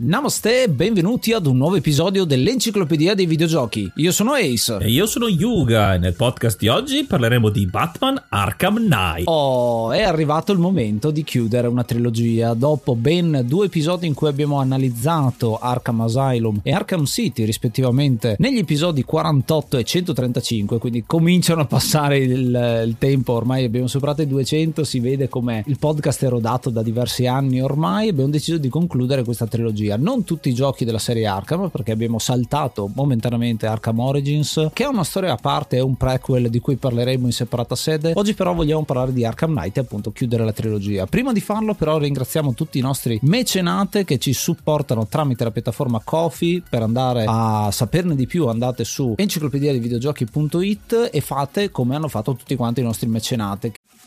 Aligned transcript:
Namaste 0.00 0.62
e 0.62 0.68
benvenuti 0.68 1.32
ad 1.32 1.46
un 1.46 1.56
nuovo 1.56 1.74
episodio 1.74 2.22
dell'Enciclopedia 2.22 3.14
dei 3.14 3.26
Videogiochi. 3.26 3.90
Io 3.96 4.12
sono 4.12 4.34
Ace. 4.34 4.78
E 4.78 4.90
io 4.90 5.06
sono 5.06 5.26
Yuga 5.26 5.94
e 5.94 5.98
nel 5.98 6.14
podcast 6.14 6.56
di 6.56 6.68
oggi 6.68 7.02
parleremo 7.02 7.48
di 7.48 7.66
Batman 7.66 8.26
Arkham 8.28 8.76
Knight. 8.76 9.26
Oh, 9.26 9.90
è 9.90 10.02
arrivato 10.02 10.52
il 10.52 10.60
momento 10.60 11.10
di 11.10 11.24
chiudere 11.24 11.66
una 11.66 11.82
trilogia. 11.82 12.54
Dopo 12.54 12.94
ben 12.94 13.42
due 13.44 13.66
episodi 13.66 14.06
in 14.06 14.14
cui 14.14 14.28
abbiamo 14.28 14.60
analizzato 14.60 15.58
Arkham 15.58 16.02
Asylum 16.02 16.60
e 16.62 16.70
Arkham 16.70 17.04
City 17.04 17.44
rispettivamente 17.44 18.36
negli 18.38 18.58
episodi 18.58 19.02
48 19.02 19.78
e 19.78 19.82
135, 19.82 20.78
quindi 20.78 21.02
cominciano 21.04 21.62
a 21.62 21.66
passare 21.66 22.18
il, 22.18 22.84
il 22.86 22.94
tempo, 22.98 23.32
ormai 23.32 23.64
abbiamo 23.64 23.88
superato 23.88 24.22
i 24.22 24.28
200, 24.28 24.84
si 24.84 25.00
vede 25.00 25.28
come 25.28 25.64
il 25.66 25.76
podcast 25.76 26.24
è 26.24 26.28
rodato 26.28 26.70
da 26.70 26.84
diversi 26.84 27.26
anni 27.26 27.60
ormai, 27.60 28.10
abbiamo 28.10 28.30
deciso 28.30 28.58
di 28.58 28.68
concludere 28.68 29.24
questa 29.24 29.48
trilogia 29.48 29.86
non 29.96 30.24
tutti 30.24 30.48
i 30.48 30.54
giochi 30.54 30.84
della 30.84 30.98
serie 30.98 31.26
Arkham, 31.26 31.68
perché 31.70 31.92
abbiamo 31.92 32.18
saltato 32.18 32.90
momentaneamente 32.94 33.66
Arkham 33.66 33.98
Origins, 33.98 34.68
che 34.72 34.84
è 34.84 34.86
una 34.86 35.04
storia 35.04 35.32
a 35.32 35.36
parte, 35.36 35.78
è 35.78 35.80
un 35.80 35.96
prequel 35.96 36.50
di 36.50 36.60
cui 36.60 36.76
parleremo 36.76 37.26
in 37.26 37.32
separata 37.32 37.74
sede. 37.74 38.12
Oggi 38.14 38.34
però 38.34 38.54
vogliamo 38.54 38.84
parlare 38.84 39.12
di 39.12 39.24
Arkham 39.24 39.54
Knight 39.54 39.76
e 39.76 39.80
appunto 39.80 40.12
chiudere 40.12 40.44
la 40.44 40.52
trilogia. 40.52 41.06
Prima 41.06 41.32
di 41.32 41.40
farlo 41.40 41.74
però 41.74 41.98
ringraziamo 41.98 42.54
tutti 42.54 42.78
i 42.78 42.82
nostri 42.82 43.18
mecenate 43.22 44.04
che 44.04 44.18
ci 44.18 44.32
supportano 44.32 45.06
tramite 45.06 45.44
la 45.44 45.50
piattaforma 45.50 46.00
Kofi 46.02 46.62
per 46.68 46.82
andare 46.82 47.24
a 47.26 47.70
saperne 47.70 48.14
di 48.14 48.26
più 48.26 48.46
andate 48.46 48.84
su 48.84 49.14
enciclopedia 49.16 49.72
di 49.72 49.78
videogiochi.it 49.78 51.10
e 51.12 51.20
fate 51.20 51.70
come 51.70 51.96
hanno 51.96 52.08
fatto 52.08 52.34
tutti 52.34 52.56
quanti 52.56 52.80
i 52.80 52.84
nostri 52.84 53.08
mecenate 53.08 53.72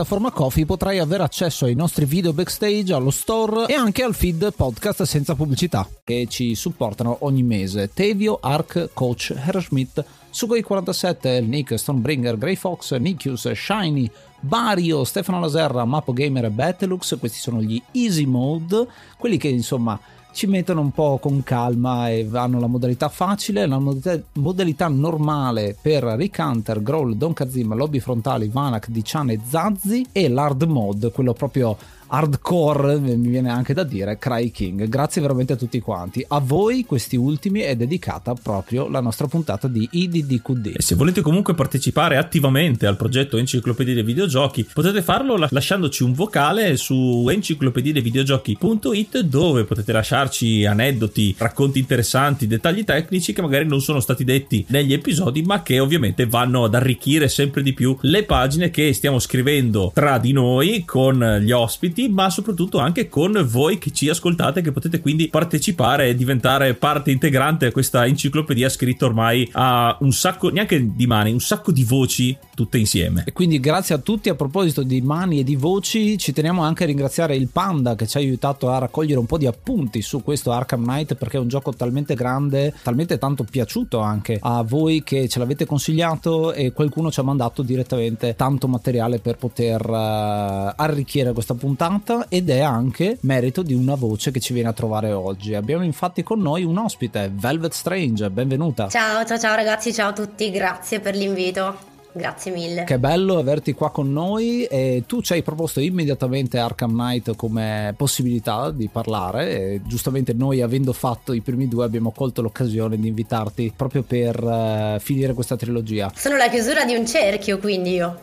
piattaforma 0.00 0.30
Coffee 0.30 0.64
potrai 0.64 0.98
avere 0.98 1.24
accesso 1.24 1.66
ai 1.66 1.74
nostri 1.74 2.06
video 2.06 2.32
backstage, 2.32 2.94
allo 2.94 3.10
store 3.10 3.66
e 3.66 3.74
anche 3.74 4.02
al 4.02 4.14
feed 4.14 4.54
podcast 4.54 5.02
senza 5.02 5.34
pubblicità 5.34 5.86
che 6.02 6.26
ci 6.26 6.54
supportano 6.54 7.18
ogni 7.20 7.42
mese. 7.42 7.90
Tevio, 7.92 8.38
Ark, 8.40 8.90
Coach, 8.94 9.34
Herschmidt, 9.36 10.02
Sugoi 10.30 10.62
47, 10.62 11.42
Nick, 11.42 11.78
Stonebringer, 11.78 12.38
Grey 12.38 12.56
Fox, 12.56 12.96
Nikius, 12.96 13.50
Shiny, 13.50 14.10
Bario, 14.40 15.04
Stefano 15.04 15.38
Laserra, 15.38 15.84
Mapo 15.84 16.14
Gamer 16.14 16.46
e 16.46 16.50
Battlux, 16.50 17.18
questi 17.18 17.38
sono 17.38 17.60
gli 17.60 17.80
easy 17.92 18.24
mode, 18.24 18.86
quelli 19.18 19.36
che 19.36 19.48
insomma 19.48 20.00
ci 20.32 20.46
mettono 20.46 20.80
un 20.80 20.90
po' 20.90 21.18
con 21.20 21.42
calma 21.42 22.08
e 22.08 22.28
hanno 22.32 22.60
la 22.60 22.66
modalità 22.66 23.08
facile, 23.08 23.66
la 23.66 23.78
modalità, 23.78 24.22
modalità 24.34 24.88
normale 24.88 25.76
per 25.80 26.04
Rick 26.04 26.38
Hunter, 26.38 26.82
Growl, 26.82 27.16
Don 27.16 27.32
Kazim, 27.32 27.74
Lobby 27.74 27.98
Frontali, 27.98 28.48
Vanak, 28.48 28.88
Dichan 28.88 29.30
e 29.30 29.40
Zazzi 29.46 30.06
e 30.12 30.28
l'hard 30.28 30.62
mode, 30.62 31.10
quello 31.10 31.32
proprio 31.32 31.76
hardcore, 32.10 32.98
mi 32.98 33.28
viene 33.28 33.50
anche 33.50 33.72
da 33.72 33.84
dire, 33.84 34.18
Cry 34.18 34.50
King. 34.50 34.88
Grazie 34.88 35.22
veramente 35.22 35.52
a 35.52 35.56
tutti 35.56 35.78
quanti. 35.80 36.24
A 36.26 36.40
voi, 36.40 36.84
questi 36.84 37.16
ultimi, 37.16 37.60
è 37.60 37.76
dedicata 37.76 38.34
proprio 38.34 38.88
la 38.88 39.00
nostra 39.00 39.28
puntata 39.28 39.68
di 39.68 39.88
IDDQD. 39.90 40.74
E 40.76 40.82
se 40.82 40.96
volete 40.96 41.20
comunque 41.20 41.54
partecipare 41.54 42.16
attivamente 42.16 42.86
al 42.86 42.96
progetto 42.96 43.36
Enciclopedia 43.36 43.94
dei 43.94 44.02
Videogiochi, 44.02 44.66
potete 44.72 45.02
farlo 45.02 45.36
lasciandoci 45.48 46.02
un 46.02 46.12
vocale 46.12 46.76
su 46.76 47.28
enciclopediadevideogiochi.it 47.30 49.20
dove 49.20 49.64
potete 49.64 49.92
lasciarci 49.92 50.66
aneddoti, 50.66 51.36
racconti 51.38 51.78
interessanti, 51.78 52.48
dettagli 52.48 52.84
tecnici 52.84 53.32
che 53.32 53.42
magari 53.42 53.66
non 53.66 53.80
sono 53.80 54.00
stati 54.00 54.24
detti 54.24 54.64
negli 54.68 54.92
episodi, 54.92 55.42
ma 55.42 55.62
che 55.62 55.78
ovviamente 55.78 56.26
vanno 56.26 56.64
ad 56.64 56.74
arricchire 56.74 57.28
sempre 57.28 57.62
di 57.62 57.72
più 57.72 57.96
le 58.02 58.24
pagine 58.24 58.70
che 58.70 58.92
stiamo 58.92 59.20
scrivendo 59.20 59.92
tra 59.94 60.18
di 60.18 60.32
noi 60.32 60.84
con 60.84 61.38
gli 61.40 61.52
ospiti 61.52 61.99
siti, 62.00 62.08
ma 62.08 62.30
soprattutto 62.30 62.78
anche 62.78 63.08
con 63.08 63.46
voi 63.48 63.78
che 63.78 63.90
ci 63.90 64.08
ascoltate, 64.08 64.62
che 64.62 64.72
potete 64.72 65.00
quindi 65.00 65.28
partecipare 65.28 66.08
e 66.08 66.14
diventare 66.14 66.74
parte 66.74 67.10
integrante 67.10 67.66
a 67.66 67.72
questa 67.72 68.06
enciclopedia 68.06 68.68
scritta 68.68 69.04
ormai 69.04 69.48
a 69.52 69.96
un 70.00 70.12
sacco, 70.12 70.48
neanche 70.48 70.94
di 70.94 71.06
mani, 71.06 71.32
un 71.32 71.40
sacco 71.40 71.72
di 71.72 71.84
voci 71.84 72.36
tutte 72.54 72.78
insieme. 72.78 73.24
E 73.26 73.32
quindi 73.32 73.60
grazie 73.60 73.94
a 73.94 73.98
tutti. 73.98 74.28
A 74.28 74.34
proposito 74.34 74.82
di 74.82 75.00
mani 75.00 75.40
e 75.40 75.44
di 75.44 75.56
voci, 75.56 76.16
ci 76.18 76.32
teniamo 76.32 76.62
anche 76.62 76.84
a 76.84 76.86
ringraziare 76.86 77.34
il 77.34 77.48
Panda 77.48 77.94
che 77.96 78.06
ci 78.06 78.16
ha 78.16 78.20
aiutato 78.20 78.70
a 78.70 78.78
raccogliere 78.78 79.18
un 79.18 79.26
po' 79.26 79.38
di 79.38 79.46
appunti 79.46 80.02
su 80.02 80.22
questo 80.22 80.52
Arkham 80.52 80.82
Knight 80.82 81.14
perché 81.14 81.36
è 81.36 81.40
un 81.40 81.48
gioco 81.48 81.72
talmente 81.72 82.14
grande, 82.14 82.74
talmente 82.82 83.18
tanto 83.18 83.44
piaciuto 83.44 83.98
anche 84.00 84.38
a 84.40 84.62
voi 84.62 85.02
che 85.02 85.28
ce 85.28 85.38
l'avete 85.38 85.66
consigliato 85.66 86.52
e 86.52 86.72
qualcuno 86.72 87.10
ci 87.10 87.20
ha 87.20 87.24
mandato 87.24 87.62
direttamente 87.62 88.34
tanto 88.36 88.68
materiale 88.68 89.18
per 89.18 89.36
poter 89.36 89.88
uh, 89.88 90.72
arricchire 90.76 91.32
questa 91.32 91.54
puntata 91.54 91.89
ed 92.28 92.50
è 92.50 92.60
anche 92.60 93.18
merito 93.22 93.62
di 93.62 93.74
una 93.74 93.96
voce 93.96 94.30
che 94.30 94.38
ci 94.38 94.52
viene 94.52 94.68
a 94.68 94.72
trovare 94.72 95.10
oggi. 95.10 95.54
Abbiamo 95.54 95.82
infatti 95.82 96.22
con 96.22 96.40
noi 96.40 96.62
un 96.62 96.78
ospite, 96.78 97.32
Velvet 97.34 97.72
Strange, 97.72 98.30
benvenuta. 98.30 98.88
Ciao, 98.88 99.24
ciao, 99.24 99.38
ciao 99.38 99.56
ragazzi, 99.56 99.92
ciao 99.92 100.10
a 100.10 100.12
tutti, 100.12 100.50
grazie 100.52 101.00
per 101.00 101.16
l'invito. 101.16 101.88
Grazie 102.12 102.50
mille. 102.50 102.84
Che 102.84 102.98
bello 102.98 103.38
averti 103.38 103.72
qua 103.72 103.90
con 103.90 104.12
noi 104.12 104.64
e 104.64 105.04
tu 105.06 105.22
ci 105.22 105.32
hai 105.32 105.42
proposto 105.42 105.78
immediatamente 105.78 106.58
Arkham 106.58 106.90
Knight 106.90 107.36
come 107.36 107.94
possibilità 107.96 108.70
di 108.70 108.88
parlare 108.88 109.50
e 109.50 109.80
giustamente 109.84 110.32
noi 110.32 110.60
avendo 110.60 110.92
fatto 110.92 111.32
i 111.32 111.40
primi 111.40 111.68
due 111.68 111.84
abbiamo 111.84 112.10
colto 112.10 112.42
l'occasione 112.42 112.98
di 112.98 113.06
invitarti 113.06 113.72
proprio 113.76 114.02
per 114.02 114.42
uh, 114.42 114.98
finire 114.98 115.34
questa 115.34 115.56
trilogia. 115.56 116.10
Sono 116.14 116.36
la 116.36 116.48
chiusura 116.48 116.84
di 116.84 116.94
un 116.94 117.06
cerchio 117.06 117.58
quindi 117.58 117.94
io. 117.94 118.18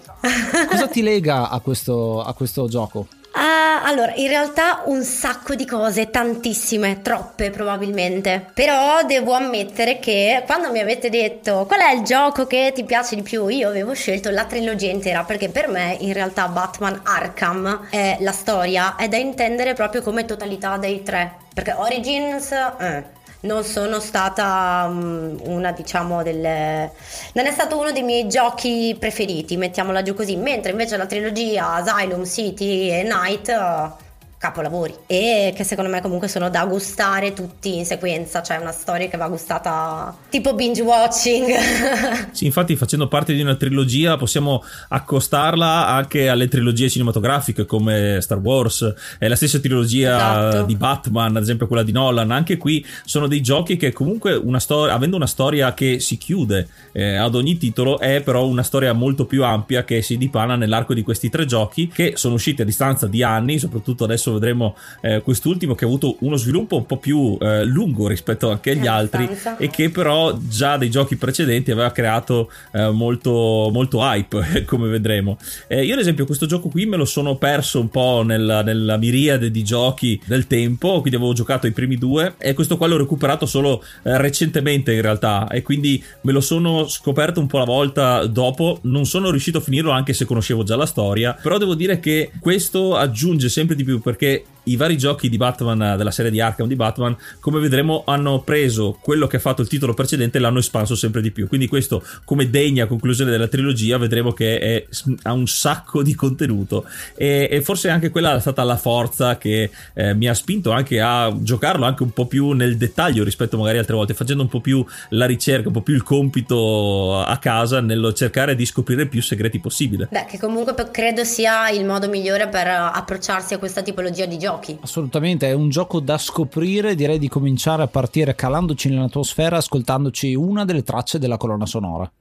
Cosa 0.70 0.88
ti 0.92 1.02
lega 1.02 1.50
a 1.50 1.60
questo, 1.62 2.22
a 2.22 2.34
questo 2.34 2.68
gioco? 2.68 3.08
Uh, 3.38 3.86
allora, 3.86 4.14
in 4.16 4.30
realtà 4.30 4.82
un 4.86 5.04
sacco 5.04 5.54
di 5.54 5.64
cose, 5.64 6.10
tantissime, 6.10 7.04
troppe 7.04 7.52
probabilmente. 7.52 8.48
Però 8.52 9.04
devo 9.04 9.34
ammettere 9.34 10.00
che 10.00 10.42
quando 10.48 10.72
mi 10.72 10.80
avete 10.80 11.12
detto 11.12 11.66
qual 11.68 11.82
è 11.82 11.94
il 11.94 12.02
gioco 12.02 12.48
che 12.48 12.72
ti 12.74 12.84
piace 12.84 13.16
di 13.16 13.22
più, 13.22 13.48
io 13.48 13.70
avevo 13.70 13.94
scelto 13.94 14.32
la 14.32 14.46
trilogia 14.46 14.90
intera 14.90 15.24
perché 15.24 15.50
per 15.50 15.68
me 15.68 15.96
in 16.00 16.14
realtà 16.14 16.48
Batman 16.48 17.00
Arkham 17.04 17.90
è 17.92 18.18
la 18.22 18.32
storia, 18.32 18.96
è 18.96 19.08
da 19.08 19.18
intendere 19.18 19.76
proprio 19.76 20.02
come 20.02 20.26
totalità 20.26 20.78
dei 20.78 21.04
tre. 21.04 21.36
Perché 21.54 21.74
Origins... 21.74 22.52
Eh 22.52 23.17
non 23.42 23.64
sono 23.64 24.00
stata 24.00 24.88
um, 24.90 25.40
una 25.44 25.72
diciamo 25.72 26.24
delle 26.24 26.92
non 27.34 27.46
è 27.46 27.52
stato 27.52 27.78
uno 27.78 27.92
dei 27.92 28.04
miei 28.04 28.28
giochi 28.28 28.96
preferiti 29.00 29.58
mettiamola 29.58 30.02
giù 30.02 30.14
così. 30.14 30.36
Mentre 30.36 30.72
invece 30.72 30.98
la 30.98 31.06
trilogia 31.06 31.74
Asylum 31.74 32.26
City 32.26 32.90
e 32.90 33.04
Night 33.04 33.48
uh, 33.48 34.06
capolavori 34.48 34.94
e 35.06 35.54
che 35.56 35.64
secondo 35.64 35.90
me 35.90 36.02
comunque 36.02 36.28
sono 36.28 36.50
da 36.50 36.66
gustare 36.66 37.34
tutti 37.34 37.76
in 37.76 37.86
sequenza, 37.86 38.42
cioè 38.42 38.58
una 38.58 38.72
storia 38.72 39.08
che 39.08 39.18
va 39.18 39.28
gustata 39.28 40.16
tipo 40.30 40.54
binge 40.54 40.82
watching. 40.82 41.56
sì, 42.32 42.46
infatti 42.46 42.76
facendo 42.76 43.08
parte 43.08 43.34
di 43.34 43.42
una 43.42 43.56
trilogia 43.56 44.18
possiamo 44.18 44.64
accostarla 44.90 45.88
anche 45.88 46.30
alle 46.30 46.48
trilogie 46.48 46.90
cinematografiche 46.90 47.66
come 47.66 48.20
Star 48.22 48.40
Wars, 48.40 48.94
è 49.20 49.28
la 49.28 49.36
stessa 49.36 49.60
trilogia 49.60 50.16
esatto. 50.16 50.66
di 50.66 50.76
Batman, 50.76 51.36
ad 51.36 51.44
esempio 51.44 51.68
quella 51.68 51.84
di 51.84 51.92
Nolan, 51.92 52.32
anche 52.32 52.58
qui 52.58 52.86
sono 53.06 53.28
dei 53.28 53.42
giochi 53.42 53.78
che 53.78 53.92
comunque 53.92 54.34
una 54.36 54.60
storia, 54.60 54.94
avendo 54.94 55.16
una 55.16 55.28
storia 55.28 55.74
che 55.74 56.00
si 56.00 56.18
chiude 56.18 56.68
eh, 56.94 57.16
ad 57.16 57.36
ogni 57.36 57.58
titolo, 57.58 58.00
è 58.00 58.22
però 58.22 58.46
una 58.46 58.64
storia 58.64 58.94
molto 58.94 59.26
più 59.26 59.44
ampia 59.44 59.84
che 59.84 60.02
si 60.02 60.18
dipana 60.18 60.56
nell'arco 60.56 60.94
di 60.94 61.02
questi 61.02 61.30
tre 61.30 61.46
giochi 61.46 61.88
che 61.88 62.14
sono 62.16 62.36
usciti 62.36 62.62
a 62.62 62.66
distanza 62.66 63.08
di 63.08 63.24
anni, 63.24 63.60
soprattutto 63.60 64.04
adesso 64.04 64.37
vedremo 64.38 64.76
eh, 65.02 65.22
quest'ultimo 65.22 65.76
che 65.76 65.86
ha 65.86 65.88
avuto 65.88 66.18
uno 66.20 66.36
sviluppo 66.36 66.78
un 66.78 66.86
po' 66.86 66.98
più 66.98 67.38
eh, 67.40 67.64
lungo 67.66 68.08
rispetto 68.08 68.50
anche 68.50 68.72
agli 68.72 68.88
altri 68.88 69.30
e 69.58 69.70
che 69.70 69.90
però 69.90 70.38
già 70.38 70.78
dei 70.78 70.90
giochi 70.90 71.16
precedenti 71.16 71.72
aveva 71.72 71.92
creato 71.92 72.52
eh, 72.72 72.90
molto, 72.90 73.70
molto 73.72 74.00
hype 74.02 74.64
come 74.66 74.88
vedremo. 74.88 75.38
Eh, 75.68 75.84
io 75.84 75.94
ad 75.94 76.00
esempio 76.00 76.26
questo 76.26 76.46
gioco 76.46 76.70
qui 76.70 76.86
me 76.86 76.98
lo 76.98 77.06
sono 77.06 77.36
perso 77.36 77.80
un 77.80 77.90
po' 77.90 78.24
nella, 78.24 78.62
nella, 78.62 78.98
miriade 78.98 79.52
di 79.52 79.64
giochi 79.64 80.20
del 80.26 80.48
tempo 80.48 81.00
quindi 81.02 81.16
avevo 81.16 81.34
giocato 81.34 81.68
i 81.68 81.72
primi 81.72 81.98
due 81.98 82.36
e 82.38 82.54
questo 82.54 82.78
qua 82.78 82.88
l'ho 82.88 82.98
recuperato 82.98 83.46
solo 83.46 83.84
eh, 84.04 84.18
recentemente 84.18 84.94
in 84.94 85.02
realtà 85.02 85.48
e 85.48 85.62
quindi 85.62 86.04
me 86.22 86.32
lo 86.32 86.42
sono 86.42 86.88
scoperto 86.88 87.40
un 87.40 87.48
po' 87.48 87.60
la 87.60 87.66
volta 87.66 88.26
dopo. 88.26 88.80
Non 88.84 89.06
sono 89.06 89.30
riuscito 89.30 89.60
a 89.60 89.62
finirlo 89.62 89.92
anche 89.92 90.14
se 90.14 90.26
conoscevo 90.26 90.64
già 90.64 90.76
la 90.76 90.86
storia 90.86 91.38
però 91.42 91.58
devo 91.58 91.76
dire 91.76 92.00
che 92.00 92.32
questo 92.40 92.96
aggiunge 92.96 93.50
sempre 93.50 93.76
di 93.76 93.84
più 93.84 94.00
perché 94.02 94.17
Porque 94.18 94.46
i 94.68 94.76
vari 94.76 94.98
giochi 94.98 95.30
di 95.30 95.38
Batman 95.38 95.96
della 95.98 96.12
serie 96.12 96.32
di 96.32 96.42
Arkham 96.42 96.68
di 96.68 96.76
Batman 96.76 97.16
come 97.40 97.60
vedremo 97.60 98.04
hanno 98.06 98.42
preso 98.42 98.98
quello 99.02 99.28
che 99.28 99.38
ha 99.38 99.40
fatto 99.40 99.62
il 99.62 99.68
titolo 99.68 99.94
precedente 99.94 100.38
e 100.38 100.42
l'hanno 100.42 100.60
espanso 100.60 100.96
sempre 100.96 101.22
di 101.22 101.32
più. 101.32 101.48
Quindi 101.48 101.68
questo 101.68 102.04
come 102.26 102.50
degna 102.50 102.86
conclusione 102.86 103.32
della 103.32 103.48
trilogia 103.48 103.98
vedremo 103.98 104.34
che 104.34 104.60
è, 104.60 104.86
ha 105.24 105.34
un 105.34 105.48
sacco 105.48 106.04
di 106.04 106.16
contenuto. 106.16 106.86
E, 107.16 107.48
e, 107.50 107.62
forse 107.62 107.90
anche 107.90 108.10
quella 108.10 108.36
è 108.36 108.40
stata 108.40 108.64
la 108.64 108.78
forza 108.78 109.38
che 109.38 109.70
eh, 109.94 110.14
mi 110.14 110.28
ha 110.28 110.34
spinto 110.34 110.72
anche 110.72 111.00
a 111.00 111.34
giocarlo 111.40 111.86
anche 111.86 112.04
un 112.04 112.12
po' 112.12 112.28
più 112.28 112.52
nel 112.52 112.78
dettaglio 112.78 113.24
rispetto 113.24 113.58
magari 113.58 113.78
altre 113.78 113.96
volte 113.96 114.14
facendo 114.14 114.44
un 114.44 114.50
po' 114.50 114.62
più 114.62 114.86
la 115.10 115.26
ricerca 115.26 115.68
un 115.68 115.74
po' 115.74 115.82
più 115.82 115.96
il 115.96 116.04
compito 116.04 117.20
a 117.20 117.38
casa 117.38 117.82
nel 117.82 118.12
cercare 118.16 118.56
di 118.56 118.66
scoprire 118.66 119.08
più 119.08 119.22
segreti 119.22 119.60
possibile. 119.60 120.08
Beh 120.12 120.26
che 120.26 120.40
comunque 120.40 120.74
credo 120.92 121.24
sia 121.24 121.70
il 121.70 121.86
modo 121.86 122.08
migliore 122.08 122.48
per 122.48 122.68
approcciarsi 122.68 123.54
a 123.54 123.58
questa 123.58 123.82
tipologia 123.82 124.26
di 124.26 124.38
gioco 124.38 124.57
giochi. 124.58 124.78
Assolutamente, 124.82 125.48
è 125.48 125.54
un 125.54 125.70
gioco 125.70 126.00
da 126.00 126.18
scoprire, 126.18 126.96
direi 126.96 127.20
di 127.20 127.30
cominciare 127.30 127.84
a 127.84 127.88
partire 127.88 128.36
calandoci 128.36 128.90
nell'atmosfera 128.90 129.58
ascoltandoci 129.58 130.34
una 130.34 130.66
delle 130.66 130.84
tracce 130.84 131.20
della 131.20 131.38
colonna 131.38 131.66
sonora. 131.66 132.12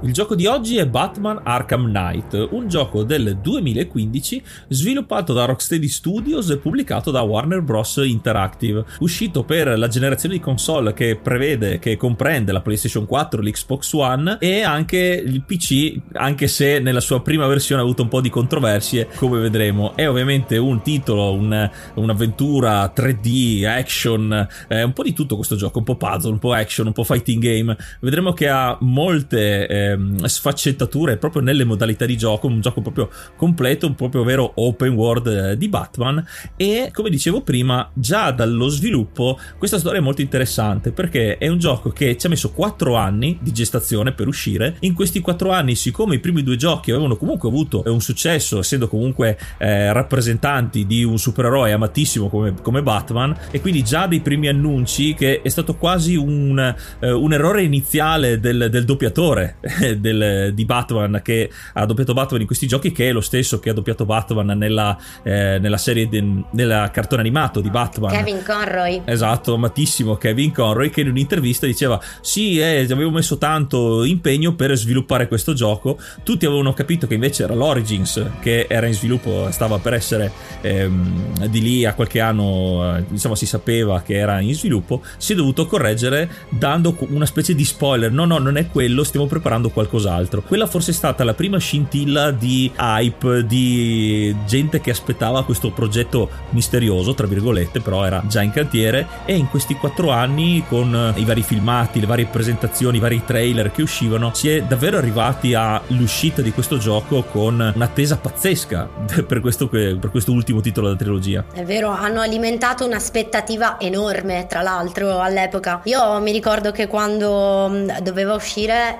Il 0.00 0.12
gioco 0.12 0.36
di 0.36 0.46
oggi 0.46 0.76
è 0.76 0.86
Batman 0.86 1.40
Arkham 1.42 1.86
Knight, 1.86 2.50
un 2.52 2.68
gioco 2.68 3.02
del 3.02 3.36
2015 3.42 4.42
sviluppato 4.68 5.32
da 5.32 5.44
Rocksteady 5.44 5.88
Studios 5.88 6.50
e 6.50 6.58
pubblicato 6.58 7.10
da 7.10 7.22
Warner 7.22 7.62
Bros. 7.62 7.96
Interactive, 7.96 8.84
uscito 9.00 9.42
per 9.42 9.76
la 9.76 9.88
generazione 9.88 10.36
di 10.36 10.40
console 10.40 10.92
che 10.94 11.18
prevede, 11.20 11.80
che 11.80 11.96
comprende 11.96 12.52
la 12.52 12.60
PlayStation 12.60 13.06
4, 13.06 13.42
l'Xbox 13.42 13.92
One 13.94 14.36
e 14.38 14.62
anche 14.62 14.98
il 14.98 15.42
PC, 15.42 15.96
anche 16.12 16.46
se 16.46 16.78
nella 16.78 17.00
sua 17.00 17.20
prima 17.20 17.48
versione 17.48 17.80
ha 17.80 17.84
avuto 17.84 18.02
un 18.02 18.08
po' 18.08 18.20
di 18.20 18.30
controversie, 18.30 19.08
come 19.16 19.40
vedremo. 19.40 19.96
È 19.96 20.08
ovviamente 20.08 20.58
un 20.58 20.80
titolo, 20.80 21.32
un, 21.32 21.70
un'avventura 21.94 22.92
3D, 22.94 23.66
action, 23.66 24.48
eh, 24.68 24.84
un 24.84 24.92
po' 24.92 25.02
di 25.02 25.12
tutto 25.12 25.34
questo 25.34 25.56
gioco, 25.56 25.78
un 25.78 25.84
po' 25.84 25.96
puzzle, 25.96 26.30
un 26.30 26.38
po' 26.38 26.52
action, 26.52 26.86
un 26.86 26.92
po' 26.92 27.02
fighting 27.02 27.42
game. 27.42 27.76
Vedremo 27.98 28.32
che 28.32 28.48
ha 28.48 28.76
molte... 28.80 29.66
Eh, 29.66 29.86
Ehm, 29.88 30.24
sfaccettature 30.24 31.16
proprio 31.16 31.42
nelle 31.42 31.64
modalità 31.64 32.04
di 32.04 32.16
gioco, 32.16 32.46
un 32.46 32.60
gioco 32.60 32.80
proprio 32.80 33.10
completo, 33.36 33.86
un 33.86 33.94
proprio 33.94 34.22
vero 34.22 34.52
open 34.56 34.92
world 34.92 35.26
eh, 35.26 35.56
di 35.56 35.68
Batman 35.68 36.24
e 36.56 36.90
come 36.92 37.10
dicevo 37.10 37.42
prima, 37.42 37.88
già 37.94 38.30
dallo 38.30 38.68
sviluppo 38.68 39.38
questa 39.56 39.78
storia 39.78 40.00
è 40.00 40.02
molto 40.02 40.20
interessante 40.20 40.92
perché 40.92 41.38
è 41.38 41.48
un 41.48 41.58
gioco 41.58 41.90
che 41.90 42.16
ci 42.16 42.26
ha 42.26 42.28
messo 42.28 42.50
4 42.52 42.94
anni 42.94 43.38
di 43.40 43.52
gestazione 43.52 44.12
per 44.12 44.26
uscire. 44.26 44.76
In 44.80 44.94
questi 44.94 45.20
4 45.20 45.50
anni, 45.50 45.74
siccome 45.74 46.16
i 46.16 46.20
primi 46.20 46.42
due 46.42 46.56
giochi 46.56 46.90
avevano 46.90 47.16
comunque 47.16 47.48
avuto 47.48 47.82
un 47.86 48.00
successo, 48.00 48.58
essendo 48.58 48.88
comunque 48.88 49.38
eh, 49.58 49.92
rappresentanti 49.92 50.86
di 50.86 51.04
un 51.04 51.18
supereroe 51.18 51.72
amatissimo 51.72 52.28
come, 52.28 52.54
come, 52.60 52.82
Batman, 52.82 53.36
e 53.50 53.60
quindi 53.60 53.82
già 53.82 54.06
dei 54.06 54.20
primi 54.20 54.48
annunci 54.48 55.14
che 55.14 55.42
è 55.42 55.48
stato 55.48 55.76
quasi 55.76 56.16
un, 56.16 56.58
eh, 57.00 57.10
un 57.10 57.32
errore 57.32 57.62
iniziale 57.62 58.40
del, 58.40 58.68
del 58.70 58.84
doppiatore 58.84 59.56
del, 59.98 60.52
di 60.54 60.64
Batman 60.64 61.20
che 61.22 61.50
ha 61.74 61.86
doppiato 61.86 62.12
Batman 62.12 62.40
in 62.40 62.46
questi 62.46 62.66
giochi, 62.66 62.92
che 62.92 63.08
è 63.08 63.12
lo 63.12 63.20
stesso 63.20 63.58
che 63.58 63.70
ha 63.70 63.72
doppiato 63.72 64.04
Batman 64.04 64.56
nella, 64.58 64.96
eh, 65.22 65.58
nella 65.60 65.76
serie, 65.76 66.08
de, 66.08 66.24
nella 66.52 66.90
cartone 66.90 67.20
animato 67.20 67.60
di 67.60 67.70
Batman. 67.70 68.10
Kevin 68.10 68.42
Conroy. 68.44 69.02
Esatto, 69.04 69.54
amatissimo 69.54 70.16
Kevin 70.16 70.52
Conroy, 70.52 70.90
che 70.90 71.02
in 71.02 71.08
un'intervista 71.08 71.66
diceva: 71.66 72.00
Sì, 72.20 72.58
eh, 72.58 72.86
avevo 72.90 73.10
messo 73.10 73.38
tanto 73.38 74.04
impegno 74.04 74.54
per 74.54 74.76
sviluppare 74.76 75.28
questo 75.28 75.52
gioco. 75.52 75.98
Tutti 76.22 76.46
avevano 76.46 76.72
capito 76.72 77.06
che 77.06 77.14
invece 77.14 77.44
era 77.44 77.54
l'Origins 77.54 78.24
che 78.40 78.66
era 78.68 78.86
in 78.86 78.94
sviluppo, 78.94 79.48
stava 79.50 79.78
per 79.78 79.94
essere 79.94 80.30
ehm, 80.60 81.46
di 81.46 81.60
lì 81.60 81.84
a 81.84 81.94
qualche 81.94 82.20
anno, 82.20 83.04
diciamo, 83.08 83.34
si 83.34 83.46
sapeva 83.46 84.02
che 84.02 84.14
era 84.14 84.40
in 84.40 84.54
sviluppo. 84.54 85.02
Si 85.16 85.32
è 85.32 85.36
dovuto 85.36 85.66
correggere 85.66 86.28
dando 86.50 86.96
una 87.10 87.26
specie 87.26 87.54
di 87.54 87.64
spoiler: 87.64 88.10
no, 88.10 88.24
no, 88.24 88.38
non 88.38 88.56
è 88.56 88.68
quello, 88.68 89.04
stiamo 89.04 89.26
preparando 89.26 89.67
aspettando 89.68 89.70
qualcos'altro. 89.70 90.42
Quella 90.42 90.66
forse 90.66 90.90
è 90.90 90.94
stata 90.94 91.24
la 91.24 91.34
prima 91.34 91.58
scintilla 91.58 92.30
di 92.30 92.70
hype, 92.76 93.46
di 93.46 94.34
gente 94.46 94.80
che 94.80 94.90
aspettava 94.90 95.44
questo 95.44 95.70
progetto 95.70 96.28
misterioso, 96.50 97.14
tra 97.14 97.26
virgolette, 97.26 97.80
però 97.80 98.04
era 98.04 98.22
già 98.26 98.42
in 98.42 98.50
cantiere 98.50 99.06
e 99.24 99.36
in 99.36 99.48
questi 99.48 99.74
quattro 99.74 100.10
anni 100.10 100.64
con 100.68 101.12
i 101.16 101.24
vari 101.24 101.42
filmati, 101.42 102.00
le 102.00 102.06
varie 102.06 102.26
presentazioni, 102.26 102.96
i 102.96 103.00
vari 103.00 103.22
trailer 103.24 103.70
che 103.70 103.82
uscivano, 103.82 104.32
si 104.34 104.48
è 104.48 104.62
davvero 104.62 104.96
arrivati 104.96 105.54
all'uscita 105.54 106.42
di 106.42 106.52
questo 106.52 106.78
gioco 106.78 107.22
con 107.22 107.72
un'attesa 107.74 108.16
pazzesca 108.16 108.88
per 109.26 109.40
questo, 109.40 109.68
per 109.68 110.08
questo 110.10 110.32
ultimo 110.32 110.60
titolo 110.60 110.86
della 110.88 110.98
trilogia. 110.98 111.44
È 111.52 111.64
vero, 111.64 111.90
hanno 111.90 112.20
alimentato 112.20 112.84
un'aspettativa 112.84 113.78
enorme, 113.78 114.46
tra 114.48 114.62
l'altro, 114.62 115.20
all'epoca. 115.20 115.80
Io 115.84 116.20
mi 116.20 116.32
ricordo 116.32 116.70
che 116.72 116.86
quando 116.86 117.68
mm, 117.68 117.90
doveva 118.02 118.34
uscire 118.34 118.98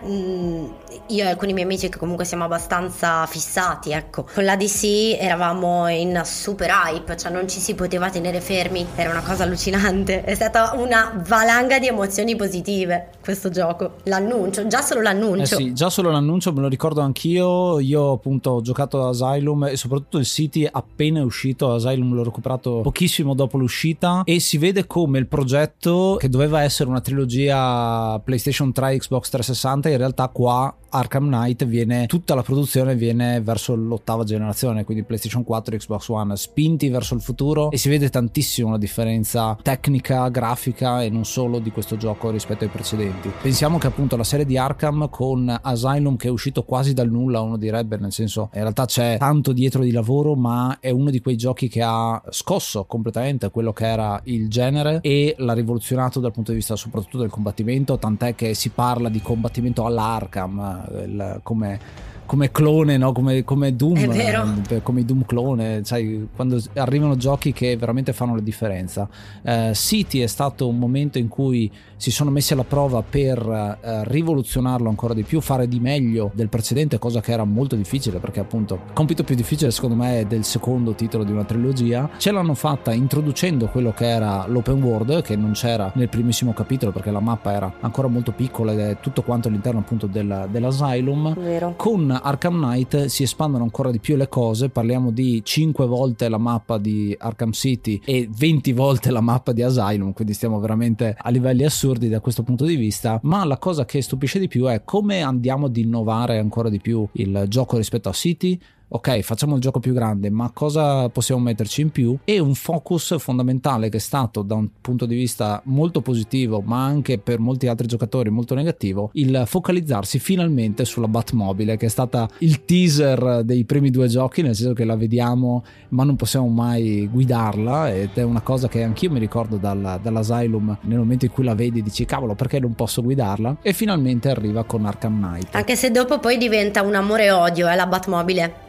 mm, 0.59 0.88
io 1.09 1.25
e 1.25 1.29
alcuni 1.29 1.53
miei 1.53 1.65
amici 1.65 1.89
che 1.89 1.99
comunque 1.99 2.25
siamo 2.25 2.45
abbastanza 2.45 3.25
fissati, 3.27 3.93
ecco, 3.93 4.27
con 4.33 4.45
la 4.45 4.57
DC 4.57 5.17
eravamo 5.19 5.89
in 5.89 6.21
super 6.25 6.71
hype, 6.71 7.17
cioè 7.17 7.33
non 7.33 7.49
ci 7.49 7.61
si 7.61 7.75
poteva 7.75 8.11
tenere 8.11 8.41
fermi, 8.41 8.87
era 8.95 9.11
una 9.11 9.23
cosa 9.23 9.45
allucinante, 9.45 10.25
è 10.25 10.35
stata 10.35 10.75
una 10.77 11.23
valanga 11.27 11.79
di 11.79 11.87
emozioni 11.87 12.37
positive 12.37 13.11
questo 13.23 13.51
gioco, 13.51 13.97
l'annuncio, 14.05 14.67
già 14.67 14.83
solo 14.83 15.03
l'annuncio. 15.03 15.55
Eh 15.55 15.59
sì, 15.59 15.73
già 15.73 15.91
solo 15.91 16.11
l'annuncio 16.11 16.53
me 16.53 16.61
lo 16.61 16.69
ricordo 16.69 17.01
anch'io, 17.01 17.79
io 17.81 18.13
appunto 18.13 18.51
ho 18.51 18.61
giocato 18.61 19.03
ad 19.03 19.15
Asylum 19.15 19.65
e 19.65 19.77
soprattutto 19.77 20.19
il 20.19 20.27
City 20.27 20.69
appena 20.71 21.23
uscito, 21.23 21.73
Asylum 21.73 22.15
l'ho 22.15 22.25
recuperato 22.25 22.81
pochissimo 22.81 23.35
dopo 23.35 23.59
l'uscita. 23.59 24.23
E 24.25 24.41
si 24.41 24.59
vede 24.59 24.87
come 24.87 25.19
il 25.19 25.27
progetto 25.27 26.17
che 26.19 26.29
doveva 26.29 26.63
essere 26.63 26.89
una 26.89 27.01
trilogia 27.01 28.21
PlayStation 28.25 28.73
3 28.73 28.99
Xbox 28.99 29.29
360 29.29 29.89
in 29.91 29.97
realtà 29.97 30.29
qua 30.29 30.75
Arkham 30.91 31.27
Knight 31.27 31.65
viene 31.67 32.07
tutta 32.07 32.35
la 32.35 32.43
produzione 32.43 32.95
viene 32.95 33.41
verso 33.41 33.75
l'ottava 33.75 34.25
generazione 34.25 34.85
quindi 34.85 35.05
PlayStation 35.05 35.45
4 35.45 35.75
e 35.75 35.79
Xbox 35.79 36.09
One 36.09 36.37
spinti 36.37 36.89
verso 36.89 37.15
il 37.15 37.21
futuro 37.21 37.71
e 37.71 37.77
si 37.77 37.89
vede 37.89 38.09
tantissimo 38.09 38.71
la 38.71 38.79
differenza 38.79 39.57
tecnica 39.63 40.29
grafica 40.29 41.03
e 41.03 41.11
non 41.11 41.25
solo 41.25 41.59
di 41.59 41.71
questo 41.71 41.97
gioco 41.97 42.31
rispetto 42.31 42.65
ai 42.65 42.71
precedenti. 42.71 43.31
Pensiamo 43.43 43.79
che 43.79 43.87
appunto 43.87 44.17
la 44.17 44.25
serie 44.25 44.45
di 44.45 44.57
Arkham 44.57 45.09
con 45.11 45.59
Asylum 45.61 46.17
che 46.17 46.29
è 46.29 46.31
uscito 46.31 46.63
quasi 46.63 46.95
dal 46.95 47.11
nulla 47.11 47.41
uno 47.41 47.57
direbbe 47.57 47.97
nel 47.99 48.13
senso 48.13 48.51
in 48.55 48.61
realtà 48.61 48.87
c'è 48.87 49.17
tanto 49.19 49.53
dietro 49.53 49.83
di 49.83 49.91
lavoro 49.91 50.35
ma 50.35 50.79
è 50.81 50.91
uno 50.91 51.11
di 51.11 51.21
quei 51.21 51.37
giochi 51.37 51.69
che 51.69 51.83
ha 51.83 52.23
scosso 52.31 52.85
completamente 52.85 53.51
quello 53.51 53.73
che 53.73 53.87
era 53.87 54.21
il 54.25 54.49
genere 54.49 55.01
e 55.03 55.35
l'ha 55.39 55.53
rivoluzionato 55.53 56.21
dal 56.21 56.33
punto 56.33 56.51
di 56.51 56.59
vista 56.59 56.77
soprattutto 56.77 57.19
del 57.19 57.31
combattimento 57.31 57.99
tant'è 57.99 58.35
che 58.35 58.55
si 58.55 58.71
parla 58.71 59.09
di 59.09 59.21
combattimento 59.21 59.85
all'Arkham 59.85 60.78
il, 61.05 61.41
come 61.43 62.07
come 62.29 62.51
clone, 62.51 62.99
no? 62.99 63.13
come, 63.13 63.43
come 63.43 63.75
Doom, 63.75 63.97
eh, 63.97 64.83
come 64.83 65.03
Doom 65.03 65.25
clone, 65.25 65.81
sai, 65.85 66.29
quando 66.37 66.63
arrivano 66.75 67.17
giochi 67.17 67.55
che 67.55 67.75
veramente 67.79 68.13
fanno 68.13 68.35
la 68.35 68.43
differenza. 68.43 69.09
Uh, 69.41 69.73
City 69.73 70.19
è 70.19 70.27
stato 70.27 70.69
un 70.69 70.79
momento 70.79 71.17
in 71.17 71.29
cui 71.29 71.73
si 71.99 72.13
sono 72.13 72.31
messi 72.31 72.53
alla 72.53 72.65
prova 72.65 73.03
per 73.03 73.45
uh, 73.45 74.03
rivoluzionarlo 74.05 74.89
ancora 74.89 75.15
di 75.15 75.25
più, 75.25 75.41
fare 75.41 75.67
di 75.67 75.81
meglio 75.81 76.31
del 76.33 76.49
precedente, 76.49 76.99
cosa 76.99 77.21
che 77.21 77.33
era 77.33 77.45
molto 77.45 77.75
difficile 77.75 78.21
perché 78.21 78.39
appunto 78.39 78.75
il 78.87 78.93
compito 78.93 79.25
più 79.25 79.35
difficile 79.35 79.73
secondo 79.73 79.97
me 79.97 80.21
è 80.21 80.25
del 80.25 80.45
secondo 80.45 80.95
titolo 80.95 81.25
di 81.25 81.33
una 81.33 81.45
trilogia. 81.45 82.09
Ce 82.17 82.31
l'hanno 82.31 82.55
fatta 82.55 82.93
introducendo 82.93 83.67
quello 83.67 83.93
che 83.93 84.07
era 84.07 84.47
l'open 84.47 84.81
world, 84.81 85.23
che 85.23 85.35
non 85.35 85.53
c'era 85.53 85.91
nel 85.97 86.09
primissimo 86.09 86.53
capitolo 86.53 86.93
perché 86.93 87.11
la 87.11 87.21
mappa 87.21 87.53
era 87.53 87.75
ancora 87.81 88.07
molto 88.07 88.31
piccola 88.31 88.73
ed 88.73 88.79
è 88.79 88.97
tutto 89.01 89.23
quanto 89.23 89.49
all'interno 89.49 89.81
appunto 89.81 90.07
del, 90.07 90.47
dell'asylum. 90.51 91.35
Vero. 91.35 91.75
Con 91.77 92.11
Arkham 92.11 92.59
Knight 92.59 93.07
si 93.07 93.25
espandono 93.25 93.65
ancora 93.65 93.91
di 93.91 93.99
più 93.99 94.15
le 94.15 94.29
cose, 94.29 94.69
parliamo 94.69 95.11
di 95.11 95.41
5 95.43 95.85
volte 95.87 96.29
la 96.29 96.39
mappa 96.39 96.79
di 96.79 97.15
Arkham 97.19 97.51
City 97.51 98.01
e 98.05 98.29
20 98.31 98.73
volte 98.73 99.11
la 99.11 99.21
mappa 99.21 99.51
di 99.51 99.63
Asylum, 99.63 100.13
quindi 100.13 100.33
stiamo 100.33 100.61
veramente 100.61 101.17
a 101.19 101.31
livelli 101.31 101.65
assurdi 101.65 101.87
da 101.97 102.21
questo 102.21 102.43
punto 102.43 102.65
di 102.65 102.77
vista, 102.77 103.19
ma 103.23 103.45
la 103.45 103.57
cosa 103.57 103.85
che 103.85 104.03
stupisce 104.03 104.39
di 104.39 104.49
più 104.49 104.67
è 104.67 104.83
come 104.85 105.23
andiamo 105.23 105.67
ad 105.67 105.77
innovare 105.77 106.39
ancora 106.39 106.69
di 106.69 106.81
più 106.81 107.07
il 107.13 107.47
gioco 107.49 107.77
rispetto 107.77 108.09
a 108.09 108.13
City 108.13 108.61
ok 108.91 109.21
facciamo 109.21 109.55
il 109.55 109.61
gioco 109.61 109.81
più 109.81 109.93
grande 109.93 110.31
ma 110.31 110.51
cosa 110.53 111.09
possiamo 111.09 111.41
metterci 111.41 111.83
in 111.83 111.91
più? 111.91 112.17
E 112.25 112.39
un 112.39 112.55
focus 112.55 113.19
fondamentale 113.19 113.89
che 113.89 113.99
è 113.99 114.01
stato 114.01 114.43
da 114.43 114.55
un 114.55 114.69
punto 114.81 115.05
di 115.05 115.15
vista 115.15 115.61
molto 115.65 116.01
positivo 116.01 116.61
ma 116.61 116.85
anche 116.85 117.19
per 117.19 117.39
molti 117.39 117.67
altri 117.67 117.87
giocatori 117.87 118.31
molto 118.31 118.55
negativo 118.55 119.11
il 119.15 119.43
focalizzarsi 119.47 120.19
finalmente 120.19 120.85
sulla 120.85 121.09
Batmobile 121.09 121.77
che 121.77 121.87
è 121.87 121.91
stata 121.91 122.29
il 122.39 122.65
teaser 122.65 123.43
dei 123.45 123.65
primi 123.65 123.91
due 123.91 124.09
giochi 124.09 124.43
nel 124.43 124.55
senso 124.55 124.73
che 124.73 124.85
la 124.85 124.97
vediamo 124.97 125.65
ma 125.91 126.05
non 126.05 126.17
possiamo 126.17 126.49
mai 126.49 127.09
guidarla 127.11 127.93
ed 127.93 128.11
è 128.15 128.23
una 128.23 128.41
cosa 128.41 128.69
che 128.69 128.83
anch'io 128.83 129.11
mi 129.11 129.19
ricordo 129.19 129.57
dal, 129.57 129.99
dall'Asylum 130.03 130.79
nel 130.83 130.99
momento 130.99 131.27
in 131.27 131.31
cui 131.31 131.45
la 131.45 131.55
vedi 131.55 131.83
dici 131.83 132.05
cavolo 132.05 132.35
perché 132.35 132.59
non 132.59 132.75
posso 132.75 133.03
guidarla? 133.03 133.59
E 133.63 133.73
finalmente 133.73 134.31
arriva 134.31 134.65
con 134.65 134.87
Arkham 134.87 135.19
Knight. 135.19 135.55
Anche 135.55 135.77
se 135.77 135.91
dopo 135.91 136.19
poi 136.19 136.39
diventa 136.39 136.83
un 136.83 136.95
amore 136.95 137.31
odio 137.31 137.69
eh, 137.69 137.75
la 137.75 137.87
Batmobile 137.87 138.67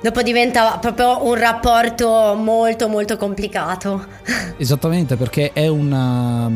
dopo 0.00 0.22
diventa 0.22 0.78
proprio 0.78 1.24
un 1.26 1.34
rapporto 1.34 2.34
molto 2.36 2.88
molto 2.88 3.16
complicato. 3.16 4.04
Esattamente, 4.56 5.16
perché 5.16 5.52
è 5.52 5.66
una 5.68 6.50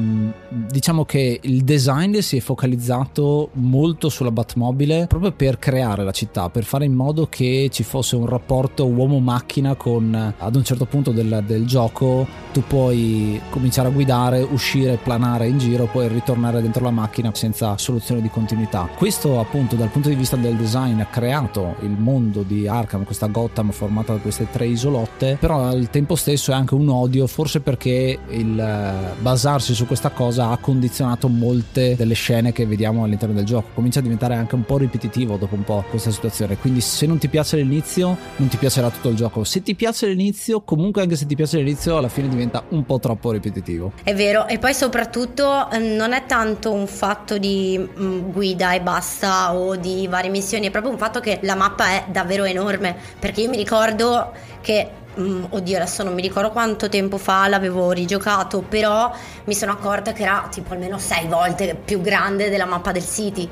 diciamo 0.48 1.04
che 1.04 1.38
il 1.42 1.62
design 1.64 2.18
si 2.18 2.38
è 2.38 2.40
focalizzato 2.40 3.50
molto 3.54 4.08
sulla 4.08 4.30
Batmobile 4.30 5.06
proprio 5.06 5.32
per 5.32 5.58
creare 5.58 6.04
la 6.04 6.12
città, 6.12 6.48
per 6.48 6.64
fare 6.64 6.84
in 6.84 6.94
modo 6.94 7.26
che 7.28 7.68
ci 7.72 7.82
fosse 7.82 8.16
un 8.16 8.26
rapporto 8.26 8.86
uomo-macchina 8.86 9.74
con 9.74 10.34
ad 10.36 10.54
un 10.54 10.64
certo 10.64 10.86
punto 10.86 11.10
del, 11.10 11.42
del 11.46 11.66
gioco 11.66 12.26
tu 12.56 12.62
puoi 12.66 13.38
cominciare 13.50 13.88
a 13.88 13.90
guidare, 13.90 14.40
uscire, 14.40 14.96
planare 14.96 15.46
in 15.46 15.58
giro, 15.58 15.84
poi 15.92 16.08
ritornare 16.08 16.62
dentro 16.62 16.82
la 16.84 16.90
macchina 16.90 17.30
senza 17.34 17.76
soluzione 17.76 18.22
di 18.22 18.30
continuità. 18.30 18.88
Questo 18.96 19.38
appunto 19.40 19.76
dal 19.76 19.90
punto 19.90 20.08
di 20.08 20.14
vista 20.14 20.36
del 20.36 20.56
design 20.56 21.00
ha 21.00 21.04
creato 21.04 21.74
il 21.80 21.90
mondo 21.90 22.42
di 22.42 22.66
Arkham, 22.66 23.04
questa 23.04 23.26
Gotham 23.26 23.72
formata 23.72 24.14
da 24.14 24.20
queste 24.20 24.48
tre 24.50 24.66
isolotte, 24.68 25.36
però 25.38 25.66
al 25.66 25.90
tempo 25.90 26.14
stesso 26.14 26.50
è 26.50 26.54
anche 26.54 26.72
un 26.72 26.88
odio, 26.88 27.26
forse 27.26 27.60
perché 27.60 28.18
il 28.30 28.58
eh, 28.58 29.20
basarsi 29.20 29.74
su 29.74 29.86
questa 29.86 30.08
cosa 30.08 30.48
ha 30.48 30.56
condizionato 30.56 31.28
molte 31.28 31.94
delle 31.94 32.14
scene 32.14 32.52
che 32.52 32.64
vediamo 32.64 33.04
all'interno 33.04 33.34
del 33.34 33.44
gioco. 33.44 33.68
Comincia 33.74 33.98
a 33.98 34.02
diventare 34.02 34.34
anche 34.34 34.54
un 34.54 34.64
po' 34.64 34.78
ripetitivo 34.78 35.36
dopo 35.36 35.56
un 35.56 35.64
po' 35.64 35.84
questa 35.90 36.10
situazione. 36.10 36.56
Quindi 36.56 36.80
se 36.80 37.04
non 37.04 37.18
ti 37.18 37.28
piace 37.28 37.58
l'inizio, 37.58 38.16
non 38.36 38.48
ti 38.48 38.56
piacerà 38.56 38.88
tutto 38.88 39.10
il 39.10 39.16
gioco. 39.16 39.44
Se 39.44 39.62
ti 39.62 39.74
piace 39.74 40.06
l'inizio, 40.06 40.62
comunque 40.62 41.02
anche 41.02 41.16
se 41.16 41.26
ti 41.26 41.34
piace 41.34 41.58
l'inizio, 41.58 41.98
alla 41.98 42.08
fine 42.08 42.28
diventa 42.28 42.44
un 42.68 42.84
po' 42.84 42.98
troppo 42.98 43.30
ripetitivo. 43.30 43.92
È 44.02 44.14
vero, 44.14 44.46
e 44.46 44.58
poi 44.58 44.74
soprattutto 44.74 45.70
eh, 45.70 45.78
non 45.78 46.12
è 46.12 46.26
tanto 46.26 46.72
un 46.72 46.86
fatto 46.86 47.38
di 47.38 47.78
mm, 47.78 48.30
guida 48.30 48.72
e 48.72 48.80
basta 48.80 49.54
o 49.54 49.76
di 49.76 50.06
varie 50.08 50.30
missioni, 50.30 50.66
è 50.66 50.70
proprio 50.70 50.92
un 50.92 50.98
fatto 50.98 51.20
che 51.20 51.40
la 51.42 51.54
mappa 51.54 51.88
è 51.88 52.04
davvero 52.08 52.44
enorme 52.44 52.96
perché 53.18 53.42
io 53.42 53.48
mi 53.48 53.56
ricordo 53.56 54.32
che 54.60 54.90
mm, 55.18 55.44
oddio 55.50 55.76
adesso 55.76 56.02
non 56.02 56.14
mi 56.14 56.22
ricordo 56.22 56.50
quanto 56.50 56.88
tempo 56.88 57.18
fa 57.18 57.48
l'avevo 57.48 57.92
rigiocato 57.92 58.62
però 58.62 59.12
mi 59.44 59.54
sono 59.54 59.72
accorta 59.72 60.12
che 60.12 60.22
era 60.22 60.48
tipo 60.50 60.72
almeno 60.72 60.98
sei 60.98 61.26
volte 61.26 61.74
più 61.74 62.00
grande 62.00 62.50
della 62.50 62.66
mappa 62.66 62.92
del 62.92 63.04
City 63.04 63.48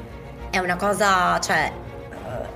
è 0.50 0.58
una 0.58 0.76
cosa 0.76 1.38
cioè 1.40 1.72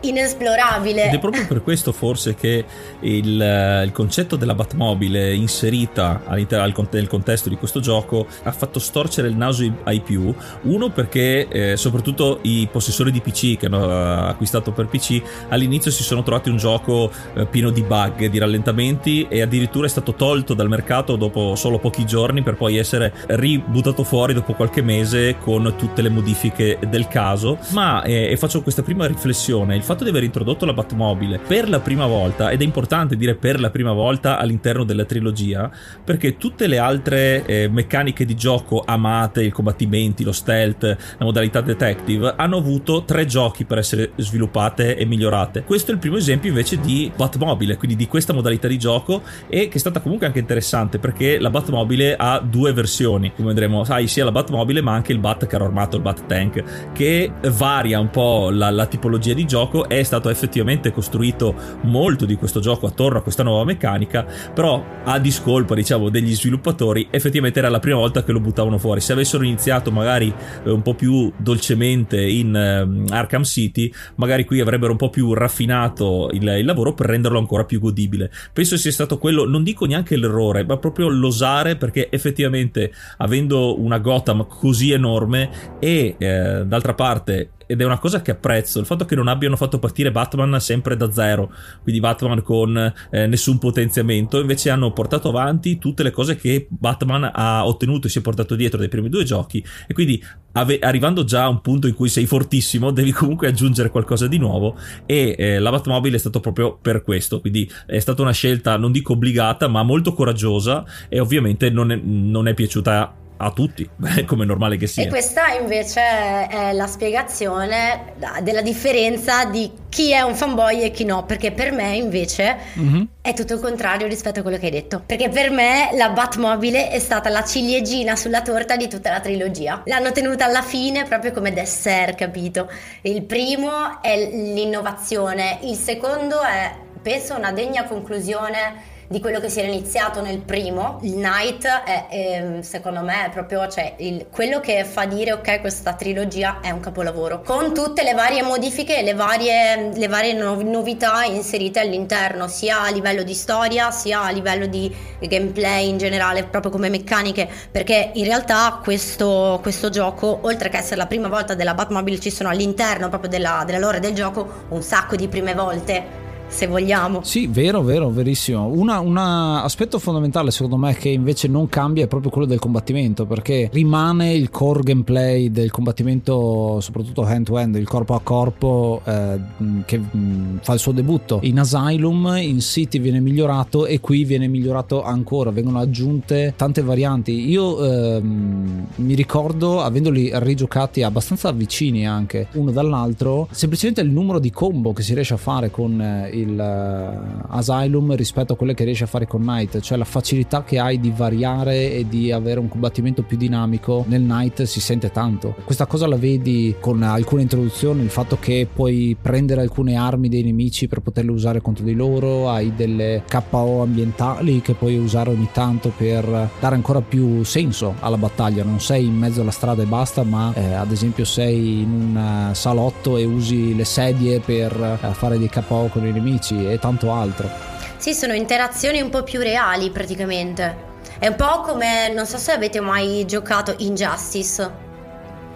inesplorabile. 0.00 1.06
Ed 1.06 1.14
è 1.14 1.18
proprio 1.18 1.46
per 1.46 1.62
questo 1.62 1.92
forse 1.92 2.34
che 2.34 2.64
il, 3.00 3.40
eh, 3.40 3.84
il 3.84 3.92
concetto 3.92 4.36
della 4.36 4.54
Batmobile 4.54 5.34
inserita 5.34 6.22
all'interno 6.24 6.86
del 6.90 7.08
contesto 7.08 7.48
di 7.48 7.56
questo 7.56 7.80
gioco 7.80 8.26
ha 8.42 8.52
fatto 8.52 8.78
storcere 8.78 9.28
il 9.28 9.36
naso 9.36 9.70
ai 9.84 10.00
più. 10.00 10.32
Uno 10.62 10.90
perché 10.90 11.48
eh, 11.48 11.76
soprattutto 11.76 12.38
i 12.42 12.68
possessori 12.70 13.10
di 13.10 13.20
PC 13.20 13.56
che 13.56 13.66
hanno 13.66 13.88
eh, 13.88 14.28
acquistato 14.28 14.72
per 14.72 14.86
PC 14.86 15.20
all'inizio 15.48 15.90
si 15.90 16.02
sono 16.02 16.22
trovati 16.22 16.50
un 16.50 16.56
gioco 16.56 17.10
eh, 17.34 17.46
pieno 17.46 17.70
di 17.70 17.82
bug, 17.82 18.26
di 18.26 18.38
rallentamenti 18.38 19.26
e 19.28 19.42
addirittura 19.42 19.86
è 19.86 19.90
stato 19.90 20.14
tolto 20.14 20.54
dal 20.54 20.68
mercato 20.68 21.16
dopo 21.16 21.54
solo 21.54 21.78
pochi 21.78 22.04
giorni 22.04 22.42
per 22.42 22.54
poi 22.54 22.76
essere 22.76 23.12
ributtato 23.28 24.04
fuori 24.04 24.32
dopo 24.32 24.54
qualche 24.54 24.82
mese 24.82 25.38
con 25.38 25.74
tutte 25.76 26.02
le 26.02 26.08
modifiche 26.08 26.78
del 26.88 27.08
caso. 27.08 27.58
Ma 27.70 28.02
eh, 28.02 28.30
e 28.30 28.36
faccio 28.36 28.62
questa 28.62 28.82
prima 28.82 29.06
riflessione, 29.06 29.76
il 29.76 29.82
fatto 29.88 30.04
di 30.04 30.10
aver 30.10 30.22
introdotto 30.22 30.66
la 30.66 30.74
Batmobile 30.74 31.38
per 31.38 31.66
la 31.66 31.80
prima 31.80 32.04
volta, 32.04 32.50
ed 32.50 32.60
è 32.60 32.64
importante 32.64 33.16
dire 33.16 33.34
per 33.36 33.58
la 33.58 33.70
prima 33.70 33.92
volta 33.92 34.36
all'interno 34.36 34.84
della 34.84 35.06
trilogia, 35.06 35.70
perché 36.04 36.36
tutte 36.36 36.66
le 36.66 36.76
altre 36.76 37.46
eh, 37.46 37.68
meccaniche 37.68 38.26
di 38.26 38.36
gioco 38.36 38.82
amate, 38.84 39.44
i 39.44 39.50
combattimenti, 39.50 40.24
lo 40.24 40.32
stealth, 40.32 40.82
la 40.82 41.24
modalità 41.24 41.62
detective, 41.62 42.34
hanno 42.36 42.58
avuto 42.58 43.04
tre 43.04 43.24
giochi 43.24 43.64
per 43.64 43.78
essere 43.78 44.10
sviluppate 44.16 44.94
e 44.94 45.06
migliorate. 45.06 45.64
Questo 45.64 45.90
è 45.90 45.94
il 45.94 46.00
primo 46.00 46.18
esempio 46.18 46.50
invece 46.50 46.78
di 46.80 47.10
Batmobile, 47.16 47.78
quindi 47.78 47.96
di 47.96 48.06
questa 48.06 48.34
modalità 48.34 48.68
di 48.68 48.78
gioco 48.78 49.22
e 49.48 49.68
che 49.68 49.76
è 49.76 49.78
stata 49.78 50.00
comunque 50.00 50.26
anche 50.26 50.38
interessante 50.38 50.98
perché 50.98 51.38
la 51.38 51.48
Batmobile 51.48 52.14
ha 52.14 52.40
due 52.40 52.74
versioni, 52.74 53.32
come 53.34 53.48
vedremo, 53.48 53.84
sai, 53.84 54.06
sia 54.06 54.24
la 54.24 54.32
Batmobile 54.32 54.82
ma 54.82 54.92
anche 54.92 55.12
il 55.12 55.18
Bat 55.18 55.46
carro 55.46 55.64
armato, 55.64 55.96
il 55.96 56.02
Bat 56.02 56.26
Tank, 56.26 56.92
che 56.92 57.32
varia 57.52 57.98
un 57.98 58.10
po' 58.10 58.50
la, 58.50 58.68
la 58.68 58.84
tipologia 58.84 59.32
di 59.32 59.46
gioco, 59.46 59.77
è 59.86 60.02
stato 60.02 60.28
effettivamente 60.28 60.92
costruito 60.92 61.54
molto 61.82 62.24
di 62.24 62.36
questo 62.36 62.60
gioco 62.60 62.86
attorno 62.86 63.18
a 63.18 63.22
questa 63.22 63.42
nuova 63.42 63.64
meccanica, 63.64 64.26
però 64.54 64.84
a 65.04 65.18
discolpa 65.18 65.74
diciamo 65.74 66.08
degli 66.08 66.34
sviluppatori 66.34 67.08
effettivamente 67.10 67.58
era 67.58 67.68
la 67.68 67.78
prima 67.78 67.98
volta 67.98 68.24
che 68.24 68.32
lo 68.32 68.40
buttavano 68.40 68.78
fuori, 68.78 69.00
se 69.00 69.12
avessero 69.12 69.44
iniziato 69.44 69.90
magari 69.90 70.32
eh, 70.64 70.70
un 70.70 70.82
po' 70.82 70.94
più 70.94 71.32
dolcemente 71.36 72.20
in 72.20 72.54
eh, 72.54 73.12
Arkham 73.12 73.44
City, 73.44 73.92
magari 74.16 74.44
qui 74.44 74.60
avrebbero 74.60 74.92
un 74.92 74.98
po' 74.98 75.10
più 75.10 75.32
raffinato 75.34 76.30
il, 76.32 76.42
il 76.42 76.64
lavoro 76.64 76.94
per 76.94 77.06
renderlo 77.06 77.38
ancora 77.38 77.64
più 77.64 77.80
godibile. 77.80 78.30
Penso 78.52 78.76
sia 78.76 78.92
stato 78.92 79.18
quello, 79.18 79.46
non 79.46 79.62
dico 79.62 79.84
neanche 79.84 80.16
l'errore, 80.16 80.64
ma 80.64 80.76
proprio 80.78 81.08
l'osare 81.08 81.76
perché 81.76 82.08
effettivamente 82.10 82.92
avendo 83.18 83.80
una 83.80 83.98
Gotham 83.98 84.46
così 84.46 84.92
enorme 84.92 85.76
e 85.78 86.16
eh, 86.18 86.62
d'altra 86.64 86.94
parte 86.94 87.50
ed 87.68 87.82
è 87.82 87.84
una 87.84 87.98
cosa 87.98 88.22
che 88.22 88.30
apprezzo, 88.30 88.80
il 88.80 88.86
fatto 88.86 89.04
che 89.04 89.14
non 89.14 89.28
abbiano 89.28 89.54
fatto 89.54 89.78
partire 89.78 90.10
Batman 90.10 90.58
sempre 90.58 90.96
da 90.96 91.12
zero, 91.12 91.52
quindi 91.82 92.00
Batman 92.00 92.42
con 92.42 92.94
eh, 93.10 93.26
nessun 93.26 93.58
potenziamento, 93.58 94.40
invece 94.40 94.70
hanno 94.70 94.90
portato 94.92 95.28
avanti 95.28 95.76
tutte 95.76 96.02
le 96.02 96.10
cose 96.10 96.36
che 96.36 96.66
Batman 96.70 97.30
ha 97.30 97.66
ottenuto 97.66 98.06
e 98.06 98.10
si 98.10 98.20
è 98.20 98.22
portato 98.22 98.54
dietro 98.54 98.78
dai 98.78 98.88
primi 98.88 99.10
due 99.10 99.22
giochi. 99.22 99.62
E 99.86 99.92
quindi 99.92 100.24
ave- 100.52 100.78
arrivando 100.78 101.24
già 101.24 101.44
a 101.44 101.48
un 101.48 101.60
punto 101.60 101.86
in 101.86 101.94
cui 101.94 102.08
sei 102.08 102.24
fortissimo 102.24 102.90
devi 102.90 103.12
comunque 103.12 103.48
aggiungere 103.48 103.90
qualcosa 103.90 104.26
di 104.26 104.38
nuovo 104.38 104.74
e 105.04 105.34
eh, 105.36 105.58
la 105.58 105.70
Batmobile 105.70 106.16
è 106.16 106.18
stato 106.18 106.40
proprio 106.40 106.78
per 106.80 107.02
questo, 107.02 107.40
quindi 107.40 107.70
è 107.84 107.98
stata 107.98 108.22
una 108.22 108.32
scelta 108.32 108.78
non 108.78 108.92
dico 108.92 109.12
obbligata 109.12 109.68
ma 109.68 109.82
molto 109.82 110.14
coraggiosa 110.14 110.86
e 111.10 111.20
ovviamente 111.20 111.68
non 111.68 111.92
è, 111.92 112.00
non 112.02 112.48
è 112.48 112.54
piaciuta 112.54 113.26
a 113.38 113.50
tutti, 113.52 113.88
come 114.26 114.44
normale 114.44 114.76
che 114.76 114.86
sia. 114.86 115.04
E 115.04 115.08
questa 115.08 115.52
invece 115.52 116.00
è 116.48 116.72
la 116.72 116.86
spiegazione 116.86 118.14
della 118.42 118.62
differenza 118.62 119.44
di 119.44 119.70
chi 119.88 120.12
è 120.12 120.20
un 120.20 120.34
fanboy 120.34 120.82
e 120.82 120.90
chi 120.90 121.04
no, 121.04 121.24
perché 121.24 121.52
per 121.52 121.72
me 121.72 121.96
invece 121.96 122.56
mm-hmm. 122.78 123.02
è 123.20 123.32
tutto 123.34 123.54
il 123.54 123.60
contrario 123.60 124.06
rispetto 124.06 124.40
a 124.40 124.42
quello 124.42 124.58
che 124.58 124.66
hai 124.66 124.72
detto. 124.72 125.02
Perché 125.04 125.28
per 125.28 125.50
me 125.50 125.90
la 125.94 126.10
Batmobile 126.10 126.90
è 126.90 126.98
stata 126.98 127.28
la 127.28 127.44
ciliegina 127.44 128.16
sulla 128.16 128.42
torta 128.42 128.76
di 128.76 128.88
tutta 128.88 129.10
la 129.10 129.20
trilogia. 129.20 129.82
L'hanno 129.86 130.12
tenuta 130.12 130.44
alla 130.44 130.62
fine 130.62 131.04
proprio 131.04 131.32
come 131.32 131.52
dessert, 131.52 132.16
capito? 132.16 132.70
Il 133.02 133.22
primo 133.22 134.02
è 134.02 134.30
l'innovazione, 134.30 135.58
il 135.62 135.76
secondo 135.76 136.42
è, 136.42 136.74
penso, 137.00 137.36
una 137.36 137.52
degna 137.52 137.84
conclusione 137.84 138.87
di 139.08 139.20
quello 139.20 139.40
che 139.40 139.48
si 139.48 139.58
era 139.60 139.68
iniziato 139.68 140.20
nel 140.20 140.38
primo. 140.38 140.98
Il 141.02 141.16
Night 141.16 141.66
è, 141.66 142.06
è 142.08 142.58
secondo 142.60 143.00
me 143.00 143.26
è 143.26 143.30
proprio 143.30 143.66
cioè, 143.68 143.94
il, 143.98 144.26
quello 144.30 144.60
che 144.60 144.84
fa 144.84 145.06
dire 145.06 145.32
ok 145.32 145.60
questa 145.60 145.94
trilogia 145.94 146.60
è 146.60 146.70
un 146.70 146.80
capolavoro 146.80 147.40
con 147.42 147.72
tutte 147.72 148.02
le 148.02 148.12
varie 148.12 148.42
modifiche 148.42 148.98
e 148.98 149.02
le 149.02 149.14
varie, 149.14 149.90
le 149.94 150.08
varie 150.08 150.34
novità 150.34 151.24
inserite 151.24 151.80
all'interno 151.80 152.48
sia 152.48 152.82
a 152.82 152.90
livello 152.90 153.22
di 153.22 153.34
storia 153.34 153.90
sia 153.90 154.22
a 154.22 154.30
livello 154.30 154.66
di 154.66 154.94
gameplay 155.20 155.88
in 155.88 155.98
generale 155.98 156.44
proprio 156.44 156.70
come 156.70 156.88
meccaniche 156.88 157.48
perché 157.70 158.10
in 158.14 158.24
realtà 158.24 158.80
questo, 158.82 159.58
questo 159.62 159.88
gioco 159.88 160.40
oltre 160.42 160.68
che 160.68 160.76
essere 160.76 160.96
la 160.96 161.06
prima 161.06 161.28
volta 161.28 161.54
della 161.54 161.74
Batmobile 161.74 162.20
ci 162.20 162.30
sono 162.30 162.50
all'interno 162.50 163.08
proprio 163.08 163.30
della, 163.30 163.62
della 163.64 163.78
lore 163.78 164.00
del 164.00 164.14
gioco 164.14 164.64
un 164.68 164.82
sacco 164.82 165.16
di 165.16 165.28
prime 165.28 165.54
volte 165.54 166.26
se 166.48 166.66
vogliamo. 166.66 167.20
Sì, 167.22 167.46
vero, 167.46 167.82
vero, 167.82 168.10
verissimo. 168.10 168.66
Un 168.66 169.16
aspetto 169.16 169.98
fondamentale 169.98 170.50
secondo 170.50 170.76
me 170.76 170.94
che 170.94 171.08
invece 171.10 171.46
non 171.48 171.68
cambia 171.68 172.04
è 172.04 172.08
proprio 172.08 172.30
quello 172.30 172.46
del 172.46 172.58
combattimento, 172.58 173.26
perché 173.26 173.68
rimane 173.72 174.32
il 174.32 174.50
core 174.50 174.82
gameplay 174.82 175.50
del 175.50 175.70
combattimento, 175.70 176.80
soprattutto 176.80 177.22
hand 177.22 177.46
to 177.46 177.56
hand, 177.56 177.74
il 177.76 177.86
corpo 177.86 178.14
a 178.14 178.20
corpo 178.22 179.00
eh, 179.04 179.38
che 179.84 179.98
mh, 179.98 180.60
fa 180.62 180.72
il 180.72 180.78
suo 180.78 180.92
debutto. 180.92 181.40
In 181.42 181.60
Asylum, 181.60 182.34
in 182.38 182.60
City 182.60 182.98
viene 182.98 183.20
migliorato 183.20 183.86
e 183.86 184.00
qui 184.00 184.24
viene 184.24 184.48
migliorato 184.48 185.02
ancora, 185.02 185.50
vengono 185.50 185.78
aggiunte 185.78 186.54
tante 186.56 186.82
varianti. 186.82 187.48
Io 187.48 187.84
ehm, 187.84 188.86
mi 188.96 189.14
ricordo, 189.14 189.82
avendoli 189.82 190.30
rigiocati 190.34 191.02
abbastanza 191.02 191.52
vicini 191.52 192.06
anche 192.06 192.48
uno 192.54 192.70
dall'altro, 192.70 193.48
semplicemente 193.50 194.00
il 194.00 194.10
numero 194.10 194.38
di 194.38 194.50
combo 194.50 194.92
che 194.92 195.02
si 195.02 195.14
riesce 195.14 195.34
a 195.34 195.38
fare 195.38 195.70
con 195.70 196.00
eh, 196.00 196.37
il 196.40 196.58
uh, 196.58 197.44
Asylum 197.48 198.14
rispetto 198.14 198.52
a 198.52 198.56
quelle 198.56 198.74
che 198.74 198.84
riesci 198.84 199.02
a 199.02 199.06
fare 199.06 199.26
con 199.26 199.42
Night, 199.42 199.80
cioè 199.80 199.98
la 199.98 200.04
facilità 200.04 200.64
che 200.64 200.78
hai 200.78 201.00
di 201.00 201.12
variare 201.14 201.92
e 201.92 202.06
di 202.08 202.32
avere 202.32 202.60
un 202.60 202.68
combattimento 202.68 203.22
più 203.22 203.36
dinamico 203.36 204.04
nel 204.08 204.22
Night 204.22 204.62
si 204.62 204.80
sente 204.80 205.10
tanto. 205.10 205.54
Questa 205.64 205.86
cosa 205.86 206.06
la 206.06 206.16
vedi 206.16 206.74
con 206.80 207.02
alcune 207.02 207.42
introduzioni, 207.42 208.02
il 208.02 208.10
fatto 208.10 208.38
che 208.38 208.68
puoi 208.72 209.16
prendere 209.20 209.60
alcune 209.60 209.96
armi 209.96 210.28
dei 210.28 210.42
nemici 210.42 210.88
per 210.88 211.00
poterle 211.00 211.30
usare 211.30 211.60
contro 211.60 211.84
di 211.84 211.94
loro, 211.94 212.48
hai 212.48 212.72
delle 212.74 213.22
KO 213.28 213.82
ambientali 213.82 214.60
che 214.60 214.74
puoi 214.74 214.96
usare 214.96 215.30
ogni 215.30 215.48
tanto 215.52 215.92
per 215.96 216.50
dare 216.60 216.74
ancora 216.74 217.00
più 217.00 217.42
senso 217.44 217.94
alla 218.00 218.16
battaglia, 218.16 218.62
non 218.62 218.80
sei 218.80 219.06
in 219.06 219.16
mezzo 219.16 219.40
alla 219.40 219.50
strada 219.50 219.82
e 219.82 219.86
basta, 219.86 220.22
ma 220.22 220.52
eh, 220.54 220.74
ad 220.74 220.92
esempio 220.92 221.24
sei 221.24 221.80
in 221.82 221.90
un 221.90 222.48
uh, 222.50 222.54
salotto 222.54 223.16
e 223.16 223.24
usi 223.24 223.74
le 223.74 223.84
sedie 223.84 224.40
per 224.40 224.98
uh, 225.02 225.12
fare 225.12 225.38
dei 225.38 225.48
KO 225.48 225.88
con 225.92 226.06
i 226.06 226.12
nemici 226.12 226.27
amici 226.28 226.70
e 226.70 226.78
tanto 226.78 227.12
altro. 227.12 227.48
Sì, 227.96 228.14
sono 228.14 228.34
interazioni 228.34 229.00
un 229.00 229.10
po' 229.10 229.22
più 229.22 229.40
reali 229.40 229.90
praticamente. 229.90 230.86
È 231.18 231.26
un 231.26 231.34
po' 231.34 231.62
come, 231.62 232.12
non 232.12 232.26
so 232.26 232.36
se 232.36 232.52
avete 232.52 232.80
mai 232.80 233.24
giocato 233.26 233.74
Injustice, 233.78 234.86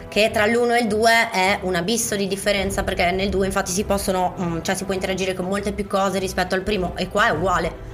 che 0.08 0.30
tra 0.32 0.46
l'1 0.46 0.72
e 0.72 0.80
il 0.80 0.86
2 0.88 1.30
è 1.30 1.58
un 1.62 1.76
abisso 1.76 2.16
di 2.16 2.26
differenza, 2.26 2.82
perché 2.82 3.10
nel 3.12 3.28
2 3.28 3.46
infatti 3.46 3.70
si 3.70 3.84
possono, 3.84 4.34
mm, 4.40 4.58
cioè 4.62 4.74
si 4.74 4.84
può 4.84 4.94
interagire 4.94 5.34
con 5.34 5.46
molte 5.46 5.72
più 5.72 5.86
cose 5.86 6.18
rispetto 6.18 6.54
al 6.54 6.62
primo, 6.62 6.94
e 6.96 7.08
qua 7.08 7.28
è 7.28 7.30
uguale. 7.30 7.90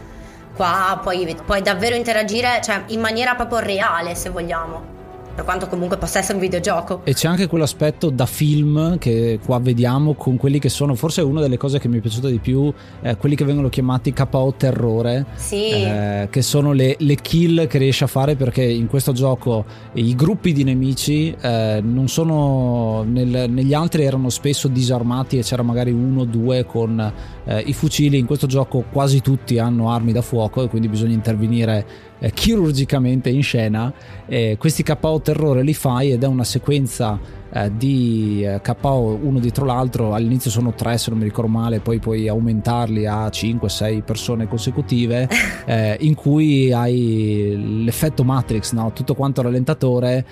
Qua 0.54 0.98
puoi, 1.02 1.36
puoi 1.44 1.60
davvero 1.60 1.94
interagire, 1.94 2.60
cioè 2.62 2.84
in 2.86 3.00
maniera 3.00 3.34
proprio 3.34 3.58
reale, 3.58 4.14
se 4.14 4.30
vogliamo 4.30 4.96
per 5.38 5.46
quanto 5.46 5.68
comunque 5.68 5.96
possa 5.98 6.18
essere 6.18 6.34
un 6.34 6.40
videogioco. 6.40 7.02
E 7.04 7.14
c'è 7.14 7.28
anche 7.28 7.46
quell'aspetto 7.46 8.10
da 8.10 8.26
film 8.26 8.98
che 8.98 9.38
qua 9.44 9.60
vediamo 9.60 10.14
con 10.14 10.36
quelli 10.36 10.58
che 10.58 10.68
sono, 10.68 10.96
forse 10.96 11.20
una 11.20 11.40
delle 11.40 11.56
cose 11.56 11.78
che 11.78 11.86
mi 11.86 11.98
è 11.98 12.00
piaciuta 12.00 12.26
di 12.26 12.40
più, 12.40 12.72
eh, 13.02 13.16
quelli 13.16 13.36
che 13.36 13.44
vengono 13.44 13.68
chiamati 13.68 14.12
KO 14.12 14.54
terrore, 14.56 15.26
sì. 15.36 15.70
eh, 15.70 16.26
che 16.28 16.42
sono 16.42 16.72
le, 16.72 16.96
le, 16.98 17.14
kill 17.14 17.68
che 17.68 17.78
riesce 17.78 18.02
a 18.02 18.08
fare 18.08 18.34
perché 18.34 18.64
in 18.64 18.88
questo 18.88 19.12
gioco 19.12 19.64
i 19.92 20.12
gruppi 20.16 20.52
di 20.52 20.64
nemici 20.64 21.32
eh, 21.40 21.80
non 21.84 22.08
sono, 22.08 23.04
nel, 23.06 23.48
negli 23.48 23.74
altri 23.74 24.02
erano 24.02 24.30
spesso 24.30 24.66
disarmati 24.66 25.38
e 25.38 25.42
c'era 25.42 25.62
magari 25.62 25.92
uno 25.92 26.22
o 26.22 26.24
due 26.24 26.66
con 26.66 27.12
eh, 27.44 27.60
i 27.60 27.74
fucili, 27.74 28.18
in 28.18 28.26
questo 28.26 28.48
gioco 28.48 28.84
quasi 28.90 29.20
tutti 29.20 29.60
hanno 29.60 29.92
armi 29.92 30.10
da 30.10 30.20
fuoco 30.20 30.64
e 30.64 30.68
quindi 30.68 30.88
bisogna 30.88 31.14
intervenire 31.14 32.07
eh, 32.18 32.32
chirurgicamente 32.32 33.28
in 33.28 33.42
scena. 33.42 33.92
Eh, 34.26 34.56
questi 34.58 34.82
KO 34.82 35.20
terrore 35.20 35.62
li 35.62 35.74
fai 35.74 36.12
ed 36.12 36.22
è 36.22 36.26
una 36.26 36.44
sequenza 36.44 37.18
eh, 37.50 37.70
di 37.74 38.44
eh, 38.44 38.60
KO 38.60 39.18
uno 39.22 39.38
dietro 39.38 39.64
l'altro. 39.64 40.14
All'inizio 40.14 40.50
sono 40.50 40.74
tre, 40.74 40.98
se 40.98 41.10
non 41.10 41.18
mi 41.18 41.24
ricordo 41.24 41.50
male, 41.50 41.80
poi 41.80 41.98
puoi 41.98 42.28
aumentarli 42.28 43.06
a 43.06 43.26
5-6 43.26 44.02
persone 44.02 44.48
consecutive. 44.48 45.28
Eh, 45.68 45.98
in 46.00 46.14
cui 46.14 46.72
hai 46.72 47.82
l'effetto 47.84 48.24
Matrix, 48.24 48.72
no? 48.72 48.90
tutto 48.94 49.14
quanto 49.14 49.42
rallentatore. 49.42 50.24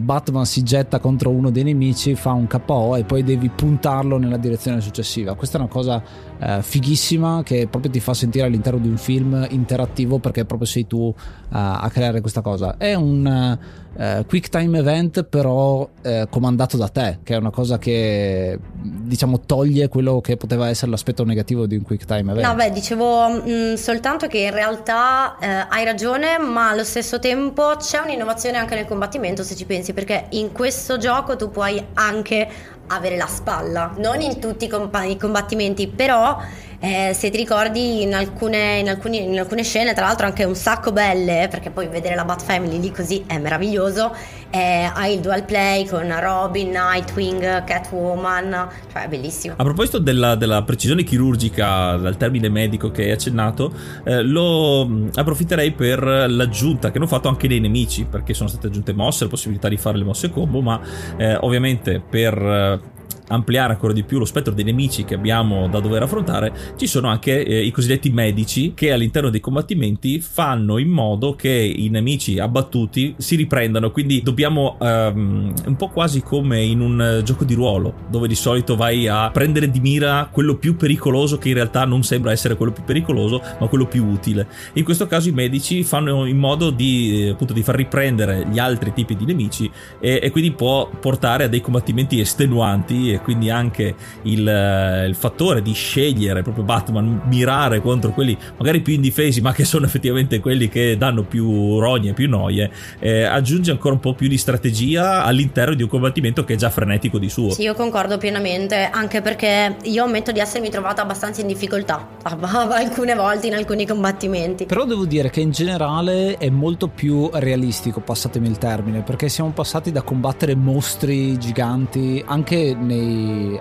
Batman 0.00 0.44
si 0.44 0.62
getta 0.62 0.98
contro 0.98 1.30
uno 1.30 1.50
dei 1.50 1.64
nemici, 1.64 2.14
fa 2.14 2.32
un 2.32 2.46
KO 2.46 2.96
e 2.96 3.04
poi 3.04 3.24
devi 3.24 3.48
puntarlo 3.48 4.18
nella 4.18 4.36
direzione 4.36 4.82
successiva. 4.82 5.34
Questa 5.34 5.56
è 5.56 5.60
una 5.60 5.70
cosa 5.70 6.02
eh, 6.42 6.62
fighissima 6.62 7.42
che 7.44 7.68
proprio 7.68 7.92
ti 7.92 8.00
fa 8.00 8.14
sentire 8.14 8.46
all'interno 8.46 8.80
di 8.80 8.88
un 8.88 8.96
film 8.96 9.46
interattivo 9.50 10.18
perché 10.18 10.44
proprio 10.44 10.66
sei 10.66 10.86
tu 10.86 11.14
a 11.54 11.88
creare 11.92 12.22
questa 12.22 12.40
cosa. 12.40 12.76
È 12.78 12.94
un 12.94 13.58
uh, 13.94 14.24
quick 14.26 14.48
time 14.48 14.78
event 14.78 15.24
però 15.24 15.80
uh, 15.80 16.28
comandato 16.30 16.76
da 16.76 16.88
te, 16.88 17.18
che 17.22 17.34
è 17.34 17.36
una 17.36 17.50
cosa 17.50 17.78
che 17.78 18.58
diciamo 18.72 19.40
toglie 19.40 19.88
quello 19.88 20.20
che 20.20 20.36
poteva 20.36 20.68
essere 20.68 20.90
l'aspetto 20.90 21.24
negativo 21.24 21.66
di 21.66 21.76
un 21.76 21.82
quick 21.82 22.04
time 22.04 22.32
event. 22.32 22.46
No, 22.46 22.54
beh, 22.54 22.70
dicevo 22.70 23.28
mh, 23.28 23.50
mm, 23.50 23.74
soltanto 23.74 24.26
che 24.26 24.38
in 24.38 24.52
realtà 24.52 25.36
eh, 25.38 25.66
hai 25.68 25.84
ragione, 25.84 26.38
ma 26.38 26.70
allo 26.70 26.84
stesso 26.84 27.18
tempo 27.18 27.74
c'è 27.78 27.98
un'innovazione 27.98 28.56
anche 28.56 28.74
nel 28.74 28.86
combattimento 28.86 29.42
se 29.42 29.54
ci 29.54 29.64
pensi, 29.64 29.92
perché 29.92 30.26
in 30.30 30.52
questo 30.52 30.96
gioco 30.96 31.36
tu 31.36 31.50
puoi 31.50 31.82
anche 31.94 32.48
avere 32.88 33.16
la 33.16 33.26
spalla, 33.26 33.92
non 33.96 34.20
in 34.20 34.38
tutti 34.40 34.66
i, 34.66 35.16
combattimenti, 35.16 35.88
però 35.88 36.38
eh, 36.84 37.12
se 37.14 37.30
ti 37.30 37.36
ricordi 37.36 38.02
in 38.02 38.12
alcune, 38.12 38.80
in, 38.80 38.88
alcuni, 38.88 39.22
in 39.22 39.38
alcune, 39.38 39.62
scene, 39.62 39.94
tra 39.94 40.06
l'altro 40.06 40.26
anche 40.26 40.42
un 40.42 40.56
sacco 40.56 40.90
belle, 40.90 41.46
perché 41.48 41.70
poi 41.70 41.86
vedere 41.86 42.16
la 42.16 42.24
Bat 42.24 42.42
Family 42.42 42.80
lì 42.80 42.90
così 42.90 43.22
è 43.24 43.38
meraviglioso, 43.38 44.12
eh, 44.50 44.90
hai 44.92 45.14
il 45.14 45.20
dual 45.20 45.44
play 45.44 45.86
con 45.86 46.12
Robin, 46.20 46.70
Nightwing, 46.70 47.62
Catwoman, 47.62 48.68
cioè 48.90 49.04
è 49.04 49.08
bellissimo. 49.08 49.54
A 49.58 49.62
proposito 49.62 50.00
della, 50.00 50.34
della 50.34 50.64
precisione 50.64 51.04
chirurgica, 51.04 51.94
dal 51.98 52.16
termine 52.16 52.48
medico 52.48 52.90
che 52.90 53.04
hai 53.04 53.10
accennato, 53.12 53.72
eh, 54.02 54.22
lo 54.22 54.82
approfitterei 55.14 55.70
per 55.70 56.02
l'aggiunta 56.02 56.90
che 56.90 56.98
hanno 56.98 57.06
fatto 57.06 57.28
anche 57.28 57.46
dei 57.46 57.60
nemici, 57.60 58.06
perché 58.06 58.34
sono 58.34 58.48
state 58.48 58.66
aggiunte 58.66 58.92
mosse, 58.92 59.22
la 59.22 59.30
possibilità 59.30 59.68
di 59.68 59.76
fare 59.76 59.98
le 59.98 60.04
mosse 60.04 60.30
combo, 60.30 60.60
ma 60.60 60.80
eh, 61.16 61.36
ovviamente 61.36 62.00
per 62.00 62.36
eh, 62.36 62.90
ampliare 63.28 63.72
ancora 63.72 63.92
di 63.92 64.02
più 64.02 64.18
lo 64.18 64.24
spettro 64.24 64.52
dei 64.52 64.64
nemici 64.64 65.04
che 65.04 65.14
abbiamo 65.14 65.68
da 65.68 65.80
dover 65.80 66.02
affrontare, 66.02 66.52
ci 66.76 66.86
sono 66.86 67.08
anche 67.08 67.44
eh, 67.44 67.62
i 67.62 67.70
cosiddetti 67.70 68.10
medici 68.10 68.72
che 68.74 68.92
all'interno 68.92 69.30
dei 69.30 69.40
combattimenti 69.40 70.20
fanno 70.20 70.78
in 70.78 70.88
modo 70.88 71.34
che 71.34 71.50
i 71.50 71.88
nemici 71.88 72.38
abbattuti 72.38 73.14
si 73.18 73.36
riprendano. 73.36 73.90
Quindi 73.90 74.22
dobbiamo 74.22 74.76
um, 74.78 75.52
un 75.66 75.76
po' 75.76 75.88
quasi 75.88 76.22
come 76.22 76.62
in 76.62 76.80
un 76.80 77.22
gioco 77.24 77.44
di 77.44 77.54
ruolo, 77.54 77.94
dove 78.10 78.28
di 78.28 78.34
solito 78.34 78.76
vai 78.76 79.06
a 79.06 79.30
prendere 79.30 79.70
di 79.70 79.80
mira 79.80 80.28
quello 80.30 80.56
più 80.56 80.76
pericoloso 80.76 81.38
che 81.38 81.48
in 81.48 81.54
realtà 81.54 81.84
non 81.84 82.02
sembra 82.02 82.32
essere 82.32 82.56
quello 82.56 82.72
più 82.72 82.84
pericoloso, 82.84 83.42
ma 83.58 83.66
quello 83.66 83.86
più 83.86 84.04
utile. 84.06 84.46
In 84.74 84.84
questo 84.84 85.06
caso 85.06 85.28
i 85.28 85.32
medici 85.32 85.82
fanno 85.82 86.26
in 86.26 86.38
modo 86.38 86.70
di, 86.70 87.28
appunto, 87.32 87.52
di 87.52 87.62
far 87.62 87.76
riprendere 87.76 88.46
gli 88.50 88.58
altri 88.58 88.92
tipi 88.92 89.16
di 89.16 89.24
nemici 89.24 89.70
e, 90.00 90.20
e 90.22 90.30
quindi 90.30 90.52
può 90.52 90.88
portare 90.88 91.44
a 91.44 91.48
dei 91.48 91.60
combattimenti 91.60 92.20
estenuanti 92.20 93.11
e 93.12 93.20
quindi 93.20 93.50
anche 93.50 93.94
il, 94.22 94.46
eh, 94.46 95.06
il, 95.06 95.14
fattore 95.14 95.62
di 95.62 95.72
scegliere 95.72 96.42
proprio 96.42 96.64
Batman, 96.64 97.22
mirare 97.26 97.80
contro 97.80 98.10
quelli 98.10 98.36
magari 98.56 98.80
più 98.80 98.94
indifesi, 98.94 99.40
ma 99.40 99.52
che 99.52 99.64
sono 99.64 99.86
effettivamente 99.86 100.40
quelli 100.40 100.68
che 100.68 100.96
danno 100.96 101.22
più 101.22 101.78
rogne, 101.78 102.12
più 102.12 102.28
noie, 102.28 102.70
eh, 102.98 103.22
aggiunge 103.22 103.70
ancora 103.70 103.94
un 103.94 104.00
po' 104.00 104.14
più 104.14 104.28
di 104.28 104.38
strategia 104.38 105.24
all'interno 105.24 105.74
di 105.74 105.82
un 105.82 105.88
combattimento 105.88 106.44
che 106.44 106.54
è 106.54 106.56
già 106.56 106.70
frenetico 106.70 107.18
di 107.18 107.28
suo. 107.28 107.50
Sì, 107.50 107.62
io 107.62 107.74
concordo 107.74 108.18
pienamente, 108.18 108.88
anche 108.90 109.20
perché 109.20 109.76
io 109.82 110.04
ammetto 110.04 110.32
di 110.32 110.40
essermi 110.40 110.70
trovata 110.70 111.02
abbastanza 111.02 111.40
in 111.40 111.46
difficoltà 111.46 112.08
alcune 112.22 113.14
volte 113.14 113.46
in 113.46 113.54
alcuni 113.54 113.86
combattimenti. 113.86 114.66
Però 114.66 114.84
devo 114.84 115.04
dire 115.04 115.30
che 115.30 115.40
in 115.40 115.50
generale 115.50 116.36
è 116.36 116.50
molto 116.50 116.88
più 116.88 117.28
realistico, 117.32 118.00
passatemi 118.00 118.48
il 118.48 118.58
termine, 118.58 119.02
perché 119.02 119.28
siamo 119.28 119.50
passati 119.50 119.92
da 119.92 120.02
combattere 120.02 120.54
mostri 120.54 121.38
giganti 121.38 122.22
anche 122.26 122.74
nei 122.78 123.01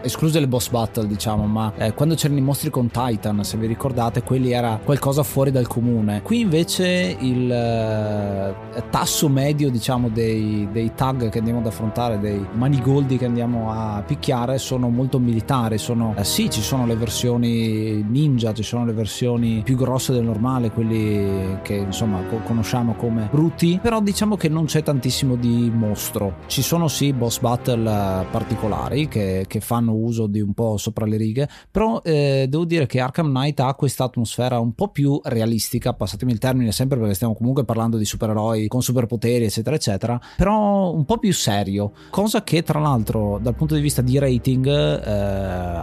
escluse 0.02 0.40
le 0.40 0.48
boss 0.48 0.70
battle 0.70 1.08
diciamo 1.08 1.46
ma 1.46 1.74
eh, 1.78 1.94
quando 1.94 2.16
c'erano 2.16 2.40
i 2.40 2.44
mostri 2.44 2.70
con 2.70 2.90
Titan 2.90 3.44
se 3.44 3.58
vi 3.58 3.68
ricordate 3.68 4.24
quelli 4.24 4.52
era 4.52 4.80
qualcosa 4.84 5.24
fuori 5.24 5.52
dal 5.52 5.68
comune. 5.68 6.22
Qui 6.22 6.40
invece 6.40 7.16
il 7.20 7.52
eh, 7.52 8.84
tasso 8.90 9.30
medio 9.30 9.70
diciamo 9.70 10.10
dei, 10.10 10.68
dei, 10.72 10.92
tag 10.96 11.30
che 11.30 11.38
andiamo 11.40 11.60
ad 11.60 11.68
affrontare 11.68 12.20
dei 12.20 12.46
manigoldi 12.54 13.18
che 13.18 13.26
andiamo 13.26 13.72
a 13.72 14.04
picchiare 14.06 14.58
sono 14.58 14.90
molto 14.90 15.20
militari 15.20 15.78
sono 15.78 16.14
eh, 16.18 16.24
sì 16.24 16.50
ci 16.50 16.62
sono 16.62 16.86
le 16.86 16.96
versioni 16.96 18.04
ninja 18.08 18.54
ci 18.54 18.64
sono 18.64 18.86
le 18.86 18.94
versioni 18.94 19.62
più 19.64 19.76
grosse 19.76 20.14
del 20.14 20.24
normale 20.24 20.72
quelli 20.72 21.60
che 21.62 21.76
insomma 21.76 22.20
conosciamo 22.46 22.94
come 22.94 23.30
brutti 23.32 23.80
però 23.82 24.02
diciamo 24.02 24.36
che 24.36 24.50
non 24.50 24.66
c'è 24.66 24.84
tantissimo 24.84 25.36
di 25.36 25.72
mostro. 25.74 26.36
Ci 26.48 26.62
sono 26.62 26.88
sì 26.88 27.14
boss 27.14 27.40
battle 27.40 27.90
eh, 27.90 28.26
particolari 28.30 29.08
che 29.08 29.31
che, 29.48 29.60
fanno 29.62 29.94
uso 29.94 30.28
di 30.28 30.42
un 30.42 30.54
po' 30.54 30.78
sopra 30.78 31.06
le 31.06 31.18
righe, 31.18 31.48
però 31.70 32.02
eh, 32.04 32.48
devo 32.50 32.66
dire 32.66 32.86
che 32.88 33.00
Arkham 33.00 33.30
Knight 33.30 33.60
ha 33.60 33.74
questa 33.76 34.06
atmosfera 34.06 34.60
un 34.60 34.74
po' 34.74 34.90
più 34.90 35.20
realistica, 35.24 35.94
passatemi 35.94 36.32
il 36.32 36.40
termine 36.40 36.72
sempre 36.72 36.98
perché 36.98 37.14
stiamo 37.14 37.36
comunque 37.36 37.64
parlando 37.64 37.98
di 37.98 38.06
supereroi 38.06 38.68
con 38.68 38.82
superpoteri 38.82 39.46
eccetera 39.46 39.76
eccetera, 39.76 40.20
però 40.38 40.92
un 40.92 41.06
po' 41.06 41.18
più 41.18 41.34
serio, 41.34 41.92
cosa 42.10 42.44
che 42.44 42.64
tra 42.64 42.80
l'altro 42.80 43.40
dal 43.42 43.56
punto 43.56 43.76
di 43.76 43.82
vista 43.82 44.02
di 44.02 44.18
rating 44.18 44.68
eh, 44.68 45.12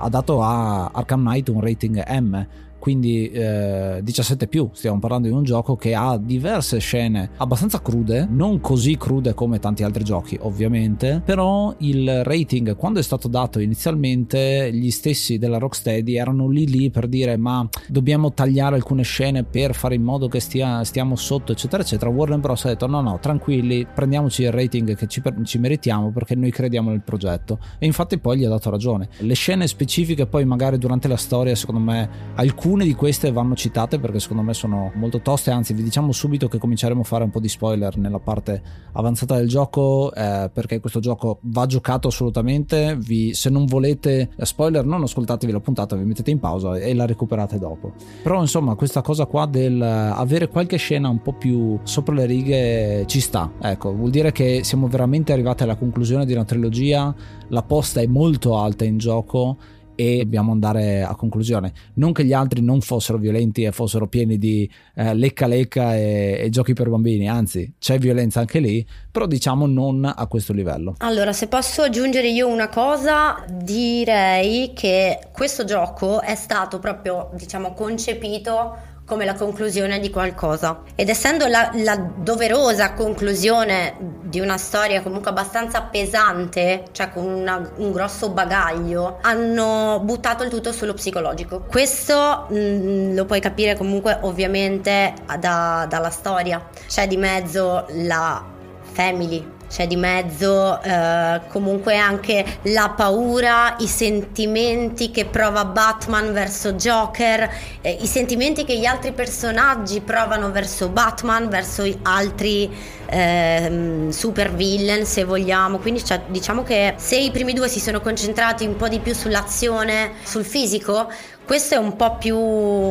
ha 0.01 0.09
dato 0.09 0.43
a 0.43 0.87
Arkham 0.87 1.21
Knight 1.21 1.49
un 1.49 1.61
rating 1.61 2.05
M 2.21 2.47
quindi 2.79 3.31
eh, 3.31 4.01
17 4.03 4.47
più 4.47 4.71
stiamo 4.73 4.99
parlando 4.99 5.29
di 5.29 5.35
un 5.35 5.43
gioco 5.43 5.77
che 5.77 5.95
ha 5.95 6.17
diverse 6.17 6.79
scene 6.79 7.31
abbastanza 7.37 7.81
crude 7.81 8.27
non 8.31 8.61
così 8.61 8.97
crude 8.97 9.35
come 9.35 9.59
tanti 9.59 9.83
altri 9.83 10.05
giochi 10.05 10.39
ovviamente 10.43 11.23
però 11.25 11.75
il 11.79 12.25
rating 12.25 12.77
quando 12.77 13.01
è 13.01 13.03
stato 13.03 13.29
dato 13.29 13.61
inizialmente 13.61 14.71
gli 14.73 14.91
stessi 14.91 15.39
della 15.39 15.59
Rocksteady 15.59 16.17
erano 16.17 16.49
lì 16.49 16.67
lì 16.67 16.91
per 16.91 17.09
dire 17.09 17.37
ma 17.37 17.69
dobbiamo 17.89 18.33
tagliare 18.33 18.77
alcune 18.77 19.03
scene 19.03 19.45
per 19.45 19.75
fare 19.75 19.95
in 19.95 20.03
modo 20.03 20.29
che 20.29 20.41
stia, 20.41 20.85
stiamo 20.85 21.17
sotto 21.17 21.53
eccetera 21.53 21.83
eccetera. 21.83 22.11
Warner 22.11 22.39
Bros. 22.39 22.65
ha 22.65 22.69
detto 22.69 22.87
no 22.87 23.01
no 23.01 23.19
tranquilli 23.21 23.87
prendiamoci 23.93 24.43
il 24.43 24.53
rating 24.53 24.95
che 24.95 25.07
ci, 25.07 25.23
ci 25.45 25.59
meritiamo 25.59 26.11
perché 26.11 26.35
noi 26.35 26.51
crediamo 26.51 26.91
nel 26.91 27.03
progetto. 27.03 27.59
E 27.79 27.87
infatti 27.87 28.19
poi 28.19 28.39
gli 28.39 28.45
ha 28.45 28.49
dato 28.49 28.71
ragione. 28.71 29.09
Le 29.19 29.35
scene 29.35 29.67
specifiche 29.67 30.27
poi 30.27 30.45
magari 30.45 30.79
durante 30.79 31.09
la 31.09 31.17
storia 31.17 31.55
secondo 31.55 31.81
me 31.81 32.09
alcune 32.35 32.67
alcune 32.69 32.85
di 32.85 32.95
queste 32.95 33.33
vanno 33.33 33.55
citate 33.55 33.99
perché 33.99 34.21
secondo 34.21 34.43
me 34.43 34.53
sono 34.53 34.93
molto 34.95 35.23
toste, 35.23 35.51
anzi 35.51 35.73
vi 35.73 35.83
diciamo 35.83 36.13
subito 36.13 36.49
che 36.49 36.59
cominceremo 36.59 37.01
a 37.01 37.05
fare 37.05 37.25
un 37.25 37.31
po' 37.31 37.41
di 37.41 37.49
spoiler 37.49 37.97
nella 37.97 38.19
parte 38.19 38.61
avanzata 38.93 39.37
del 39.37 39.49
gioco 39.49 40.13
eh, 40.13 40.51
perché 40.53 40.79
questo 40.79 41.01
gioco 41.01 41.39
va 41.45 41.65
giocato 41.65 42.09
assolutamente, 42.09 42.95
vi, 42.99 43.33
se 43.33 43.49
non 43.49 43.65
volete 43.65 44.33
spoiler 44.43 44.85
non 44.85 45.03
ascoltatevi 45.03 45.51
la 45.51 45.61
puntata, 45.61 45.97
vi 45.97 46.05
mettete 46.05 46.31
in 46.31 46.41
pausa 46.41 46.77
e 46.77 46.93
la 46.93 47.07
recuperate 47.07 47.59
dopo. 47.59 47.95
Però 48.23 48.39
insomma 48.39 48.75
questa 48.75 49.01
cosa 49.01 49.25
qua 49.25 49.47
del 49.47 49.81
avere 49.81 50.49
qualche 50.49 50.77
scena 50.77 51.09
un 51.09 51.23
po' 51.23 51.33
più 51.33 51.79
sopra 51.85 52.17
le 52.17 52.27
righe 52.27 53.05
ci 53.07 53.21
sta, 53.21 53.51
ecco, 53.63 53.95
vuol 53.95 54.11
dire 54.11 54.31
che 54.31 54.61
siamo 54.63 54.89
veramente 54.89 55.33
arrivati 55.33 55.63
alla 55.63 55.77
conclusione 55.77 56.27
di 56.27 56.35
una 56.35 56.45
trilogia, 56.45 57.15
la 57.49 57.63
posta 57.63 58.03
è 58.03 58.07
molto 58.07 58.59
alta 58.59 58.85
in 58.85 58.99
gioco 58.99 59.57
e 60.01 60.19
dobbiamo 60.19 60.53
andare 60.53 61.03
a 61.03 61.17
conclusione. 61.17 61.73
Non 61.95 62.13
che 62.13 62.25
gli 62.25 62.33
altri 62.33 62.61
non 62.61 62.81
fossero 62.81 63.19
violenti 63.19 63.65
e 63.65 63.73
fossero 63.73 64.07
pieni 64.07 64.39
di 64.39 64.71
eh, 64.95 65.13
lecca 65.13 65.49
lecca 65.49 65.97
e, 65.97 66.39
e, 66.41 66.49
giochi 66.51 66.73
per 66.73 66.89
bambini, 66.89 67.29
anzi 67.29 67.73
c'è 67.81 67.99
violenza 67.99 68.39
anche 68.39 68.61
lì, 68.61 68.87
però 69.11 69.27
diciamo 69.27 69.67
non 69.67 70.05
a 70.05 70.27
questo 70.29 70.53
livello. 70.53 70.95
Allora, 70.99 71.33
se 71.33 71.49
posso 71.49 71.83
aggiungere 71.83 72.29
io 72.29 72.47
una 72.47 72.69
cosa, 72.69 73.45
direi 73.51 74.73
che 74.73 75.19
questo 75.33 75.65
gioco 75.65 76.21
è 76.21 76.37
stato 76.37 76.79
proprio, 76.79 77.31
diciamo, 77.35 77.73
concepito 77.73 78.98
come 79.09 79.25
la 79.25 79.35
conclusione 79.35 79.99
di 80.01 80.11
qualcosa. 80.11 80.83
Ed 80.95 81.09
essendo 81.09 81.47
la, 81.47 81.71
la, 81.77 81.97
doverosa 81.97 82.93
conclusione 82.93 83.97
di 83.99 84.39
una 84.39 84.59
storia 84.59 85.01
comunque 85.01 85.31
abbastanza 85.31 85.81
pesante, 85.81 86.85
cioè 86.93 87.11
con 87.11 87.25
una, 87.25 87.73
un 87.77 87.91
grosso 87.91 88.29
bagaglio, 88.29 89.19
hanno 89.23 90.01
buttato 90.05 90.45
il 90.45 90.51
tutto 90.51 90.73
sullo 90.73 90.93
psicologico. 90.93 91.65
Questo 91.67 92.47
mh, 92.51 92.55
mm, 92.55 93.15
lo 93.17 93.25
puoi 93.25 93.41
capire 93.41 93.77
comunque 93.77 94.19
ovviamente 94.21 95.15
da, 95.41 95.87
dalla 95.89 96.11
storia. 96.11 96.69
C'è 96.87 97.07
di 97.07 97.17
mezzo 97.17 97.87
la 97.89 98.45
family 98.93 99.57
c'è 99.69 99.87
di 99.87 99.97
mezzo 99.97 100.81
eh, 100.83 101.41
comunque 101.49 101.97
anche 101.97 102.45
la 102.63 102.93
paura, 102.97 103.77
i 103.79 103.87
sentimenti 103.87 105.11
che 105.11 105.27
prova 105.27 105.65
Batman 105.65 106.33
verso 106.33 106.73
Joker, 106.73 107.51
eh, 107.81 107.99
i 108.01 108.07
sentimenti 108.07 108.65
che 108.65 108.79
gli 108.79 108.87
altri 108.87 109.13
personaggi 109.13 110.01
provano 110.01 110.51
verso 110.51 110.89
Batman, 110.89 111.49
verso 111.49 111.87
altri 112.03 112.71
eh, 113.11 114.07
super 114.11 114.55
villain 114.55 115.05
se 115.05 115.25
vogliamo. 115.25 115.79
Quindi 115.79 116.05
cioè, 116.05 116.23
diciamo 116.27 116.63
che 116.63 116.95
se 116.97 117.17
i 117.17 117.31
primi 117.31 117.53
due 117.53 117.69
si 117.69 117.81
sono 117.81 118.01
concentrati 118.01 118.67
un 118.67 118.77
po' 118.77 118.89
di 118.89 118.99
più 119.01 119.15
sull'azione, 119.15 120.13
sul 120.23 120.45
fisico, 120.45 121.11
questo 121.49 121.77
è 121.77 121.79
un 121.79 121.97
po' 121.97 122.19
più 122.19 122.37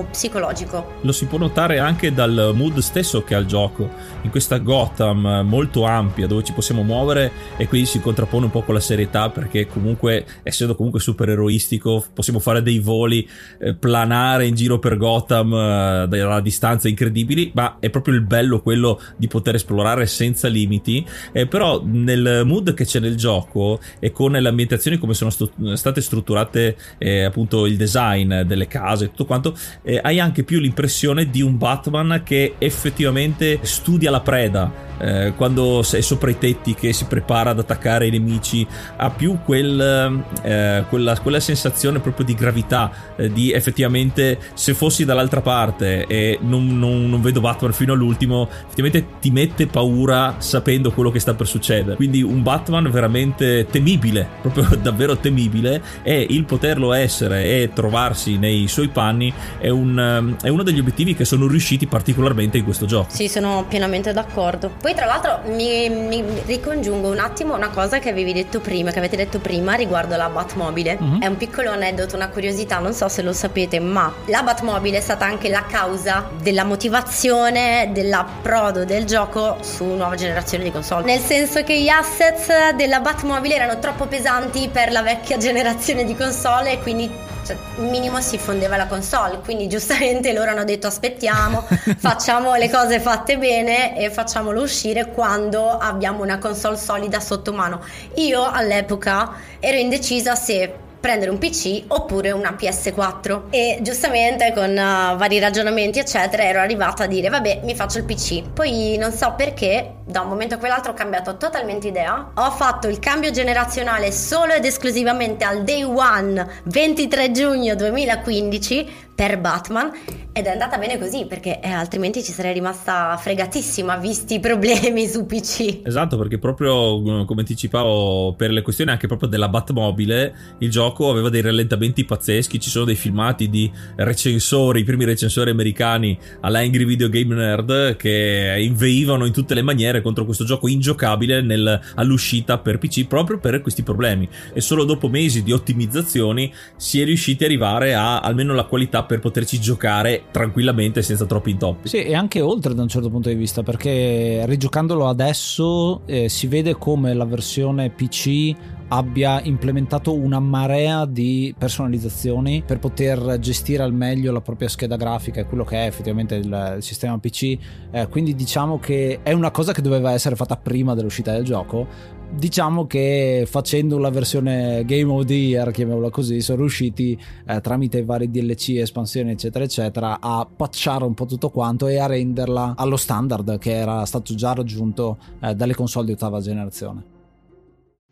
psicologico. 0.09 0.93
Lo 1.01 1.11
si 1.11 1.25
può 1.25 1.37
notare 1.37 1.77
anche 1.77 2.11
dal 2.11 2.53
mood 2.55 2.79
stesso 2.79 3.21
che 3.21 3.35
ha 3.35 3.37
il 3.37 3.45
gioco, 3.45 3.87
in 4.23 4.31
questa 4.31 4.57
Gotham 4.57 5.45
molto 5.47 5.83
ampia 5.83 6.25
dove 6.25 6.43
ci 6.43 6.53
possiamo 6.53 6.81
muovere 6.81 7.31
e 7.55 7.67
quindi 7.67 7.87
si 7.87 7.99
contrappone 7.99 8.45
un 8.45 8.51
po' 8.51 8.63
con 8.63 8.73
la 8.73 8.79
serietà 8.79 9.29
perché 9.29 9.67
comunque 9.67 10.25
essendo 10.41 10.73
comunque 10.73 10.99
super 10.99 11.29
eroistico 11.29 12.03
possiamo 12.11 12.39
fare 12.39 12.63
dei 12.63 12.79
voli, 12.79 13.29
eh, 13.59 13.75
planare 13.75 14.47
in 14.47 14.55
giro 14.55 14.79
per 14.79 14.97
Gotham 14.97 15.53
eh, 15.53 16.07
da 16.07 16.39
distanze 16.39 16.89
incredibili, 16.89 17.51
ma 17.53 17.77
è 17.79 17.91
proprio 17.91 18.15
il 18.15 18.21
bello 18.21 18.63
quello 18.63 18.99
di 19.17 19.27
poter 19.27 19.53
esplorare 19.53 20.07
senza 20.07 20.47
limiti, 20.47 21.05
eh, 21.31 21.45
però 21.45 21.83
nel 21.85 22.41
mood 22.43 22.73
che 22.73 22.85
c'è 22.85 22.99
nel 22.99 23.17
gioco 23.17 23.79
e 23.99 24.11
con 24.11 24.31
le 24.31 24.49
ambientazioni 24.49 24.97
come 24.97 25.13
sono 25.13 25.29
st- 25.29 25.73
state 25.73 26.01
strutturate 26.01 26.75
eh, 26.97 27.21
appunto 27.21 27.67
il 27.67 27.77
design 27.77 28.45
delle 28.47 28.67
case 28.67 29.05
e 29.05 29.09
tutto 29.09 29.25
quanto, 29.25 29.55
eh, 29.83 29.99
hai 30.01 30.19
anche 30.19 30.43
più 30.43 30.59
l'impressione 30.59 31.29
di 31.29 31.41
un 31.41 31.57
Batman 31.57 32.21
che 32.23 32.55
effettivamente 32.57 33.59
studia 33.61 34.09
la 34.09 34.21
preda. 34.21 34.85
Eh, 34.99 35.33
quando 35.35 35.83
sei 35.83 36.01
sopra 36.01 36.31
i 36.31 36.39
tetti 36.39 36.73
che 36.73 36.91
si 36.91 37.05
prepara 37.05 37.51
ad 37.51 37.59
attaccare 37.59 38.07
i 38.07 38.09
nemici 38.09 38.65
ha 38.95 39.11
più 39.11 39.37
quel, 39.43 40.23
eh, 40.41 40.85
quella, 40.89 41.19
quella, 41.19 41.39
sensazione 41.39 41.99
proprio 41.99 42.25
di 42.25 42.33
gravità 42.33 42.91
eh, 43.15 43.31
di 43.31 43.51
effettivamente 43.51 44.39
se 44.55 44.73
fossi 44.73 45.05
dall'altra 45.05 45.41
parte 45.41 46.07
e 46.07 46.39
non, 46.41 46.79
non, 46.79 47.11
non, 47.11 47.21
vedo 47.21 47.41
Batman 47.41 47.73
fino 47.73 47.93
all'ultimo 47.93 48.49
effettivamente 48.49 49.05
ti 49.19 49.29
mette 49.29 49.67
paura 49.67 50.37
sapendo 50.39 50.91
quello 50.91 51.11
che 51.11 51.19
sta 51.19 51.35
per 51.35 51.45
succedere 51.45 51.95
quindi 51.95 52.23
un 52.23 52.41
Batman 52.41 52.89
veramente 52.89 53.67
temibile 53.69 54.27
proprio 54.41 54.67
davvero 54.81 55.15
temibile 55.17 55.79
e 56.01 56.25
il 56.27 56.45
poterlo 56.45 56.93
essere 56.93 57.61
e 57.61 57.69
trovarsi 57.71 58.36
nei 58.37 58.67
suoi 58.67 58.87
panni 58.87 59.33
è, 59.59 59.69
un, 59.69 60.35
è 60.41 60.49
uno 60.49 60.63
degli 60.63 60.79
obiettivi 60.79 61.15
che 61.15 61.25
sono 61.25 61.47
riusciti 61.47 61.87
particolarmente 61.87 62.57
in 62.57 62.63
questo 62.63 62.85
gioco 62.85 63.07
sì 63.09 63.27
sono 63.27 63.65
pienamente 63.67 64.13
d'accordo 64.13 64.71
poi 64.79 64.93
tra 64.93 65.05
l'altro 65.05 65.41
mi, 65.53 65.89
mi, 65.89 66.23
ricongiungo 66.45 67.09
un 67.09 67.19
attimo 67.19 67.55
una 67.55 67.69
cosa 67.69 67.99
che 67.99 68.09
avevi 68.09 68.33
detto 68.33 68.59
prima, 68.59 68.91
che 68.91 68.99
avete 68.99 69.15
detto 69.15 69.39
prima 69.39 69.73
riguardo 69.73 70.15
la 70.15 70.29
Batmobile. 70.29 70.97
Mm-hmm. 71.01 71.21
È 71.21 71.27
un 71.27 71.37
piccolo 71.37 71.71
aneddoto, 71.71 72.15
una 72.15 72.29
curiosità, 72.29 72.79
non 72.79 72.93
so 72.93 73.07
se 73.07 73.21
lo 73.21 73.33
sapete, 73.33 73.79
ma 73.79 74.13
la 74.25 74.43
Batmobile 74.43 74.97
è 74.97 75.01
stata 75.01 75.25
anche 75.25 75.49
la 75.49 75.65
causa 75.67 76.29
della 76.41 76.63
motivazione 76.63 77.89
dell'approdo 77.93 78.85
del 78.85 79.05
gioco 79.05 79.57
su 79.61 79.85
nuova 79.85 80.15
generazione 80.15 80.63
di 80.63 80.71
console. 80.71 81.05
Nel 81.05 81.19
senso 81.19 81.63
che 81.63 81.79
gli 81.81 81.89
assets 81.89 82.75
della 82.75 82.99
Batmobile 82.99 83.55
erano 83.55 83.79
troppo 83.79 84.05
pesanti 84.05 84.69
per 84.71 84.91
la 84.91 85.01
vecchia 85.01 85.37
generazione 85.37 86.05
di 86.05 86.15
console 86.15 86.73
e 86.73 86.79
quindi 86.79 87.09
cioè, 87.47 87.57
minimo 87.77 88.19
si 88.19 88.37
fondeva 88.37 88.75
la 88.75 88.87
console, 88.87 89.39
quindi 89.39 89.67
giustamente 89.67 90.33
loro 90.33 90.51
hanno 90.51 90.65
detto 90.65 90.87
aspettiamo, 90.87 91.65
facciamo 91.97 92.55
le 92.55 92.69
cose 92.69 92.99
fatte 92.99 93.37
bene 93.37 93.97
e 93.97 94.09
facciamolo 94.09 94.61
uscire 94.61 95.11
quando 95.11 95.69
abbiamo 95.69 96.23
una 96.23 96.39
console 96.39 96.75
solida 96.75 97.21
sotto 97.21 97.53
mano. 97.53 97.81
Io 98.15 98.43
all'epoca 98.43 99.33
ero 99.59 99.77
indecisa 99.77 100.35
se 100.35 100.85
prendere 101.07 101.31
un 101.31 101.37
PC 101.37 101.85
oppure 101.87 102.31
una 102.31 102.53
PS4 102.59 103.43
e 103.49 103.79
giustamente 103.81 104.51
con 104.51 104.71
uh, 104.71 105.15
vari 105.15 105.39
ragionamenti 105.39 105.99
eccetera 105.99 106.43
ero 106.43 106.59
arrivata 106.59 107.05
a 107.05 107.07
dire 107.07 107.29
vabbè 107.29 107.61
mi 107.63 107.75
faccio 107.75 107.97
il 107.99 108.03
PC 108.03 108.43
poi 108.49 108.97
non 108.99 109.13
so 109.13 109.33
perché 109.37 109.97
da 110.07 110.21
un 110.21 110.29
momento 110.29 110.55
a 110.55 110.57
quell'altro 110.57 110.91
ho 110.93 110.95
cambiato 110.95 111.35
totalmente 111.35 111.89
idea. 111.89 112.31
Ho 112.33 112.51
fatto 112.51 112.87
il 112.87 112.97
cambio 112.97 113.29
generazionale 113.29 114.13
solo 114.13 114.53
ed 114.53 114.63
esclusivamente 114.63 115.43
al 115.43 115.63
day 115.63 115.83
one 115.83 116.61
23 116.63 117.31
giugno 117.31 117.75
2015 117.75 119.06
per 119.17 119.39
Batman 119.39 119.91
ed 120.31 120.45
è 120.45 120.51
andata 120.51 120.77
bene 120.77 120.99
così 120.99 121.25
perché 121.25 121.59
eh, 121.59 121.71
altrimenti 121.71 122.23
ci 122.23 122.31
sarei 122.31 122.53
rimasta 122.53 123.17
fregatissima 123.17 123.97
visti 123.97 124.35
i 124.35 124.39
problemi 124.39 125.07
su 125.07 125.25
PC. 125.25 125.79
Esatto, 125.83 126.15
perché 126.19 126.37
proprio 126.37 126.99
mm, 126.99 127.23
come 127.23 127.39
anticipavo 127.39 128.35
per 128.37 128.51
le 128.51 128.61
questioni 128.61 128.91
anche 128.91 129.07
proprio 129.07 129.27
della 129.27 129.49
Batmobile, 129.49 130.55
il 130.59 130.69
gioco 130.69 131.09
aveva 131.09 131.29
dei 131.29 131.41
rallentamenti 131.41 132.05
pazzeschi, 132.05 132.59
ci 132.59 132.69
sono 132.69 132.85
dei 132.85 132.93
filmati 132.93 133.49
di 133.49 133.71
recensori, 133.95 134.81
i 134.81 134.83
primi 134.83 135.05
recensori 135.05 135.49
americani 135.49 136.15
alla 136.41 136.59
Angry 136.59 136.85
Video 136.85 137.09
Game 137.09 137.33
Nerd 137.33 137.95
che 137.95 138.57
inveivano 138.59 139.25
in 139.25 139.33
tutte 139.33 139.55
le 139.55 139.63
maniere 139.63 140.03
contro 140.03 140.25
questo 140.25 140.43
gioco 140.43 140.67
ingiocabile 140.67 141.41
nel, 141.41 141.81
all'uscita 141.95 142.59
per 142.59 142.77
PC 142.77 143.07
proprio 143.07 143.39
per 143.39 143.61
questi 143.61 143.81
problemi 143.81 144.29
e 144.53 144.61
solo 144.61 144.83
dopo 144.83 145.07
mesi 145.07 145.41
di 145.41 145.51
ottimizzazioni 145.51 146.53
si 146.75 147.01
è 147.01 147.05
riusciti 147.05 147.43
ad 147.43 147.49
arrivare 147.49 147.95
a 147.95 148.19
almeno 148.19 148.53
la 148.53 148.65
qualità 148.65 149.05
per 149.07 149.19
poterci 149.19 149.59
giocare 149.59 150.25
tranquillamente 150.31 151.01
senza 151.01 151.25
troppi 151.25 151.51
intoppi. 151.51 151.87
Sì, 151.87 152.03
e 152.03 152.13
anche 152.13 152.41
oltre 152.41 152.75
da 152.75 152.83
un 152.83 152.87
certo 152.87 153.09
punto 153.09 153.29
di 153.29 153.35
vista, 153.35 153.63
perché 153.63 154.43
rigiocandolo 154.45 155.07
adesso 155.07 156.01
eh, 156.05 156.29
si 156.29 156.47
vede 156.47 156.75
come 156.75 157.13
la 157.13 157.25
versione 157.25 157.89
PC 157.89 158.75
abbia 158.89 159.41
implementato 159.43 160.13
una 160.13 160.39
marea 160.39 161.05
di 161.05 161.53
personalizzazioni 161.57 162.63
per 162.65 162.79
poter 162.79 163.37
gestire 163.39 163.83
al 163.83 163.93
meglio 163.93 164.31
la 164.31 164.41
propria 164.41 164.69
scheda 164.69 164.95
grafica 164.95 165.41
e 165.41 165.45
quello 165.45 165.65
che 165.65 165.83
è 165.83 165.87
effettivamente 165.87 166.35
il, 166.35 166.73
il 166.77 166.83
sistema 166.83 167.17
PC. 167.17 167.57
Eh, 167.91 168.07
quindi 168.07 168.35
diciamo 168.35 168.79
che 168.79 169.19
è 169.23 169.33
una 169.33 169.51
cosa 169.51 169.73
che 169.73 169.81
doveva 169.81 170.11
essere 170.11 170.35
fatta 170.35 170.55
prima 170.55 170.93
dell'uscita 170.93 171.33
del 171.33 171.43
gioco. 171.43 172.15
Diciamo 172.29 172.85
che 172.85 173.45
facendo 173.49 173.97
la 173.97 174.09
versione 174.09 174.83
Game 174.85 175.11
of 175.11 175.25
the 175.25 175.33
Year, 175.33 175.71
chiamiamola 175.71 176.09
così, 176.09 176.41
sono 176.41 176.59
riusciti 176.59 177.19
eh, 177.47 177.61
tramite 177.61 177.99
i 177.99 178.03
vari 178.03 178.29
DLC, 178.29 178.75
espansioni, 178.75 179.31
eccetera, 179.31 179.63
eccetera, 179.63 180.19
a 180.19 180.45
patchare 180.45 181.03
un 181.03 181.13
po' 181.13 181.25
tutto 181.25 181.49
quanto 181.49 181.87
e 181.87 181.97
a 181.97 182.05
renderla 182.05 182.75
allo 182.77 182.97
standard 182.97 183.57
che 183.57 183.71
era 183.71 184.05
stato 184.05 184.35
già 184.35 184.53
raggiunto 184.53 185.17
eh, 185.41 185.55
dalle 185.55 185.73
console 185.73 186.05
di 186.05 186.11
ottava 186.11 186.39
generazione. 186.39 187.15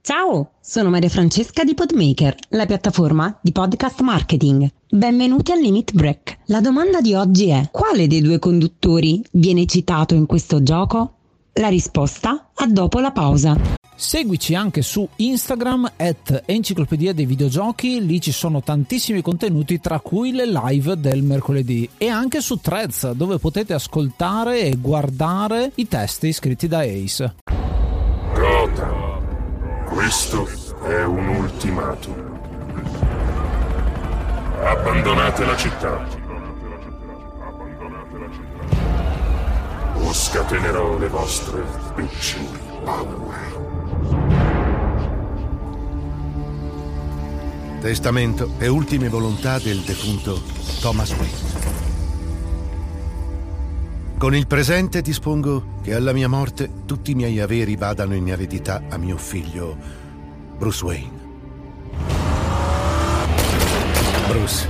Ciao, 0.02 0.52
sono 0.62 0.90
Maria 0.90 1.10
Francesca 1.10 1.64
di 1.64 1.74
Podmaker, 1.74 2.36
la 2.50 2.66
piattaforma 2.66 3.38
di 3.42 3.52
podcast 3.52 4.02
marketing. 4.02 4.70
Benvenuti 4.88 5.52
al 5.52 5.60
Limit 5.60 5.94
Break. 5.94 6.38
La 6.46 6.62
domanda 6.62 7.02
di 7.02 7.16
oggi 7.16 7.50
è: 7.50 7.70
quale 7.72 8.08
dei 8.08 8.22
due 8.22 8.40
conduttori 8.40 9.24
viene 9.32 9.66
citato 9.66 10.14
in 10.14 10.28
questo 10.28 10.62
gioco? 10.62 11.14
La 11.58 11.70
risposta 11.70 12.50
a 12.54 12.68
dopo 12.68 13.00
la 13.00 13.12
pausa. 13.12 13.56
Seguici 13.96 14.56
anche 14.56 14.82
su 14.82 15.08
Instagram 15.16 15.94
at 15.96 16.44
Enciclopedia 16.46 17.14
dei 17.14 17.26
Videogiochi, 17.26 18.06
lì 18.06 18.20
ci 18.20 18.34
sono 18.34 18.62
tantissimi 18.62 19.22
contenuti 19.22 19.80
tra 19.80 20.02
cui 20.02 20.34
le 20.34 20.46
live 20.46 21.00
del 21.00 21.24
mercoledì 21.24 21.90
e 21.98 22.10
anche 22.10 22.42
su 22.42 22.60
Threads 22.60 23.12
dove 23.12 23.38
potete 23.38 23.74
ascoltare 23.74 24.64
e 24.64 24.76
guardare 24.76 25.72
i 25.76 25.88
testi 25.88 26.34
scritti 26.34 26.68
da 26.68 26.80
Ace. 26.80 27.36
Gotham 28.34 29.06
questo 29.96 30.46
è 30.84 31.04
un 31.04 31.28
ultimatum. 31.28 32.38
Abbandonate 34.62 35.46
la 35.46 35.56
città. 35.56 36.25
O 39.96 40.14
scatenerò 40.14 40.98
le 40.98 41.08
vostre 41.08 41.64
peggiori 41.96 42.60
paure. 42.84 43.36
Testamento 47.82 48.52
e 48.58 48.68
ultime 48.68 49.10
volontà 49.10 49.60
del 49.60 49.80
defunto 49.82 50.42
Thomas 50.82 51.12
Wayne. 51.12 51.56
Con 54.18 54.34
il 54.34 54.48
presente 54.48 55.02
dispongo 55.02 55.74
che 55.84 55.94
alla 55.94 56.14
mia 56.14 56.28
morte 56.28 56.72
tutti 56.86 57.12
i 57.12 57.16
miei 57.16 57.40
averi 57.40 57.76
vadano 57.76 58.16
in 58.16 58.28
eredità 58.28 58.82
a 58.90 58.98
mio 58.98 59.18
figlio 59.18 59.78
Bruce 60.58 60.84
Wayne. 60.84 61.24
Bruce, 64.30 64.68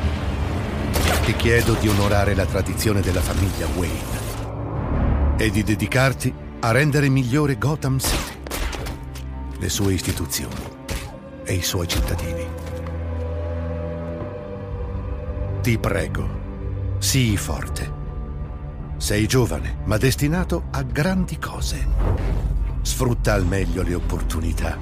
ti 1.24 1.34
chiedo 1.36 1.74
di 1.80 1.88
onorare 1.88 2.36
la 2.36 2.46
tradizione 2.46 3.02
della 3.02 3.22
famiglia 3.22 3.68
Wayne 3.76 4.25
e 5.38 5.50
di 5.50 5.64
dedicarti 5.64 6.34
a 6.60 6.72
rendere 6.72 7.10
migliore 7.10 7.58
Gotham 7.58 8.00
City, 8.00 8.38
le 9.60 9.70
sue 9.70 9.94
istituzioni 9.94 10.56
e 11.44 11.54
i 11.54 11.62
suoi 11.62 11.88
cittadini. 11.88 12.46
Ti 15.62 15.78
prego, 15.78 16.30
sii 17.00 17.38
forte 17.38 18.04
sei 18.98 19.28
giovane, 19.28 19.80
ma 19.84 19.98
destinato 19.98 20.64
a 20.72 20.82
grandi 20.82 21.38
cose. 21.38 21.86
Sfrutta 22.82 23.34
al 23.34 23.46
meglio 23.46 23.84
le 23.84 23.94
opportunità, 23.94 24.78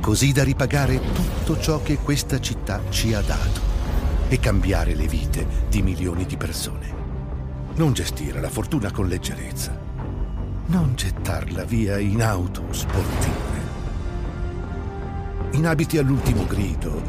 così 0.00 0.32
da 0.32 0.42
ripagare 0.42 1.00
tutto 1.00 1.58
ciò 1.58 1.80
che 1.82 1.96
questa 1.98 2.40
città 2.40 2.82
ci 2.90 3.14
ha 3.14 3.20
dato 3.22 3.60
e 4.28 4.38
cambiare 4.38 4.94
le 4.94 5.06
vite 5.06 5.46
di 5.68 5.82
milioni 5.82 6.26
di 6.26 6.36
persone. 6.36 7.01
Non 7.74 7.94
gestire 7.94 8.38
la 8.40 8.50
fortuna 8.50 8.90
con 8.90 9.08
leggerezza. 9.08 9.74
Non 10.66 10.94
gettarla 10.94 11.64
via 11.64 11.98
in 11.98 12.22
auto 12.22 12.64
sportive. 12.70 13.60
In 15.52 15.66
abiti 15.66 15.96
all'ultimo 15.96 16.44
grido 16.44 17.02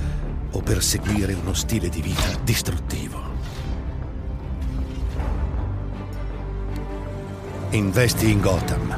o 0.51 0.61
per 0.61 0.81
seguire 0.81 1.33
uno 1.33 1.53
stile 1.53 1.89
di 1.89 2.01
vita 2.01 2.37
distruttivo. 2.43 3.19
Investi 7.71 8.31
in 8.31 8.39
Gotham. 8.39 8.97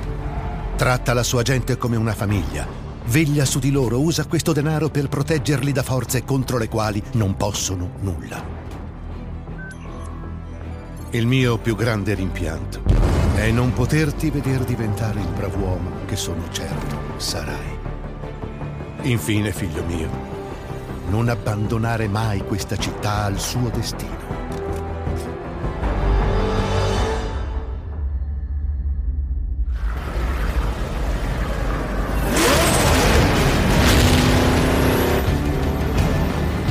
Tratta 0.76 1.14
la 1.14 1.24
sua 1.24 1.42
gente 1.42 1.78
come 1.78 1.96
una 1.96 2.14
famiglia. 2.14 2.68
Veglia 3.06 3.46
su 3.46 3.58
di 3.58 3.72
loro, 3.72 4.02
usa 4.02 4.26
questo 4.26 4.54
denaro 4.54 4.90
per 4.90 5.10
proteggerli 5.10 5.72
da 5.72 5.82
forze 5.82 6.24
contro 6.24 6.60
le 6.60 6.70
quali 6.70 7.02
non 7.14 7.36
possono 7.36 7.92
nulla. 8.02 8.55
Il 11.12 11.28
mio 11.28 11.58
più 11.58 11.76
grande 11.76 12.14
rimpianto 12.14 12.82
è 13.36 13.50
non 13.50 13.72
poterti 13.74 14.30
vedere 14.30 14.66
diventare 14.66 15.22
il 15.22 15.28
brav'uomo 15.28 16.06
che 16.06 16.16
sono 16.16 16.50
certo 16.52 16.98
sarai. 17.18 17.78
Infine, 19.04 19.54
figlio 19.54 19.84
mio, 19.86 20.10
non 21.10 21.30
abbandonare 21.30 22.08
mai 22.08 22.40
questa 22.40 22.76
città 22.76 23.24
al 23.24 23.40
suo 23.40 23.70
destino. 23.70 24.24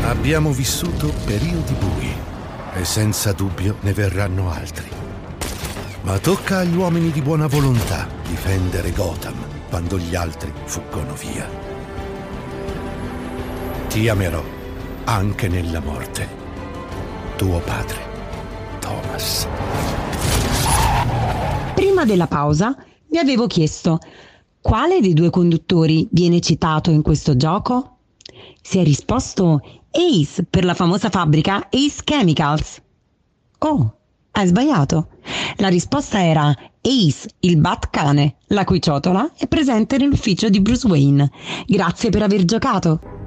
Abbiamo 0.02 0.52
vissuto 0.52 1.12
periodi 1.24 1.74
bui 1.74 2.32
e 2.74 2.84
senza 2.84 3.32
dubbio 3.32 3.76
ne 3.80 3.92
verranno 3.92 4.50
altri. 4.50 4.88
Ma 6.02 6.18
tocca 6.18 6.58
agli 6.58 6.76
uomini 6.76 7.10
di 7.10 7.22
buona 7.22 7.46
volontà 7.46 8.06
difendere 8.28 8.90
Gotham 8.90 9.34
quando 9.68 9.98
gli 9.98 10.14
altri 10.14 10.52
fuggono 10.64 11.14
via. 11.14 11.48
Ti 13.88 14.08
amerò 14.08 14.42
anche 15.04 15.48
nella 15.48 15.80
morte. 15.80 16.28
Tuo 17.36 17.58
padre, 17.60 17.98
Thomas. 18.80 19.46
Prima 21.74 22.04
della 22.04 22.26
pausa 22.26 22.76
vi 23.08 23.18
avevo 23.18 23.46
chiesto 23.46 23.98
quale 24.60 25.00
dei 25.00 25.12
due 25.12 25.30
conduttori 25.30 26.08
viene 26.10 26.40
citato 26.40 26.90
in 26.90 27.02
questo 27.02 27.36
gioco? 27.36 27.93
Si 28.66 28.78
è 28.78 28.82
risposto 28.82 29.60
Ace 29.90 30.42
per 30.48 30.64
la 30.64 30.72
famosa 30.72 31.10
fabbrica 31.10 31.68
Ace 31.70 32.00
Chemicals. 32.02 32.80
Oh, 33.58 33.96
hai 34.32 34.46
sbagliato. 34.46 35.08
La 35.56 35.68
risposta 35.68 36.24
era 36.24 36.48
Ace, 36.80 37.28
il 37.40 37.58
Batcane, 37.58 38.36
la 38.48 38.64
cui 38.64 38.80
ciotola 38.80 39.30
è 39.36 39.46
presente 39.48 39.98
nell'ufficio 39.98 40.48
di 40.48 40.62
Bruce 40.62 40.86
Wayne. 40.86 41.30
Grazie 41.66 42.08
per 42.08 42.22
aver 42.22 42.46
giocato. 42.46 43.23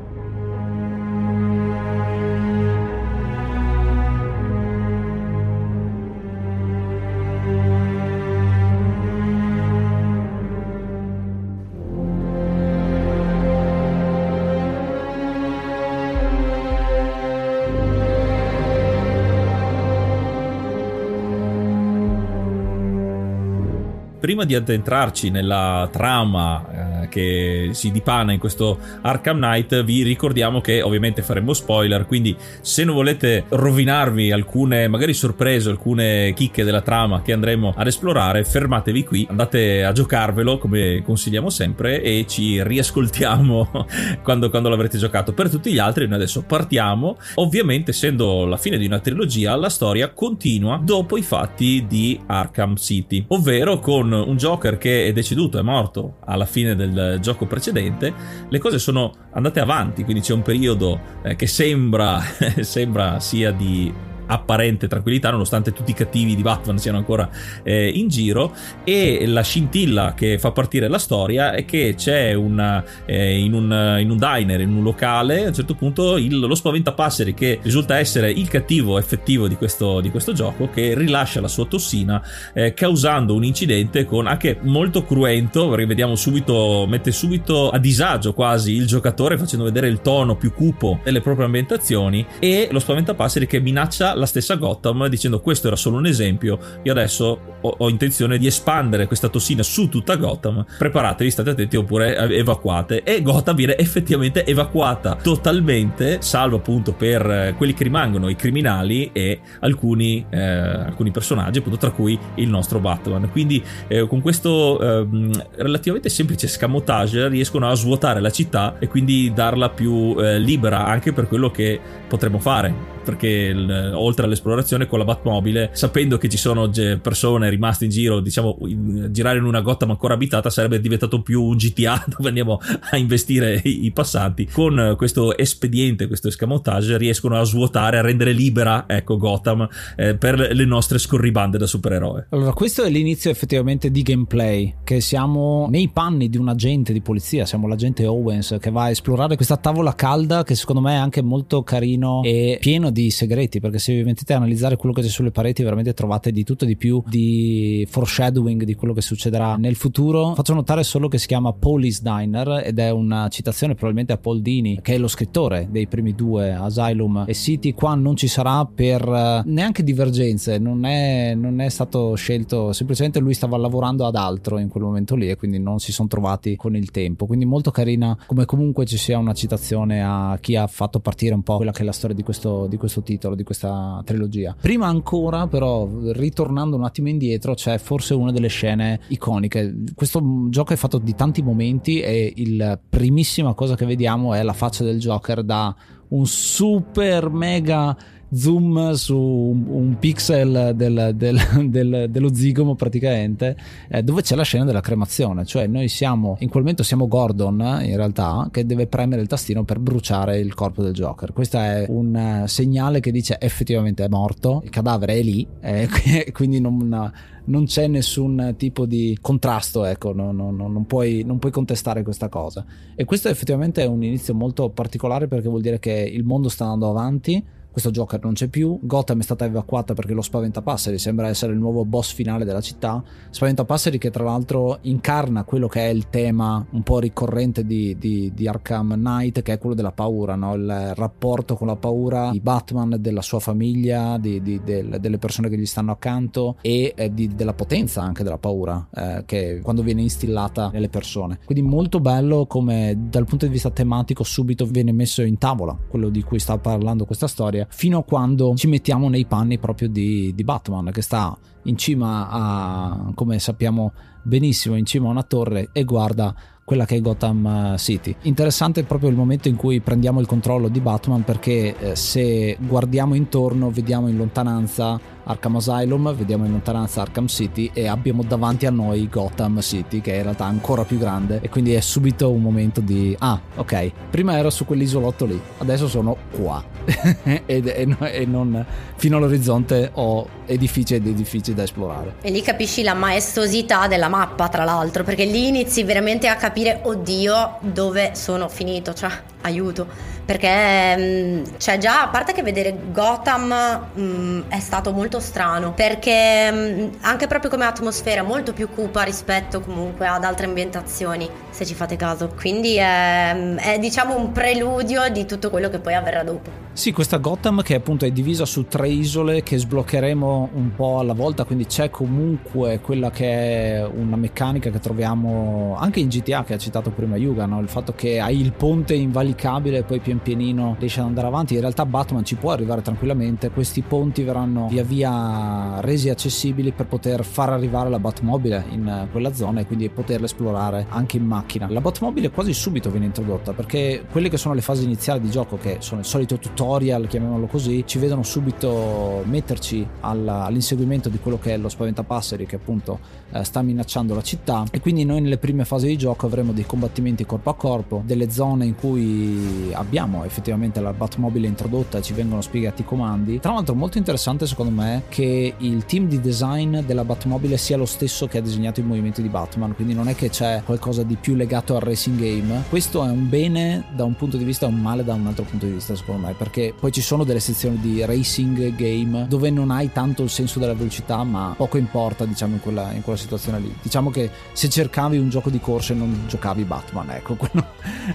Prima 24.37 24.45
di 24.45 24.53
addentrarci 24.53 25.31
nella 25.31 25.89
trama 25.91 26.96
eh, 26.96 26.96
che 27.09 27.69
si 27.71 27.91
dipana 27.91 28.31
in 28.31 28.39
questo 28.39 28.77
Arkham 29.01 29.37
Knight, 29.37 29.83
vi 29.83 30.03
ricordiamo 30.03 30.61
che 30.61 30.81
ovviamente 30.81 31.21
faremo 31.21 31.53
spoiler, 31.53 32.05
quindi 32.05 32.35
se 32.61 32.83
non 32.83 32.95
volete 32.95 33.45
rovinarvi 33.49 34.31
alcune 34.31 34.87
magari 34.87 35.13
sorprese, 35.13 35.69
alcune 35.69 36.33
chicche 36.33 36.63
della 36.63 36.81
trama 36.81 37.21
che 37.21 37.33
andremo 37.33 37.73
ad 37.75 37.87
esplorare, 37.87 38.43
fermatevi 38.43 39.03
qui, 39.03 39.27
andate 39.29 39.83
a 39.83 39.91
giocarvelo 39.91 40.57
come 40.57 41.01
consigliamo 41.03 41.49
sempre 41.49 42.01
e 42.01 42.25
ci 42.27 42.61
riascoltiamo 42.63 43.85
quando, 44.23 44.49
quando 44.49 44.69
l'avrete 44.69 44.97
giocato. 44.97 45.33
Per 45.33 45.49
tutti 45.49 45.71
gli 45.71 45.79
altri 45.79 46.07
noi 46.07 46.15
adesso 46.15 46.43
partiamo, 46.43 47.17
ovviamente 47.35 47.91
essendo 47.91 48.45
la 48.45 48.57
fine 48.57 48.77
di 48.77 48.85
una 48.85 48.99
trilogia, 48.99 49.55
la 49.55 49.69
storia 49.69 50.09
continua 50.09 50.79
dopo 50.81 51.17
i 51.17 51.21
fatti 51.21 51.85
di 51.87 52.19
Arkham 52.25 52.75
City, 52.75 53.25
ovvero 53.29 53.79
con 53.79 54.11
un 54.11 54.35
Joker 54.37 54.77
che 54.77 55.07
è 55.07 55.13
deceduto, 55.13 55.59
è 55.59 55.61
morto 55.61 56.17
alla 56.25 56.45
fine 56.45 56.75
del 56.75 56.91
gioco 57.19 57.45
precedente, 57.45 58.13
le 58.47 58.59
cose 58.59 58.79
sono 58.79 59.13
andate 59.31 59.59
avanti, 59.59 60.03
quindi 60.03 60.21
c'è 60.21 60.33
un 60.33 60.41
periodo 60.41 60.99
eh, 61.23 61.35
che 61.35 61.47
sembra, 61.47 62.21
sembra 62.61 63.19
sia 63.19 63.51
di 63.51 63.93
apparente 64.27 64.87
tranquillità 64.87 65.31
nonostante 65.31 65.73
tutti 65.73 65.91
i 65.91 65.93
cattivi 65.93 66.35
di 66.35 66.41
Batman 66.41 66.77
siano 66.77 66.97
ancora 66.97 67.29
eh, 67.63 67.89
in 67.89 68.07
giro. 68.07 68.53
E 68.83 69.25
la 69.25 69.41
scintilla 69.41 70.13
che 70.13 70.37
fa 70.37 70.51
partire 70.51 70.87
la 70.87 70.99
storia 70.99 71.53
è 71.53 71.65
che 71.65 71.95
c'è 71.97 72.33
una, 72.33 72.83
eh, 73.05 73.39
in, 73.39 73.53
un, 73.53 73.97
in, 73.99 74.09
un, 74.09 74.17
diner, 74.17 74.61
in 74.61 74.75
un 74.75 74.83
locale 74.83 75.45
a 75.45 75.47
un 75.47 75.53
certo 75.53 75.75
punto 75.75 76.17
il, 76.17 76.39
lo 76.39 76.55
spaventapasseri 76.55 77.33
che 77.33 77.59
risulta 77.61 77.97
essere 77.97 78.31
il 78.31 78.47
cattivo 78.47 78.97
effettivo 78.97 79.47
di 79.47 79.55
questo, 79.55 79.99
di 80.01 80.09
questo 80.09 80.33
gioco 80.33 80.69
che 80.69 80.93
rilascia 80.95 81.41
la 81.41 81.47
sua 81.47 81.65
tossina 81.65 82.21
eh, 82.53 82.73
causando 82.73 83.33
un 83.33 83.43
incidente 83.43 84.05
con 84.05 84.27
anche 84.27 84.57
molto 84.61 85.03
cruento 85.03 85.69
perché 85.69 85.85
vediamo 85.85 86.15
subito 86.15 86.85
mette 86.87 87.11
subito 87.11 87.69
a 87.69 87.77
disagio 87.77 88.33
quasi 88.33 88.73
il 88.73 88.85
giocatore 88.85 89.37
facendo 89.37 89.65
vedere 89.65 89.87
il 89.87 90.01
tono 90.01 90.35
più 90.35 90.53
cupo 90.53 90.99
delle 91.03 91.21
proprie 91.21 91.45
ambientazioni 91.45 92.25
e 92.39 92.67
lo 92.71 92.79
spaventapasseri 92.79 93.47
che 93.47 93.59
minaccia 93.59 94.15
la 94.17 94.25
stessa 94.25 94.55
Gotham 94.55 95.07
dicendo 95.07 95.39
questo 95.39 95.67
era 95.67 95.75
solo 95.75 95.97
un 95.97 96.05
esempio, 96.05 96.59
io 96.83 96.91
adesso 96.91 97.39
ho, 97.61 97.75
ho 97.77 97.89
intenzione 97.89 98.37
di 98.37 98.47
espandere 98.47 99.07
questa 99.07 99.29
tossina 99.29 99.63
su 99.63 99.89
tutta 99.89 100.15
Gotham, 100.15 100.65
preparatevi, 100.77 101.29
state 101.29 101.51
attenti 101.51 101.75
oppure 101.75 102.17
evacuate 102.35 103.03
e 103.03 103.21
Gotham 103.21 103.55
viene 103.55 103.77
effettivamente 103.77 104.45
evacuata 104.45 105.17
totalmente, 105.21 106.17
salvo 106.21 106.57
appunto 106.57 106.93
per 106.93 107.55
quelli 107.57 107.73
che 107.73 107.83
rimangono, 107.83 108.29
i 108.29 108.35
criminali 108.35 109.09
e 109.13 109.39
alcuni, 109.61 110.25
eh, 110.29 110.39
alcuni 110.39 111.11
personaggi 111.11 111.59
appunto 111.59 111.77
tra 111.77 111.91
cui 111.91 112.17
il 112.35 112.49
nostro 112.49 112.79
Batman. 112.79 113.29
Quindi 113.31 113.63
eh, 113.87 114.07
con 114.07 114.21
questo 114.21 114.79
eh, 114.79 115.07
relativamente 115.55 116.09
semplice 116.09 116.47
scamotage 116.47 117.27
riescono 117.27 117.69
a 117.69 117.75
svuotare 117.75 118.19
la 118.19 118.31
città 118.31 118.77
e 118.79 118.87
quindi 118.87 119.31
darla 119.33 119.69
più 119.69 120.15
eh, 120.19 120.39
libera 120.39 120.85
anche 120.85 121.13
per 121.13 121.27
quello 121.27 121.51
che 121.51 121.79
potremmo 122.07 122.39
fare 122.39 122.95
perché 123.07 123.27
il, 123.27 123.93
oltre 124.07 124.25
all'esplorazione 124.25 124.87
con 124.87 124.99
la 124.99 125.05
Batmobile, 125.05 125.69
sapendo 125.73 126.17
che 126.17 126.29
ci 126.29 126.37
sono 126.37 126.69
persone 127.01 127.49
rimaste 127.49 127.85
in 127.85 127.91
giro, 127.91 128.19
diciamo, 128.19 128.57
in, 128.61 129.09
girare 129.11 129.37
in 129.37 129.43
una 129.43 129.61
Gotham 129.61 129.91
ancora 129.91 130.15
abitata 130.15 130.49
sarebbe 130.49 130.79
diventato 130.79 131.21
più 131.21 131.43
un 131.43 131.57
GTA 131.57 132.03
dove 132.17 132.29
andiamo 132.29 132.59
a 132.91 132.97
investire 132.97 133.61
i, 133.63 133.85
i 133.85 133.91
passanti. 133.91 134.47
Con 134.51 134.95
questo 134.97 135.37
espediente, 135.37 136.07
questo 136.07 136.27
escamotage, 136.29 136.97
riescono 136.97 137.39
a 137.39 137.43
svuotare, 137.43 137.97
a 137.97 138.01
rendere 138.01 138.31
libera, 138.31 138.85
ecco, 138.87 139.17
Gotham 139.17 139.67
eh, 139.95 140.15
per 140.15 140.39
le 140.39 140.65
nostre 140.65 140.97
scorribande 140.97 141.57
da 141.57 141.67
supereroe. 141.67 142.27
Allora, 142.29 142.53
questo 142.53 142.83
è 142.83 142.89
l'inizio 142.89 143.29
effettivamente 143.29 143.91
di 143.91 144.01
gameplay, 144.01 144.75
che 144.83 145.01
siamo 145.01 145.67
nei 145.69 145.89
panni 145.89 146.29
di 146.29 146.37
un 146.37 146.49
agente 146.49 146.93
di 146.93 147.01
polizia, 147.01 147.45
siamo 147.45 147.67
l'agente 147.67 148.05
Owens 148.05 148.57
che 148.59 148.71
va 148.71 148.83
a 148.83 148.89
esplorare 148.89 149.35
questa 149.35 149.57
tavola 149.57 149.93
calda 149.95 150.43
che 150.43 150.55
secondo 150.55 150.81
me 150.81 150.93
è 150.93 150.97
anche 150.97 151.21
molto 151.21 151.63
carino 151.63 152.21
e 152.23 152.57
pieno 152.59 152.89
di 152.89 153.09
segreti 153.09 153.59
perché 153.59 153.79
se 153.79 153.96
vi 153.97 154.03
mettete 154.03 154.33
a 154.33 154.37
analizzare 154.37 154.75
quello 154.75 154.93
che 154.93 155.01
c'è 155.01 155.07
sulle 155.07 155.31
pareti 155.31 155.63
veramente 155.63 155.93
trovate 155.93 156.31
di 156.31 156.43
tutto 156.43 156.63
e 156.63 156.67
di 156.67 156.77
più 156.77 157.01
di 157.05 157.85
foreshadowing 157.89 158.63
di 158.63 158.75
quello 158.75 158.93
che 158.93 159.01
succederà 159.01 159.55
nel 159.55 159.75
futuro. 159.75 160.33
Faccio 160.33 160.53
notare 160.53 160.83
solo 160.83 161.07
che 161.07 161.17
si 161.17 161.27
chiama 161.27 161.53
Police 161.53 162.01
Diner 162.01 162.61
ed 162.65 162.79
è 162.79 162.89
una 162.89 163.27
citazione 163.29 163.73
probabilmente 163.73 164.13
a 164.13 164.17
Paul 164.17 164.41
Dini 164.41 164.79
che 164.81 164.95
è 164.95 164.97
lo 164.97 165.07
scrittore 165.07 165.67
dei 165.69 165.87
primi 165.87 166.13
due 166.13 166.53
Asylum 166.53 167.25
e 167.27 167.33
City. 167.33 167.73
Qua 167.73 167.95
non 167.95 168.15
ci 168.15 168.27
sarà 168.27 168.65
per 168.65 169.01
eh, 169.07 169.41
neanche 169.45 169.83
divergenze 169.83 170.57
non 170.57 170.85
è, 170.85 171.33
non 171.35 171.59
è 171.59 171.69
stato 171.69 172.15
scelto 172.15 172.73
semplicemente 172.73 173.19
lui 173.19 173.33
stava 173.33 173.57
lavorando 173.57 174.05
ad 174.05 174.15
altro 174.15 174.57
in 174.57 174.67
quel 174.67 174.83
momento 174.83 175.15
lì 175.15 175.29
e 175.29 175.35
quindi 175.35 175.59
non 175.59 175.79
si 175.79 175.91
sono 175.91 176.07
trovati 176.07 176.55
con 176.55 176.75
il 176.75 176.91
tempo. 176.91 177.25
Quindi 177.25 177.45
molto 177.45 177.71
carina 177.71 178.17
come 178.25 178.45
comunque 178.45 178.85
ci 178.85 178.97
sia 178.97 179.17
una 179.17 179.33
citazione 179.33 180.03
a 180.03 180.37
chi 180.39 180.55
ha 180.55 180.67
fatto 180.67 180.99
partire 180.99 181.33
un 181.33 181.43
po' 181.43 181.57
quella 181.57 181.71
che 181.71 181.81
è 181.81 181.85
la 181.85 181.91
storia 181.91 182.15
di 182.15 182.23
questo, 182.23 182.67
di 182.67 182.77
questo 182.77 183.01
titolo, 183.01 183.35
di 183.35 183.43
questa 183.43 183.86
trilogia. 184.03 184.55
Prima 184.59 184.87
ancora, 184.87 185.47
però, 185.47 185.87
ritornando 186.13 186.75
un 186.75 186.83
attimo 186.83 187.09
indietro, 187.09 187.53
c'è 187.53 187.77
forse 187.77 188.13
una 188.13 188.31
delle 188.31 188.47
scene 188.47 188.99
iconiche. 189.07 189.83
Questo 189.93 190.47
gioco 190.49 190.73
è 190.73 190.75
fatto 190.75 190.97
di 190.97 191.15
tanti 191.15 191.41
momenti 191.41 192.01
e 192.01 192.33
la 192.55 192.77
primissima 192.77 193.53
cosa 193.53 193.75
che 193.75 193.85
vediamo 193.85 194.33
è 194.33 194.43
la 194.43 194.53
faccia 194.53 194.83
del 194.83 194.99
Joker 194.99 195.43
da 195.43 195.75
un 196.09 196.25
super 196.25 197.29
mega 197.29 197.95
zoom 198.33 198.91
su 198.93 199.17
un, 199.17 199.65
un 199.67 199.97
pixel 199.99 200.73
del, 200.75 201.13
del, 201.15 201.39
del, 201.69 202.07
dello 202.09 202.33
zigomo 202.33 202.75
praticamente 202.75 203.55
eh, 203.89 204.03
dove 204.03 204.21
c'è 204.21 204.35
la 204.35 204.43
scena 204.43 204.65
della 204.65 204.81
cremazione 204.81 205.45
cioè 205.45 205.67
noi 205.67 205.87
siamo 205.87 206.37
in 206.39 206.49
quel 206.49 206.63
momento 206.63 206.83
siamo 206.83 207.07
Gordon 207.07 207.79
in 207.83 207.95
realtà 207.95 208.49
che 208.51 208.65
deve 208.65 208.87
premere 208.87 209.21
il 209.21 209.27
tastino 209.27 209.63
per 209.63 209.79
bruciare 209.79 210.39
il 210.39 210.53
corpo 210.53 210.83
del 210.83 210.93
Joker 210.93 211.33
questo 211.33 211.57
è 211.57 211.85
un 211.87 212.41
uh, 212.43 212.47
segnale 212.47 212.99
che 212.99 213.11
dice 213.11 213.37
effettivamente 213.39 214.03
è 214.03 214.07
morto 214.09 214.61
il 214.63 214.69
cadavere 214.69 215.13
è 215.13 215.21
lì 215.21 215.47
eh, 215.61 215.87
quindi 216.33 216.59
non, 216.59 217.11
non 217.47 217.65
c'è 217.65 217.87
nessun 217.87 218.55
tipo 218.57 218.85
di 218.85 219.17
contrasto, 219.21 219.85
ecco, 219.85 220.13
no, 220.13 220.31
no, 220.31 220.51
no, 220.51 220.67
non, 220.67 220.85
puoi, 220.85 221.23
non, 221.25 221.39
puoi, 221.39 221.51
contestare 221.51 222.03
questa 222.03 222.29
cosa. 222.29 222.65
E 222.95 223.05
questo 223.05 223.29
effettivamente 223.29 223.83
è 223.83 223.85
un 223.85 224.03
inizio 224.03 224.33
molto 224.33 224.69
particolare 224.69 225.27
perché 225.27 225.47
vuol 225.47 225.61
dire 225.61 225.79
che 225.79 225.91
il 225.91 226.23
mondo 226.23 226.49
sta 226.49 226.65
andando 226.65 226.89
avanti, 226.89 227.43
questo 227.77 227.91
Joker 227.91 228.19
non 228.23 228.33
c'è 228.33 228.47
più, 228.47 228.79
Gotham 228.81 229.19
è 229.19 229.21
stata 229.21 229.45
evacuata 229.45 229.93
perché 229.93 230.13
lo 230.13 230.23
Spaventapasseri 230.23 230.97
sembra 230.97 231.27
essere 231.27 231.53
il 231.53 231.59
nuovo 231.59 231.85
boss 231.85 232.11
finale 232.11 232.43
della 232.43 232.59
città, 232.59 233.03
Spaventapasseri 233.29 233.99
che 233.99 234.09
tra 234.09 234.23
l'altro 234.23 234.79
incarna 234.81 235.43
quello 235.43 235.67
che 235.67 235.81
è 235.81 235.89
il 235.89 236.09
tema 236.09 236.65
un 236.71 236.81
po' 236.81 236.97
ricorrente 236.97 237.67
di, 237.67 237.95
di, 237.99 238.31
di 238.33 238.47
Arkham 238.47 238.95
Knight, 238.95 239.43
che 239.43 239.53
è 239.53 239.57
quello 239.59 239.75
della 239.75 239.91
paura, 239.91 240.33
no? 240.33 240.55
il 240.55 240.95
rapporto 240.95 241.55
con 241.55 241.67
la 241.67 241.75
paura 241.75 242.31
di 242.31 242.39
Batman, 242.39 242.95
della 242.99 243.21
sua 243.21 243.39
famiglia, 243.39 244.17
di, 244.17 244.41
del, 244.41 244.97
delle 244.99 245.19
persone 245.19 245.47
che 245.47 245.55
gli 245.55 245.67
stanno 245.67 245.91
accanto 245.91 246.57
e 246.61 246.93
eh, 246.95 247.11
della 247.11 247.53
potenza 247.53 248.01
anche 248.01 248.23
della 248.23 248.39
paura 248.39 248.87
eh, 248.91 249.21
che 249.27 249.59
quando 249.61 249.83
viene 249.83 250.01
instillata 250.01 250.71
nelle 250.73 250.89
persone. 250.89 251.37
Quindi 251.45 251.63
molto 251.63 251.99
bello 251.99 252.47
come 252.47 252.97
dal 253.07 253.25
punto 253.25 253.45
di 253.45 253.51
vista 253.51 253.69
tematico 253.69 254.23
subito 254.23 254.65
viene 254.65 254.91
messo 254.91 255.21
in 255.21 255.37
tavola 255.37 255.77
quello 255.87 256.09
di 256.09 256.23
cui 256.23 256.39
sta 256.39 256.57
parlando 256.57 257.05
questa 257.05 257.27
storia, 257.27 257.66
fino 257.67 257.99
a 257.99 258.03
quando 258.03 258.55
ci 258.55 258.67
mettiamo 258.67 259.09
nei 259.09 259.25
panni 259.25 259.57
proprio 259.57 259.89
di, 259.89 260.33
di 260.33 260.43
Batman 260.43 260.91
che 260.91 261.01
sta 261.01 261.37
in 261.63 261.77
cima 261.77 262.29
a, 262.29 263.11
come 263.13 263.39
sappiamo 263.39 263.93
benissimo, 264.23 264.75
in 264.75 264.85
cima 264.85 265.07
a 265.07 265.11
una 265.11 265.23
torre 265.23 265.69
e 265.71 265.83
guarda 265.83 266.33
quella 266.63 266.85
che 266.85 266.97
è 266.97 267.01
Gotham 267.01 267.45
eh, 267.45 267.77
City. 267.77 268.13
Interessante 268.23 268.83
proprio 268.83 269.09
il 269.09 269.15
momento 269.15 269.47
in 269.47 269.55
cui 269.55 269.79
prendiamo 269.79 270.19
il 270.19 270.27
controllo 270.27 270.67
di 270.67 270.81
Batman 270.81 271.23
perché 271.23 271.77
eh, 271.77 271.95
se 271.95 272.57
guardiamo 272.59 273.15
intorno 273.15 273.71
vediamo 273.71 274.09
in 274.09 274.17
lontananza 274.17 274.99
Arkham 275.29 275.57
Asylum, 275.57 276.15
vediamo 276.15 276.45
in 276.45 276.51
lontananza 276.51 277.01
Arkham 277.01 277.27
City 277.27 277.69
e 277.73 277.87
abbiamo 277.87 278.23
davanti 278.23 278.65
a 278.65 278.71
noi 278.71 279.09
Gotham 279.09 279.59
City 279.59 279.99
che 279.99 280.13
è 280.13 280.17
in 280.17 280.23
realtà 280.23 280.45
ancora 280.45 280.85
più 280.85 280.97
grande 280.97 281.39
e 281.41 281.49
quindi 281.49 281.73
è 281.73 281.81
subito 281.81 282.31
un 282.31 282.41
momento 282.41 282.79
di 282.79 283.13
ah 283.19 283.39
ok 283.55 283.91
prima 284.09 284.37
ero 284.37 284.49
su 284.49 284.63
quell'isolotto 284.65 285.25
lì 285.25 285.39
adesso 285.59 285.87
sono 285.87 286.15
qua. 286.31 286.63
E, 287.47 287.61
e, 287.63 287.95
e, 287.99 288.25
non 288.25 288.65
fino 288.95 289.17
all'orizzonte 289.17 289.91
ho 289.93 290.27
edifici 290.45 290.95
ed 290.95 291.05
edifici 291.07 291.53
da 291.53 291.63
esplorare. 291.63 292.15
E 292.21 292.31
lì 292.31 292.41
capisci 292.41 292.83
la 292.83 292.93
maestosità 292.93 293.87
della 293.87 294.07
mappa 294.07 294.47
tra 294.47 294.63
l'altro 294.63 295.03
perché 295.03 295.25
lì 295.25 295.47
inizi 295.47 295.83
veramente 295.83 296.27
a 296.27 296.35
capire 296.35 296.81
oddio 296.83 297.59
dove 297.59 298.11
sono 298.15 298.47
finito 298.47 298.93
cioè 298.93 299.11
aiuto 299.41 300.15
perché 300.27 300.97
mh, 300.97 301.57
cioè 301.57 301.77
già 301.77 302.01
a 302.01 302.09
parte 302.09 302.33
che 302.33 302.43
vedere 302.43 302.77
Gotham 302.91 303.47
mh, 303.93 304.49
è 304.49 304.59
stato 304.59 304.91
molto 304.91 305.21
strano 305.21 305.71
perché 305.71 306.51
mh, 306.51 306.97
anche 306.99 307.27
proprio 307.27 307.49
come 307.49 307.63
atmosfera 307.65 308.23
molto 308.23 308.51
più 308.51 308.69
cupa 308.69 309.03
rispetto 309.03 309.61
comunque 309.61 310.05
ad 310.05 310.25
altre 310.25 310.45
ambientazioni 310.47 311.29
se 311.57 311.65
ci 311.65 311.73
fate 311.73 311.95
caso 311.95 312.31
quindi 312.35 312.75
è, 312.75 313.55
è 313.55 313.79
diciamo 313.79 314.15
un 314.15 314.31
preludio 314.31 315.09
di 315.09 315.25
tutto 315.25 315.49
quello 315.49 315.69
che 315.69 315.79
poi 315.79 315.95
avverrà 315.95 316.23
dopo 316.23 316.67
sì, 316.77 316.91
questa 316.91 317.17
Gotham 317.17 317.63
che 317.63 317.73
appunto 317.73 318.05
è 318.05 318.11
divisa 318.11 318.45
su 318.45 318.67
tre 318.67 318.87
isole 318.87 319.41
che 319.41 319.57
sbloccheremo 319.57 320.49
un 320.53 320.75
po' 320.75 320.99
alla 320.99 321.13
volta, 321.13 321.43
quindi 321.43 321.65
c'è 321.65 321.89
comunque 321.89 322.81
quella 322.81 323.09
che 323.09 323.79
è 323.79 323.83
una 323.83 324.15
meccanica 324.15 324.69
che 324.69 324.79
troviamo 324.79 325.75
anche 325.79 326.01
in 326.01 326.07
GTA 326.07 326.43
che 326.43 326.53
ha 326.53 326.57
citato 326.59 326.91
prima 326.91 327.15
Yuga, 327.15 327.47
no? 327.47 327.59
il 327.61 327.67
fatto 327.67 327.93
che 327.93 328.19
hai 328.19 328.39
il 328.39 328.53
ponte 328.53 328.93
invalicabile 328.93 329.79
e 329.79 329.83
poi 329.85 329.99
pian 330.01 330.21
pianino 330.21 330.75
riesci 330.77 330.99
ad 330.99 331.07
andare 331.07 331.25
avanti, 331.25 331.55
in 331.55 331.61
realtà 331.61 331.83
Batman 331.83 332.23
ci 332.23 332.35
può 332.35 332.51
arrivare 332.51 332.83
tranquillamente, 332.83 333.49
questi 333.49 333.81
ponti 333.81 334.21
verranno 334.21 334.67
via 334.67 334.83
via 334.83 335.79
resi 335.79 336.09
accessibili 336.11 336.73
per 336.73 336.85
poter 336.85 337.25
far 337.25 337.49
arrivare 337.49 337.89
la 337.89 337.97
Batmobile 337.97 338.65
in 338.69 339.07
quella 339.11 339.33
zona 339.33 339.61
e 339.61 339.65
quindi 339.65 339.89
poterla 339.89 340.27
esplorare 340.27 340.85
anche 340.89 341.17
in 341.17 341.25
macchina. 341.25 341.46
La 341.69 341.81
Batmobile 341.81 342.29
quasi 342.29 342.53
subito 342.53 342.91
viene 342.91 343.05
introdotta 343.05 343.53
perché 343.53 344.05
quelle 344.11 344.29
che 344.29 344.37
sono 344.37 344.53
le 344.53 344.61
fasi 344.61 344.83
iniziali 344.83 345.21
di 345.21 345.29
gioco 345.29 345.57
che 345.57 345.77
sono 345.79 346.01
il 346.01 346.05
solito 346.05 346.37
tutorial 346.37 347.07
chiamiamolo 347.07 347.47
così, 347.47 347.83
ci 347.87 347.97
vedono 347.97 348.21
subito 348.23 349.23
metterci 349.25 349.87
all'inseguimento 350.01 351.09
di 351.09 351.19
quello 351.19 351.39
che 351.39 351.53
è 351.53 351.57
lo 351.57 351.69
spaventapasseri 351.69 352.45
che 352.45 352.57
appunto 352.57 352.99
eh, 353.31 353.43
sta 353.43 353.61
minacciando 353.61 354.13
la 354.13 354.21
città 354.21 354.65
e 354.71 354.79
quindi 354.79 355.05
noi 355.05 355.21
nelle 355.21 355.37
prime 355.37 355.65
fasi 355.65 355.87
di 355.87 355.97
gioco 355.97 356.25
avremo 356.25 356.51
dei 356.51 356.65
combattimenti 356.65 357.25
corpo 357.25 357.49
a 357.49 357.55
corpo, 357.55 358.01
delle 358.05 358.29
zone 358.29 358.65
in 358.65 358.75
cui 358.75 359.71
abbiamo 359.73 360.23
effettivamente 360.23 360.79
la 360.79 360.93
Batmobile 360.93 361.47
introdotta 361.47 362.01
ci 362.01 362.13
vengono 362.13 362.41
spiegati 362.41 362.81
i 362.81 362.85
comandi. 362.85 363.39
Tra 363.39 363.53
l'altro 363.53 363.75
molto 363.75 363.97
interessante 363.97 364.45
secondo 364.47 364.71
me 364.71 365.03
che 365.09 365.53
il 365.57 365.85
team 365.85 366.07
di 366.07 366.19
design 366.19 366.79
della 366.79 367.03
Batmobile 367.03 367.57
sia 367.57 367.77
lo 367.77 367.85
stesso 367.85 368.27
che 368.27 368.37
ha 368.37 368.41
disegnato 368.41 368.79
i 368.79 368.83
movimenti 368.83 369.21
di 369.21 369.29
Batman, 369.29 369.75
quindi 369.75 369.93
non 369.93 370.07
è 370.07 370.15
che 370.15 370.29
c'è 370.29 370.61
qualcosa 370.65 371.03
di 371.03 371.15
più 371.15 371.35
legato 371.35 371.75
al 371.75 371.81
racing 371.81 372.19
game. 372.19 372.63
Questo 372.69 373.03
è 373.03 373.09
un 373.09 373.29
bene 373.29 373.85
da 373.95 374.03
un 374.03 374.15
punto 374.15 374.37
di 374.37 374.43
vista 374.43 374.65
e 374.65 374.69
un 374.69 374.79
male 374.79 375.03
da 375.03 375.13
un 375.13 375.27
altro 375.27 375.43
punto 375.43 375.65
di 375.65 375.73
vista 375.73 375.95
secondo 375.95 376.27
me, 376.27 376.33
perché 376.33 376.73
poi 376.77 376.91
ci 376.91 377.01
sono 377.01 377.23
delle 377.23 377.39
sezioni 377.39 377.79
di 377.79 378.05
racing 378.05 378.75
game 378.75 379.27
dove 379.27 379.49
non 379.49 379.71
hai 379.71 379.91
tanto 379.91 380.23
il 380.23 380.29
senso 380.29 380.59
della 380.59 380.73
velocità, 380.73 381.23
ma 381.23 381.53
poco 381.57 381.77
importa, 381.77 382.25
diciamo, 382.25 382.55
in 382.55 382.61
quella, 382.61 382.91
in 382.93 383.01
quella 383.01 383.16
situazione 383.17 383.59
lì. 383.59 383.75
Diciamo 383.81 384.09
che 384.09 384.29
se 384.51 384.69
cercavi 384.69 385.17
un 385.17 385.29
gioco 385.29 385.49
di 385.49 385.59
corse 385.59 385.93
non 385.93 386.25
giocavi 386.27 386.63
Batman, 386.63 387.11
ecco, 387.11 387.35
quello, 387.37 387.67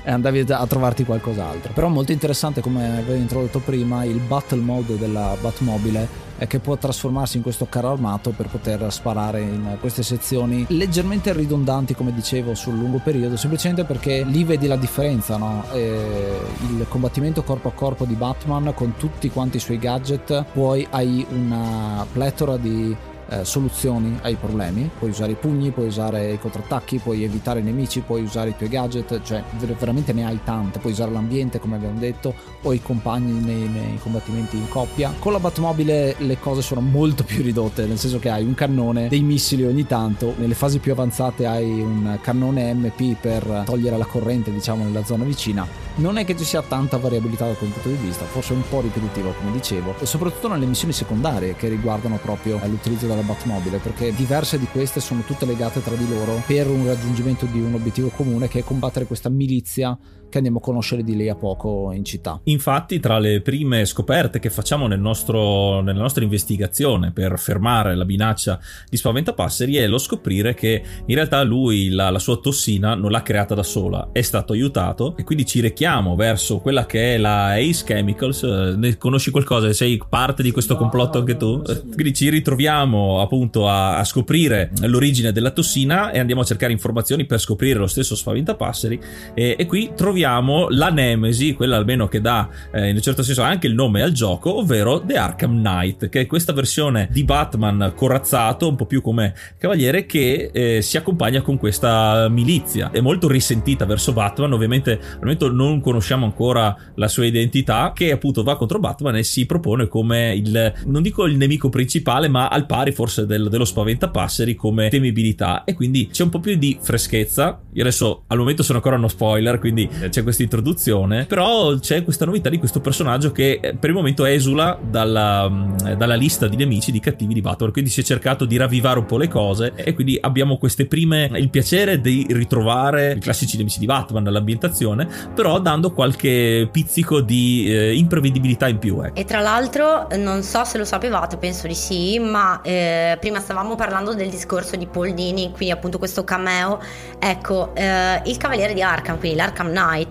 e 0.02 0.10
andavi 0.10 0.44
a 0.48 0.66
trovarti 0.66 1.04
qualcos'altro. 1.04 1.72
Però 1.72 1.88
molto 1.88 2.12
interessante, 2.12 2.60
come 2.60 2.98
avevo 2.98 3.14
introdotto 3.14 3.60
prima, 3.60 4.04
il 4.04 4.20
battle 4.20 4.60
mode 4.60 4.98
della 4.98 5.36
Batmobile 5.40 6.30
che 6.46 6.58
può 6.58 6.76
trasformarsi 6.76 7.36
in 7.36 7.42
questo 7.42 7.66
carro 7.68 7.92
armato 7.92 8.30
per 8.30 8.48
poter 8.48 8.90
sparare 8.90 9.40
in 9.40 9.76
queste 9.80 10.02
sezioni 10.02 10.64
leggermente 10.68 11.32
ridondanti 11.32 11.94
come 11.94 12.12
dicevo 12.12 12.54
sul 12.54 12.76
lungo 12.76 12.98
periodo 12.98 13.36
semplicemente 13.36 13.84
perché 13.84 14.24
lì 14.24 14.44
vedi 14.44 14.66
la 14.66 14.76
differenza 14.76 15.36
no? 15.36 15.64
il 15.72 16.84
combattimento 16.88 17.42
corpo 17.42 17.68
a 17.68 17.72
corpo 17.72 18.04
di 18.04 18.14
Batman 18.14 18.72
con 18.74 18.94
tutti 18.96 19.30
quanti 19.30 19.58
i 19.58 19.60
suoi 19.60 19.78
gadget 19.78 20.44
poi 20.52 20.86
hai 20.90 21.24
una 21.30 22.04
pletora 22.10 22.56
di 22.56 22.96
eh, 23.32 23.44
soluzioni 23.44 24.18
ai 24.22 24.34
problemi. 24.34 24.90
Puoi 24.98 25.10
usare 25.10 25.32
i 25.32 25.36
pugni, 25.36 25.70
puoi 25.70 25.86
usare 25.86 26.32
i 26.32 26.38
contrattacchi, 26.38 26.98
puoi 26.98 27.24
evitare 27.24 27.60
i 27.60 27.62
nemici, 27.62 28.00
puoi 28.00 28.22
usare 28.22 28.50
i 28.50 28.56
tuoi 28.56 28.68
gadget, 28.68 29.22
cioè 29.22 29.42
veramente 29.78 30.12
ne 30.12 30.26
hai 30.26 30.40
tante. 30.44 30.78
Puoi 30.78 30.92
usare 30.92 31.10
l'ambiente, 31.10 31.58
come 31.58 31.76
abbiamo 31.76 31.98
detto, 31.98 32.34
o 32.62 32.72
i 32.72 32.82
compagni 32.82 33.40
nei, 33.40 33.68
nei 33.68 33.98
combattimenti 34.02 34.56
in 34.56 34.68
coppia. 34.68 35.14
Con 35.18 35.32
la 35.32 35.40
Batmobile 35.40 36.16
le 36.18 36.38
cose 36.38 36.60
sono 36.60 36.80
molto 36.80 37.24
più 37.24 37.42
ridotte, 37.42 37.86
nel 37.86 37.98
senso 37.98 38.18
che 38.18 38.28
hai 38.28 38.44
un 38.44 38.54
cannone, 38.54 39.08
dei 39.08 39.22
missili 39.22 39.64
ogni 39.64 39.86
tanto. 39.86 40.34
Nelle 40.36 40.54
fasi 40.54 40.78
più 40.78 40.92
avanzate 40.92 41.46
hai 41.46 41.80
un 41.80 42.18
cannone 42.20 42.74
MP 42.74 43.16
per 43.18 43.62
togliere 43.64 43.96
la 43.96 44.06
corrente, 44.06 44.52
diciamo, 44.52 44.84
nella 44.84 45.04
zona 45.04 45.24
vicina. 45.24 45.66
Non 45.94 46.16
è 46.16 46.24
che 46.24 46.36
ci 46.36 46.44
sia 46.44 46.62
tanta 46.62 46.96
variabilità 46.96 47.46
dal 47.46 47.56
punto 47.56 47.88
di 47.88 47.96
vista, 47.96 48.24
forse 48.24 48.52
un 48.52 48.62
po' 48.68 48.80
ripetitivo, 48.80 49.34
come 49.38 49.52
dicevo, 49.52 49.94
e 49.98 50.06
soprattutto 50.06 50.48
nelle 50.48 50.66
missioni 50.66 50.92
secondarie 50.92 51.54
che 51.54 51.68
riguardano 51.68 52.18
proprio 52.22 52.60
l'utilizzo 52.64 53.06
della 53.06 53.21
Batmobile 53.22 53.78
perché 53.78 54.12
diverse 54.14 54.58
di 54.58 54.66
queste 54.66 55.00
sono 55.00 55.22
tutte 55.22 55.46
legate 55.46 55.82
tra 55.82 55.94
di 55.94 56.08
loro 56.08 56.42
per 56.46 56.68
un 56.68 56.86
raggiungimento 56.86 57.46
di 57.46 57.60
un 57.60 57.74
obiettivo 57.74 58.08
comune 58.08 58.48
che 58.48 58.60
è 58.60 58.64
combattere 58.64 59.06
questa 59.06 59.28
milizia 59.28 59.96
che 60.32 60.38
andiamo 60.38 60.58
a 60.58 60.62
conoscere 60.62 61.04
di 61.04 61.14
lì 61.14 61.28
a 61.28 61.34
poco 61.34 61.92
in 61.92 62.06
città. 62.06 62.40
Infatti, 62.44 62.98
tra 62.98 63.18
le 63.18 63.42
prime 63.42 63.84
scoperte 63.84 64.38
che 64.38 64.48
facciamo 64.48 64.86
nel 64.86 64.98
nostro, 64.98 65.82
nella 65.82 66.00
nostra 66.00 66.24
investigazione 66.24 67.12
per 67.12 67.38
fermare 67.38 67.94
la 67.94 68.04
minaccia 68.04 68.58
di 68.88 68.96
Spaventapasseri 68.96 69.76
è 69.76 69.86
lo 69.86 69.98
scoprire 69.98 70.54
che 70.54 70.82
in 71.04 71.14
realtà 71.14 71.42
lui 71.42 71.90
la, 71.90 72.08
la 72.08 72.18
sua 72.18 72.38
tossina 72.38 72.94
non 72.94 73.10
l'ha 73.10 73.20
creata 73.20 73.54
da 73.54 73.62
sola, 73.62 74.08
è 74.10 74.22
stato 74.22 74.54
aiutato 74.54 75.14
e 75.18 75.24
quindi 75.24 75.44
ci 75.44 75.60
rechiamo 75.60 76.16
verso 76.16 76.60
quella 76.60 76.86
che 76.86 77.14
è 77.14 77.18
la 77.18 77.52
Ace 77.52 77.84
Chemicals. 77.84 78.42
Ne 78.42 78.96
conosci 78.96 79.30
qualcosa? 79.30 79.70
Sei 79.74 80.00
parte 80.08 80.42
di 80.42 80.50
questo 80.50 80.76
complotto 80.76 81.18
anche 81.18 81.36
tu? 81.36 81.60
Quindi 81.60 82.14
ci 82.14 82.30
ritroviamo 82.30 83.20
appunto 83.20 83.68
a, 83.68 83.98
a 83.98 84.04
scoprire 84.04 84.70
l'origine 84.80 85.30
della 85.30 85.50
tossina 85.50 86.10
e 86.10 86.18
andiamo 86.18 86.40
a 86.40 86.44
cercare 86.44 86.72
informazioni 86.72 87.26
per 87.26 87.38
scoprire 87.38 87.78
lo 87.78 87.86
stesso 87.86 88.16
Spaventapasseri 88.16 88.98
e, 89.34 89.56
e 89.58 89.66
qui 89.66 89.92
troviamo 89.94 90.20
troviamo 90.22 90.68
la 90.68 90.88
Nemesi, 90.90 91.52
quella 91.52 91.76
almeno 91.76 92.06
che 92.06 92.20
dà 92.20 92.48
eh, 92.72 92.90
in 92.90 92.94
un 92.94 93.02
certo 93.02 93.24
senso 93.24 93.42
anche 93.42 93.66
il 93.66 93.74
nome 93.74 94.02
al 94.02 94.12
gioco, 94.12 94.58
ovvero 94.58 95.02
The 95.04 95.16
Arkham 95.16 95.58
Knight, 95.58 96.08
che 96.08 96.20
è 96.20 96.26
questa 96.26 96.52
versione 96.52 97.08
di 97.10 97.24
Batman 97.24 97.92
corazzato, 97.96 98.68
un 98.68 98.76
po' 98.76 98.86
più 98.86 99.02
come 99.02 99.34
cavaliere, 99.58 100.06
che 100.06 100.50
eh, 100.52 100.80
si 100.80 100.96
accompagna 100.96 101.42
con 101.42 101.58
questa 101.58 102.28
milizia. 102.28 102.92
È 102.92 103.00
molto 103.00 103.26
risentita 103.26 103.84
verso 103.84 104.12
Batman, 104.12 104.52
ovviamente 104.52 104.92
al 104.92 105.18
momento 105.22 105.50
non 105.50 105.80
conosciamo 105.80 106.24
ancora 106.24 106.76
la 106.94 107.08
sua 107.08 107.26
identità, 107.26 107.90
che 107.92 108.12
appunto 108.12 108.44
va 108.44 108.56
contro 108.56 108.78
Batman 108.78 109.16
e 109.16 109.24
si 109.24 109.44
propone 109.44 109.88
come 109.88 110.36
il, 110.36 110.72
non 110.86 111.02
dico 111.02 111.26
il 111.26 111.36
nemico 111.36 111.68
principale, 111.68 112.28
ma 112.28 112.46
al 112.46 112.66
pari 112.66 112.92
forse 112.92 113.26
del, 113.26 113.48
dello 113.48 113.64
spaventapasseri 113.64 114.54
come 114.54 114.88
temibilità. 114.88 115.64
E 115.64 115.74
quindi 115.74 116.10
c'è 116.12 116.22
un 116.22 116.30
po' 116.30 116.38
più 116.38 116.56
di 116.56 116.78
freschezza. 116.80 117.60
Io 117.72 117.82
adesso 117.82 118.22
al 118.28 118.38
momento 118.38 118.62
sono 118.62 118.78
ancora 118.78 118.96
uno 118.96 119.08
spoiler, 119.08 119.58
quindi 119.58 119.88
c'è 120.12 120.22
questa 120.22 120.42
introduzione, 120.42 121.24
però 121.24 121.76
c'è 121.78 122.04
questa 122.04 122.26
novità 122.26 122.50
di 122.50 122.58
questo 122.58 122.80
personaggio 122.80 123.32
che 123.32 123.58
eh, 123.60 123.74
per 123.74 123.88
il 123.88 123.96
momento 123.96 124.26
esula 124.26 124.78
dalla, 124.80 125.48
mm, 125.48 125.92
dalla 125.94 126.14
lista 126.14 126.46
di 126.46 126.56
nemici, 126.56 126.92
di 126.92 127.00
cattivi 127.00 127.32
di 127.34 127.40
Batman, 127.40 127.72
quindi 127.72 127.90
si 127.90 128.00
è 128.00 128.04
cercato 128.04 128.44
di 128.44 128.56
ravvivare 128.56 128.98
un 128.98 129.06
po' 129.06 129.16
le 129.16 129.28
cose 129.28 129.72
e 129.74 129.94
quindi 129.94 130.18
abbiamo 130.20 130.58
queste 130.58 130.86
prime, 130.86 131.30
il 131.34 131.48
piacere 131.48 132.00
di 132.00 132.26
ritrovare 132.28 133.14
i 133.16 133.20
classici 133.20 133.56
nemici 133.56 133.78
di 133.78 133.86
Batman, 133.86 134.24
l'ambientazione, 134.24 135.08
però 135.34 135.58
dando 135.58 135.92
qualche 135.92 136.68
pizzico 136.70 137.20
di 137.20 137.64
eh, 137.68 137.96
imprevedibilità 137.96 138.68
in 138.68 138.78
più. 138.78 139.00
Ecco. 139.02 139.18
E 139.18 139.24
tra 139.24 139.40
l'altro, 139.40 140.08
non 140.16 140.42
so 140.42 140.64
se 140.64 140.76
lo 140.76 140.84
sapevate, 140.84 141.38
penso 141.38 141.66
di 141.66 141.74
sì, 141.74 142.18
ma 142.18 142.60
eh, 142.60 143.16
prima 143.18 143.40
stavamo 143.40 143.74
parlando 143.74 144.14
del 144.14 144.28
discorso 144.28 144.76
di 144.76 144.86
Paul 144.86 145.14
Dini, 145.14 145.50
quindi 145.52 145.70
appunto 145.70 145.98
questo 145.98 146.24
cameo. 146.24 146.80
Ecco, 147.18 147.74
eh, 147.74 148.20
il 148.24 148.36
Cavaliere 148.36 148.74
di 148.74 148.82
Arkham, 148.82 149.18
quindi 149.18 149.36
l'Arkham 149.36 149.68
Knight, 149.68 150.01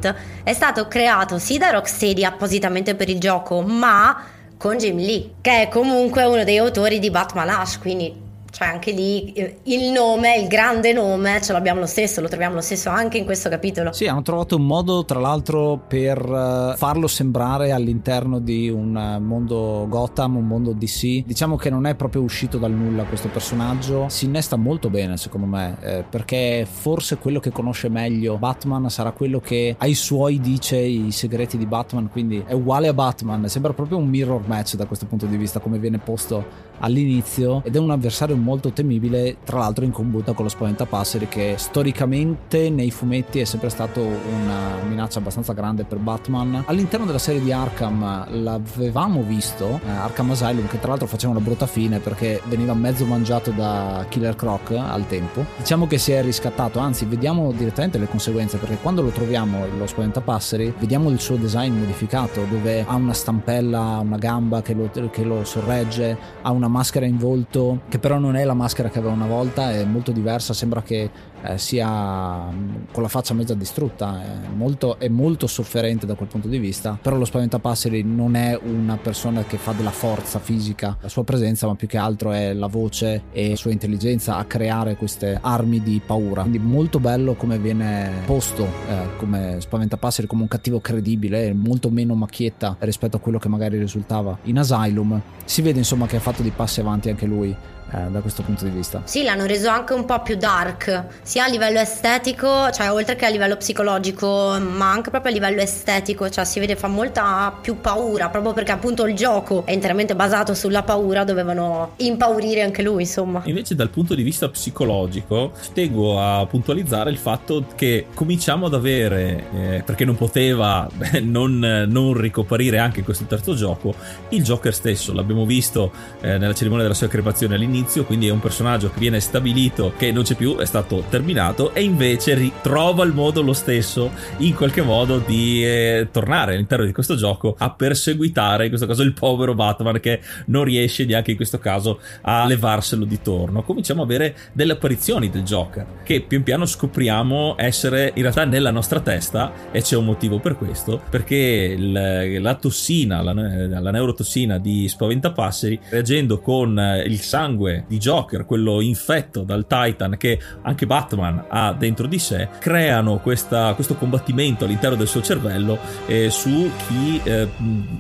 è 0.44 0.54
stato 0.54 0.88
creato 0.88 1.38
sì 1.40 1.58
da 1.58 1.70
Rocksteady 1.72 2.24
appositamente 2.24 2.96
per 2.96 3.10
il 3.10 3.20
gioco, 3.20 3.62
ma 3.62 4.24
con 4.58 4.78
Jim 4.78 4.98
Lee, 4.98 5.32
che 5.42 5.64
è 5.64 5.68
comunque 5.70 6.24
uno 6.24 6.44
dei 6.44 6.58
autori 6.58 7.00
di 7.00 7.10
Batman 7.10 7.50
Ash, 7.50 7.80
quindi 7.80 8.30
cioè 8.62 8.70
anche 8.70 8.92
lì 8.92 9.34
eh, 9.34 9.58
il 9.64 9.92
nome, 9.92 10.38
il 10.38 10.48
grande 10.48 10.94
nome, 10.94 11.42
ce 11.42 11.52
l'abbiamo 11.52 11.80
lo 11.80 11.88
stesso, 11.88 12.22
lo 12.22 12.28
troviamo 12.28 12.54
lo 12.54 12.62
stesso 12.62 12.90
anche 12.90 13.18
in 13.18 13.26
questo 13.26 13.50
capitolo. 13.50 13.92
Sì, 13.92 14.06
hanno 14.06 14.22
trovato 14.22 14.56
un 14.56 14.68
modo 14.68 15.04
tra 15.04 15.20
l'altro 15.20 15.82
per 15.88 16.20
eh, 16.20 16.78
farlo 16.78 17.08
sembrare 17.08 17.72
all'interno 17.72 18.38
di 18.38 18.70
un 18.70 18.96
eh, 18.96 19.20
mondo 19.20 19.88
Gotham, 19.90 20.38
un 20.38 20.46
mondo 20.46 20.74
DC. 20.74 21.26
Diciamo 21.26 21.56
che 21.56 21.72
non 21.72 21.88
è 21.88 21.96
proprio 21.96 22.22
uscito 22.22 22.60
dal 22.60 22.72
nulla 22.72 23.04
questo 23.06 23.30
personaggio, 23.30 24.06
si 24.10 24.26
innesta 24.26 24.58
molto 24.58 24.92
bene 24.92 25.18
secondo 25.18 25.48
me, 25.48 25.78
eh, 25.82 26.06
perché 26.08 26.68
forse 26.70 27.18
quello 27.18 27.40
che 27.40 27.52
conosce 27.52 27.90
meglio 27.90 28.38
Batman 28.38 28.92
sarà 28.92 29.12
quello 29.12 29.40
che 29.40 29.76
ai 29.76 29.96
suoi 29.96 30.40
dice 30.40 30.78
i 30.78 31.12
segreti 31.12 31.58
di 31.58 31.66
Batman, 31.66 32.10
quindi 32.12 32.44
è 32.46 32.54
uguale 32.54 32.88
a 32.88 32.94
Batman, 32.94 33.50
sembra 33.50 33.74
proprio 33.74 33.98
un 33.98 34.08
mirror 34.08 34.46
match 34.46 34.76
da 34.76 34.86
questo 34.86 35.08
punto 35.08 35.26
di 35.26 35.38
vista 35.38 35.60
come 35.60 35.80
viene 35.80 35.98
posto 35.98 36.70
all'inizio 36.80 37.62
ed 37.64 37.76
è 37.76 37.80
un 37.80 37.92
avversario 37.92 38.36
molto 38.36 38.72
temibile, 38.72 39.38
tra 39.44 39.60
l'altro 39.60 39.86
in 39.86 39.92
combutta 39.92 40.34
con 40.34 40.46
lo 40.46 40.50
Spaventapasseri 40.50 41.28
che 41.28 41.56
storicamente 41.58 42.70
nei 42.70 42.92
fumetti 42.92 43.40
è 43.40 43.44
sempre 43.44 43.70
stato 43.70 44.02
una 44.02 44.78
minaccia 44.88 45.20
abbastanza 45.20 45.54
grande 45.54 45.84
per 45.84 46.00
Batman. 46.00 46.64
All'interno 46.66 47.06
della 47.06 47.20
serie 47.20 47.42
di 47.42 47.52
Arkham 47.52 48.42
l'avevamo 48.42 49.22
visto, 49.24 49.80
eh, 49.86 49.90
Arkham 49.90 50.32
Asylum, 50.32 50.68
che 50.68 50.80
tra 50.80 50.90
l'altro 50.90 51.08
faceva 51.08 51.34
una 51.34 51.42
brutta 51.42 51.68
fine 51.68 52.00
perché 52.00 52.42
veniva 52.46 52.74
mezzo 52.74 53.06
mangiato 53.06 53.52
da 53.52 54.06
Killer 54.10 54.36
Croc 54.36 54.72
al 54.72 55.08
tempo. 55.08 55.46
Diciamo 55.58 55.88
che 55.88 55.98
si 55.98 56.12
è 56.12 56.22
riscattato, 56.22 56.80
anzi 56.80 57.06
vediamo 57.06 57.52
direttamente 57.52 57.98
le 57.98 58.08
conseguenze 58.08 58.58
perché 58.58 58.78
quando 58.82 59.02
lo 59.02 59.10
troviamo 59.10 59.66
lo 59.78 59.88
Spaventapasseri 59.88 60.74
vediamo 60.80 61.10
il 61.10 61.20
suo 61.20 61.36
design 61.36 61.78
modificato 61.78 62.46
dove 62.50 62.84
ha 62.88 62.96
una 62.96 63.14
stampella, 63.14 64.00
una 64.02 64.18
gamba 64.18 64.62
che 64.62 64.74
lo, 64.74 64.90
che 65.12 65.24
lo 65.24 65.44
sorregge, 65.44 66.18
ha 66.42 66.52
una 66.52 66.68
maschera 66.72 67.06
in 67.06 67.18
volto 67.18 67.82
che 67.88 68.00
però 68.00 68.18
non 68.18 68.36
è 68.36 68.44
la 68.44 68.56
maschera 68.56 68.90
che 68.90 68.98
aveva 68.98 69.14
una 69.14 69.28
volta, 69.28 69.72
è 69.72 69.84
molto 69.84 70.12
diversa, 70.12 70.54
sembra 70.54 70.82
che 70.82 71.10
eh, 71.44 71.58
sia 71.58 72.50
mm, 72.50 72.76
con 72.92 73.04
la 73.04 73.10
faccia 73.10 73.34
mezza 73.34 73.54
distrutta, 73.54 74.22
è 74.22 74.48
molto, 74.56 75.00
è 75.00 75.08
molto, 75.08 75.48
sofferente 75.48 76.06
da 76.06 76.16
quel 76.16 76.30
punto 76.30 76.48
di 76.48 76.58
vista, 76.58 76.98
però 77.02 77.18
lo 77.18 77.26
spaventapasseri 77.26 78.04
non 78.04 78.36
è 78.36 78.58
una 78.62 78.98
persona 78.98 79.44
che 79.44 79.58
fa 79.58 79.72
della 79.74 79.92
forza 79.92 80.40
fisica, 80.40 80.98
la 81.00 81.10
sua 81.10 81.24
presenza 81.24 81.68
ma 81.68 81.76
più 81.76 81.88
che 81.88 81.98
altro 81.98 82.32
è 82.32 82.54
la 82.54 82.68
voce 82.68 83.24
e 83.32 83.50
la 83.50 83.56
sua 83.56 83.72
intelligenza 83.72 84.38
a 84.38 84.46
creare 84.46 84.96
queste 84.96 85.38
armi 85.42 85.82
di 85.82 86.02
paura, 86.06 86.42
quindi 86.42 86.60
molto 86.60 87.00
bello 87.00 87.34
come 87.34 87.58
viene 87.58 88.22
posto 88.26 88.64
eh, 88.64 89.18
come 89.18 89.58
spaventapasseri, 89.60 90.28
come 90.28 90.44
un 90.44 90.48
cattivo 90.48 90.80
credibile, 90.80 91.54
molto 91.54 91.90
meno 91.90 92.16
macchietta 92.16 92.76
rispetto 92.80 93.18
a 93.18 93.20
quello 93.20 93.40
che 93.40 93.50
magari 93.50 93.78
risultava 93.78 94.38
in 94.44 94.58
Asylum, 94.58 95.20
si 95.46 95.62
vede 95.62 95.80
insomma 95.80 96.08
che 96.08 96.18
ha 96.18 96.20
fatto 96.20 96.42
dei 96.42 96.52
passi 96.52 96.80
avanti 96.80 97.10
anche 97.10 97.26
lui 97.26 97.56
eh, 97.94 98.10
da 98.10 98.22
questo 98.22 98.42
punto 98.44 98.64
di 98.64 98.72
vista. 98.72 99.02
Sì, 99.04 99.24
l'hanno 99.24 99.46
reso 99.46 99.70
anche 99.70 99.94
un 99.94 100.06
po' 100.06 100.22
più 100.22 100.36
dark, 100.36 101.06
sia 101.22 101.46
a 101.46 101.48
livello 101.48 101.80
estetico, 101.80 102.72
cioè 102.72 102.92
oltre 102.92 103.16
che 103.16 103.26
a 103.26 103.30
livello 103.30 103.58
psicologico, 103.58 104.58
ma 104.60 104.92
anche 104.92 105.10
proprio 105.10 105.32
a 105.32 105.36
livello 105.36 105.62
estetico, 105.62 106.30
cioè 106.30 106.46
si 106.46 106.60
vede 106.60 106.76
fa 106.76 106.88
molta 106.88 107.54
più 107.62 107.82
paura, 107.82 108.30
proprio 108.30 108.54
perché 108.54 108.72
appunto 108.72 109.06
il 109.06 109.16
gioco 109.16 109.66
è 109.66 109.72
interamente 109.72 110.16
basato 110.16 110.54
sulla 110.54 110.84
paura, 110.84 111.26
dovevano 111.26 111.94
impaurire 111.98 112.62
anche 112.62 112.82
lui, 112.82 113.02
insomma. 113.02 113.42
Invece 113.46 113.76
dal 113.76 113.90
punto 113.90 114.16
di 114.16 114.24
vista 114.24 114.48
psicologico, 114.48 115.52
tengo 115.74 116.20
a 116.22 116.46
puntualizzare 116.46 117.10
il 117.10 117.18
fatto 117.18 117.66
che 117.76 118.06
cominciamo 118.14 118.68
ad 118.68 118.74
avere, 118.74 119.46
eh, 119.54 119.84
perché 119.86 120.06
non 120.06 120.16
poteva 120.16 120.88
beh, 120.92 121.20
non, 121.22 121.60
non, 121.90 122.14
ricoprire 122.14 122.78
anche 122.78 123.04
questo 123.04 123.26
terzo 123.26 123.54
gioco, 123.54 123.94
il 124.30 124.44
Joker 124.44 124.74
stesso, 124.74 125.14
l'abbiamo 125.14 125.46
visto 125.46 125.92
eh, 126.22 126.38
nella 126.38 126.54
cerimonia 126.54 126.84
della 126.84 126.96
sua 126.96 127.08
creazione 127.08 127.56
all'inizio 127.56 127.80
all'inizio, 127.82 128.06
quindi 128.06 128.28
è 128.28 128.32
un 128.32 128.40
personaggio 128.40 128.92
che 128.92 129.00
viene 129.00 129.20
stabilito 129.20 129.94
che 129.98 130.12
non 130.12 130.24
c'è 130.24 130.36
più, 130.36 130.58
è 130.58 130.66
stato 130.66 131.04
terminato 131.10 131.74
e 131.74 131.84
invece 131.84 132.36
ritrova 132.36 133.04
il 133.04 133.14
modo 133.14 133.42
lo 133.42 133.54
stesso 133.54 134.12
in 134.38 134.54
qualche 134.54 134.82
modo 134.82 135.18
di 135.18 135.66
eh, 135.66 136.08
tornare 136.12 136.54
all'interno 136.54 136.86
di 136.86 136.94
questo 136.94 137.16
gioco 137.16 137.56
a 137.58 137.72
perseguitare 137.72 138.64
in 138.64 138.70
questo 138.70 138.88
caso 138.88 139.02
il 139.02 139.14
povero 139.14 139.54
Batman 139.54 140.00
che 140.00 140.22
non 140.48 140.64
riesce 140.64 141.06
neanche 141.06 141.32
in 141.32 141.36
questo 141.36 141.58
caso 141.58 142.00
a 142.22 142.46
levarselo 142.46 143.06
di 143.06 143.22
torno. 143.22 143.64
Cominciamo 143.64 144.02
a 144.02 144.06
avere 144.06 144.36
delle 144.54 144.74
apparizioni 144.74 145.30
del 145.30 145.44
Joker 145.44 145.86
che 146.04 146.22
pian 146.22 146.44
piano 146.44 146.66
scopriamo 146.66 147.56
essere 147.58 148.12
in 148.16 148.22
realtà 148.22 148.46
nella 148.46 148.72
nostra 148.72 149.00
testa 149.00 149.72
e 149.72 149.82
c'è 149.82 149.96
un 149.96 150.06
motivo 150.06 150.40
per 150.40 150.56
questo 150.56 151.02
perché 151.10 151.36
il, 151.78 152.42
la 152.42 152.56
tossina, 152.56 153.22
la, 153.22 153.34
la 153.34 153.92
neurotossina 153.92 154.58
di 154.58 154.88
Spaventapasseri 154.88 155.80
reagendo 155.90 156.40
con 156.40 157.02
il 157.06 157.20
sangue 157.20 157.71
sangue 157.72 157.86
di 157.88 157.98
Joker, 157.98 158.46
quello 158.46 158.82
infetto 158.82 159.44
dal 159.44 159.66
Titan 159.68 160.18
che 160.18 160.40
anche 160.64 160.86
Batman 160.86 161.46
ha 161.48 161.74
dentro 161.74 162.08
di 162.08 162.20
sé, 162.20 162.50
creano 162.60 163.20
questa, 163.20 163.74
questo 163.74 163.96
combattimento 163.96 164.66
all'interno 164.66 164.98
del 164.98 165.08
suo 165.08 165.22
cervello 165.22 165.80
eh, 166.06 166.30
su 166.30 166.70
chi 166.88 167.22
eh, 167.24 167.48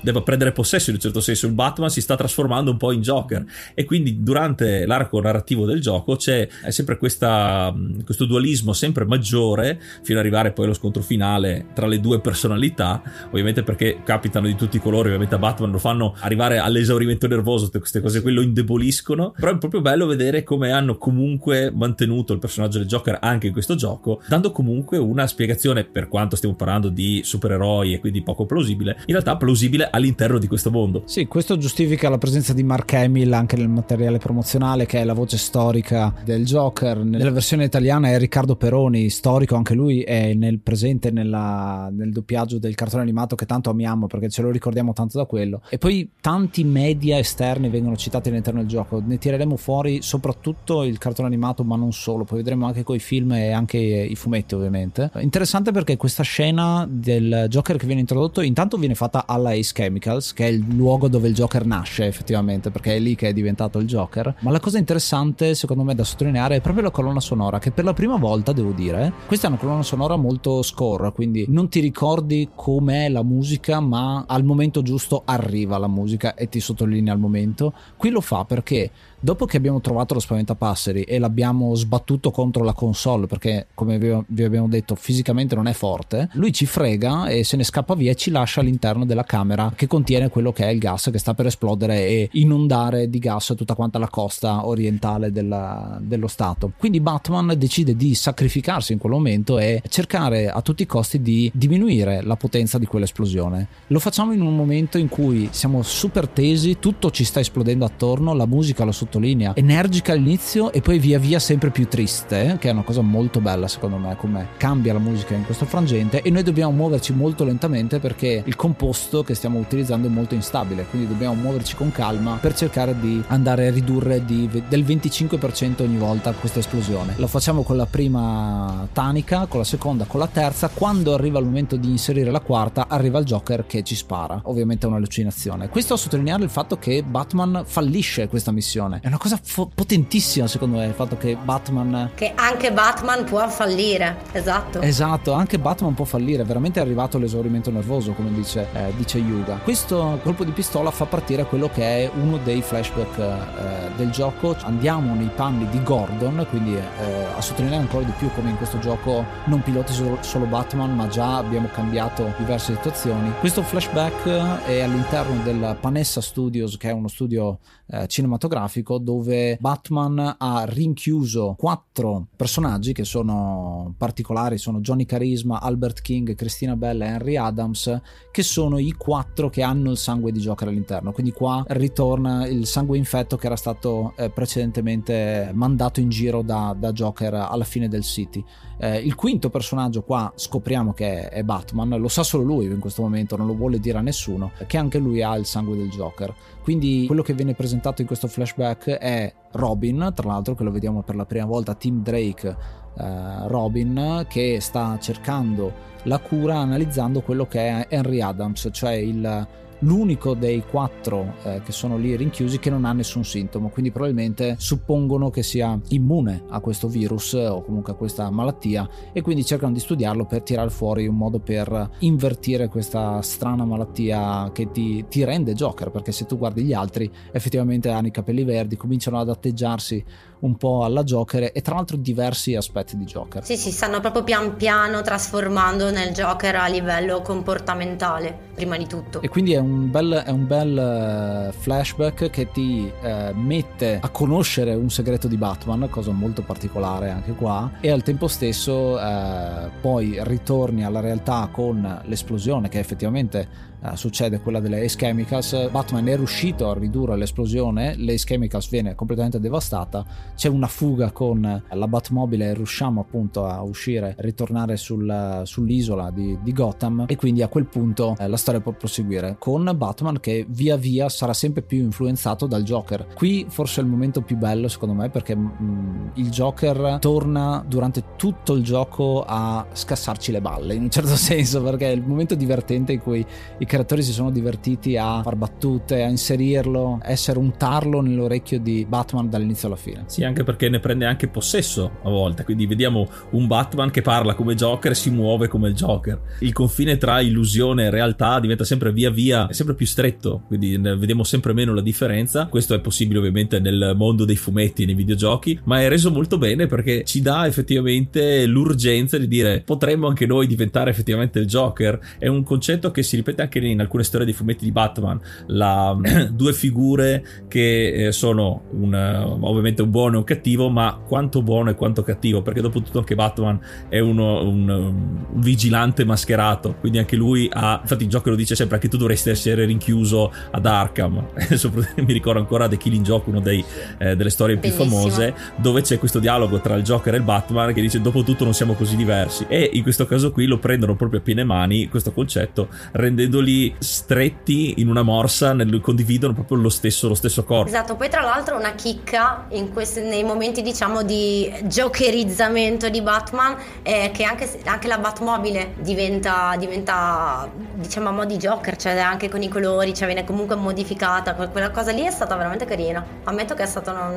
deve 0.01 0.21
prendere 0.21 0.51
possesso 0.51 0.89
in 0.89 0.95
un 0.95 1.01
certo 1.01 1.21
senso. 1.21 1.47
Il 1.47 1.53
Batman 1.53 1.89
si 1.89 2.01
sta 2.01 2.15
trasformando 2.15 2.71
un 2.71 2.77
po' 2.77 2.91
in 2.91 3.01
Joker 3.01 3.45
e 3.73 3.85
quindi 3.85 4.21
durante 4.21 4.85
l'arco 4.85 5.21
narrativo 5.21 5.65
del 5.65 5.79
gioco 5.79 6.15
c'è 6.15 6.47
sempre 6.67 6.97
questa, 6.97 7.73
questo 8.03 8.25
dualismo 8.25 8.73
sempre 8.73 9.05
maggiore 9.05 9.79
fino 10.03 10.19
ad 10.19 10.25
arrivare 10.25 10.51
poi 10.51 10.65
allo 10.65 10.73
scontro 10.73 11.01
finale 11.01 11.67
tra 11.73 11.87
le 11.87 11.99
due 11.99 12.19
personalità, 12.19 13.01
ovviamente 13.27 13.63
perché 13.63 14.01
capitano 14.03 14.47
di 14.47 14.55
tutti 14.55 14.77
i 14.77 14.79
colori, 14.79 15.07
ovviamente 15.07 15.35
a 15.35 15.39
Batman 15.39 15.71
lo 15.71 15.77
fanno 15.77 16.15
arrivare 16.19 16.57
all'esaurimento 16.57 17.27
nervoso, 17.27 17.69
queste 17.69 18.01
cose 18.01 18.21
qui 18.21 18.33
lo 18.33 18.41
indeboliscono, 18.41 19.31
però 19.31 19.51
è 19.51 19.53
proprio 19.61 19.81
bello 19.81 20.07
vedere 20.07 20.43
come 20.43 20.71
hanno 20.71 20.97
comunque 20.97 21.71
mantenuto 21.71 22.33
il 22.33 22.39
personaggio 22.39 22.79
del 22.79 22.87
Joker 22.87 23.19
anche 23.21 23.45
in 23.47 23.53
questo 23.53 23.75
gioco, 23.75 24.21
dando 24.27 24.51
comunque 24.51 24.97
una 24.97 25.27
spiegazione, 25.27 25.83
per 25.85 26.07
quanto 26.07 26.35
stiamo 26.35 26.55
parlando 26.55 26.89
di 26.89 27.21
supereroi 27.23 27.93
e 27.93 27.99
quindi 27.99 28.23
poco 28.23 28.45
plausibile, 28.47 28.97
in 29.05 29.13
realtà 29.13 29.37
plausibile 29.37 29.89
all'interno 29.91 30.39
di 30.39 30.47
questo 30.47 30.71
mondo. 30.71 31.03
Sì, 31.05 31.27
questo 31.27 31.57
giustifica 31.57 32.09
la 32.09 32.17
presenza 32.17 32.53
di 32.53 32.63
Mark 32.63 32.93
Hamill 32.93 33.31
anche 33.33 33.55
nel 33.55 33.69
materiale 33.69 34.17
promozionale, 34.17 34.87
che 34.87 34.99
è 34.99 35.03
la 35.03 35.13
voce 35.13 35.37
storica 35.37 36.13
del 36.25 36.43
Joker. 36.43 36.97
Nella 37.03 37.29
versione 37.29 37.65
italiana 37.65 38.09
è 38.09 38.17
Riccardo 38.17 38.55
Peroni, 38.55 39.09
storico, 39.09 39.55
anche 39.55 39.75
lui 39.75 40.01
è 40.01 40.33
nel 40.33 40.59
presente 40.59 41.11
nella, 41.11 41.89
nel 41.91 42.11
doppiaggio 42.11 42.57
del 42.57 42.73
cartone 42.73 43.03
animato 43.03 43.35
che 43.35 43.45
tanto 43.45 43.69
amiamo 43.69 44.07
perché 44.07 44.29
ce 44.29 44.41
lo 44.41 44.49
ricordiamo 44.49 44.93
tanto 44.93 45.19
da 45.19 45.25
quello. 45.25 45.61
E 45.69 45.77
poi 45.77 46.09
tanti 46.19 46.63
media 46.63 47.19
esterni 47.19 47.69
vengono 47.69 47.95
citati 47.95 48.29
all'interno 48.29 48.61
del 48.61 48.69
gioco. 48.69 49.01
Ne 49.05 49.17
tireremo 49.17 49.50
tireremo 49.51 49.57
fuori 49.57 50.01
soprattutto 50.01 50.83
il 50.83 50.97
cartone 50.97 51.27
animato, 51.27 51.63
ma 51.63 51.75
non 51.75 51.91
solo, 51.91 52.23
poi 52.23 52.37
vedremo 52.37 52.65
anche 52.65 52.83
coi 52.83 52.99
film 52.99 53.33
e 53.33 53.51
anche 53.51 53.77
i 53.77 54.15
fumetti, 54.15 54.55
ovviamente. 54.55 55.11
Interessante 55.19 55.71
perché 55.71 55.97
questa 55.97 56.23
scena 56.23 56.87
del 56.89 57.47
Joker 57.49 57.77
che 57.77 57.85
viene 57.85 58.01
introdotto, 58.01 58.41
intanto 58.41 58.77
viene 58.77 58.95
fatta 58.95 59.25
alla 59.27 59.51
Ace 59.51 59.73
Chemicals, 59.73 60.33
che 60.33 60.45
è 60.45 60.49
il 60.49 60.65
luogo 60.75 61.07
dove 61.07 61.27
il 61.27 61.33
Joker 61.33 61.65
nasce, 61.65 62.05
effettivamente, 62.05 62.71
perché 62.71 62.95
è 62.95 62.99
lì 62.99 63.15
che 63.15 63.29
è 63.29 63.33
diventato 63.33 63.79
il 63.79 63.87
Joker. 63.87 64.35
Ma 64.39 64.51
la 64.51 64.59
cosa 64.59 64.77
interessante, 64.77 65.55
secondo 65.55 65.83
me, 65.83 65.95
da 65.95 66.03
sottolineare 66.03 66.57
è 66.57 66.61
proprio 66.61 66.83
la 66.83 66.91
colonna 66.91 67.19
sonora, 67.19 67.59
che 67.59 67.71
per 67.71 67.83
la 67.83 67.93
prima 67.93 68.17
volta, 68.17 68.53
devo 68.53 68.71
dire, 68.71 69.11
questa 69.27 69.47
è 69.47 69.49
una 69.49 69.59
colonna 69.59 69.83
sonora 69.83 70.15
molto 70.15 70.61
score, 70.61 71.11
quindi 71.11 71.45
non 71.49 71.69
ti 71.69 71.79
ricordi 71.79 72.49
com'è 72.53 73.09
la 73.09 73.23
musica, 73.23 73.79
ma 73.79 74.25
al 74.27 74.43
momento 74.43 74.81
giusto 74.81 75.23
arriva 75.25 75.77
la 75.77 75.87
musica 75.87 76.35
e 76.35 76.49
ti 76.49 76.59
sottolinea 76.59 77.13
il 77.13 77.19
momento. 77.19 77.73
Qui 77.97 78.09
lo 78.09 78.21
fa 78.21 78.45
perché 78.45 78.91
dopo 79.19 79.40
che 79.45 79.57
abbiamo 79.57 79.81
trovato 79.81 80.13
lo 80.13 80.19
spaventapasseri 80.19 81.03
e 81.03 81.19
l'abbiamo 81.19 81.73
sbattuto 81.75 82.31
contro 82.31 82.63
la 82.63 82.73
console, 82.73 83.27
perché 83.27 83.67
come 83.73 83.97
vi 83.97 84.43
abbiamo 84.43 84.67
detto 84.67 84.95
fisicamente 84.95 85.55
non 85.55 85.67
è 85.67 85.73
forte, 85.73 86.29
lui 86.33 86.51
ci 86.53 86.65
frega 86.65 87.27
e 87.27 87.43
se 87.43 87.57
ne 87.57 87.63
scappa 87.63 87.95
via 87.95 88.11
e 88.11 88.15
ci 88.15 88.31
lascia 88.31 88.61
all'interno 88.61 89.05
della 89.05 89.23
camera 89.23 89.71
che 89.75 89.87
contiene 89.87 90.29
quello 90.29 90.51
che 90.51 90.65
è 90.65 90.69
il 90.69 90.79
gas 90.79 91.09
che 91.11 91.17
sta 91.17 91.33
per 91.33 91.47
esplodere 91.47 92.07
e 92.07 92.29
inondare 92.33 93.09
di 93.09 93.19
gas 93.19 93.53
tutta 93.55 93.75
quanta 93.75 93.99
la 93.99 94.09
costa 94.09 94.67
orientale 94.67 95.31
della, 95.31 95.97
dello 96.01 96.27
Stato. 96.27 96.71
Quindi 96.77 96.99
Batman 96.99 97.53
decide 97.57 97.95
di 97.95 98.15
sacrificarsi 98.15 98.93
in 98.93 98.99
quel 98.99 99.13
momento 99.13 99.59
e 99.59 99.81
cercare 99.89 100.49
a 100.49 100.61
tutti 100.61 100.83
i 100.83 100.85
costi 100.85 101.21
di 101.21 101.51
diminuire 101.53 102.21
la 102.21 102.35
potenza 102.35 102.77
di 102.77 102.85
quell'esplosione. 102.85 103.67
Lo 103.87 103.99
facciamo 103.99 104.33
in 104.33 104.41
un 104.41 104.55
momento 104.55 104.97
in 104.97 105.09
cui 105.09 105.49
siamo 105.51 105.81
super 105.81 106.27
tesi, 106.27 106.77
tutto 106.79 107.11
ci 107.11 107.23
sta 107.23 107.39
esplodendo 107.39 107.85
attorno, 107.85 108.33
la 108.33 108.45
musica 108.45 108.83
lo 108.83 108.91
sottolinea, 108.91 109.19
energica 109.29 110.13
all'inizio 110.13 110.71
e 110.71 110.81
poi 110.81 110.99
via 110.99 111.19
via 111.19 111.39
sempre 111.39 111.69
più 111.69 111.87
triste, 111.87 112.57
che 112.59 112.69
è 112.69 112.71
una 112.71 112.83
cosa 112.83 113.01
molto 113.01 113.39
bella 113.39 113.67
secondo 113.67 113.97
me, 113.97 114.15
come 114.15 114.47
cambia 114.57 114.93
la 114.93 114.99
musica 114.99 115.35
in 115.35 115.45
questo 115.45 115.65
frangente. 115.65 116.21
E 116.21 116.29
noi 116.29 116.43
dobbiamo 116.43 116.71
muoverci 116.71 117.13
molto 117.13 117.43
lentamente 117.43 117.99
perché 117.99 118.43
il 118.45 118.55
composto 118.55 119.23
che 119.23 119.35
stiamo 119.35 119.59
utilizzando 119.59 120.07
è 120.07 120.09
molto 120.09 120.33
instabile, 120.33 120.85
quindi 120.85 121.07
dobbiamo 121.07 121.35
muoverci 121.35 121.75
con 121.75 121.91
calma 121.91 122.37
per 122.41 122.53
cercare 122.53 122.99
di 122.99 123.23
andare 123.27 123.67
a 123.67 123.71
ridurre 123.71 124.25
di, 124.25 124.49
del 124.67 124.83
25% 124.83 125.81
ogni 125.83 125.97
volta 125.97 126.31
questa 126.33 126.59
esplosione. 126.59 127.13
Lo 127.17 127.27
facciamo 127.27 127.63
con 127.63 127.77
la 127.77 127.85
prima 127.85 128.87
tanica, 128.91 129.45
con 129.45 129.59
la 129.59 129.65
seconda, 129.65 130.05
con 130.05 130.19
la 130.19 130.27
terza, 130.27 130.69
quando 130.69 131.13
arriva 131.13 131.39
il 131.39 131.45
momento 131.45 131.75
di 131.75 131.89
inserire 131.89 132.31
la 132.31 132.39
quarta 132.39 132.87
arriva 132.87 133.19
il 133.19 133.25
Joker 133.25 133.65
che 133.65 133.83
ci 133.83 133.95
spara, 133.95 134.41
ovviamente 134.45 134.85
è 134.85 134.89
un'allucinazione. 134.89 135.69
Questo 135.69 135.93
a 135.93 135.97
sottolineare 135.97 136.43
il 136.43 136.49
fatto 136.49 136.77
che 136.77 137.03
Batman 137.03 137.63
fallisce 137.65 138.27
questa 138.27 138.51
missione, 138.51 138.99
è 139.01 139.09
una 139.11 139.19
cosa 139.19 139.37
fo- 139.43 139.69
potentissima 139.73 140.47
secondo 140.47 140.77
me 140.77 140.85
il 140.85 140.93
fatto 140.93 141.17
che 141.17 141.35
Batman... 141.35 142.11
Che 142.15 142.31
anche 142.33 142.71
Batman 142.71 143.25
può 143.25 143.45
fallire, 143.49 144.15
esatto. 144.31 144.79
Esatto, 144.79 145.33
anche 145.33 145.59
Batman 145.59 145.93
può 145.93 146.05
fallire, 146.05 146.45
veramente 146.45 146.79
è 146.79 146.83
arrivato 146.83 147.17
l'esaurimento 147.17 147.69
nervoso 147.71 148.13
come 148.13 148.31
dice, 148.31 148.67
eh, 148.71 148.93
dice 148.95 149.17
Yuga. 149.17 149.57
Questo 149.57 150.17
colpo 150.23 150.45
di 150.45 150.51
pistola 150.51 150.91
fa 150.91 151.05
partire 151.05 151.43
quello 151.45 151.69
che 151.69 151.83
è 151.83 152.11
uno 152.21 152.37
dei 152.37 152.61
flashback 152.61 153.17
eh, 153.17 153.95
del 153.97 154.11
gioco, 154.11 154.55
andiamo 154.61 155.13
nei 155.13 155.29
panni 155.35 155.67
di 155.67 155.83
Gordon, 155.83 156.47
quindi 156.49 156.75
eh, 156.75 157.23
a 157.35 157.41
sottolineare 157.41 157.83
ancora 157.83 158.05
di 158.05 158.13
più 158.17 158.31
come 158.33 158.51
in 158.51 158.55
questo 158.55 158.79
gioco 158.79 159.25
non 159.45 159.61
piloti 159.61 159.91
solo, 159.91 160.19
solo 160.21 160.45
Batman 160.45 160.95
ma 160.95 161.09
già 161.09 161.35
abbiamo 161.35 161.67
cambiato 161.73 162.33
diverse 162.37 162.75
situazioni. 162.75 163.33
Questo 163.41 163.61
flashback 163.61 164.63
è 164.63 164.79
all'interno 164.79 165.43
del 165.43 165.75
Panessa 165.81 166.21
Studios 166.21 166.77
che 166.77 166.87
è 166.87 166.93
uno 166.93 167.09
studio 167.09 167.59
eh, 167.87 168.07
cinematografico 168.07 168.99
dove 169.01 169.57
Batman 169.59 170.35
ha 170.37 170.65
rinchiuso 170.65 171.55
quattro 171.57 172.27
personaggi 172.35 172.93
che 172.93 173.03
sono 173.03 173.93
particolari, 173.97 174.57
sono 174.57 174.79
Johnny 174.79 175.05
Carisma, 175.05 175.59
Albert 175.61 176.01
King, 176.01 176.35
Christina 176.35 176.75
Bell 176.75 177.01
e 177.01 177.05
Henry 177.05 177.35
Adams, 177.35 178.01
che 178.31 178.43
sono 178.43 178.77
i 178.77 178.93
quattro 178.93 179.49
che 179.49 179.61
hanno 179.61 179.91
il 179.91 179.97
sangue 179.97 180.31
di 180.31 180.39
Joker 180.39 180.67
all'interno. 180.67 181.11
Quindi 181.11 181.31
qua 181.31 181.63
ritorna 181.67 182.47
il 182.47 182.65
sangue 182.65 182.97
infetto 182.97 183.37
che 183.37 183.45
era 183.47 183.55
stato 183.55 184.13
eh, 184.15 184.29
precedentemente 184.29 185.51
mandato 185.53 185.99
in 185.99 186.09
giro 186.09 186.41
da, 186.41 186.75
da 186.77 186.91
Joker 186.91 187.33
alla 187.33 187.63
fine 187.63 187.87
del 187.87 188.03
City. 188.03 188.43
Eh, 188.77 188.97
il 188.97 189.13
quinto 189.13 189.49
personaggio 189.49 190.01
qua 190.01 190.31
scopriamo 190.35 190.93
che 190.93 191.29
è 191.29 191.43
Batman, 191.43 191.89
lo 191.89 192.07
sa 192.07 192.23
solo 192.23 192.43
lui 192.43 192.65
in 192.65 192.79
questo 192.79 193.03
momento, 193.03 193.37
non 193.37 193.45
lo 193.45 193.53
vuole 193.53 193.79
dire 193.79 193.99
a 193.99 194.01
nessuno, 194.01 194.51
che 194.65 194.77
anche 194.77 194.97
lui 194.97 195.21
ha 195.21 195.35
il 195.35 195.45
sangue 195.45 195.77
del 195.77 195.89
Joker. 195.89 196.33
Quindi 196.63 197.05
quello 197.07 197.23
che 197.23 197.33
viene 197.33 197.53
presentato 197.53 198.01
in 198.01 198.07
questo 198.07 198.27
flashback 198.27 198.89
è 198.89 199.33
Robin, 199.53 200.11
tra 200.13 200.27
l'altro 200.27 200.53
che 200.53 200.63
lo 200.63 200.71
vediamo 200.71 201.01
per 201.01 201.15
la 201.15 201.25
prima 201.25 201.45
volta, 201.45 201.73
Tim 201.73 202.03
Drake 202.03 202.55
eh, 202.97 203.47
Robin, 203.47 204.25
che 204.29 204.59
sta 204.61 204.97
cercando 204.99 205.89
la 206.03 206.19
cura 206.19 206.57
analizzando 206.57 207.21
quello 207.21 207.45
che 207.45 207.59
è 207.59 207.87
Henry 207.89 208.21
Adams, 208.21 208.69
cioè 208.71 208.93
il 208.93 209.47
l'unico 209.81 210.33
dei 210.33 210.63
quattro 210.69 211.35
eh, 211.43 211.61
che 211.63 211.71
sono 211.71 211.97
lì 211.97 212.15
rinchiusi 212.15 212.59
che 212.59 212.69
non 212.69 212.85
ha 212.85 212.93
nessun 212.93 213.23
sintomo, 213.23 213.69
quindi 213.69 213.91
probabilmente 213.91 214.55
suppongono 214.57 215.29
che 215.29 215.43
sia 215.43 215.79
immune 215.89 216.43
a 216.49 216.59
questo 216.59 216.87
virus 216.87 217.33
o 217.33 217.61
comunque 217.61 217.93
a 217.93 217.95
questa 217.95 218.29
malattia 218.29 218.87
e 219.13 219.21
quindi 219.21 219.45
cercano 219.45 219.73
di 219.73 219.79
studiarlo 219.79 220.25
per 220.25 220.41
tirare 220.41 220.69
fuori 220.69 221.07
un 221.07 221.15
modo 221.15 221.39
per 221.39 221.89
invertire 221.99 222.67
questa 222.67 223.21
strana 223.21 223.65
malattia 223.65 224.51
che 224.53 224.71
ti, 224.71 225.05
ti 225.07 225.23
rende 225.23 225.53
Joker, 225.53 225.91
perché 225.91 226.11
se 226.11 226.25
tu 226.25 226.37
guardi 226.37 226.63
gli 226.63 226.73
altri 226.73 227.09
effettivamente 227.31 227.89
hanno 227.89 228.07
i 228.07 228.11
capelli 228.11 228.43
verdi, 228.43 228.77
cominciano 228.77 229.19
ad 229.19 229.29
atteggiarsi 229.29 230.03
un 230.41 230.55
po' 230.55 230.83
alla 230.83 231.03
Joker 231.03 231.51
e 231.53 231.61
tra 231.61 231.75
l'altro 231.75 231.97
diversi 231.97 232.55
aspetti 232.55 232.97
di 232.97 233.05
Joker. 233.05 233.43
Sì, 233.43 233.57
si 233.57 233.71
stanno 233.71 233.99
proprio 233.99 234.23
pian 234.23 234.55
piano 234.55 235.01
trasformando 235.01 235.91
nel 235.91 236.13
Joker 236.13 236.55
a 236.55 236.67
livello 236.67 237.21
comportamentale, 237.21 238.37
prima 238.55 238.77
di 238.77 238.87
tutto. 238.87 239.21
E 239.21 239.29
quindi 239.29 239.53
è 239.53 239.59
un 239.59 239.89
bel, 239.89 240.23
è 240.25 240.29
un 240.29 240.47
bel 240.47 240.77
eh, 240.77 241.51
flashback 241.51 242.29
che 242.29 242.51
ti 242.51 242.91
eh, 243.01 243.31
mette 243.33 243.99
a 244.01 244.09
conoscere 244.09 244.73
un 244.73 244.89
segreto 244.89 245.27
di 245.27 245.37
Batman, 245.37 245.87
cosa 245.89 246.11
molto 246.11 246.41
particolare 246.41 247.09
anche 247.09 247.33
qua, 247.33 247.71
e 247.79 247.91
al 247.91 248.03
tempo 248.03 248.27
stesso 248.27 248.99
eh, 248.99 249.69
poi 249.79 250.17
ritorni 250.21 250.83
alla 250.83 250.99
realtà 250.99 251.49
con 251.51 252.01
l'esplosione 252.05 252.69
che 252.69 252.79
effettivamente 252.79 253.69
Uh, 253.81 253.95
succede 253.95 254.39
quella 254.41 254.59
delle 254.59 254.83
Ace 254.83 254.95
Chemicals. 254.95 255.69
Batman 255.71 256.07
è 256.07 256.15
riuscito 256.15 256.69
a 256.69 256.73
ridurre 256.77 257.17
l'esplosione, 257.17 257.95
l'Ace 257.97 258.25
Chemicals 258.25 258.69
viene 258.69 258.93
completamente 258.93 259.39
devastata, 259.39 260.05
c'è 260.35 260.49
una 260.49 260.67
fuga 260.67 261.11
con 261.11 261.63
la 261.67 261.87
Batmobile 261.87 262.49
e 262.49 262.53
riusciamo 262.53 263.01
appunto 263.01 263.47
a 263.47 263.63
uscire, 263.63 264.13
ritornare 264.19 264.77
sul, 264.77 265.41
sull'isola 265.43 266.11
di, 266.11 266.37
di, 266.43 266.53
Gotham 266.53 267.05
e 267.07 267.15
quindi 267.15 267.41
a 267.41 267.47
quel 267.47 267.65
punto 267.65 268.15
eh, 268.19 268.27
la 268.27 268.37
storia 268.37 268.61
può 268.61 268.71
proseguire 268.73 269.37
con 269.39 269.71
Batman 269.75 270.19
che 270.19 270.45
via 270.47 270.75
via 270.75 271.09
sarà 271.09 271.33
sempre 271.33 271.63
più 271.63 271.79
influenzato 271.79 272.45
dal 272.45 272.61
Joker. 272.61 273.07
Qui 273.15 273.47
forse 273.49 273.81
è 273.81 273.83
il 273.83 273.89
momento 273.89 274.21
più 274.21 274.37
bello 274.37 274.67
secondo 274.67 274.93
me 274.93 275.09
perché 275.09 275.35
mh, 275.35 275.57
mm, 275.59 276.07
il 276.15 276.29
Joker 276.29 276.97
torna 276.99 277.63
durante 277.67 278.15
tutto 278.15 278.53
il 278.53 278.63
gioco 278.63 279.23
a 279.25 279.65
scassarci 279.71 280.31
le 280.31 280.41
balle 280.41 280.75
in 280.75 280.83
un 280.83 280.91
certo 280.91 281.15
senso 281.17 281.63
perché 281.63 281.87
è 281.87 281.93
il 281.95 282.03
momento 282.05 282.35
divertente 282.35 282.93
in 282.93 282.99
cui 282.99 283.25
i 283.57 283.65
creatori 283.71 284.03
si 284.03 284.11
sono 284.11 284.31
divertiti 284.31 284.97
a 284.97 285.21
far 285.23 285.37
battute, 285.37 286.03
a 286.03 286.09
inserirlo, 286.09 286.99
essere 287.03 287.39
un 287.39 287.55
tarlo 287.55 288.01
nell'orecchio 288.01 288.59
di 288.59 288.85
Batman 288.85 289.29
dall'inizio 289.29 289.69
alla 289.69 289.77
fine. 289.77 290.03
Sì, 290.07 290.25
anche 290.25 290.43
perché 290.43 290.67
ne 290.67 290.81
prende 290.81 291.05
anche 291.05 291.29
possesso 291.29 291.99
a 292.03 292.09
volte, 292.09 292.43
quindi 292.43 292.65
vediamo 292.65 293.07
un 293.29 293.47
Batman 293.47 293.89
che 293.89 294.01
parla 294.01 294.33
come 294.33 294.55
Joker 294.55 294.91
e 294.91 294.95
si 294.95 295.09
muove 295.09 295.47
come 295.47 295.69
il 295.69 295.75
Joker. 295.75 296.19
Il 296.39 296.51
confine 296.51 296.97
tra 296.97 297.21
illusione 297.21 297.85
e 297.85 297.89
realtà 297.89 298.41
diventa 298.41 298.65
sempre 298.65 298.91
via 298.91 299.09
via 299.09 299.47
sempre 299.51 299.73
più 299.73 299.85
stretto, 299.85 300.43
quindi 300.47 300.75
vediamo 300.77 301.23
sempre 301.23 301.53
meno 301.53 301.73
la 301.73 301.81
differenza. 301.81 302.47
Questo 302.47 302.73
è 302.73 302.81
possibile 302.81 303.19
ovviamente 303.19 303.61
nel 303.61 303.93
mondo 303.95 304.25
dei 304.25 304.35
fumetti 304.35 304.83
nei 304.83 304.95
videogiochi, 304.95 305.57
ma 305.63 305.79
è 305.79 305.87
reso 305.87 306.11
molto 306.11 306.37
bene 306.37 306.67
perché 306.67 307.05
ci 307.05 307.21
dà 307.21 307.47
effettivamente 307.47 308.45
l'urgenza 308.47 309.17
di 309.17 309.29
dire 309.29 309.61
potremmo 309.61 310.07
anche 310.07 310.25
noi 310.25 310.45
diventare 310.45 310.89
effettivamente 310.89 311.39
il 311.39 311.45
Joker. 311.45 311.97
È 312.17 312.27
un 312.27 312.43
concetto 312.43 312.91
che 312.91 313.01
si 313.01 313.15
ripete 313.15 313.43
anche 313.43 313.59
in 313.69 313.79
alcune 313.79 314.03
storie 314.03 314.25
dei 314.25 314.33
fumetti 314.35 314.63
di 314.63 314.71
Batman, 314.71 315.19
la, 315.47 315.97
due 316.31 316.53
figure 316.53 317.23
che 317.47 318.07
eh, 318.07 318.11
sono 318.11 318.63
un, 318.71 318.93
ovviamente 319.41 319.81
un 319.81 319.89
buono 319.89 320.15
e 320.15 320.17
un 320.19 320.23
cattivo, 320.23 320.69
ma 320.69 320.99
quanto 321.05 321.41
buono 321.41 321.69
e 321.69 321.75
quanto 321.75 322.03
cattivo, 322.03 322.41
perché 322.41 322.61
dopo 322.61 322.81
tutto 322.81 322.99
anche 322.99 323.15
Batman 323.15 323.59
è 323.89 323.99
uno, 323.99 324.43
un, 324.43 324.69
un, 324.69 325.25
vigilante 325.33 326.05
mascherato, 326.05 326.75
quindi 326.79 326.97
anche 326.97 327.15
lui 327.15 327.49
ha, 327.51 327.79
infatti 327.81 328.03
il 328.03 328.09
gioco 328.09 328.29
lo 328.29 328.35
dice 328.35 328.55
sempre, 328.55 328.75
anche 328.75 328.87
tu 328.87 328.97
dovresti 328.97 329.29
essere 329.29 329.65
rinchiuso 329.65 330.31
ad 330.51 330.65
Arkham, 330.65 331.29
mi 331.97 332.13
ricordo 332.13 332.39
ancora 332.39 332.67
The 332.67 332.77
Killing 332.77 333.03
Joke, 333.03 333.29
una 333.29 333.41
eh, 333.43 334.15
delle 334.15 334.29
storie 334.29 334.57
Bellissimo. 334.57 334.83
più 334.83 334.95
famose, 334.95 335.33
dove 335.57 335.81
c'è 335.81 335.97
questo 335.99 336.19
dialogo 336.19 336.59
tra 336.59 336.75
il 336.75 336.83
Joker 336.83 337.13
e 337.13 337.17
il 337.17 337.23
Batman 337.23 337.73
che 337.73 337.81
dice 337.81 338.01
dopo 338.01 338.23
tutto 338.23 338.43
non 338.43 338.53
siamo 338.53 338.73
così 338.73 338.95
diversi 338.95 339.45
e 339.47 339.69
in 339.73 339.83
questo 339.83 340.05
caso 340.05 340.31
qui 340.31 340.45
lo 340.45 340.59
prendono 340.59 340.95
proprio 340.95 341.19
a 341.19 341.23
piene 341.23 341.43
mani 341.43 341.87
questo 341.87 342.11
concetto 342.11 342.69
rendendoli 342.93 343.50
muscoli 343.51 343.75
stretti 343.79 344.75
in 344.77 344.89
una 344.89 345.03
morsa, 345.03 345.53
nel, 345.53 345.81
condividono 345.81 346.33
proprio 346.33 346.57
lo 346.57 346.69
stesso, 346.69 347.07
lo 347.07 347.13
stesso 347.13 347.43
corpo. 347.43 347.67
Esatto, 347.69 347.95
poi 347.95 348.09
tra 348.09 348.21
l'altro 348.21 348.57
una 348.57 348.73
chicca 348.73 349.47
questi, 349.71 350.01
nei 350.01 350.23
momenti 350.23 350.61
diciamo 350.61 351.03
di 351.03 351.51
giocherizzamento 351.65 352.89
di 352.89 353.01
Batman 353.01 353.55
è 353.81 354.11
che 354.13 354.23
anche, 354.23 354.49
anche 354.65 354.87
la 354.87 354.97
Batmobile 354.97 355.73
diventa, 355.79 356.55
diventa 356.57 357.49
diciamo 357.75 358.09
a 358.09 358.11
mo' 358.11 358.25
di 358.25 358.37
Joker, 358.37 358.75
cioè 358.75 358.97
anche 358.97 359.29
con 359.29 359.41
i 359.41 359.47
colori, 359.49 359.93
cioè 359.93 360.07
viene 360.07 360.23
comunque 360.23 360.55
modificata, 360.55 361.33
quella 361.33 361.71
cosa 361.71 361.91
lì 361.91 362.01
è 362.01 362.11
stata 362.11 362.35
veramente 362.35 362.65
carina, 362.65 363.03
ammetto 363.23 363.53
che 363.53 363.63
è 363.63 363.67
stata 363.67 363.91
una, 363.91 364.11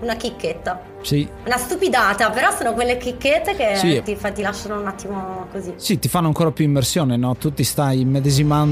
una 0.00 0.14
chicchetta. 0.16 0.92
Sì. 1.02 1.28
Una 1.44 1.58
stupidata, 1.58 2.30
però 2.30 2.50
sono 2.56 2.72
quelle 2.72 2.96
chicchette 2.96 3.54
che 3.54 3.76
Sì. 3.76 4.00
ti, 4.02 4.16
fa- 4.16 4.30
ti 4.30 4.40
lasciano 4.40 4.80
un 4.80 4.86
attimo 4.86 5.46
così. 5.52 5.74
Sì, 5.76 5.98
ti 5.98 6.08
fanno 6.08 6.28
ancora 6.28 6.50
più 6.50 6.64
immersione, 6.64 7.16
no? 7.16 7.36
Tu 7.36 7.52
ti 7.52 7.62
stai 7.62 8.04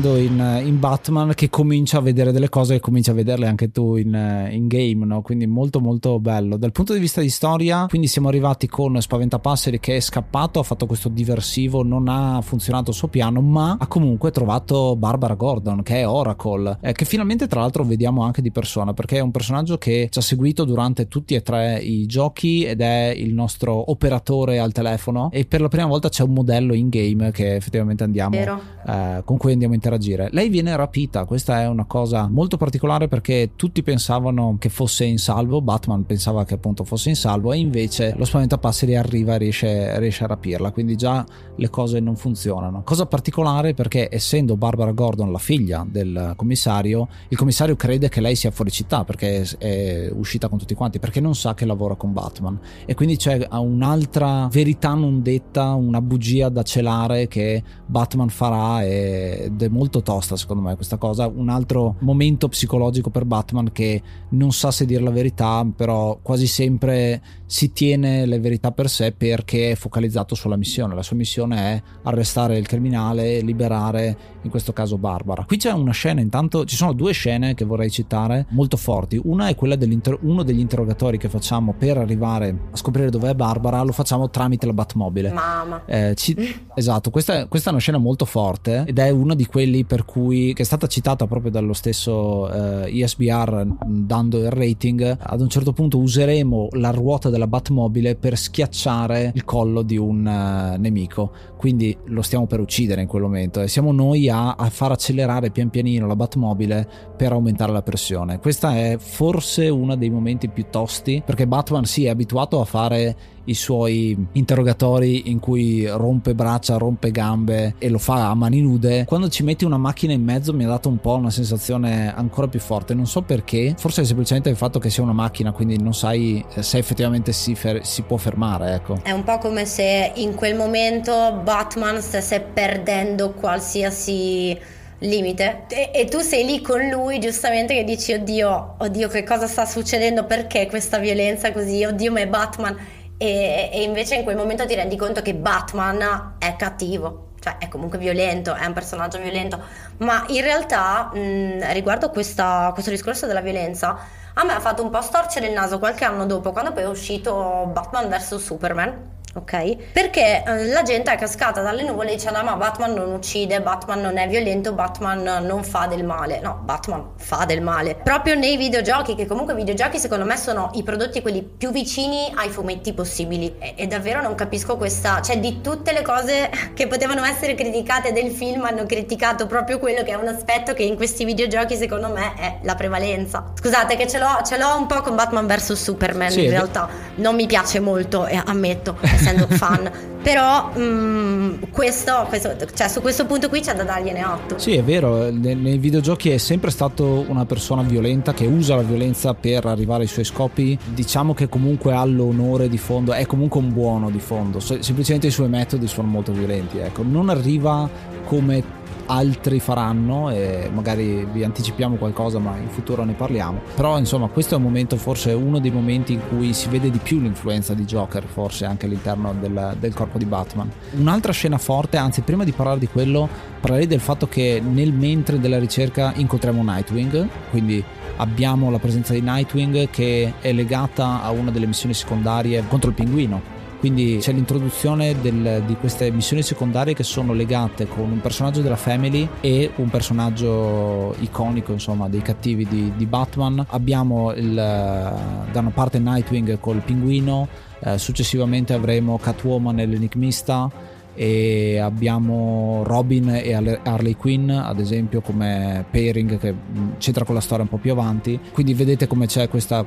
immedesimando 0.02 0.16
in, 0.16 0.66
in 0.66 0.78
Batman 0.80 1.32
che 1.34 1.48
comincia 1.48 1.98
a 1.98 2.00
vedere 2.00 2.32
delle 2.32 2.48
cose 2.48 2.74
e 2.74 2.80
cominci 2.80 3.10
a 3.10 3.12
vederle 3.12 3.46
anche 3.46 3.70
tu 3.70 3.96
in, 3.96 4.48
in 4.50 4.66
game, 4.66 5.04
no? 5.04 5.22
Quindi 5.22 5.46
molto 5.46 5.80
molto 5.80 6.18
bello. 6.18 6.56
Dal 6.56 6.72
punto 6.72 6.92
di 6.92 6.98
vista 6.98 7.20
di 7.20 7.30
storia, 7.30 7.86
quindi 7.88 8.08
siamo 8.08 8.28
arrivati 8.28 8.66
con 8.66 9.00
Spaventapasseri 9.00 9.78
che 9.78 9.96
è 9.96 10.00
scappato, 10.00 10.58
ha 10.58 10.62
fatto 10.62 10.86
questo 10.86 11.08
diversivo, 11.08 11.82
non 11.82 12.08
ha 12.08 12.40
funzionato 12.42 12.90
il 12.90 12.96
suo 12.96 13.08
piano, 13.08 13.40
ma 13.40 13.76
ha 13.78 13.86
comunque 13.86 14.30
trovato 14.30 14.96
Barbara 14.96 15.34
Gordon, 15.34 15.82
che 15.82 16.00
è 16.00 16.08
Oracle, 16.08 16.78
eh, 16.80 16.92
che 16.92 17.04
finalmente 17.04 17.46
tra 17.46 17.60
l'altro 17.60 17.84
vediamo 17.84 18.22
anche 18.22 18.42
di 18.42 18.50
persona, 18.50 18.92
perché 18.94 19.18
è 19.18 19.20
un 19.20 19.30
personaggio 19.30 19.78
che 19.78 20.08
ci 20.10 20.18
ha 20.18 20.22
seguito 20.22 20.64
durante 20.64 21.06
tutti 21.06 21.34
e 21.34 21.42
tre 21.42 21.78
i 21.78 22.06
giochi 22.06 22.64
ed 22.64 22.80
è 22.80 23.14
il 23.16 23.32
nostro 23.32 23.90
operatore 23.90 24.58
al 24.58 24.72
telefono 24.72 25.30
e 25.30 25.44
per 25.44 25.60
la 25.60 25.68
prima 25.68 25.86
volta 25.86 26.08
c'è 26.08 26.22
un 26.22 26.32
modello 26.32 26.74
in 26.74 26.88
game 26.88 27.30
che 27.30 27.54
effettivamente 27.54 28.02
andiamo 28.02 28.36
eh, 28.36 29.22
con 29.24 29.36
cui 29.36 29.52
andiamo 29.52 29.72
a 29.72 29.76
interagire. 29.76 29.91
Lei 30.30 30.48
viene 30.48 30.74
rapita, 30.76 31.24
questa 31.24 31.60
è 31.60 31.66
una 31.66 31.84
cosa 31.84 32.28
molto 32.28 32.56
particolare 32.56 33.08
perché 33.08 33.52
tutti 33.56 33.82
pensavano 33.82 34.56
che 34.58 34.68
fosse 34.68 35.04
in 35.04 35.18
salvo, 35.18 35.60
Batman 35.60 36.04
pensava 36.04 36.44
che 36.44 36.54
appunto 36.54 36.84
fosse 36.84 37.10
in 37.10 37.16
salvo 37.16 37.52
e 37.52 37.58
invece 37.58 38.14
lo 38.16 38.24
spaventapasseri 38.24 38.96
arriva 38.96 39.34
e 39.34 39.38
riesce, 39.38 39.98
riesce 39.98 40.24
a 40.24 40.26
rapirla, 40.28 40.70
quindi 40.72 40.96
già 40.96 41.24
le 41.56 41.70
cose 41.70 42.00
non 42.00 42.16
funzionano. 42.16 42.82
Cosa 42.82 43.06
particolare 43.06 43.74
perché 43.74 44.08
essendo 44.10 44.56
Barbara 44.56 44.92
Gordon 44.92 45.32
la 45.32 45.38
figlia 45.38 45.86
del 45.88 46.34
commissario, 46.36 47.08
il 47.28 47.36
commissario 47.36 47.76
crede 47.76 48.08
che 48.08 48.20
lei 48.20 48.36
sia 48.36 48.50
fuori 48.50 48.70
città 48.70 49.04
perché 49.04 49.46
è, 49.58 50.10
uscita 50.12 50.48
con 50.48 50.58
tutti 50.58 50.74
quanti, 50.74 50.98
perché 50.98 51.20
non 51.20 51.34
sa 51.34 51.54
che 51.54 51.64
lavora 51.64 51.94
con 51.94 52.12
Batman. 52.12 52.58
E 52.86 52.94
quindi 52.94 53.16
c'è 53.16 53.46
un'altra 53.50 54.48
verità 54.50 54.94
non 54.94 55.22
detta, 55.22 55.74
una 55.74 56.00
bugia 56.00 56.48
da 56.48 56.62
celare 56.62 57.28
che 57.28 57.62
Batman 57.86 58.28
farà 58.28 58.84
ed 58.84 59.60
è 59.60 59.68
molto 59.72 60.02
tosta 60.02 60.36
secondo 60.36 60.62
me 60.62 60.76
questa 60.76 60.96
cosa, 60.96 61.26
un 61.26 61.48
altro 61.48 61.96
momento 62.00 62.48
psicologico 62.48 63.10
per 63.10 63.24
Batman 63.24 63.72
che 63.72 64.00
non 64.30 64.52
sa 64.52 64.70
se 64.70 64.84
dire 64.84 65.02
la 65.02 65.10
verità, 65.10 65.66
però 65.74 66.18
quasi 66.22 66.46
sempre 66.46 67.20
si 67.46 67.72
tiene 67.72 68.24
le 68.24 68.38
verità 68.40 68.70
per 68.70 68.88
sé 68.88 69.12
perché 69.12 69.72
è 69.72 69.74
focalizzato 69.74 70.34
sulla 70.34 70.56
missione, 70.56 70.94
la 70.94 71.02
sua 71.02 71.16
missione 71.16 71.56
è 71.56 71.82
arrestare 72.04 72.56
il 72.56 72.66
criminale, 72.66 73.40
liberare 73.40 74.16
in 74.42 74.50
questo 74.50 74.72
caso 74.72 74.96
Barbara. 74.96 75.44
Qui 75.44 75.56
c'è 75.56 75.72
una 75.72 75.92
scena 75.92 76.20
intanto, 76.20 76.64
ci 76.64 76.76
sono 76.76 76.92
due 76.92 77.12
scene 77.12 77.54
che 77.54 77.64
vorrei 77.64 77.90
citare 77.90 78.46
molto 78.50 78.76
forti, 78.76 79.20
una 79.22 79.48
è 79.48 79.54
quella 79.54 79.76
dell'inter- 79.76 80.18
uno 80.22 80.42
degli 80.42 80.60
interrogatori 80.60 81.18
che 81.18 81.28
facciamo 81.28 81.74
per 81.76 81.98
arrivare 81.98 82.56
a 82.70 82.76
scoprire 82.76 83.10
dov'è 83.10 83.34
Barbara, 83.34 83.82
lo 83.82 83.92
facciamo 83.92 84.30
tramite 84.30 84.66
la 84.66 84.72
Batmobile. 84.72 85.32
Mamma. 85.32 85.84
Eh, 85.84 86.14
ci- 86.16 86.36
esatto, 86.74 87.10
questa 87.10 87.40
è, 87.40 87.48
questa 87.48 87.68
è 87.68 87.72
una 87.72 87.80
scena 87.80 87.98
molto 87.98 88.24
forte 88.24 88.84
ed 88.86 88.98
è 88.98 89.10
uno 89.10 89.34
di 89.34 89.46
quelli 89.62 89.84
per 89.84 90.04
cui 90.04 90.52
che 90.54 90.62
è 90.62 90.64
stata 90.64 90.88
citata 90.88 91.28
proprio 91.28 91.52
dallo 91.52 91.72
stesso 91.72 92.50
eh, 92.50 92.90
ISBR 92.90 93.64
dando 93.86 94.38
il 94.38 94.50
rating. 94.50 95.18
Ad 95.20 95.40
un 95.40 95.48
certo 95.48 95.72
punto 95.72 95.98
useremo 95.98 96.70
la 96.72 96.90
ruota 96.90 97.30
della 97.30 97.46
Batmobile 97.46 98.16
per 98.16 98.36
schiacciare 98.36 99.30
il 99.34 99.44
collo 99.44 99.82
di 99.82 99.96
un 99.96 100.26
eh, 100.26 100.78
nemico. 100.78 101.30
Quindi 101.56 101.96
lo 102.06 102.22
stiamo 102.22 102.48
per 102.48 102.58
uccidere 102.58 103.02
in 103.02 103.06
quel 103.06 103.22
momento 103.22 103.60
e 103.60 103.68
siamo 103.68 103.92
noi 103.92 104.28
a, 104.28 104.54
a 104.54 104.68
far 104.68 104.90
accelerare 104.90 105.50
pian 105.50 105.70
pianino 105.70 106.08
la 106.08 106.16
Batmobile 106.16 106.88
per 107.16 107.30
aumentare 107.30 107.70
la 107.70 107.82
pressione. 107.82 108.40
Questa 108.40 108.76
è 108.76 108.96
forse 108.98 109.68
uno 109.68 109.94
dei 109.94 110.10
momenti 110.10 110.48
più 110.48 110.64
tosti 110.70 111.22
perché 111.24 111.46
Batman 111.46 111.84
sì 111.84 112.06
è 112.06 112.08
abituato 112.08 112.60
a 112.60 112.64
fare 112.64 113.16
i 113.44 113.54
suoi 113.54 114.16
interrogatori 114.32 115.30
in 115.30 115.40
cui 115.40 115.86
rompe 115.86 116.34
braccia, 116.34 116.76
rompe 116.76 117.10
gambe 117.10 117.74
e 117.78 117.88
lo 117.88 117.98
fa 117.98 118.28
a 118.28 118.34
mani 118.34 118.60
nude. 118.60 119.04
Quando 119.04 119.28
ci 119.28 119.42
metti 119.42 119.64
una 119.64 119.78
macchina 119.78 120.12
in 120.12 120.22
mezzo 120.22 120.52
mi 120.52 120.64
ha 120.64 120.68
dato 120.68 120.88
un 120.88 120.98
po' 120.98 121.14
una 121.14 121.30
sensazione 121.30 122.14
ancora 122.14 122.48
più 122.48 122.60
forte. 122.60 122.94
Non 122.94 123.06
so 123.06 123.22
perché, 123.22 123.74
forse 123.76 124.02
è 124.02 124.04
semplicemente 124.04 124.48
il 124.48 124.56
fatto 124.56 124.78
che 124.78 124.90
sia 124.90 125.02
una 125.02 125.12
macchina, 125.12 125.52
quindi 125.52 125.80
non 125.80 125.94
sai 125.94 126.44
eh, 126.54 126.62
se 126.62 126.78
effettivamente 126.78 127.32
si, 127.32 127.54
fer- 127.54 127.82
si 127.82 128.02
può 128.02 128.16
fermare. 128.16 128.74
Ecco. 128.74 128.98
È 129.02 129.10
un 129.10 129.24
po' 129.24 129.38
come 129.38 129.64
se 129.64 130.12
in 130.16 130.34
quel 130.34 130.56
momento 130.56 131.40
Batman 131.42 132.00
stesse 132.00 132.40
perdendo 132.40 133.32
qualsiasi 133.32 134.58
limite 135.02 135.64
e, 135.68 135.90
e 135.92 136.04
tu 136.04 136.20
sei 136.20 136.44
lì 136.44 136.60
con 136.60 136.88
lui 136.88 137.18
giustamente 137.18 137.74
che 137.74 137.84
dici 137.84 138.12
oddio, 138.12 138.76
oddio 138.78 139.08
che 139.08 139.24
cosa 139.24 139.46
sta 139.46 139.66
succedendo, 139.66 140.24
perché 140.24 140.66
questa 140.68 140.98
violenza 140.98 141.52
così, 141.52 141.84
oddio 141.84 142.12
ma 142.12 142.20
è 142.20 142.28
Batman 142.28 142.76
e, 143.22 143.70
e 143.72 143.82
invece 143.82 144.16
in 144.16 144.24
quel 144.24 144.36
momento 144.36 144.66
ti 144.66 144.74
rendi 144.74 144.96
conto 144.96 145.22
che 145.22 145.34
Batman 145.34 146.34
è 146.38 146.56
cattivo. 146.56 147.28
Cioè 147.38 147.58
è 147.58 147.68
comunque 147.68 147.98
violento, 147.98 148.54
è 148.54 148.64
un 148.66 148.72
personaggio 148.72 149.18
violento, 149.18 149.60
ma 149.98 150.24
in 150.28 150.42
realtà 150.42 151.10
mh, 151.12 151.72
riguardo 151.72 152.10
questa- 152.10 152.70
questo 152.72 152.90
discorso 152.90 153.26
della 153.26 153.40
violenza, 153.40 153.98
a 154.34 154.44
me 154.44 154.52
ha 154.52 154.60
fatto 154.60 154.82
un 154.84 154.90
po' 154.90 155.00
storcere 155.00 155.48
il 155.48 155.52
naso 155.52 155.80
qualche 155.80 156.04
anno 156.04 156.24
dopo, 156.24 156.52
quando 156.52 156.72
poi 156.72 156.84
è 156.84 156.86
uscito 156.88 157.68
Batman 157.72 158.08
vs 158.08 158.36
Superman. 158.36 159.10
Ok? 159.34 159.92
Perché 159.92 160.42
eh, 160.44 160.66
la 160.66 160.82
gente 160.82 161.10
è 161.12 161.16
cascata 161.16 161.62
dalle 161.62 161.82
nuvole 161.82 162.12
dicendo: 162.12 162.42
Ma 162.42 162.54
Batman 162.56 162.92
non 162.92 163.12
uccide, 163.12 163.60
Batman 163.62 164.00
non 164.00 164.18
è 164.18 164.28
violento, 164.28 164.72
Batman 164.72 165.22
non 165.44 165.64
fa 165.64 165.86
del 165.86 166.04
male. 166.04 166.40
No, 166.40 166.60
Batman 166.62 167.12
fa 167.16 167.44
del 167.46 167.62
male. 167.62 167.94
Proprio 167.94 168.34
nei 168.34 168.56
videogiochi, 168.56 169.14
che 169.14 169.26
comunque 169.26 169.54
i 169.54 169.56
videogiochi 169.56 169.98
secondo 169.98 170.24
me 170.24 170.36
sono 170.36 170.70
i 170.74 170.82
prodotti 170.82 171.22
quelli 171.22 171.42
più 171.42 171.70
vicini 171.70 172.32
ai 172.34 172.50
fumetti 172.50 172.92
possibili. 172.92 173.54
E, 173.58 173.74
e 173.76 173.86
davvero 173.86 174.20
non 174.20 174.34
capisco 174.34 174.76
questa. 174.76 175.22
Cioè, 175.22 175.38
di 175.38 175.60
tutte 175.60 175.92
le 175.92 176.02
cose 176.02 176.50
che 176.74 176.86
potevano 176.86 177.24
essere 177.24 177.54
criticate 177.54 178.12
del 178.12 178.30
film, 178.30 178.64
hanno 178.64 178.84
criticato 178.84 179.46
proprio 179.46 179.78
quello 179.78 180.02
che 180.02 180.10
è 180.12 180.14
un 180.14 180.28
aspetto 180.28 180.74
che 180.74 180.82
in 180.82 180.96
questi 180.96 181.24
videogiochi 181.24 181.76
secondo 181.76 182.08
me 182.08 182.34
è 182.34 182.58
la 182.62 182.74
prevalenza. 182.74 183.52
Scusate, 183.54 183.96
che 183.96 184.06
ce 184.06 184.18
l'ho, 184.18 184.40
ce 184.44 184.58
l'ho 184.58 184.76
un 184.76 184.86
po' 184.86 185.00
con 185.00 185.14
Batman 185.14 185.46
vs 185.46 185.72
Superman 185.72 186.30
Sì, 186.30 186.44
in 186.44 186.50
realtà 186.50 186.88
non 187.16 187.34
mi 187.34 187.46
piace 187.46 187.80
molto, 187.80 188.26
eh, 188.26 188.40
ammetto, 188.44 188.96
essendo 189.22 189.46
fan. 189.48 189.90
Però 190.22 190.70
mm, 190.78 191.54
questo, 191.70 192.24
questo- 192.28 192.54
cioè, 192.74 192.88
su 192.88 193.00
questo 193.00 193.26
punto 193.26 193.48
qui 193.48 193.60
c'è 193.60 193.74
da 193.74 193.82
dargliene 193.82 194.20
atto. 194.22 194.58
Sì, 194.58 194.76
è 194.76 194.82
vero, 194.82 195.30
ne- 195.30 195.54
nei 195.54 195.78
videogiochi 195.78 196.30
è 196.30 196.38
sempre 196.38 196.70
stato 196.70 197.24
una 197.28 197.44
persona 197.44 197.82
violenta 197.82 198.32
che 198.32 198.46
usa 198.46 198.76
la 198.76 198.82
violenza 198.82 199.34
per 199.34 199.66
arrivare 199.66 200.02
ai 200.02 200.08
suoi 200.08 200.24
scopi. 200.24 200.78
Diciamo 200.94 201.34
che 201.34 201.48
comunque 201.48 201.92
ha 201.94 202.04
l'onore 202.04 202.68
di 202.68 202.78
fondo, 202.78 203.12
è 203.12 203.26
comunque 203.26 203.60
un 203.60 203.72
buono 203.72 204.10
di 204.10 204.20
fondo, 204.20 204.60
se- 204.60 204.82
semplicemente 204.82 205.26
i 205.26 205.30
suoi 205.30 205.48
metodi 205.48 205.86
sono 205.88 206.06
molto 206.08 206.32
violenti. 206.32 206.78
Ecco. 206.78 207.02
Non 207.02 207.28
arriva 207.28 207.88
come 208.26 208.62
altri 209.06 209.60
faranno 209.60 210.30
e 210.30 210.70
magari 210.72 211.26
vi 211.30 211.44
anticipiamo 211.44 211.96
qualcosa 211.96 212.38
ma 212.38 212.56
in 212.56 212.68
futuro 212.68 213.04
ne 213.04 213.12
parliamo. 213.12 213.60
Però 213.74 213.98
insomma 213.98 214.28
questo 214.28 214.54
è 214.54 214.56
un 214.56 214.64
momento 214.64 214.96
forse 214.96 215.32
uno 215.32 215.58
dei 215.58 215.70
momenti 215.70 216.12
in 216.12 216.20
cui 216.28 216.52
si 216.52 216.68
vede 216.68 216.90
di 216.90 216.98
più 216.98 217.20
l'influenza 217.20 217.74
di 217.74 217.84
Joker 217.84 218.24
forse 218.24 218.64
anche 218.64 218.86
all'interno 218.86 219.34
del, 219.38 219.76
del 219.78 219.94
corpo 219.94 220.18
di 220.18 220.24
Batman. 220.24 220.70
Un'altra 220.92 221.32
scena 221.32 221.58
forte 221.58 221.96
anzi 221.96 222.22
prima 222.22 222.44
di 222.44 222.52
parlare 222.52 222.78
di 222.78 222.88
quello 222.88 223.28
parlerei 223.60 223.86
del 223.86 224.00
fatto 224.00 224.26
che 224.26 224.62
nel 224.64 224.92
mentre 224.92 225.38
della 225.38 225.58
ricerca 225.58 226.12
incontriamo 226.16 226.62
Nightwing 226.62 227.28
quindi 227.50 227.82
abbiamo 228.16 228.70
la 228.70 228.78
presenza 228.78 229.12
di 229.12 229.20
Nightwing 229.20 229.88
che 229.90 230.34
è 230.40 230.52
legata 230.52 231.22
a 231.22 231.30
una 231.30 231.50
delle 231.50 231.66
missioni 231.66 231.94
secondarie 231.94 232.64
contro 232.68 232.90
il 232.90 232.96
pinguino 232.96 233.60
quindi 233.82 234.18
c'è 234.20 234.32
l'introduzione 234.32 235.20
del- 235.20 235.64
di 235.66 235.74
queste 235.74 236.08
missioni 236.12 236.40
secondarie 236.42 236.94
che 236.94 237.02
sono 237.02 237.32
legate 237.32 237.88
con 237.88 238.12
un 238.12 238.20
personaggio 238.20 238.60
della 238.60 238.76
Family 238.76 239.28
e 239.40 239.72
un 239.74 239.90
personaggio 239.90 241.16
iconico, 241.18 241.72
insomma, 241.72 242.08
dei 242.08 242.22
cattivi 242.22 242.64
di, 242.64 242.92
di 242.94 243.06
Batman. 243.06 243.66
Abbiamo 243.70 244.32
il, 244.34 244.54
da 244.54 245.58
una 245.58 245.70
parte 245.70 245.98
Nightwing 245.98 246.60
col 246.60 246.76
pinguino, 246.76 247.48
eh, 247.80 247.98
successivamente 247.98 248.72
avremo 248.72 249.18
Catwoman 249.18 249.80
e 249.80 249.86
l'enigmista 249.86 250.70
e 251.14 251.78
abbiamo 251.78 252.82
Robin 252.84 253.28
e 253.28 253.52
Harley- 253.54 254.16
Quinn 254.16 254.50
ad 254.50 254.78
esempio 254.78 255.20
come 255.20 255.84
pairing 255.90 256.38
che 256.38 256.52
mh, 256.52 256.98
c'entra 256.98 257.24
con 257.24 257.34
la 257.34 257.40
storia 257.40 257.64
un 257.64 257.68
po' 257.68 257.78
più 257.78 257.92
avanti. 257.92 258.38
Quindi 258.52 258.74
vedete 258.74 259.06
come 259.06 259.26
c'è 259.26 259.48
questa 259.48 259.84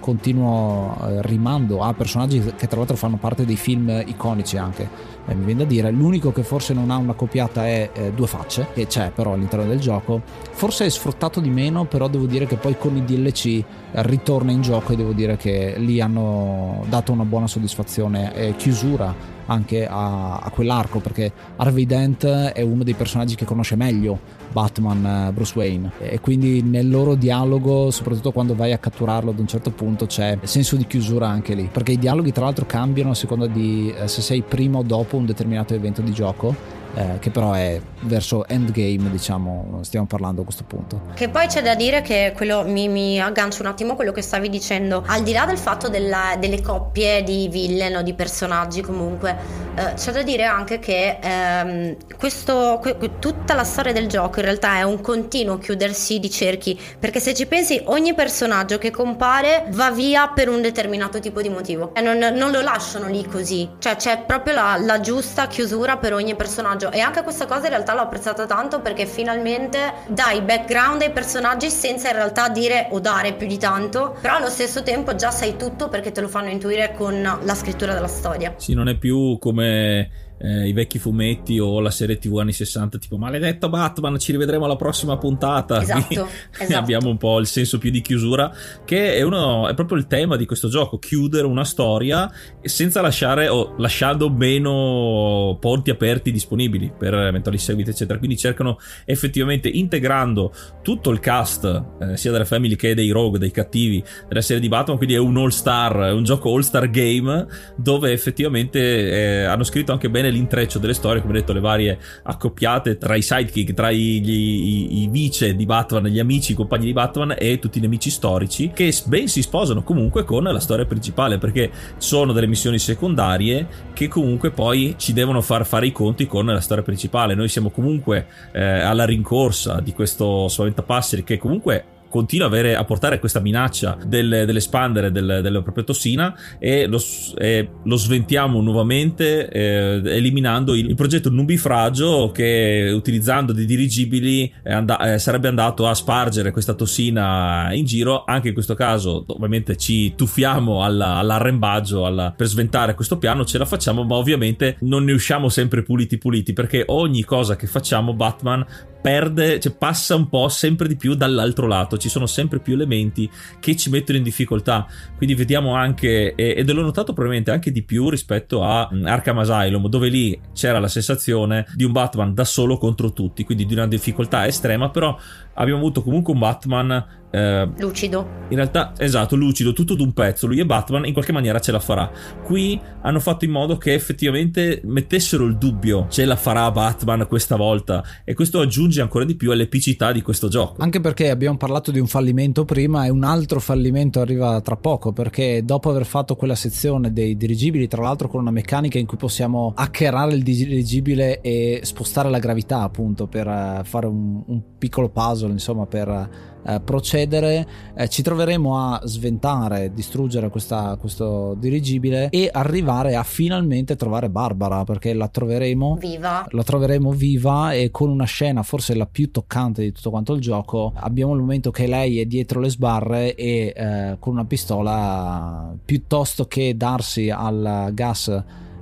continuo 0.00 0.96
eh, 1.02 1.22
rimando 1.22 1.80
a 1.82 1.92
personaggi 1.94 2.40
che 2.56 2.66
tra 2.66 2.78
l'altro 2.78 2.96
fanno 2.96 3.16
parte 3.16 3.44
dei 3.44 3.56
film 3.56 4.02
iconici 4.06 4.56
anche. 4.56 4.88
Eh, 5.26 5.34
mi 5.34 5.44
viene 5.44 5.62
da 5.62 5.68
dire 5.68 5.90
l'unico 5.90 6.32
che 6.32 6.42
forse 6.42 6.74
non 6.74 6.90
ha 6.90 6.96
una 6.96 7.12
copiata 7.12 7.66
è 7.66 7.90
eh, 7.92 8.12
Due 8.12 8.26
Facce 8.26 8.66
che 8.74 8.86
c'è 8.86 9.10
però 9.10 9.34
all'interno 9.34 9.66
del 9.66 9.78
gioco. 9.78 10.22
Forse 10.50 10.86
è 10.86 10.88
sfruttato 10.88 11.40
di 11.40 11.50
meno 11.50 11.84
però 11.84 12.08
devo 12.08 12.26
dire 12.26 12.46
che 12.46 12.56
poi 12.56 12.76
con 12.76 12.96
i 12.96 13.04
DLC 13.04 13.46
eh, 13.46 13.64
ritorna 13.92 14.50
in 14.50 14.62
gioco 14.62 14.92
e 14.92 14.96
devo 14.96 15.12
dire 15.12 15.36
che 15.36 15.74
lì 15.78 16.00
hanno 16.00 16.84
dato 16.88 17.12
una 17.12 17.24
buona 17.24 17.46
soddisfazione 17.46 18.34
e 18.34 18.56
chiusura 18.56 19.32
anche 19.52 19.86
a, 19.86 20.38
a 20.38 20.50
quell'arco 20.50 20.98
perché 20.98 21.32
Harvey 21.56 21.86
Dent 21.86 22.26
è 22.26 22.60
uno 22.62 22.82
dei 22.82 22.94
personaggi 22.94 23.34
che 23.34 23.44
conosce 23.44 23.76
meglio 23.76 24.18
Batman 24.50 25.28
eh, 25.28 25.32
Bruce 25.32 25.52
Wayne. 25.56 25.92
E 26.00 26.20
quindi 26.20 26.62
nel 26.62 26.88
loro 26.88 27.14
dialogo 27.14 27.90
soprattutto 27.90 28.32
quando 28.32 28.54
vai 28.54 28.72
a 28.72 28.78
catturarlo 28.78 29.30
ad 29.30 29.38
un 29.38 29.46
certo 29.46 29.70
punto 29.70 30.06
c'è 30.06 30.38
senso 30.42 30.76
di 30.76 30.86
chiusura 30.86 31.28
anche 31.28 31.54
lì. 31.54 31.68
Perché 31.72 31.92
i 31.92 31.98
dialoghi 31.98 32.32
tra 32.32 32.44
l'altro 32.44 32.66
cambiano 32.66 33.10
a 33.10 33.14
seconda 33.14 33.46
di 33.46 33.92
eh, 33.96 34.08
se 34.08 34.20
sei 34.20 34.42
prima 34.42 34.78
o 34.78 34.82
dopo 34.82 35.16
un 35.16 35.26
determinato 35.26 35.74
evento 35.74 36.02
di 36.02 36.12
gioco 36.12 36.80
eh, 36.94 37.18
che 37.18 37.30
però 37.30 37.52
è 37.52 37.80
verso 38.00 38.46
endgame, 38.46 39.10
diciamo, 39.10 39.80
stiamo 39.82 40.06
parlando 40.06 40.42
a 40.42 40.44
questo 40.44 40.64
punto. 40.64 41.00
Che 41.14 41.28
poi 41.28 41.46
c'è 41.46 41.62
da 41.62 41.74
dire 41.74 42.02
che 42.02 42.32
quello 42.34 42.64
mi, 42.64 42.88
mi 42.88 43.20
aggancio 43.20 43.62
un 43.62 43.68
attimo 43.68 43.92
a 43.92 43.94
quello 43.94 44.12
che 44.12 44.22
stavi 44.22 44.48
dicendo, 44.48 45.02
al 45.06 45.22
di 45.22 45.32
là 45.32 45.46
del 45.46 45.58
fatto 45.58 45.88
della, 45.88 46.36
delle 46.38 46.60
coppie 46.60 47.22
di 47.22 47.48
villain 47.48 47.96
o 47.96 48.02
di 48.02 48.14
personaggi 48.14 48.80
comunque, 48.80 49.36
eh, 49.74 49.94
c'è 49.94 50.12
da 50.12 50.22
dire 50.22 50.44
anche 50.44 50.78
che 50.78 51.18
ehm, 51.20 51.96
questo, 52.18 52.78
que, 52.80 53.18
tutta 53.18 53.54
la 53.54 53.64
storia 53.64 53.92
del 53.92 54.08
gioco 54.08 54.40
in 54.40 54.44
realtà 54.44 54.76
è 54.76 54.82
un 54.82 55.00
continuo 55.00 55.58
chiudersi 55.58 56.18
di 56.18 56.30
cerchi, 56.30 56.78
perché 56.98 57.20
se 57.20 57.34
ci 57.34 57.46
pensi 57.46 57.80
ogni 57.86 58.14
personaggio 58.14 58.78
che 58.78 58.90
compare 58.90 59.66
va 59.70 59.90
via 59.90 60.28
per 60.28 60.48
un 60.48 60.60
determinato 60.60 61.20
tipo 61.20 61.40
di 61.40 61.48
motivo. 61.48 61.94
E 61.94 62.00
non, 62.00 62.18
non 62.18 62.50
lo 62.50 62.60
lasciano 62.60 63.06
lì 63.06 63.24
così, 63.26 63.68
cioè 63.78 63.96
c'è 63.96 64.24
proprio 64.26 64.54
la, 64.54 64.76
la 64.78 65.00
giusta 65.00 65.46
chiusura 65.46 65.96
per 65.96 66.12
ogni 66.12 66.34
personaggio 66.34 66.81
personaggio 66.82 66.90
e 66.90 67.00
anche 67.00 67.22
questa 67.22 67.46
cosa 67.46 67.64
in 67.64 67.70
realtà 67.70 67.94
l'ho 67.94 68.00
apprezzata 68.00 68.46
tanto 68.46 68.80
perché 68.80 69.06
finalmente 69.06 69.92
dai 70.08 70.40
background 70.40 71.02
ai 71.02 71.10
personaggi 71.10 71.70
senza 71.70 72.08
in 72.08 72.16
realtà 72.16 72.48
dire 72.48 72.88
o 72.90 72.98
dare 72.98 73.34
più 73.34 73.46
di 73.46 73.58
tanto, 73.58 74.16
però 74.20 74.36
allo 74.36 74.48
stesso 74.48 74.82
tempo 74.82 75.14
già 75.14 75.30
sai 75.30 75.56
tutto 75.56 75.88
perché 75.88 76.10
te 76.10 76.20
lo 76.20 76.28
fanno 76.28 76.48
intuire 76.48 76.94
con 76.94 77.22
la 77.22 77.54
scrittura 77.54 77.94
della 77.94 78.08
storia. 78.08 78.54
Sì, 78.56 78.74
non 78.74 78.88
è 78.88 78.96
più 78.96 79.38
come 79.38 80.21
eh, 80.42 80.66
i 80.66 80.72
vecchi 80.72 80.98
fumetti 80.98 81.58
o 81.60 81.78
la 81.80 81.90
serie 81.90 82.18
TV 82.18 82.38
anni 82.38 82.52
60, 82.52 82.98
tipo 82.98 83.16
maledetto 83.16 83.68
Batman, 83.68 84.18
ci 84.18 84.32
rivedremo 84.32 84.64
alla 84.64 84.76
prossima 84.76 85.16
puntata. 85.16 85.80
Esatto, 85.80 86.28
esatto. 86.58 86.76
abbiamo 86.76 87.08
un 87.08 87.16
po' 87.16 87.38
il 87.38 87.46
senso 87.46 87.78
più 87.78 87.90
di 87.90 88.00
chiusura, 88.00 88.52
che 88.84 89.14
è, 89.14 89.22
uno, 89.22 89.68
è 89.68 89.74
proprio 89.74 89.98
il 89.98 90.06
tema 90.08 90.36
di 90.36 90.44
questo 90.44 90.68
gioco, 90.68 90.98
chiudere 90.98 91.46
una 91.46 91.64
storia 91.64 92.30
senza 92.62 93.00
lasciare 93.00 93.48
o 93.48 93.74
lasciando 93.78 94.30
meno 94.30 95.56
ponti 95.60 95.90
aperti 95.90 96.32
disponibili 96.32 96.92
per 96.96 97.14
eventuali 97.14 97.58
seguiti, 97.58 97.90
eccetera. 97.90 98.18
Quindi 98.18 98.36
cercano 98.36 98.78
effettivamente 99.04 99.68
integrando 99.68 100.52
tutto 100.82 101.10
il 101.10 101.20
cast, 101.20 101.64
eh, 102.00 102.16
sia 102.16 102.32
delle 102.32 102.44
family 102.44 102.74
che 102.74 102.94
dei 102.94 103.10
rogue, 103.10 103.38
dei 103.38 103.52
cattivi 103.52 104.02
della 104.26 104.40
serie 104.40 104.60
di 104.60 104.68
Batman, 104.68 104.96
quindi 104.96 105.14
è 105.14 105.18
un 105.18 105.36
all 105.36 105.48
star, 105.48 105.96
è 105.98 106.10
un 106.10 106.24
gioco 106.24 106.52
all 106.52 106.62
star 106.62 106.90
game 106.90 107.46
dove 107.76 108.10
effettivamente 108.10 108.80
eh, 108.80 109.44
hanno 109.44 109.62
scritto 109.62 109.92
anche 109.92 110.10
bene 110.10 110.30
l'intreccio 110.32 110.78
delle 110.78 110.94
storie, 110.94 111.20
come 111.20 111.34
detto, 111.34 111.52
le 111.52 111.60
varie 111.60 111.98
accoppiate 112.22 112.98
tra 112.98 113.14
i 113.14 113.22
sidekick, 113.22 113.74
tra 113.74 113.90
i, 113.90 114.20
i, 114.20 115.02
i 115.02 115.08
vice 115.08 115.54
di 115.54 115.64
Batman, 115.64 116.04
gli 116.04 116.18
amici, 116.18 116.52
i 116.52 116.54
compagni 116.56 116.86
di 116.86 116.92
Batman 116.92 117.34
e 117.38 117.58
tutti 117.58 117.78
i 117.78 117.80
nemici 117.80 118.10
storici, 118.10 118.70
che 118.74 118.92
ben 119.06 119.28
si 119.28 119.42
sposano 119.42 119.82
comunque 119.82 120.24
con 120.24 120.42
la 120.44 120.60
storia 120.60 120.84
principale, 120.84 121.38
perché 121.38 121.70
sono 121.98 122.32
delle 122.32 122.46
missioni 122.46 122.78
secondarie 122.78 123.66
che 123.92 124.08
comunque 124.08 124.50
poi 124.50 124.94
ci 124.96 125.12
devono 125.12 125.40
far 125.40 125.64
fare 125.66 125.86
i 125.86 125.92
conti 125.92 126.26
con 126.26 126.46
la 126.46 126.60
storia 126.60 126.82
principale. 126.82 127.34
Noi 127.34 127.48
siamo 127.48 127.70
comunque 127.70 128.26
eh, 128.52 128.62
alla 128.62 129.04
rincorsa 129.04 129.80
di 129.80 129.92
questo 129.92 130.48
spaventapasseri 130.48 131.24
che 131.24 131.38
comunque 131.38 131.84
continua 132.12 132.44
a, 132.46 132.50
avere, 132.50 132.76
a 132.76 132.84
portare 132.84 133.18
questa 133.18 133.40
minaccia 133.40 133.96
del, 134.04 134.44
dell'espandere 134.44 135.10
del, 135.10 135.40
della 135.42 135.62
propria 135.62 135.82
tossina 135.82 136.36
e 136.58 136.86
lo, 136.86 137.00
e 137.38 137.68
lo 137.82 137.96
sventiamo 137.96 138.60
nuovamente 138.60 139.48
eh, 139.48 140.02
eliminando 140.04 140.74
il, 140.74 140.90
il, 140.90 140.94
progetto 140.94 141.30
nubifragio 141.30 142.30
che 142.32 142.92
utilizzando 142.94 143.52
dei 143.52 143.64
dirigibili 143.64 144.52
and- 144.64 144.94
eh, 145.00 145.18
sarebbe 145.18 145.48
andato 145.48 145.88
a 145.88 145.94
spargere 145.94 146.50
questa 146.50 146.74
tossina 146.74 147.72
in 147.72 147.86
giro. 147.86 148.24
Anche 148.26 148.48
in 148.48 148.54
questo 148.54 148.74
caso 148.74 149.24
ovviamente 149.28 149.76
ci 149.76 150.14
tuffiamo 150.14 150.84
alla, 150.84 151.14
all'arrembaggio 151.14 152.04
alla, 152.04 152.34
per 152.36 152.46
sventare 152.46 152.94
questo 152.94 153.16
piano 153.16 153.46
ce 153.46 153.56
la 153.56 153.64
facciamo 153.64 154.04
ma 154.04 154.16
ovviamente 154.16 154.76
non 154.80 155.04
ne 155.04 155.12
usciamo 155.12 155.48
sempre 155.48 155.82
puliti 155.82 156.18
puliti 156.18 156.52
perché 156.52 156.84
ogni 156.88 157.24
cosa 157.24 157.56
che 157.56 157.66
facciamo 157.66 158.12
Batman 158.12 158.66
perde, 159.02 159.60
cioè 159.60 159.72
passa 159.72 160.14
un 160.14 160.28
po' 160.28 160.48
sempre 160.48 160.88
di 160.88 160.96
più 160.96 161.14
dall'altro 161.14 161.66
lato, 161.66 161.98
ci 161.98 162.08
sono 162.08 162.26
sempre 162.26 162.60
più 162.60 162.74
elementi 162.74 163.28
che 163.60 163.76
ci 163.76 163.90
mettono 163.90 164.16
in 164.16 164.24
difficoltà, 164.24 164.86
quindi 165.16 165.34
vediamo 165.34 165.74
anche, 165.74 166.34
ed 166.34 166.70
l'ho 166.70 166.82
notato 166.82 167.12
probabilmente 167.12 167.50
anche 167.50 167.72
di 167.72 167.82
più 167.82 168.08
rispetto 168.08 168.62
a 168.62 168.88
mm, 168.90 169.04
Arkham 169.04 169.38
Asylum, 169.38 169.88
dove 169.88 170.08
lì 170.08 170.40
c'era 170.54 170.78
la 170.78 170.88
sensazione 170.88 171.66
di 171.74 171.84
un 171.84 171.92
Batman 171.92 172.32
da 172.32 172.44
solo 172.44 172.78
contro 172.78 173.12
tutti, 173.12 173.44
quindi 173.44 173.66
di 173.66 173.74
una 173.74 173.88
difficoltà 173.88 174.46
estrema, 174.46 174.88
però 174.90 175.18
abbiamo 175.54 175.80
avuto 175.80 176.02
comunque 176.02 176.32
un 176.32 176.38
Batman 176.38 177.20
eh, 177.32 177.66
lucido. 177.78 178.28
In 178.50 178.56
realtà, 178.56 178.92
esatto, 178.98 179.36
lucido, 179.36 179.72
tutto 179.72 179.94
d'un 179.94 180.12
pezzo. 180.12 180.46
Lui 180.46 180.60
e 180.60 180.66
Batman 180.66 181.06
in 181.06 181.14
qualche 181.14 181.32
maniera 181.32 181.60
ce 181.60 181.72
la 181.72 181.80
farà. 181.80 182.10
Qui 182.44 182.78
hanno 183.00 183.20
fatto 183.20 183.46
in 183.46 183.50
modo 183.50 183.78
che 183.78 183.94
effettivamente 183.94 184.82
mettessero 184.84 185.44
il 185.46 185.56
dubbio: 185.56 186.06
ce 186.10 186.26
la 186.26 186.36
farà 186.36 186.70
Batman 186.70 187.26
questa 187.26 187.56
volta. 187.56 188.04
E 188.24 188.34
questo 188.34 188.60
aggiunge 188.60 188.91
ancora 189.00 189.24
di 189.24 189.34
più 189.34 189.50
all'epicità 189.50 190.12
di 190.12 190.22
questo 190.22 190.48
gioco. 190.48 190.82
Anche 190.82 191.00
perché 191.00 191.30
abbiamo 191.30 191.56
parlato 191.56 191.90
di 191.90 191.98
un 191.98 192.06
fallimento 192.06 192.64
prima 192.64 193.06
e 193.06 193.10
un 193.10 193.24
altro 193.24 193.60
fallimento 193.60 194.20
arriva 194.20 194.60
tra 194.60 194.76
poco. 194.76 195.12
Perché 195.12 195.62
dopo 195.64 195.90
aver 195.90 196.04
fatto 196.04 196.36
quella 196.36 196.54
sezione 196.54 197.12
dei 197.12 197.36
dirigibili, 197.36 197.88
tra 197.88 198.02
l'altro 198.02 198.28
con 198.28 198.40
una 198.40 198.50
meccanica 198.50 198.98
in 198.98 199.06
cui 199.06 199.16
possiamo 199.16 199.72
hackerare 199.74 200.34
il 200.34 200.42
dirigibile 200.42 201.40
e 201.40 201.80
spostare 201.82 202.30
la 202.30 202.38
gravità, 202.38 202.82
appunto, 202.82 203.26
per 203.26 203.46
eh, 203.46 203.80
fare 203.84 204.06
un, 204.06 204.42
un 204.46 204.62
piccolo 204.78 205.08
puzzle, 205.08 205.50
insomma, 205.50 205.86
per 205.86 206.51
eh, 206.64 206.80
procedere, 206.80 207.66
eh, 207.94 208.08
ci 208.08 208.22
troveremo 208.22 208.78
a 208.78 209.00
sventare, 209.04 209.92
distruggere 209.92 210.48
questa, 210.48 210.96
questo 210.98 211.54
dirigibile 211.58 212.28
e 212.30 212.48
arrivare 212.52 213.14
a 213.16 213.22
finalmente 213.22 213.96
trovare 213.96 214.30
Barbara 214.30 214.84
perché 214.84 215.12
la 215.14 215.28
troveremo 215.28 215.96
viva. 215.96 216.46
La 216.50 216.62
troveremo 216.62 217.10
viva 217.12 217.72
e 217.72 217.90
con 217.90 218.10
una 218.10 218.24
scena 218.24 218.62
forse 218.62 218.94
la 218.94 219.06
più 219.06 219.30
toccante 219.30 219.82
di 219.82 219.92
tutto 219.92 220.10
quanto 220.10 220.34
il 220.34 220.40
gioco. 220.40 220.92
Abbiamo 220.94 221.34
il 221.34 221.40
momento 221.40 221.70
che 221.70 221.86
lei 221.86 222.20
è 222.20 222.26
dietro 222.26 222.60
le 222.60 222.70
sbarre 222.70 223.34
e 223.34 223.72
eh, 223.74 224.16
con 224.18 224.34
una 224.34 224.44
pistola 224.44 225.74
piuttosto 225.84 226.46
che 226.46 226.76
darsi 226.76 227.30
al 227.30 227.90
gas 227.92 228.28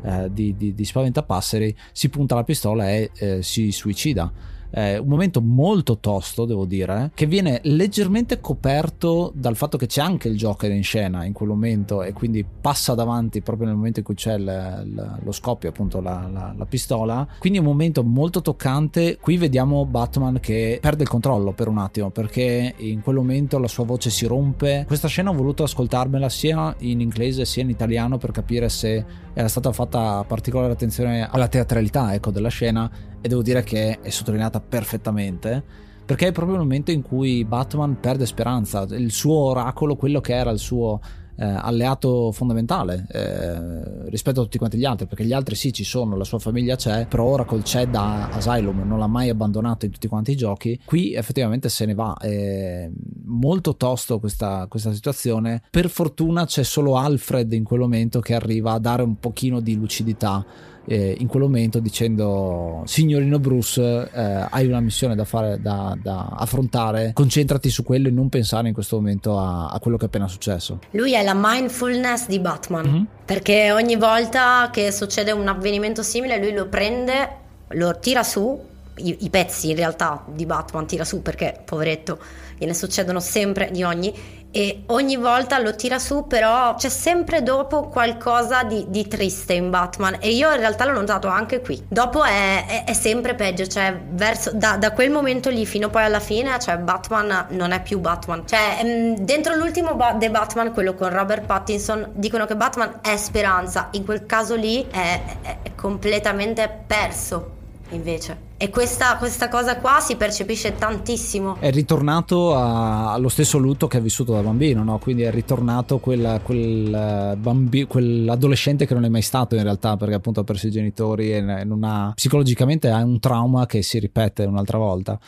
eh, 0.03 0.31
di, 0.33 0.57
di, 0.57 0.75
di 0.75 0.85
spaventapasseri 0.85 1.77
si 1.93 2.09
punta 2.09 2.35
la 2.35 2.45
pistola 2.45 2.91
e 2.91 3.11
eh, 3.17 3.43
si 3.43 3.71
suicida 3.71 4.50
eh, 4.71 4.99
un 4.99 5.09
momento 5.09 5.41
molto 5.41 5.99
tosto, 5.99 6.45
devo 6.45 6.65
dire, 6.65 7.11
che 7.15 7.27
viene 7.27 7.61
leggermente 7.65 8.41
coperto 8.41 9.33
dal 9.35 9.57
fatto 9.57 9.77
che 9.77 9.87
c'è 9.87 10.01
anche 10.01 10.29
il 10.29 10.37
Joker 10.37 10.71
in 10.71 10.83
scena 10.83 11.25
in 11.25 11.33
quel 11.33 11.49
momento 11.49 12.03
e 12.03 12.13
quindi 12.13 12.45
passa 12.45 12.95
davanti 12.95 13.41
proprio 13.41 13.67
nel 13.67 13.77
momento 13.77 14.01
in 14.01 14.05
cui 14.05 14.15
c'è 14.15 14.39
l- 14.39 14.45
l- 14.45 15.19
lo 15.23 15.33
scoppio, 15.33 15.69
appunto 15.69 16.01
la, 16.01 16.29
la, 16.33 16.55
la, 16.57 16.65
pistola. 16.67 17.27
Quindi 17.39 17.59
è 17.59 17.63
un 17.63 17.69
momento 17.69 18.03
molto 18.03 18.43
toccante. 18.43 19.19
Qui 19.21 19.37
vediamo 19.37 19.85
Batman 19.85 20.39
che 20.41 20.79
perde 20.81 21.03
il 21.03 21.09
controllo 21.09 21.53
per 21.53 21.69
un 21.69 21.79
attimo 21.79 22.11
perché 22.11 22.75
in 22.77 23.01
quel 23.01 23.17
momento 23.17 23.59
la 23.59 23.69
sua 23.69 23.85
voce 23.85 24.11
si 24.11 24.27
rompe. 24.27 24.85
Questa 24.87 25.09
scena 25.09 25.31
ho 25.31 25.35
voluto 25.35 25.63
ascoltarmela 25.63 26.29
sia 26.29 26.75
in 26.79 27.01
inglese 27.01 27.45
sia 27.45 27.63
in 27.63 27.71
italiano 27.71 28.19
per 28.19 28.31
capire 28.31 28.69
se 28.69 29.05
era 29.33 29.49
stata 29.49 29.73
fatta 29.73 30.25
particolare 30.27 30.73
attenzione 30.73 31.29
alla 31.29 31.49
teatralità 31.49 32.15
ecco, 32.15 32.31
della 32.31 32.49
scena 32.49 32.91
e 33.21 33.29
devo 33.29 33.43
dire 33.43 33.63
che 33.63 34.01
è 34.01 34.11
sottolineata 34.11 34.61
perfettamente 34.61 35.89
perché 36.11 36.27
è 36.27 36.33
proprio 36.33 36.57
il 36.57 36.63
momento 36.63 36.91
in 36.91 37.03
cui 37.03 37.45
Batman 37.45 38.01
perde 38.01 38.27
speranza, 38.27 38.85
il 38.91 39.13
suo 39.13 39.37
oracolo, 39.37 39.95
quello 39.95 40.21
che 40.21 40.35
era 40.35 40.51
il 40.51 40.59
suo 40.59 41.01
eh, 41.41 41.45
alleato 41.45 42.33
fondamentale 42.33 43.07
eh, 43.11 44.11
rispetto 44.11 44.41
a 44.41 44.43
tutti 44.45 44.59
quanti 44.59 44.77
gli 44.77 44.85
altri, 44.85 45.07
perché 45.07 45.25
gli 45.25 45.33
altri 45.33 45.55
sì 45.55 45.73
ci 45.73 45.85
sono, 45.85 46.17
la 46.17 46.25
sua 46.25 46.39
famiglia 46.39 46.77
c'è, 46.77 47.07
però 47.07 47.25
Oracle 47.25 47.63
c'è 47.63 47.89
da 47.89 48.29
Asylum, 48.29 48.83
non 48.87 48.99
l'ha 48.99 49.07
mai 49.07 49.31
abbandonato 49.31 49.87
in 49.87 49.91
tutti 49.91 50.07
quanti 50.07 50.33
i 50.33 50.37
giochi, 50.37 50.79
qui 50.85 51.15
effettivamente 51.15 51.71
se 51.71 51.87
ne 51.87 51.95
va, 51.95 52.15
è 52.21 52.91
molto 53.25 53.75
tosto 53.77 54.21
questa, 54.21 54.67
questa 54.69 54.93
situazione, 54.93 55.63
per 55.71 55.89
fortuna 55.89 56.45
c'è 56.45 56.63
solo 56.63 56.97
Alfred 56.97 57.51
in 57.55 57.65
quel 57.65 57.81
momento 57.81 58.21
che 58.21 58.35
arriva 58.35 58.73
a 58.73 58.79
dare 58.79 59.03
un 59.03 59.19
pochino 59.19 59.61
di 59.61 59.77
lucidità 59.77 60.45
eh, 60.91 61.15
in 61.21 61.29
quel 61.29 61.43
momento 61.43 61.79
dicendo 61.79 62.83
signorino 62.85 63.39
Bruce 63.39 64.11
eh, 64.13 64.47
hai 64.51 64.67
una 64.67 64.81
missione 64.81 65.15
da, 65.15 65.25
fare, 65.25 65.61
da, 65.61 65.97
da, 66.03 66.31
affrontare 66.37 67.13
concentrati 67.15 67.71
su 67.71 67.85
quello 67.85 68.09
e 68.09 68.11
non 68.11 68.29
pensare 68.29 68.67
in 68.67 68.75
questo 68.75 68.97
momento 68.97 69.39
a, 69.39 69.69
a, 69.69 69.79
quello 69.79 69.97
che 69.97 70.05
è 70.05 70.07
appena 70.09 70.27
successo 70.27 70.81
lui 70.91 71.15
è 71.15 71.23
la 71.23 71.35
mindfulness 71.37 72.27
di 72.27 72.41
Batman 72.41 72.89
mm-hmm. 72.89 73.03
perché 73.25 73.71
ogni 73.71 73.95
volta 73.95 74.69
che 74.73 74.91
succede 74.91 75.31
un 75.31 75.47
avvenimento 75.47 76.03
simile 76.03 76.39
lui 76.39 76.53
lo 76.53 76.67
prende 76.67 77.37
lo 77.69 77.97
tira 78.01 78.25
su 78.25 78.61
i, 78.97 79.17
i 79.21 79.31
pezzi 79.31 79.71
in 79.71 79.77
realtà 79.77 80.25
di 80.27 80.45
Batman 80.45 80.87
tira 80.87 81.05
su 81.05 81.23
perché 81.23 81.63
poveretto 81.65 82.19
gliene 82.59 82.75
succedono 82.75 83.21
sempre 83.21 83.71
di 83.71 83.85
ogni 83.85 84.13
e 84.53 84.83
ogni 84.87 85.17
volta 85.17 85.59
lo 85.59 85.75
tira 85.75 85.99
su, 85.99 86.27
però 86.27 86.75
c'è 86.75 86.89
sempre 86.89 87.43
dopo 87.43 87.89
qualcosa 87.89 88.65
di, 88.65 88.85
di 88.89 89.07
triste 89.07 89.53
in 89.53 89.71
Batman 89.71 90.17
e 90.21 90.31
io 90.31 90.51
in 90.53 90.59
realtà 90.59 90.85
l'ho 90.85 90.93
notato 90.93 91.29
anche 91.29 91.61
qui. 91.61 91.83
Dopo 91.89 92.25
è, 92.25 92.67
è, 92.67 92.85
è 92.85 92.93
sempre 92.93 93.35
peggio, 93.35 93.67
cioè 93.67 93.99
verso, 94.11 94.51
da, 94.53 94.77
da, 94.77 94.93
quel 94.93 95.11
momento 95.11 95.51
lì 95.51 95.65
fino 95.67 95.89
poi 95.89 96.05
alla 96.05 96.21
fine, 96.21 96.59
cioè 96.59 96.79
Batman 96.79 97.47
non 97.51 97.71
è 97.73 97.81
più 97.81 98.01
Batman. 98.01 98.47
Cioè 98.47 98.83
mm, 98.85 99.15
dentro 99.21 99.55
l'ultimo 99.55 99.95
ba- 99.95 100.15
The 100.19 100.31
Batman, 100.31 100.73
quello 100.73 100.95
con 100.95 101.11
Robert 101.11 101.45
Pattinson, 101.47 102.11
dicono 102.15 102.47
che 102.47 102.57
Batman 102.57 102.99
è 103.03 103.17
speranza, 103.17 103.89
in 103.93 104.05
quel 104.05 104.27
caso 104.27 104.57
lì 104.57 104.87
è, 104.91 105.23
è 105.43 105.75
completamente 105.77 106.83
perso 106.87 107.59
invece. 107.91 108.49
E 108.57 108.69
questa, 108.69 109.17
questa, 109.17 109.49
cosa 109.49 109.79
qua 109.79 110.01
si 110.01 110.17
percepisce 110.17 110.75
tantissimo. 110.75 111.57
È 111.61 111.71
ritornato 111.71 112.55
a, 112.55 113.13
allo 113.13 113.29
stesso 113.29 113.57
lutto 113.57 113.87
che 113.87 113.97
ha 113.97 114.01
vissuto 114.01 114.33
da 114.33 114.43
bambino, 114.43 114.85
no? 114.85 114.99
Quindi 114.99 115.23
è 115.23 115.31
ritornato 115.31 115.99
quella, 115.99 116.41
quel 116.41 116.93
eh, 116.95 117.37
bambi, 117.37 117.85
quell'adolescente 117.85 118.87
che 118.87 118.93
non 118.95 119.05
è 119.05 119.09
mai 119.09 119.23
stato 119.23 119.55
in 119.55 119.63
realtà, 119.63 119.97
perché 119.97 120.15
appunto 120.15 120.41
ha 120.41 120.45
perso 120.45 120.67
i 120.67 120.71
genitori 120.71 121.33
e 121.33 121.41
non 121.41 121.85
ha 121.85 122.13
psicologicamente 122.15 122.91
ha 122.91 123.03
un 123.03 123.19
trauma 123.19 123.67
che 123.67 123.83
si 123.83 123.99
ripete 123.99 124.45
un'altra 124.45 124.77
volta 124.77 125.19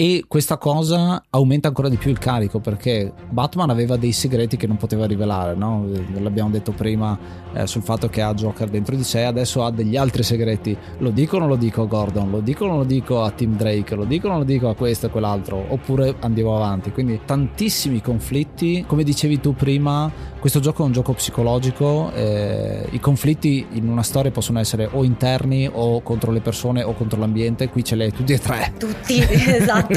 e 0.00 0.24
questa 0.26 0.56
cosa 0.56 1.22
aumenta 1.28 1.68
ancora 1.68 1.90
di 1.90 1.98
più 1.98 2.10
il 2.10 2.16
carico 2.16 2.58
perché 2.58 3.12
Batman 3.28 3.68
aveva 3.68 3.98
dei 3.98 4.12
segreti 4.12 4.56
che 4.56 4.66
non 4.66 4.78
poteva 4.78 5.04
rivelare, 5.04 5.54
no? 5.54 5.86
l'abbiamo 6.14 6.48
detto 6.48 6.72
prima 6.72 7.18
eh, 7.52 7.66
sul 7.66 7.82
fatto 7.82 8.08
che 8.08 8.22
ha 8.22 8.32
Joker 8.32 8.70
dentro 8.70 8.96
di 8.96 9.04
sé, 9.04 9.24
adesso 9.24 9.62
ha 9.62 9.70
degli 9.70 9.98
altri 9.98 10.22
segreti, 10.22 10.74
lo 11.00 11.10
dico 11.10 11.36
o 11.36 11.40
non 11.40 11.48
lo 11.48 11.56
dico 11.56 11.82
a 11.82 11.84
Gordon, 11.84 12.30
lo 12.30 12.40
dico 12.40 12.64
o 12.64 12.68
non 12.68 12.78
lo 12.78 12.84
dico 12.84 13.22
a 13.22 13.30
Tim 13.30 13.58
Drake, 13.58 13.94
lo 13.94 14.06
dico 14.06 14.28
o 14.28 14.30
non 14.30 14.38
lo 14.38 14.44
dico 14.44 14.70
a 14.70 14.74
questo 14.74 15.04
e 15.04 15.10
quell'altro, 15.10 15.62
oppure 15.68 16.14
andiamo 16.20 16.56
avanti, 16.56 16.92
quindi 16.92 17.20
tantissimi 17.26 18.00
conflitti, 18.00 18.84
come 18.86 19.04
dicevi 19.04 19.38
tu 19.38 19.54
prima, 19.54 20.10
questo 20.38 20.60
gioco 20.60 20.82
è 20.82 20.86
un 20.86 20.92
gioco 20.92 21.12
psicologico, 21.12 22.10
eh, 22.14 22.86
i 22.92 23.00
conflitti 23.00 23.66
in 23.72 23.86
una 23.86 24.02
storia 24.02 24.30
possono 24.30 24.60
essere 24.60 24.88
o 24.90 25.04
interni 25.04 25.68
o 25.70 26.00
contro 26.00 26.32
le 26.32 26.40
persone 26.40 26.82
o 26.82 26.94
contro 26.94 27.20
l'ambiente, 27.20 27.68
qui 27.68 27.84
ce 27.84 27.96
li 27.96 28.04
hai 28.04 28.12
tutti 28.12 28.32
e 28.32 28.38
tre. 28.38 28.72
Tutti, 28.78 29.18
esatto. 29.28 29.89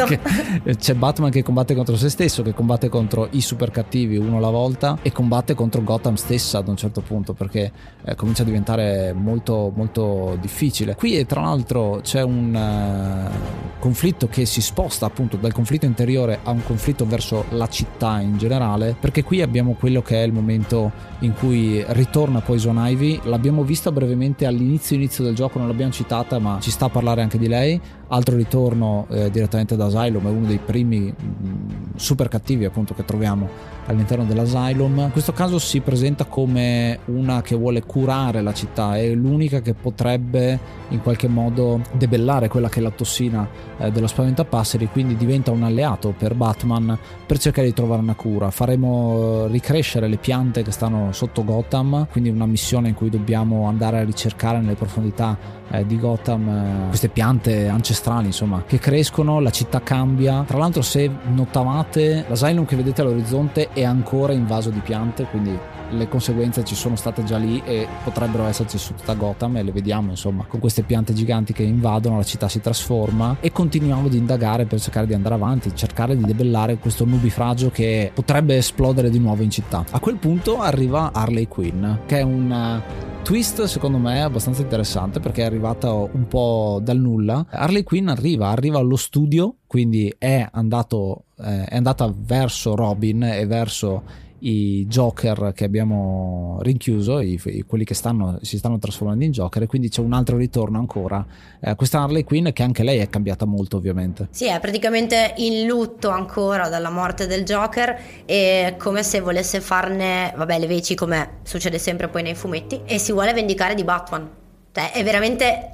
C'è 0.75 0.93
Batman 0.95 1.29
che 1.29 1.43
combatte 1.43 1.75
contro 1.75 1.95
se 1.95 2.09
stesso, 2.09 2.41
che 2.43 2.53
combatte 2.53 2.89
contro 2.89 3.27
i 3.31 3.41
super 3.41 3.71
cattivi 3.71 4.17
uno 4.17 4.37
alla 4.37 4.49
volta 4.49 4.97
e 5.01 5.11
combatte 5.11 5.53
contro 5.53 5.83
Gotham 5.83 6.15
stessa 6.15 6.59
ad 6.59 6.67
un 6.67 6.75
certo 6.75 7.01
punto 7.01 7.33
perché 7.33 7.71
eh, 8.03 8.15
comincia 8.15 8.43
a 8.43 8.45
diventare 8.45 9.13
molto 9.13 9.71
molto 9.75 10.37
difficile. 10.39 10.95
Qui 10.95 11.25
tra 11.25 11.41
l'altro 11.41 11.99
c'è 12.01 12.21
un 12.21 12.53
uh, 12.53 13.79
conflitto 13.79 14.27
che 14.27 14.45
si 14.45 14.61
sposta 14.61 15.05
appunto 15.05 15.37
dal 15.37 15.51
conflitto 15.51 15.85
interiore 15.85 16.39
a 16.43 16.51
un 16.51 16.63
conflitto 16.63 17.05
verso 17.05 17.45
la 17.49 17.67
città 17.67 18.19
in 18.19 18.37
generale 18.37 18.95
perché 18.99 19.23
qui 19.23 19.41
abbiamo 19.41 19.73
quello 19.73 20.01
che 20.01 20.21
è 20.21 20.25
il 20.25 20.31
momento 20.31 20.91
in 21.19 21.33
cui 21.33 21.83
ritorna 21.87 22.41
Poison 22.41 22.77
Ivy, 22.79 23.21
l'abbiamo 23.23 23.63
vista 23.63 23.91
brevemente 23.91 24.45
all'inizio 24.45 24.95
inizio 24.95 25.23
del 25.23 25.35
gioco, 25.35 25.59
non 25.59 25.67
l'abbiamo 25.67 25.91
citata 25.91 26.39
ma 26.39 26.57
ci 26.61 26.71
sta 26.71 26.85
a 26.85 26.89
parlare 26.89 27.21
anche 27.21 27.37
di 27.37 27.47
lei, 27.47 27.79
altro 28.07 28.35
ritorno 28.35 29.07
eh, 29.09 29.29
direttamente 29.29 29.75
da 29.75 29.82
Asylum, 29.85 30.25
è 30.25 30.29
uno 30.29 30.45
dei 30.45 30.59
primi 30.59 31.13
mh, 31.15 31.47
mm, 31.47 31.69
super 31.95 32.27
cattivi 32.27 32.65
appunto 32.65 32.93
che 32.93 33.05
troviamo 33.05 33.49
all'interno 33.85 34.25
dell'Asylum. 34.25 34.99
In 34.99 35.11
questo 35.11 35.33
caso 35.33 35.59
si 35.59 35.79
presenta 35.81 36.25
come 36.25 36.99
una 37.05 37.41
che 37.41 37.55
vuole 37.55 37.83
curare 37.83 38.41
la 38.41 38.53
città, 38.53 38.97
è 38.97 39.13
l'unica 39.13 39.61
che 39.61 39.73
potrebbe 39.73 40.81
in 40.89 41.01
qualche 41.01 41.27
modo 41.27 41.81
debellare 41.93 42.47
quella 42.47 42.69
che 42.69 42.79
è 42.79 42.81
la 42.81 42.91
tossina 42.91 43.47
eh, 43.77 43.91
dello 43.91 44.07
spaventapasseri, 44.07 44.89
quindi 44.91 45.15
diventa 45.15 45.51
un 45.51 45.63
alleato 45.63 46.13
per 46.15 46.35
Batman 46.35 46.97
per 47.25 47.39
cercare 47.39 47.67
di 47.67 47.73
trovare 47.73 48.01
una 48.01 48.15
cura. 48.15 48.51
Faremo 48.51 49.45
eh, 49.45 49.47
ricrescere 49.47 50.07
le 50.07 50.17
piante 50.17 50.61
che 50.61 50.71
stanno 50.71 51.11
sotto 51.11 51.43
Gotham, 51.43 52.07
quindi 52.11 52.29
una 52.29 52.45
missione 52.45 52.89
in 52.89 52.95
cui 52.95 53.09
dobbiamo 53.09 53.67
andare 53.67 53.99
a 53.99 54.03
ricercare 54.03 54.59
nelle 54.59 54.75
profondità 54.75 55.37
eh, 55.71 55.85
di 55.85 55.97
Gotham 55.97 56.47
eh, 56.47 56.87
queste 56.89 57.09
piante 57.09 57.67
ancestrali, 57.67 58.27
insomma, 58.27 58.63
che 58.65 58.77
crescono, 58.77 59.39
la 59.39 59.49
città 59.49 59.81
cambia. 59.81 60.43
Tra 60.45 60.57
l'altro 60.57 60.81
se 60.81 61.09
notavate, 61.23 62.25
l'asylum 62.27 62.65
che 62.65 62.75
vedete 62.75 63.01
all'orizzonte 63.01 63.69
è 63.73 63.83
ancora 63.83 64.33
invaso 64.33 64.69
di 64.69 64.79
piante, 64.79 65.25
quindi 65.25 65.57
le 65.93 66.07
conseguenze 66.07 66.63
ci 66.63 66.75
sono 66.75 66.95
state 66.95 67.23
già 67.23 67.37
lì 67.37 67.61
e 67.65 67.87
potrebbero 68.03 68.45
esserci 68.45 68.77
su 68.77 68.93
tutta 68.93 69.13
Gotham 69.13 69.57
e 69.57 69.63
le 69.63 69.71
vediamo 69.71 70.11
insomma 70.11 70.45
con 70.47 70.59
queste 70.59 70.83
piante 70.83 71.13
giganti 71.13 71.53
che 71.53 71.63
invadono 71.63 72.17
la 72.17 72.23
città 72.23 72.47
si 72.47 72.59
trasforma 72.59 73.37
e 73.39 73.51
continuiamo 73.51 74.07
ad 74.07 74.13
indagare 74.13 74.65
per 74.65 74.79
cercare 74.79 75.07
di 75.07 75.13
andare 75.13 75.35
avanti 75.35 75.75
cercare 75.75 76.17
di 76.17 76.23
debellare 76.23 76.77
questo 76.77 77.05
nubifragio 77.05 77.69
che 77.69 78.11
potrebbe 78.13 78.57
esplodere 78.57 79.09
di 79.09 79.19
nuovo 79.19 79.43
in 79.43 79.49
città. 79.49 79.85
A 79.91 79.99
quel 79.99 80.17
punto 80.17 80.59
arriva 80.59 81.11
Harley 81.13 81.47
Quinn 81.47 81.85
che 82.05 82.19
è 82.19 82.21
un 82.21 82.51
eh, 82.51 83.21
twist 83.23 83.63
secondo 83.63 83.97
me 83.97 84.21
abbastanza 84.21 84.61
interessante 84.61 85.19
perché 85.19 85.43
è 85.43 85.45
arrivata 85.45 85.91
un 85.93 86.27
po' 86.27 86.79
dal 86.81 86.97
nulla. 86.97 87.45
Harley 87.49 87.83
Quinn 87.83 88.07
arriva 88.07 88.49
arriva 88.49 88.79
allo 88.79 88.97
studio 88.97 89.55
quindi 89.67 90.13
è 90.17 90.47
andato 90.51 91.25
eh, 91.39 91.65
è 91.65 91.75
andata 91.75 92.11
verso 92.15 92.75
Robin 92.75 93.23
e 93.23 93.45
verso 93.45 94.03
i 94.45 94.85
Joker 94.87 95.53
che 95.55 95.63
abbiamo 95.63 96.57
rinchiuso, 96.61 97.19
i, 97.19 97.39
i, 97.45 97.61
quelli 97.63 97.85
che 97.85 97.93
stanno, 97.93 98.39
si 98.41 98.57
stanno 98.57 98.77
trasformando 98.77 99.23
in 99.23 99.31
Joker, 99.31 99.63
e 99.63 99.67
quindi 99.67 99.89
c'è 99.89 100.01
un 100.01 100.13
altro 100.13 100.37
ritorno 100.37 100.77
ancora. 100.79 101.25
Eh, 101.59 101.75
questa 101.75 102.01
Harley 102.01 102.23
Quinn, 102.23 102.49
che 102.49 102.63
anche 102.63 102.83
lei 102.83 102.99
è 102.99 103.09
cambiata 103.09 103.45
molto, 103.45 103.77
ovviamente. 103.77 104.27
Sì, 104.31 104.47
è 104.47 104.59
praticamente 104.59 105.33
in 105.37 105.65
lutto 105.65 106.09
ancora 106.09 106.69
dalla 106.69 106.89
morte 106.89 107.27
del 107.27 107.43
Joker, 107.43 107.97
e 108.25 108.75
come 108.77 109.03
se 109.03 109.21
volesse 109.21 109.61
farne, 109.61 110.33
vabbè, 110.35 110.59
le 110.59 110.67
veci 110.67 110.95
come 110.95 111.39
succede 111.43 111.77
sempre 111.79 112.09
poi 112.09 112.23
nei 112.23 112.35
fumetti, 112.35 112.81
e 112.85 112.97
si 112.97 113.11
vuole 113.11 113.33
vendicare 113.33 113.75
di 113.75 113.83
Batman. 113.83 114.29
Cioè, 114.71 114.91
è 114.91 115.03
veramente 115.03 115.69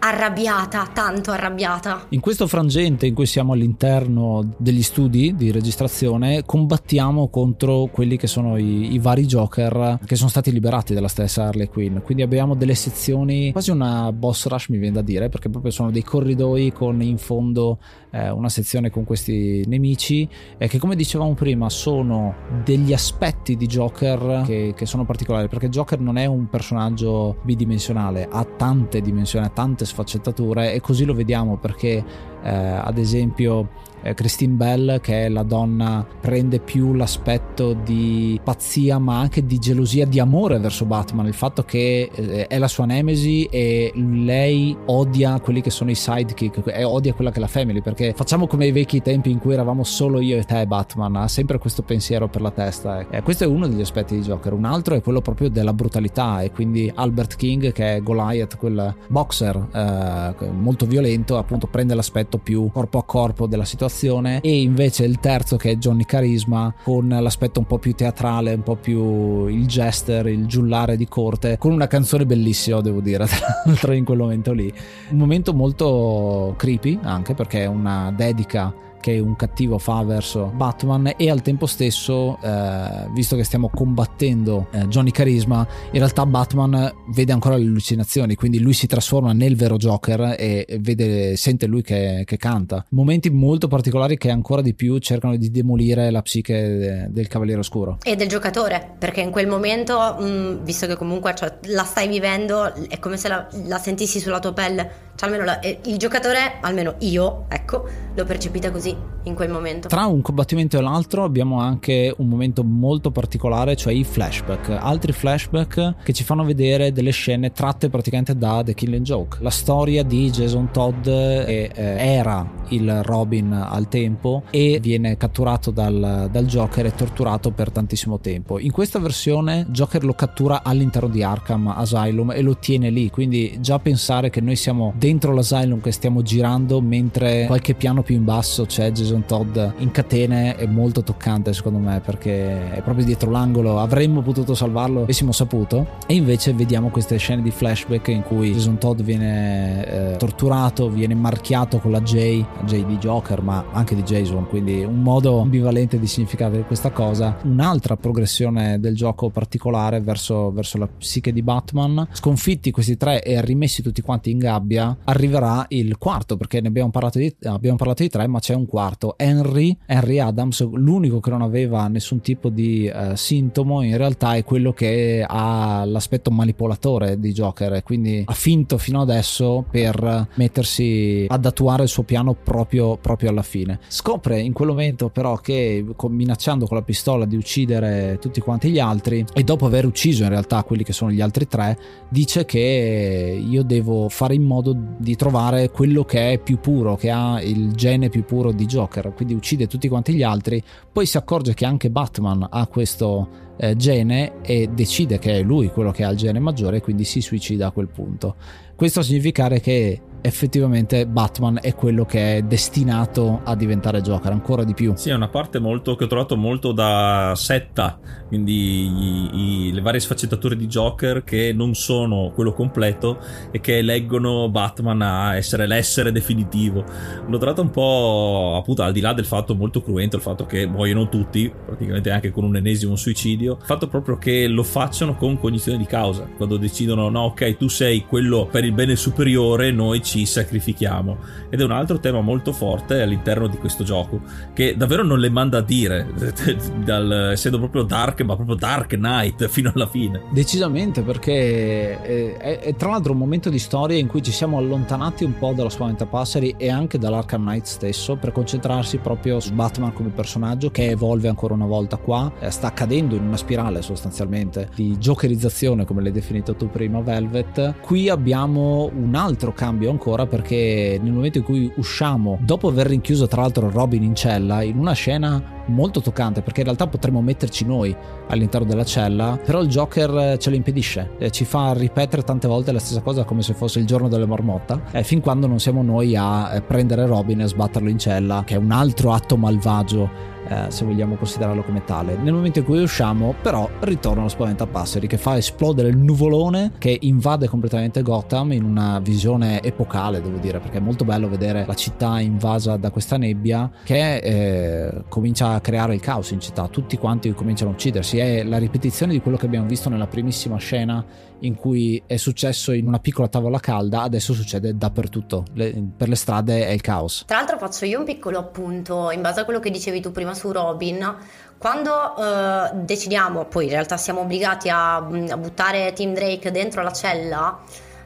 arrabbiata, 0.00 0.88
tanto 0.92 1.30
arrabbiata. 1.30 2.06
In 2.08 2.20
questo 2.20 2.46
frangente 2.46 3.06
in 3.06 3.14
cui 3.14 3.26
siamo 3.26 3.52
all'interno 3.52 4.54
degli 4.56 4.82
studi 4.82 5.34
di 5.36 5.50
registrazione, 5.50 6.42
combattiamo 6.44 7.28
contro 7.28 7.88
quelli 7.92 8.16
che 8.16 8.26
sono 8.26 8.56
i, 8.56 8.94
i, 8.94 8.98
vari 8.98 9.26
Joker 9.26 9.98
che 10.04 10.16
sono 10.16 10.28
stati 10.28 10.50
liberati 10.50 10.94
dalla 10.94 11.08
stessa 11.08 11.44
Harley 11.44 11.68
Quinn. 11.68 11.98
Quindi 11.98 12.22
abbiamo 12.22 12.54
delle 12.54 12.74
sezioni, 12.74 13.52
quasi 13.52 13.70
una 13.70 14.10
boss 14.12 14.46
rush 14.46 14.68
mi 14.68 14.78
viene 14.78 14.94
da 14.94 15.02
dire, 15.02 15.28
perché 15.28 15.48
proprio 15.48 15.70
sono 15.70 15.90
dei 15.90 16.02
corridoi 16.02 16.72
con 16.72 17.00
in 17.02 17.18
fondo 17.18 17.78
eh, 18.10 18.30
una 18.30 18.48
sezione 18.48 18.90
con 18.90 19.04
questi 19.04 19.64
nemici 19.66 20.28
eh, 20.58 20.68
che 20.68 20.78
come 20.78 20.96
dicevamo 20.96 21.34
prima 21.34 21.68
sono 21.68 22.34
degli 22.64 22.92
aspetti 22.92 23.56
di 23.56 23.66
Joker 23.66 24.42
che, 24.44 24.72
che 24.76 24.86
sono 24.86 25.04
particolari, 25.04 25.48
perché 25.48 25.68
Joker 25.68 26.00
non 26.00 26.16
è 26.16 26.26
un 26.26 26.48
personaggio 26.48 27.38
bidimensionale, 27.42 28.28
ha 28.30 28.44
tante 28.44 29.00
dimensioni, 29.00 29.46
ha 29.46 29.50
tante 29.50 29.84
sfaccettature 29.84 30.72
e 30.72 30.80
così 30.80 31.04
lo 31.04 31.14
vediamo 31.14 31.56
perché 31.56 32.04
eh, 32.42 32.50
ad 32.50 32.98
esempio 32.98 33.68
eh, 34.02 34.14
Christine 34.14 34.54
Bell 34.54 35.00
che 35.00 35.26
è 35.26 35.28
la 35.28 35.42
donna 35.42 36.06
prende 36.20 36.58
più 36.58 36.94
l'aspetto 36.94 37.72
di 37.72 38.40
pazzia 38.42 38.98
ma 38.98 39.18
anche 39.18 39.44
di 39.44 39.58
gelosia 39.58 40.06
di 40.06 40.18
amore 40.18 40.58
verso 40.58 40.84
Batman. 40.84 41.26
Il 41.26 41.34
fatto 41.34 41.62
che 41.62 42.10
eh, 42.12 42.46
è 42.46 42.58
la 42.58 42.68
sua 42.68 42.84
nemesi 42.84 43.44
e 43.44 43.92
lei 43.94 44.76
odia 44.86 45.40
quelli 45.40 45.60
che 45.60 45.70
sono 45.70 45.90
i 45.90 45.94
sidekick 45.94 46.62
e 46.66 46.84
odia 46.84 47.12
quella 47.12 47.30
che 47.30 47.38
è 47.38 47.40
la 47.40 47.46
family 47.46 47.80
perché 47.80 48.12
facciamo 48.14 48.46
come 48.46 48.66
i 48.66 48.72
vecchi 48.72 49.02
tempi 49.02 49.30
in 49.30 49.38
cui 49.38 49.52
eravamo 49.52 49.84
solo 49.84 50.20
io 50.20 50.38
e 50.38 50.44
te 50.44 50.66
Batman 50.66 51.16
ha 51.16 51.28
sempre 51.28 51.58
questo 51.58 51.82
pensiero 51.82 52.28
per 52.28 52.40
la 52.40 52.50
testa 52.50 53.08
e 53.08 53.22
questo 53.22 53.44
è 53.44 53.46
uno 53.46 53.66
degli 53.66 53.80
aspetti 53.80 54.16
di 54.16 54.22
Joker. 54.22 54.52
Un 54.52 54.64
altro 54.64 54.94
è 54.94 55.02
quello 55.02 55.20
proprio 55.20 55.48
della 55.50 55.72
brutalità 55.72 56.40
e 56.42 56.50
quindi 56.50 56.90
Albert 56.94 57.36
King 57.36 57.72
che 57.72 57.96
è 57.96 58.02
Goliath 58.02 58.56
quel 58.56 58.94
boxer 59.08 59.68
eh, 59.72 60.50
molto 60.50 60.86
violento 60.86 61.36
appunto 61.36 61.66
prende 61.66 61.94
l'aspetto 61.94 62.29
più 62.38 62.70
corpo 62.72 62.98
a 62.98 63.04
corpo 63.04 63.46
della 63.46 63.64
situazione 63.64 64.40
e 64.40 64.60
invece 64.60 65.04
il 65.04 65.18
terzo 65.20 65.56
che 65.56 65.72
è 65.72 65.76
Johnny 65.76 66.04
Carisma 66.04 66.74
con 66.82 67.08
l'aspetto 67.08 67.60
un 67.60 67.66
po' 67.66 67.78
più 67.78 67.94
teatrale, 67.94 68.54
un 68.54 68.62
po' 68.62 68.76
più 68.76 69.46
il 69.46 69.66
jester, 69.66 70.26
il 70.26 70.46
giullare 70.46 70.96
di 70.96 71.06
corte, 71.06 71.58
con 71.58 71.72
una 71.72 71.86
canzone 71.86 72.26
bellissima 72.26 72.80
devo 72.80 73.00
dire, 73.00 73.26
tra 73.26 73.62
l'altro 73.64 73.92
in 73.92 74.04
quel 74.04 74.18
momento 74.18 74.52
lì. 74.52 74.72
Un 75.10 75.18
momento 75.18 75.52
molto 75.52 76.54
creepy 76.56 76.98
anche 77.02 77.34
perché 77.34 77.62
è 77.62 77.66
una 77.66 78.12
dedica 78.14 78.88
che 79.00 79.18
un 79.18 79.36
cattivo 79.36 79.78
fa 79.78 80.02
verso 80.02 80.52
Batman 80.54 81.14
e 81.16 81.30
al 81.30 81.42
tempo 81.42 81.66
stesso 81.66 82.38
eh, 82.42 83.08
visto 83.14 83.36
che 83.36 83.44
stiamo 83.44 83.70
combattendo 83.70 84.68
eh, 84.70 84.86
Johnny 84.86 85.10
Carisma 85.10 85.66
in 85.92 85.98
realtà 85.98 86.26
Batman 86.26 86.92
vede 87.08 87.32
ancora 87.32 87.56
le 87.56 87.64
allucinazioni 87.64 88.34
quindi 88.34 88.60
lui 88.60 88.72
si 88.72 88.86
trasforma 88.86 89.32
nel 89.32 89.56
vero 89.56 89.76
Joker 89.76 90.34
e 90.38 90.78
vede, 90.80 91.36
sente 91.36 91.66
lui 91.66 91.82
che, 91.82 92.22
che 92.26 92.36
canta. 92.36 92.84
Momenti 92.90 93.30
molto 93.30 93.68
particolari 93.68 94.16
che 94.16 94.30
ancora 94.30 94.62
di 94.62 94.74
più 94.74 94.98
cercano 94.98 95.36
di 95.36 95.50
demolire 95.50 96.10
la 96.10 96.22
psiche 96.22 97.08
del 97.10 97.28
Cavaliere 97.28 97.60
Oscuro. 97.60 97.98
E 98.02 98.16
del 98.16 98.28
giocatore 98.28 98.94
perché 98.98 99.20
in 99.20 99.30
quel 99.30 99.46
momento 99.46 99.98
mh, 99.98 100.62
visto 100.64 100.86
che 100.86 100.96
comunque 100.96 101.34
cioè, 101.34 101.58
la 101.66 101.84
stai 101.84 102.08
vivendo 102.08 102.74
è 102.88 102.98
come 102.98 103.16
se 103.16 103.28
la, 103.28 103.48
la 103.66 103.78
sentissi 103.78 104.20
sulla 104.20 104.40
tua 104.40 104.52
pelle 104.52 105.08
Cioè 105.20 105.28
almeno 105.28 105.44
la, 105.44 105.60
eh, 105.60 105.80
il 105.84 105.98
giocatore, 105.98 106.54
almeno 106.62 106.94
io, 107.00 107.44
ecco, 107.48 107.86
l'ho 108.14 108.24
percepita 108.24 108.70
così 108.70 108.96
in 109.24 109.34
quel 109.34 109.50
momento. 109.50 109.88
Tra 109.88 110.06
un 110.06 110.22
combattimento 110.22 110.78
e 110.78 110.80
l'altro 110.80 111.24
abbiamo 111.24 111.60
anche 111.60 112.14
un 112.16 112.26
momento 112.26 112.64
molto 112.64 113.10
particolare, 113.10 113.76
cioè 113.76 113.92
i 113.92 114.02
flashback. 114.02 114.70
Altri 114.70 115.12
flashback 115.12 115.96
che 116.02 116.14
ci 116.14 116.24
fanno 116.24 116.42
vedere 116.42 116.90
delle 116.92 117.10
scene 117.10 117.52
tratte 117.52 117.90
praticamente 117.90 118.34
da 118.34 118.62
The 118.64 118.72
Killing 118.72 119.04
Joke. 119.04 119.36
La 119.42 119.50
storia 119.50 120.02
di 120.02 120.30
Jason 120.30 120.70
Todd 120.70 121.04
che 121.04 121.70
eh, 121.70 121.70
era 121.74 122.50
il 122.68 123.02
Robin 123.02 123.52
al 123.52 123.88
tempo 123.88 124.44
e 124.48 124.78
viene 124.80 125.18
catturato 125.18 125.70
dal, 125.70 126.28
dal 126.30 126.46
Joker 126.46 126.86
e 126.86 126.94
torturato 126.94 127.50
per 127.50 127.70
tantissimo 127.70 128.20
tempo. 128.20 128.58
In 128.58 128.70
questa 128.70 128.98
versione 128.98 129.66
Joker 129.68 130.02
lo 130.02 130.14
cattura 130.14 130.62
all'interno 130.62 131.08
di 131.08 131.22
Arkham 131.22 131.68
Asylum 131.68 132.30
e 132.30 132.40
lo 132.40 132.56
tiene 132.56 132.88
lì, 132.88 133.10
quindi 133.10 133.58
già 133.60 133.78
pensare 133.78 134.30
che 134.30 134.40
noi 134.40 134.56
siamo 134.56 134.94
dentro 134.96 135.08
l'Asylum 135.18 135.80
che 135.80 135.92
stiamo 135.92 136.22
girando 136.22 136.80
mentre 136.80 137.46
qualche 137.46 137.74
piano 137.74 138.02
più 138.02 138.14
in 138.14 138.24
basso 138.24 138.64
c'è 138.64 138.92
Jason 138.92 139.24
Todd 139.26 139.58
in 139.78 139.90
catene 139.90 140.56
è 140.56 140.66
molto 140.66 141.02
toccante 141.02 141.52
secondo 141.52 141.78
me 141.78 142.00
perché 142.00 142.72
è 142.74 142.82
proprio 142.82 143.04
dietro 143.04 143.30
l'angolo, 143.30 143.80
avremmo 143.80 144.22
potuto 144.22 144.54
salvarlo, 144.54 145.02
avessimo 145.02 145.32
saputo. 145.32 145.98
E 146.06 146.14
invece 146.14 146.52
vediamo 146.52 146.90
queste 146.90 147.16
scene 147.16 147.42
di 147.42 147.50
flashback 147.50 148.08
in 148.08 148.22
cui 148.22 148.52
Jason 148.52 148.78
Todd 148.78 149.00
viene 149.00 150.12
eh, 150.12 150.16
torturato, 150.16 150.88
viene 150.88 151.14
marchiato 151.14 151.78
con 151.78 151.90
la 151.90 152.00
J 152.00 152.44
J 152.64 152.84
di 152.84 152.96
Joker 152.98 153.42
ma 153.42 153.64
anche 153.72 153.94
di 153.94 154.02
Jason 154.02 154.46
quindi 154.46 154.82
un 154.82 155.02
modo 155.02 155.40
ambivalente 155.40 155.98
di 155.98 156.06
significare 156.06 156.64
questa 156.64 156.90
cosa. 156.90 157.36
Un'altra 157.42 157.96
progressione 157.96 158.78
del 158.80 158.94
gioco 158.94 159.30
particolare 159.30 160.00
verso, 160.00 160.50
verso 160.52 160.78
la 160.78 160.86
psiche 160.86 161.32
di 161.32 161.42
Batman. 161.42 162.08
Sconfitti 162.12 162.70
questi 162.70 162.96
tre 162.96 163.22
e 163.22 163.40
rimessi 163.40 163.82
tutti 163.82 164.02
quanti 164.02 164.30
in 164.30 164.38
gabbia 164.38 164.89
arriverà 165.04 165.66
il 165.68 165.98
quarto 165.98 166.36
perché 166.36 166.60
ne 166.60 166.68
abbiamo 166.68 166.90
parlato 166.90 167.18
di, 167.18 167.34
abbiamo 167.44 167.76
parlato 167.76 168.02
di 168.02 168.08
tre 168.08 168.26
ma 168.26 168.38
c'è 168.38 168.54
un 168.54 168.66
quarto 168.66 169.14
Henry, 169.16 169.76
Henry 169.86 170.18
Adams 170.18 170.66
l'unico 170.72 171.20
che 171.20 171.30
non 171.30 171.42
aveva 171.42 171.88
nessun 171.88 172.20
tipo 172.20 172.48
di 172.48 172.86
eh, 172.86 173.16
sintomo 173.16 173.82
in 173.82 173.96
realtà 173.96 174.34
è 174.34 174.44
quello 174.44 174.72
che 174.72 175.24
ha 175.26 175.84
l'aspetto 175.84 176.30
manipolatore 176.30 177.18
di 177.18 177.32
Joker 177.32 177.82
quindi 177.82 178.22
ha 178.26 178.32
finto 178.32 178.78
fino 178.78 179.00
adesso 179.00 179.64
per 179.70 180.28
mettersi 180.34 181.26
ad 181.28 181.44
attuare 181.44 181.84
il 181.84 181.88
suo 181.88 182.02
piano 182.02 182.34
proprio, 182.34 182.96
proprio 182.96 183.30
alla 183.30 183.42
fine. 183.42 183.78
Scopre 183.88 184.40
in 184.40 184.52
quel 184.52 184.68
momento 184.68 185.08
però 185.08 185.36
che 185.36 185.84
minacciando 186.08 186.66
con 186.66 186.76
la 186.76 186.82
pistola 186.82 187.24
di 187.24 187.36
uccidere 187.36 188.18
tutti 188.20 188.40
quanti 188.40 188.70
gli 188.70 188.78
altri 188.78 189.24
e 189.32 189.42
dopo 189.42 189.66
aver 189.66 189.86
ucciso 189.86 190.22
in 190.22 190.30
realtà 190.30 190.62
quelli 190.62 190.82
che 190.82 190.92
sono 190.92 191.10
gli 191.10 191.20
altri 191.20 191.46
tre 191.46 191.78
dice 192.08 192.44
che 192.44 193.40
io 193.44 193.62
devo 193.62 194.08
fare 194.08 194.34
in 194.34 194.42
modo 194.42 194.72
di 194.98 195.16
trovare 195.16 195.70
quello 195.70 196.04
che 196.04 196.32
è 196.32 196.38
più 196.38 196.58
puro, 196.58 196.96
che 196.96 197.10
ha 197.10 197.40
il 197.40 197.72
gene 197.72 198.08
più 198.08 198.24
puro 198.24 198.52
di 198.52 198.66
Joker, 198.66 199.12
quindi 199.14 199.34
uccide 199.34 199.66
tutti 199.66 199.88
quanti 199.88 200.14
gli 200.14 200.22
altri, 200.22 200.62
poi 200.92 201.06
si 201.06 201.16
accorge 201.16 201.54
che 201.54 201.64
anche 201.64 201.90
Batman 201.90 202.46
ha 202.48 202.66
questo 202.66 203.28
eh, 203.56 203.76
gene 203.76 204.40
e 204.42 204.68
decide 204.72 205.18
che 205.18 205.38
è 205.38 205.42
lui 205.42 205.68
quello 205.68 205.90
che 205.90 206.04
ha 206.04 206.10
il 206.10 206.16
gene 206.16 206.38
maggiore 206.38 206.80
quindi 206.80 207.04
si 207.04 207.20
suicida 207.20 207.68
a 207.68 207.70
quel 207.70 207.88
punto. 207.88 208.36
Questo 208.74 209.00
a 209.00 209.02
significare 209.02 209.60
che 209.60 210.00
effettivamente 210.22 211.06
Batman 211.06 211.58
è 211.60 211.74
quello 211.74 212.04
che 212.04 212.36
è 212.36 212.42
destinato 212.42 213.40
a 213.44 213.54
diventare 213.54 214.00
Joker 214.00 214.32
ancora 214.32 214.64
di 214.64 214.74
più. 214.74 214.92
Sì, 214.96 215.10
è 215.10 215.14
una 215.14 215.28
parte 215.28 215.58
molto 215.58 215.96
che 215.96 216.04
ho 216.04 216.06
trovato 216.06 216.36
molto 216.36 216.72
da 216.72 217.32
setta, 217.36 217.98
quindi 218.28 218.52
i, 218.52 219.68
i, 219.68 219.72
le 219.72 219.80
varie 219.80 220.00
sfaccettature 220.00 220.56
di 220.56 220.66
Joker 220.66 221.24
che 221.24 221.52
non 221.52 221.74
sono 221.74 222.32
quello 222.34 222.52
completo 222.52 223.18
e 223.50 223.60
che 223.60 223.82
leggono 223.82 224.48
Batman 224.50 225.02
a 225.02 225.36
essere 225.36 225.66
l'essere 225.66 226.12
definitivo. 226.12 226.84
L'ho 227.26 227.38
trovato 227.38 227.62
un 227.62 227.70
po' 227.70 228.56
appunto 228.58 228.82
al 228.82 228.92
di 228.92 229.00
là 229.00 229.12
del 229.12 229.26
fatto 229.26 229.54
molto 229.54 229.82
cruento, 229.82 230.16
il 230.16 230.22
fatto 230.22 230.46
che 230.46 230.66
muoiono 230.66 231.08
tutti, 231.08 231.52
praticamente 231.64 232.10
anche 232.10 232.30
con 232.30 232.44
un 232.44 232.56
ennesimo 232.56 232.96
suicidio, 232.96 233.58
il 233.60 233.66
fatto 233.66 233.88
proprio 233.88 234.18
che 234.18 234.46
lo 234.46 234.62
facciano 234.62 235.14
con 235.16 235.38
cognizione 235.38 235.78
di 235.78 235.86
causa, 235.86 236.28
quando 236.36 236.56
decidono 236.56 237.08
no 237.08 237.20
ok 237.20 237.56
tu 237.56 237.68
sei 237.68 238.04
quello 238.06 238.46
per 238.50 238.64
il 238.64 238.72
bene 238.72 238.96
superiore, 238.96 239.70
noi 239.70 240.02
ci 240.02 240.09
ci 240.10 240.26
sacrifichiamo. 240.26 241.18
Ed 241.50 241.60
è 241.60 241.64
un 241.64 241.70
altro 241.70 242.00
tema 242.00 242.20
molto 242.20 242.52
forte 242.52 243.00
all'interno 243.00 243.46
di 243.46 243.56
questo 243.58 243.84
gioco, 243.84 244.20
che 244.52 244.76
davvero 244.76 245.04
non 245.04 245.20
le 245.20 245.30
manda 245.30 245.58
a 245.58 245.62
dire, 245.62 246.08
dal, 246.82 247.30
essendo 247.32 247.58
proprio 247.58 247.84
dark, 247.84 248.22
ma 248.22 248.34
proprio 248.34 248.56
dark 248.56 248.96
Knight 248.96 249.46
fino 249.46 249.70
alla 249.72 249.86
fine. 249.86 250.22
Decisamente, 250.32 251.02
perché 251.02 252.00
è, 252.00 252.36
è, 252.36 252.58
è, 252.58 252.74
tra 252.74 252.90
l'altro 252.90 253.12
un 253.12 253.18
momento 253.18 253.50
di 253.50 253.60
storia 253.60 253.96
in 253.96 254.08
cui 254.08 254.20
ci 254.20 254.32
siamo 254.32 254.58
allontanati 254.58 255.22
un 255.22 255.38
po' 255.38 255.52
dalla 255.52 255.70
Spaventapasseri 255.70 256.56
e 256.56 256.70
anche 256.70 256.98
dall'Arkham 256.98 257.42
Knight 257.42 257.66
stesso, 257.66 258.16
per 258.16 258.32
concentrarsi 258.32 258.98
proprio 258.98 259.38
su 259.38 259.52
Batman 259.52 259.92
come 259.92 260.08
personaggio, 260.08 260.72
che 260.72 260.90
evolve 260.90 261.28
ancora 261.28 261.54
una 261.54 261.66
volta 261.66 261.98
qua, 261.98 262.32
eh, 262.40 262.50
sta 262.50 262.72
cadendo 262.72 263.14
in 263.14 263.22
una 263.22 263.36
spirale 263.36 263.80
sostanzialmente 263.80 264.70
di 264.74 264.96
jokerizzazione, 264.96 265.84
come 265.84 266.02
l'hai 266.02 266.12
definito 266.12 266.56
tu 266.56 266.68
prima, 266.68 267.00
Velvet. 267.00 267.74
Qui 267.80 268.08
abbiamo 268.08 268.90
un 268.92 269.14
altro 269.14 269.52
cambio 269.52 269.88
ancora 270.00 270.26
perché 270.26 270.98
nel 271.02 271.12
momento 271.12 271.38
in 271.38 271.44
cui 271.44 271.70
usciamo, 271.76 272.38
dopo 272.40 272.68
aver 272.68 272.86
rinchiuso 272.86 273.28
tra 273.28 273.42
l'altro 273.42 273.68
Robin 273.68 274.02
in 274.02 274.14
cella, 274.14 274.62
in 274.62 274.78
una 274.78 274.94
scena 274.94 275.58
molto 275.66 276.00
toccante 276.00 276.40
perché 276.40 276.60
in 276.60 276.66
realtà 276.66 276.86
potremmo 276.86 277.20
metterci 277.20 277.66
noi 277.66 277.94
all'interno 278.28 278.66
della 278.66 278.84
cella, 278.84 279.38
però 279.44 279.60
il 279.60 279.68
Joker 279.68 280.38
ce 280.38 280.48
lo 280.48 280.56
impedisce, 280.56 281.10
e 281.18 281.30
ci 281.30 281.44
fa 281.44 281.74
ripetere 281.74 282.22
tante 282.22 282.48
volte 282.48 282.72
la 282.72 282.78
stessa 282.78 283.02
cosa 283.02 283.24
come 283.24 283.42
se 283.42 283.52
fosse 283.52 283.78
il 283.78 283.84
giorno 283.84 284.08
della 284.08 284.26
marmotta, 284.26 284.84
eh, 284.90 285.04
fin 285.04 285.20
quando 285.20 285.46
non 285.46 285.60
siamo 285.60 285.82
noi 285.82 286.16
a 286.16 286.54
eh, 286.54 286.62
prendere 286.62 287.04
Robin 287.04 287.42
e 287.42 287.46
sbatterlo 287.46 287.90
in 287.90 287.98
cella, 287.98 288.42
che 288.46 288.54
è 288.54 288.58
un 288.58 288.70
altro 288.70 289.12
atto 289.12 289.36
malvagio 289.36 290.38
eh, 290.50 290.66
se 290.68 290.84
vogliamo 290.84 291.14
considerarlo 291.14 291.62
come 291.62 291.84
tale. 291.84 292.16
Nel 292.16 292.32
momento 292.32 292.58
in 292.58 292.64
cui 292.64 292.82
usciamo, 292.82 293.34
però, 293.40 293.68
ritorna 293.80 294.22
lo 294.22 294.28
spaventapasseri 294.28 295.06
che 295.06 295.16
fa 295.16 295.36
esplodere 295.36 295.88
il 295.88 295.96
nuvolone 295.96 296.72
che 296.78 296.96
invade 297.02 297.46
completamente 297.46 298.02
Gotham 298.02 298.52
in 298.52 298.64
una 298.64 298.98
visione 298.98 299.62
epocale, 299.62 300.20
devo 300.20 300.38
dire, 300.38 300.58
perché 300.58 300.78
è 300.78 300.80
molto 300.80 301.04
bello 301.04 301.28
vedere 301.28 301.64
la 301.66 301.74
città 301.74 302.18
invasa 302.18 302.76
da 302.76 302.90
questa 302.90 303.16
nebbia 303.16 303.70
che 303.84 304.16
eh, 304.16 305.04
comincia 305.08 305.50
a 305.50 305.60
creare 305.60 305.94
il 305.94 306.00
caos 306.00 306.32
in 306.32 306.40
città. 306.40 306.66
Tutti 306.66 306.98
quanti 306.98 307.32
cominciano 307.32 307.70
a 307.70 307.74
uccidersi. 307.74 308.18
È 308.18 308.42
la 308.42 308.58
ripetizione 308.58 309.12
di 309.12 309.20
quello 309.20 309.36
che 309.36 309.46
abbiamo 309.46 309.66
visto 309.66 309.88
nella 309.88 310.08
primissima 310.08 310.56
scena 310.56 311.04
in 311.40 311.54
cui 311.54 312.02
è 312.06 312.16
successo 312.16 312.72
in 312.72 312.86
una 312.86 312.98
piccola 312.98 313.28
tavola 313.28 313.60
calda, 313.60 314.02
adesso 314.02 314.32
succede 314.32 314.76
dappertutto. 314.76 315.44
Le, 315.54 315.74
per 315.96 316.08
le 316.08 316.16
strade 316.16 316.66
è 316.66 316.70
il 316.70 316.80
caos. 316.80 317.24
Tra 317.26 317.36
l'altro 317.38 317.58
faccio 317.58 317.84
io 317.84 317.98
un 317.98 318.04
piccolo 318.04 318.38
appunto 318.38 319.10
in 319.10 319.20
base 319.20 319.40
a 319.40 319.44
quello 319.44 319.60
che 319.60 319.70
dicevi 319.70 320.00
tu 320.00 320.12
prima 320.12 320.34
su 320.34 320.50
Robin. 320.50 321.16
Quando 321.58 321.92
uh, 321.92 322.84
decidiamo, 322.84 323.44
poi 323.44 323.64
in 323.64 323.70
realtà 323.70 323.98
siamo 323.98 324.20
obbligati 324.20 324.70
a, 324.70 324.96
a 324.96 325.36
buttare 325.36 325.92
Tim 325.92 326.14
Drake 326.14 326.50
dentro 326.50 326.82
la 326.82 326.92
cella, 326.92 327.60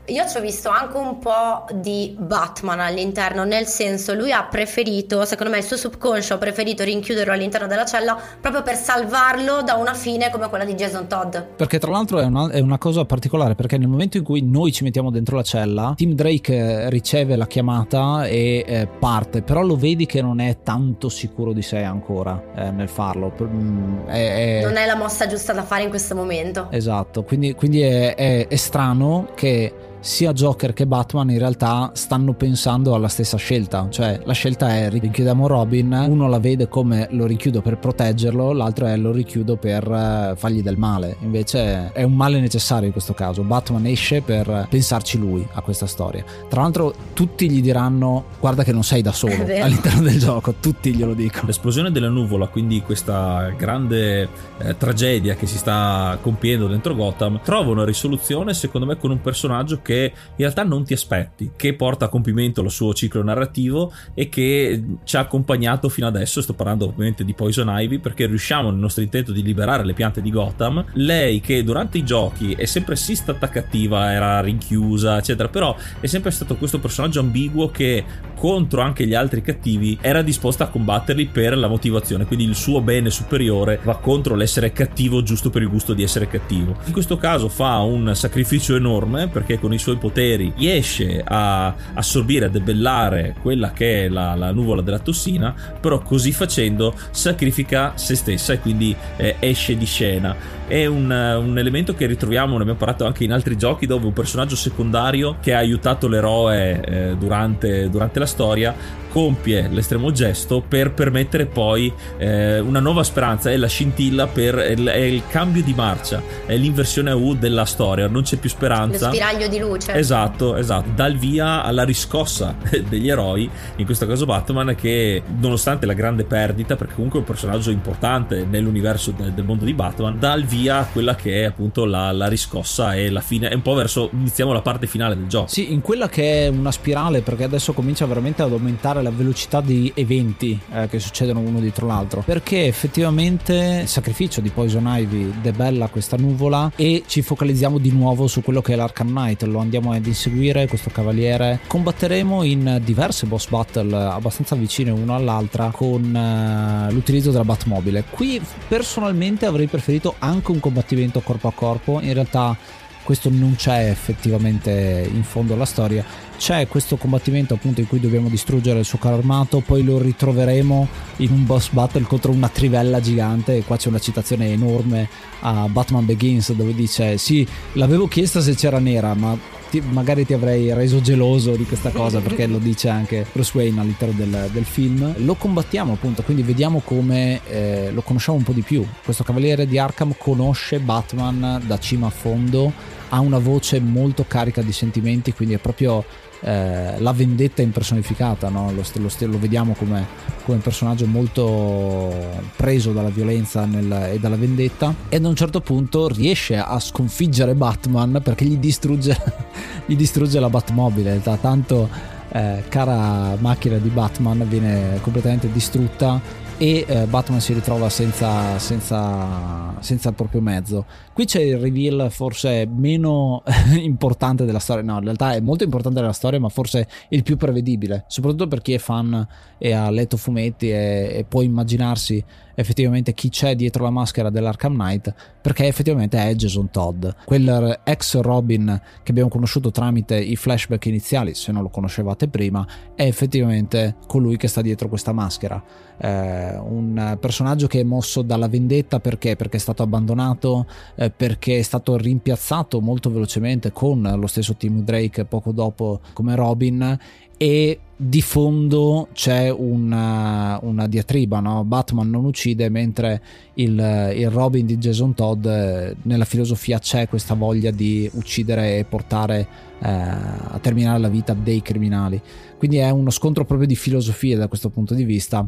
io 0.07 0.28
ci 0.28 0.36
ho 0.36 0.40
visto 0.40 0.68
anche 0.68 0.98
un 0.98 1.18
po' 1.18 1.64
di 1.72 2.14
Batman 2.18 2.80
all'interno, 2.80 3.44
nel 3.44 3.66
senso 3.66 4.12
lui 4.12 4.32
ha 4.32 4.44
preferito, 4.44 5.24
secondo 5.24 5.50
me 5.50 5.59
il 5.59 5.64
suo 5.64 5.78
subconscio 5.78 6.34
ha 6.34 6.38
preferito 6.38 6.84
rinchiuderlo 6.84 7.32
all'interno 7.32 7.66
della 7.66 7.86
cella 7.86 8.18
proprio 8.38 8.62
per 8.62 8.76
salvarlo 8.76 9.62
da 9.62 9.74
una 9.74 9.94
fine 9.94 10.30
come 10.30 10.50
quella 10.50 10.64
di 10.64 10.74
Jason 10.74 11.07
Todd. 11.07 11.36
Perché 11.57 11.78
tra 11.78 11.90
l'altro 11.90 12.18
è 12.18 12.24
una, 12.26 12.50
è 12.50 12.61
una 12.61 12.76
cosa 12.76 13.07
particolare, 13.07 13.55
perché 13.55 13.78
nel 13.78 13.88
momento 13.88 14.18
in 14.18 14.24
cui 14.24 14.42
noi 14.42 14.72
ci 14.72 14.84
mettiamo 14.84 15.11
dentro 15.11 15.36
la 15.36 15.42
cella, 15.42 15.94
Tim 15.96 16.12
Drake 16.12 16.55
eh, 16.55 16.90
riceve 16.90 17.36
la 17.36 17.46
chiamata 17.46 18.26
e 18.26 18.62
eh, 18.66 18.86
parte, 18.86 19.40
però 19.40 19.62
lo 19.62 19.76
vedi 19.76 20.05
che 20.05 20.20
non 20.20 20.38
è 20.38 20.59
tanto 20.62 21.09
sicuro 21.09 21.55
di 21.55 21.62
sé 21.62 21.82
ancora 21.82 22.42
eh, 22.55 22.70
nel 22.70 22.90
farlo. 22.90 23.32
Mm, 23.42 24.07
è, 24.07 24.59
è... 24.59 24.62
Non 24.62 24.76
è 24.76 24.84
la 24.84 24.96
mossa 24.96 25.26
giusta 25.26 25.55
da 25.55 25.62
fare 25.62 25.84
in 25.84 25.88
questo 25.88 26.14
momento. 26.14 26.68
Esatto, 26.70 27.22
quindi, 27.22 27.55
quindi 27.55 27.80
è, 27.80 28.46
è 28.46 28.57
strano 28.57 29.28
che 29.34 29.92
sia 30.05 30.34
Joker 30.34 30.74
che 30.74 30.86
Batman 30.86 31.30
in 31.30 31.38
realtà 31.38 31.90
stanno 31.94 32.34
pensando 32.34 32.94
alla 32.94 33.09
stessa 33.09 33.38
scelta, 33.38 33.86
cioè 33.88 34.20
la 34.22 34.34
scelta 34.34 34.76
è 34.76 34.90
rinchiudiamo 34.90 35.46
Robin, 35.46 36.05
uno 36.09 36.28
la 36.28 36.38
vede 36.38 36.68
come 36.68 37.09
lo 37.12 37.24
richiudo 37.24 37.62
per 37.62 37.78
proteggerlo, 37.78 38.52
l'altro 38.52 38.84
è 38.84 38.98
lo 38.98 39.12
richiudo 39.12 39.57
per 39.57 39.82
eh, 39.90 40.34
fargli 40.36 40.61
del 40.61 40.76
male, 40.76 41.16
invece 41.20 41.90
è 41.92 42.02
un 42.02 42.12
male 42.12 42.38
necessario 42.38 42.84
in 42.84 42.92
questo 42.92 43.14
caso, 43.14 43.42
Batman 43.44 43.86
esce 43.86 44.20
per 44.20 44.66
pensarci 44.68 45.16
lui 45.16 45.44
a 45.55 45.62
questa 45.62 45.86
storia. 45.86 46.22
Tra 46.50 46.61
l'altro 46.61 46.94
tutti 47.14 47.50
gli 47.50 47.62
diranno 47.62 48.24
guarda 48.40 48.62
che 48.62 48.72
non 48.72 48.84
sei 48.84 49.00
da 49.00 49.12
solo 49.12 49.32
all'interno 49.59 50.02
del 50.02 50.18
gioco, 50.18 50.57
tutti 50.61 50.94
glielo 50.94 51.14
dicono. 51.14 51.46
L'esplosione 51.46 51.90
della 51.90 52.11
nuvola, 52.11 52.48
quindi 52.48 52.82
questa 52.82 53.55
grande 53.57 54.28
eh, 54.59 54.76
tragedia 54.76 55.34
che 55.34 55.46
si 55.46 55.57
sta 55.57 56.18
compiendo 56.20 56.66
dentro 56.66 56.94
Gotham, 56.94 57.40
trova 57.42 57.70
una 57.70 57.86
risoluzione 57.86 58.52
secondo 58.52 58.86
me 58.86 58.98
con 58.98 59.11
un 59.11 59.22
personaggio 59.22 59.80
che 59.80 59.93
che 59.95 60.12
in 60.14 60.36
realtà 60.36 60.64
non 60.64 60.84
ti 60.84 60.92
aspetti, 60.92 61.53
che 61.57 61.74
porta 61.74 62.07
a 62.07 62.09
compimento 62.09 62.62
il 62.62 62.70
suo 62.70 62.92
ciclo 62.92 63.22
narrativo 63.22 63.92
e 64.14 64.28
che 64.28 64.82
ci 65.05 65.16
ha 65.16 65.20
accompagnato 65.20 65.88
fino 65.88 66.07
adesso. 66.07 66.42
Sto 66.42 66.55
parlando 66.55 66.86
ovviamente 66.86 67.24
di 67.24 67.34
Poison 67.34 67.68
Ivy 67.70 67.99
perché 67.99 68.26
riusciamo 68.26 68.70
nel 68.70 68.80
nostro 68.80 69.03
intento 69.03 69.32
di 69.32 69.42
liberare 69.42 69.84
le 69.84 69.95
piante 69.95 70.20
di 70.20 70.30
Gotham. 70.30 70.84
Lei 70.95 71.40
che 71.40 71.62
durante 71.62 71.99
i 71.99 72.05
giochi 72.05 72.53
è 72.53 72.64
sempre 72.64 72.97
sì 72.97 73.14
stata 73.14 73.49
cattiva, 73.49 74.12
era 74.12 74.40
rinchiusa, 74.40 75.18
eccetera, 75.18 75.49
però 75.49 75.76
è 76.01 76.07
sempre 76.07 76.30
stato 76.30 76.57
questo 76.57 76.78
personaggio 76.78 77.20
ambiguo 77.20 77.70
che 77.70 78.05
contro 78.34 78.80
anche 78.80 79.07
gli 79.07 79.14
altri 79.14 79.42
cattivi 79.42 79.97
era 80.01 80.22
disposta 80.22 80.64
a 80.64 80.68
combatterli 80.68 81.26
per 81.26 81.57
la 81.57 81.68
motivazione, 81.68 82.26
quindi 82.26 82.45
il 82.45 82.55
suo 82.55 82.80
bene 82.80 83.11
superiore 83.11 83.80
va 83.84 83.97
contro 83.97 84.34
l'essere 84.34 84.72
cattivo 84.72 85.22
giusto 85.22 85.51
per 85.51 85.62
il 85.62 85.68
gusto 85.68 85.95
di 85.95 86.03
essere 86.03 86.26
cattivo. 86.26 86.76
In 86.84 86.92
questo 86.92 87.16
caso 87.16 87.49
fa 87.49 87.78
un 87.78 88.14
sacrificio 88.14 88.74
enorme 88.74 89.28
perché 89.28 89.59
con 89.59 89.72
i 89.72 89.78
suoi 89.85 89.97
poteri 89.97 90.51
riesce 90.57 91.22
a 91.22 91.74
assorbire, 91.93 92.47
a 92.47 92.49
debellare 92.49 93.35
quella 93.43 93.72
che 93.72 94.05
è 94.05 94.09
la, 94.09 94.35
la 94.35 94.51
nuvola 94.51 94.80
della 94.80 94.99
tossina, 94.99 95.55
però 95.78 95.99
così 96.01 96.32
facendo 96.32 96.95
sacrifica 97.11 97.93
se 97.97 98.14
stessa 98.14 98.55
e 98.55 98.61
quindi 98.61 98.97
eh, 99.16 99.37
esce 99.41 99.76
di 99.76 99.85
scena. 99.85 100.35
È 100.66 100.86
un, 100.86 101.10
un, 101.10 101.58
elemento 101.58 101.94
che 101.94 102.06
ritroviamo, 102.06 102.56
ne 102.56 102.62
abbiamo 102.62 102.78
parlato 102.78 103.04
anche 103.04 103.24
in 103.24 103.32
altri 103.32 103.56
giochi, 103.56 103.86
dove 103.86 104.06
un 104.06 104.12
personaggio 104.12 104.56
secondario 104.56 105.36
che 105.40 105.54
ha 105.54 105.58
aiutato 105.58 106.08
l'eroe 106.08 106.80
eh, 106.80 107.16
durante, 107.16 107.90
durante 107.90 108.18
la 108.18 108.26
storia 108.26 109.02
compie 109.14 109.68
l'estremo 109.68 110.10
gesto 110.10 110.60
per 110.60 110.90
permettere 110.90 111.46
poi 111.46 111.92
eh, 112.16 112.58
una 112.58 112.80
nuova 112.80 113.04
speranza, 113.04 113.48
è 113.48 113.56
la 113.56 113.68
scintilla 113.68 114.26
per 114.26 114.56
è 114.56 114.70
il, 114.72 114.84
è 114.86 114.96
il, 114.96 115.22
cambio 115.28 115.62
di 115.62 115.72
marcia, 115.72 116.20
è 116.44 116.56
l'inversione 116.56 117.10
a 117.10 117.14
U 117.14 117.34
della 117.34 117.64
storia, 117.64 118.08
non 118.08 118.22
c'è 118.22 118.38
più 118.38 118.50
speranza. 118.50 119.06
Lo 119.06 119.14
spiraglio 119.14 119.46
di 119.46 119.60
luce. 119.60 119.94
Esatto, 119.94 120.56
esatto, 120.56 120.90
dà 120.96 121.06
il 121.06 121.16
via 121.16 121.62
alla 121.62 121.84
riscossa 121.84 122.56
degli 122.88 123.08
eroi, 123.08 123.48
in 123.76 123.84
questo 123.84 124.04
caso 124.08 124.24
Batman 124.24 124.74
che 124.74 125.22
nonostante 125.38 125.86
la 125.86 125.92
grande 125.92 126.24
perdita, 126.24 126.74
perché 126.74 126.94
comunque 126.94 127.20
è 127.20 127.22
un 127.22 127.28
personaggio 127.28 127.70
importante 127.70 128.44
nell'universo 128.44 129.12
de, 129.12 129.32
del 129.32 129.44
mondo 129.44 129.64
di 129.64 129.74
Batman, 129.74 130.18
dà 130.18 130.34
il 130.34 130.44
via 130.55 130.86
quella 130.90 131.16
che 131.16 131.42
è 131.42 131.44
appunto 131.44 131.84
la, 131.84 132.12
la 132.12 132.28
riscossa 132.28 132.94
e 132.94 133.11
la 133.11 133.20
fine, 133.20 133.48
è 133.48 133.55
un 133.55 133.62
po' 133.62 133.74
verso, 133.74 134.10
iniziamo 134.12 134.52
la 134.52 134.62
parte 134.62 134.86
finale 134.86 135.16
del 135.16 135.26
gioco. 135.26 135.48
Sì, 135.48 135.72
in 135.72 135.81
quella 135.81 136.09
che 136.09 136.44
è 136.44 136.48
una 136.48 136.70
spirale 136.70 137.22
perché 137.22 137.44
adesso 137.44 137.72
comincia 137.72 138.06
veramente 138.06 138.43
ad 138.43 138.52
aumentare 138.52 139.02
la 139.02 139.10
velocità 139.10 139.60
di 139.60 139.90
eventi 139.94 140.59
eh, 140.72 140.89
che 140.89 141.01
succedono 141.01 141.40
uno 141.40 141.59
dietro 141.59 141.86
l'altro. 141.86 142.22
Perché 142.24 142.66
effettivamente 142.66 143.81
il 143.82 143.89
sacrificio 143.89 144.40
di 144.40 144.51
Poison 144.51 144.85
Ivy 144.86 145.40
debella 145.40 145.89
questa 145.89 146.16
nuvola 146.16 146.70
e 146.76 147.02
ci 147.06 147.22
focalizziamo 147.22 147.78
di 147.78 147.90
nuovo 147.90 148.28
su 148.28 148.43
quello 148.43 148.62
che 148.62 148.74
è 148.74 148.76
l'Arkham 148.76 149.09
Knight. 149.09 149.43
Lo 149.43 149.59
andiamo 149.59 149.93
ad 149.93 150.06
inseguire 150.06 150.68
questo 150.68 150.90
cavaliere. 150.90 151.60
Combatteremo 151.66 152.44
in 152.44 152.81
diverse 152.85 153.26
boss 153.26 153.48
battle 153.48 153.97
abbastanza 153.97 154.55
vicine 154.55 154.90
una 154.90 155.14
all'altra 155.14 155.70
con 155.72 156.02
uh, 156.02 156.93
l'utilizzo 156.93 157.31
della 157.32 157.44
Batmobile. 157.44 158.05
Qui 158.09 158.40
personalmente 158.68 159.47
avrei 159.47 159.66
preferito 159.66 160.14
anche 160.18 160.43
un 160.52 160.60
combattimento 160.60 161.20
corpo 161.20 161.48
a 161.48 161.52
corpo. 161.52 162.00
In 162.00 162.12
realtà 162.12 162.56
questo 163.04 163.28
non 163.30 163.54
c'è 163.54 163.90
effettivamente 163.90 165.08
in 165.12 165.22
fondo 165.22 165.54
alla 165.54 165.66
storia. 165.66 166.04
C'è 166.36 166.66
questo 166.66 166.96
combattimento 166.96 167.54
appunto 167.54 167.80
in 167.80 167.86
cui 167.86 168.00
dobbiamo 168.00 168.28
distruggere 168.28 168.78
il 168.78 168.84
suo 168.84 168.98
carro 168.98 169.16
armato 169.16 169.60
poi 169.60 169.84
lo 169.84 169.98
ritroveremo 169.98 170.88
in 171.18 171.30
un 171.30 171.46
boss 171.46 171.70
battle 171.70 172.02
contro 172.02 172.32
una 172.32 172.48
trivella 172.48 173.00
gigante. 173.00 173.56
E 173.56 173.64
qua 173.64 173.76
c'è 173.76 173.88
una 173.88 173.98
citazione 173.98 174.50
enorme 174.50 175.08
a 175.40 175.68
Batman 175.68 176.06
Begins 176.06 176.52
dove 176.52 176.74
dice 176.74 177.18
sì 177.18 177.46
l'avevo 177.74 178.08
chiesta 178.08 178.40
se 178.40 178.54
c'era 178.54 178.78
nera 178.78 179.14
ma 179.14 179.36
ti, 179.74 179.80
magari 179.80 180.24
ti 180.24 180.32
avrei 180.34 180.72
reso 180.72 181.01
geloso 181.01 181.56
di 181.56 181.64
questa 181.64 181.90
cosa 181.90 182.20
perché 182.20 182.46
lo 182.46 182.59
dice 182.59 182.88
anche 182.88 183.26
Bruce 183.32 183.51
Wayne 183.56 183.80
all'interno 183.80 184.14
del, 184.14 184.51
del 184.52 184.64
film. 184.64 185.14
Lo 185.24 185.34
combattiamo 185.34 185.94
appunto 185.94 186.22
quindi 186.22 186.42
vediamo 186.42 186.80
come 186.84 187.40
eh, 187.48 187.90
lo 187.90 188.02
conosciamo 188.02 188.38
un 188.38 188.44
po' 188.44 188.52
di 188.52 188.62
più. 188.62 188.86
Questo 189.05 189.24
cavaliere 189.24 189.66
di 189.66 189.76
Arkham 189.76 190.14
conosce 190.16 190.78
Batman 190.78 191.60
da 191.66 191.78
cima 191.78 192.06
a 192.06 192.10
fondo 192.10 192.72
ha 193.09 193.18
una 193.18 193.38
voce 193.38 193.80
molto 193.80 194.24
carica 194.28 194.62
di 194.62 194.72
sentimenti 194.72 195.32
quindi 195.32 195.55
è 195.55 195.59
proprio 195.59 196.05
eh, 196.46 196.96
la 196.98 197.12
vendetta 197.12 197.62
impersonificata, 197.62 198.50
no? 198.50 198.70
lo, 198.70 198.82
lo, 198.96 199.10
lo, 199.18 199.38
vediamo 199.38 199.72
come, 199.72 200.06
come, 200.44 200.58
personaggio 200.58 201.06
molto 201.06 202.12
preso 202.54 202.92
dalla 202.92 203.08
violenza 203.08 203.64
nel, 203.64 204.10
e 204.12 204.18
dalla 204.18 204.36
vendetta 204.36 204.94
e 205.08 205.16
ad 205.16 205.24
un 205.24 205.34
certo 205.34 205.62
punto 205.62 206.06
riesce 206.06 206.58
a 206.58 206.78
sconfiggere 206.78 207.54
Batman 207.54 208.20
perché 208.22 208.44
gli 208.44 208.58
distrugge, 208.58 209.16
gli 209.86 209.96
distrugge 209.96 210.38
la 210.38 210.50
Batmobile, 210.50 211.18
da 211.22 211.38
tanto 211.38 211.88
eh, 212.28 212.64
cara 212.68 213.36
macchina 213.38 213.78
di 213.78 213.88
Batman 213.88 214.46
viene 214.46 214.98
completamente 215.00 215.50
distrutta 215.50 216.20
e 216.56 216.84
eh, 216.86 217.06
Batman 217.06 217.40
si 217.40 217.52
ritrova 217.52 217.88
senza, 217.88 218.58
senza, 218.58 219.74
senza, 219.80 220.08
il 220.08 220.14
proprio 220.14 220.40
mezzo. 220.40 220.84
Qui 221.15 221.27
c'è 221.27 221.41
il 221.41 221.59
reveal 221.59 222.11
forse 222.11 222.66
meno 222.66 223.45
importante 223.81 224.45
della 224.45 224.59
storia, 224.59 224.82
no 224.82 224.99
in 224.99 225.05
realtà 225.05 225.35
è 225.35 225.41
molto 225.41 225.62
importante 225.62 226.01
della 226.01 226.12
storia 226.12 226.41
ma 226.41 226.49
forse 226.49 226.89
il 227.11 227.23
più 227.23 227.36
prevedibile, 227.36 228.05
soprattutto 228.09 228.49
per 228.49 228.61
chi 228.61 228.73
è 228.73 228.78
fan 228.78 229.24
e 229.57 229.70
ha 229.70 229.89
letto 229.91 230.16
fumetti 230.16 230.70
e, 230.70 231.12
e 231.15 231.24
può 231.28 231.43
immaginarsi 231.43 232.23
effettivamente 232.55 233.15
chi 233.15 233.28
c'è 233.28 233.55
dietro 233.55 233.85
la 233.85 233.91
maschera 233.91 234.31
dell'Arkham 234.31 234.74
Knight 234.74 235.15
perché 235.41 235.66
effettivamente 235.66 236.19
è 236.19 236.35
Jason 236.35 236.70
Todd. 236.70 237.07
Quel 237.24 237.81
ex 237.85 238.20
Robin 238.20 238.81
che 239.03 239.11
abbiamo 239.11 239.28
conosciuto 239.28 239.70
tramite 239.70 240.16
i 240.16 240.36
flashback 240.36 240.86
iniziali 240.86 241.35
se 241.35 241.53
non 241.53 241.62
lo 241.62 241.69
conoscevate 241.69 242.28
prima 242.28 242.66
è 242.95 243.05
effettivamente 243.05 243.97
colui 244.07 244.36
che 244.36 244.49
sta 244.49 244.62
dietro 244.62 244.89
questa 244.89 245.12
maschera. 245.12 245.62
Eh, 245.97 246.57
un 246.57 247.16
personaggio 247.20 247.66
che 247.66 247.81
è 247.81 247.85
mosso 247.85 248.23
dalla 248.23 248.49
vendetta 248.49 249.01
perché? 249.01 249.36
Perché 249.36 249.57
è 249.57 249.61
stato 249.61 249.82
abbandonato, 249.82 250.66
perché 251.10 251.59
è 251.59 251.62
stato 251.62 251.97
rimpiazzato 251.97 252.81
molto 252.81 253.10
velocemente 253.10 253.72
con 253.72 254.02
lo 254.18 254.26
stesso 254.26 254.55
Tim 254.55 254.82
Drake 254.82 255.24
poco 255.24 255.52
dopo 255.52 256.01
come 256.12 256.35
Robin 256.35 256.98
e 257.36 257.78
di 257.97 258.22
fondo 258.22 259.09
c'è 259.12 259.51
una, 259.51 260.59
una 260.62 260.86
diatriba, 260.89 261.40
no? 261.40 261.64
Batman 261.64 262.10
non 262.10 262.24
uccide 262.24 262.68
mentre 262.68 263.22
il, 263.55 264.12
il, 264.16 264.31
Robin 264.31 264.66
di 264.66 264.78
Jason 264.78 265.14
Todd 265.14 265.47
eh, 265.47 265.94
nella 266.02 266.24
filosofia 266.24 266.78
c'è 266.78 267.09
questa 267.09 267.35
voglia 267.35 267.70
di 267.70 268.10
uccidere 268.14 268.78
e 268.78 268.85
portare 268.85 269.48
eh, 269.81 269.89
a 269.89 270.59
terminare 270.60 270.98
la 270.98 271.09
vita 271.09 271.35
dei 271.35 271.62
criminali. 271.62 272.20
Quindi 272.59 272.78
è 272.78 272.90
uno 272.90 273.10
scontro 273.10 273.44
proprio 273.44 273.68
di 273.68 273.76
filosofie 273.76 274.36
da 274.36 274.48
questo 274.48 274.70
punto 274.70 274.94
di 274.94 275.05
vista 275.05 275.47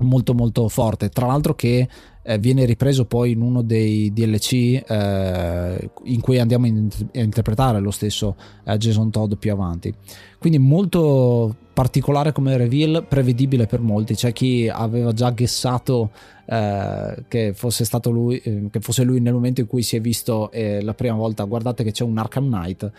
molto 0.00 0.34
molto 0.34 0.68
forte 0.68 1.08
tra 1.08 1.26
l'altro 1.26 1.54
che 1.54 1.88
eh, 2.28 2.38
viene 2.38 2.66
ripreso 2.66 3.06
poi 3.06 3.30
in 3.30 3.40
uno 3.40 3.62
dei 3.62 4.12
DLC 4.12 4.82
eh, 4.86 5.90
in 6.04 6.20
cui 6.20 6.38
andiamo 6.38 6.66
in- 6.66 6.88
a 7.14 7.20
interpretare 7.20 7.80
lo 7.80 7.90
stesso 7.90 8.36
eh, 8.64 8.76
Jason 8.76 9.10
Todd 9.10 9.32
più 9.38 9.50
avanti. 9.50 9.94
Quindi 10.38 10.58
molto 10.58 11.56
particolare 11.72 12.32
come 12.32 12.58
reveal 12.58 13.06
prevedibile 13.08 13.66
per 13.66 13.80
molti. 13.80 14.14
C'è 14.14 14.34
chi 14.34 14.68
aveva 14.70 15.12
già 15.12 15.30
guessato 15.30 16.10
eh, 16.44 17.24
che 17.28 17.54
fosse 17.54 17.86
stato 17.86 18.10
lui 18.10 18.36
eh, 18.38 18.68
che 18.70 18.80
fosse 18.80 19.04
lui 19.04 19.20
nel 19.20 19.32
momento 19.32 19.62
in 19.62 19.66
cui 19.66 19.82
si 19.82 19.96
è 19.96 20.00
visto 20.00 20.50
eh, 20.50 20.82
la 20.82 20.92
prima 20.92 21.14
volta. 21.14 21.44
Guardate 21.44 21.82
che 21.82 21.92
c'è 21.92 22.04
un 22.04 22.18
Arkham 22.18 22.46
Knight 22.46 22.92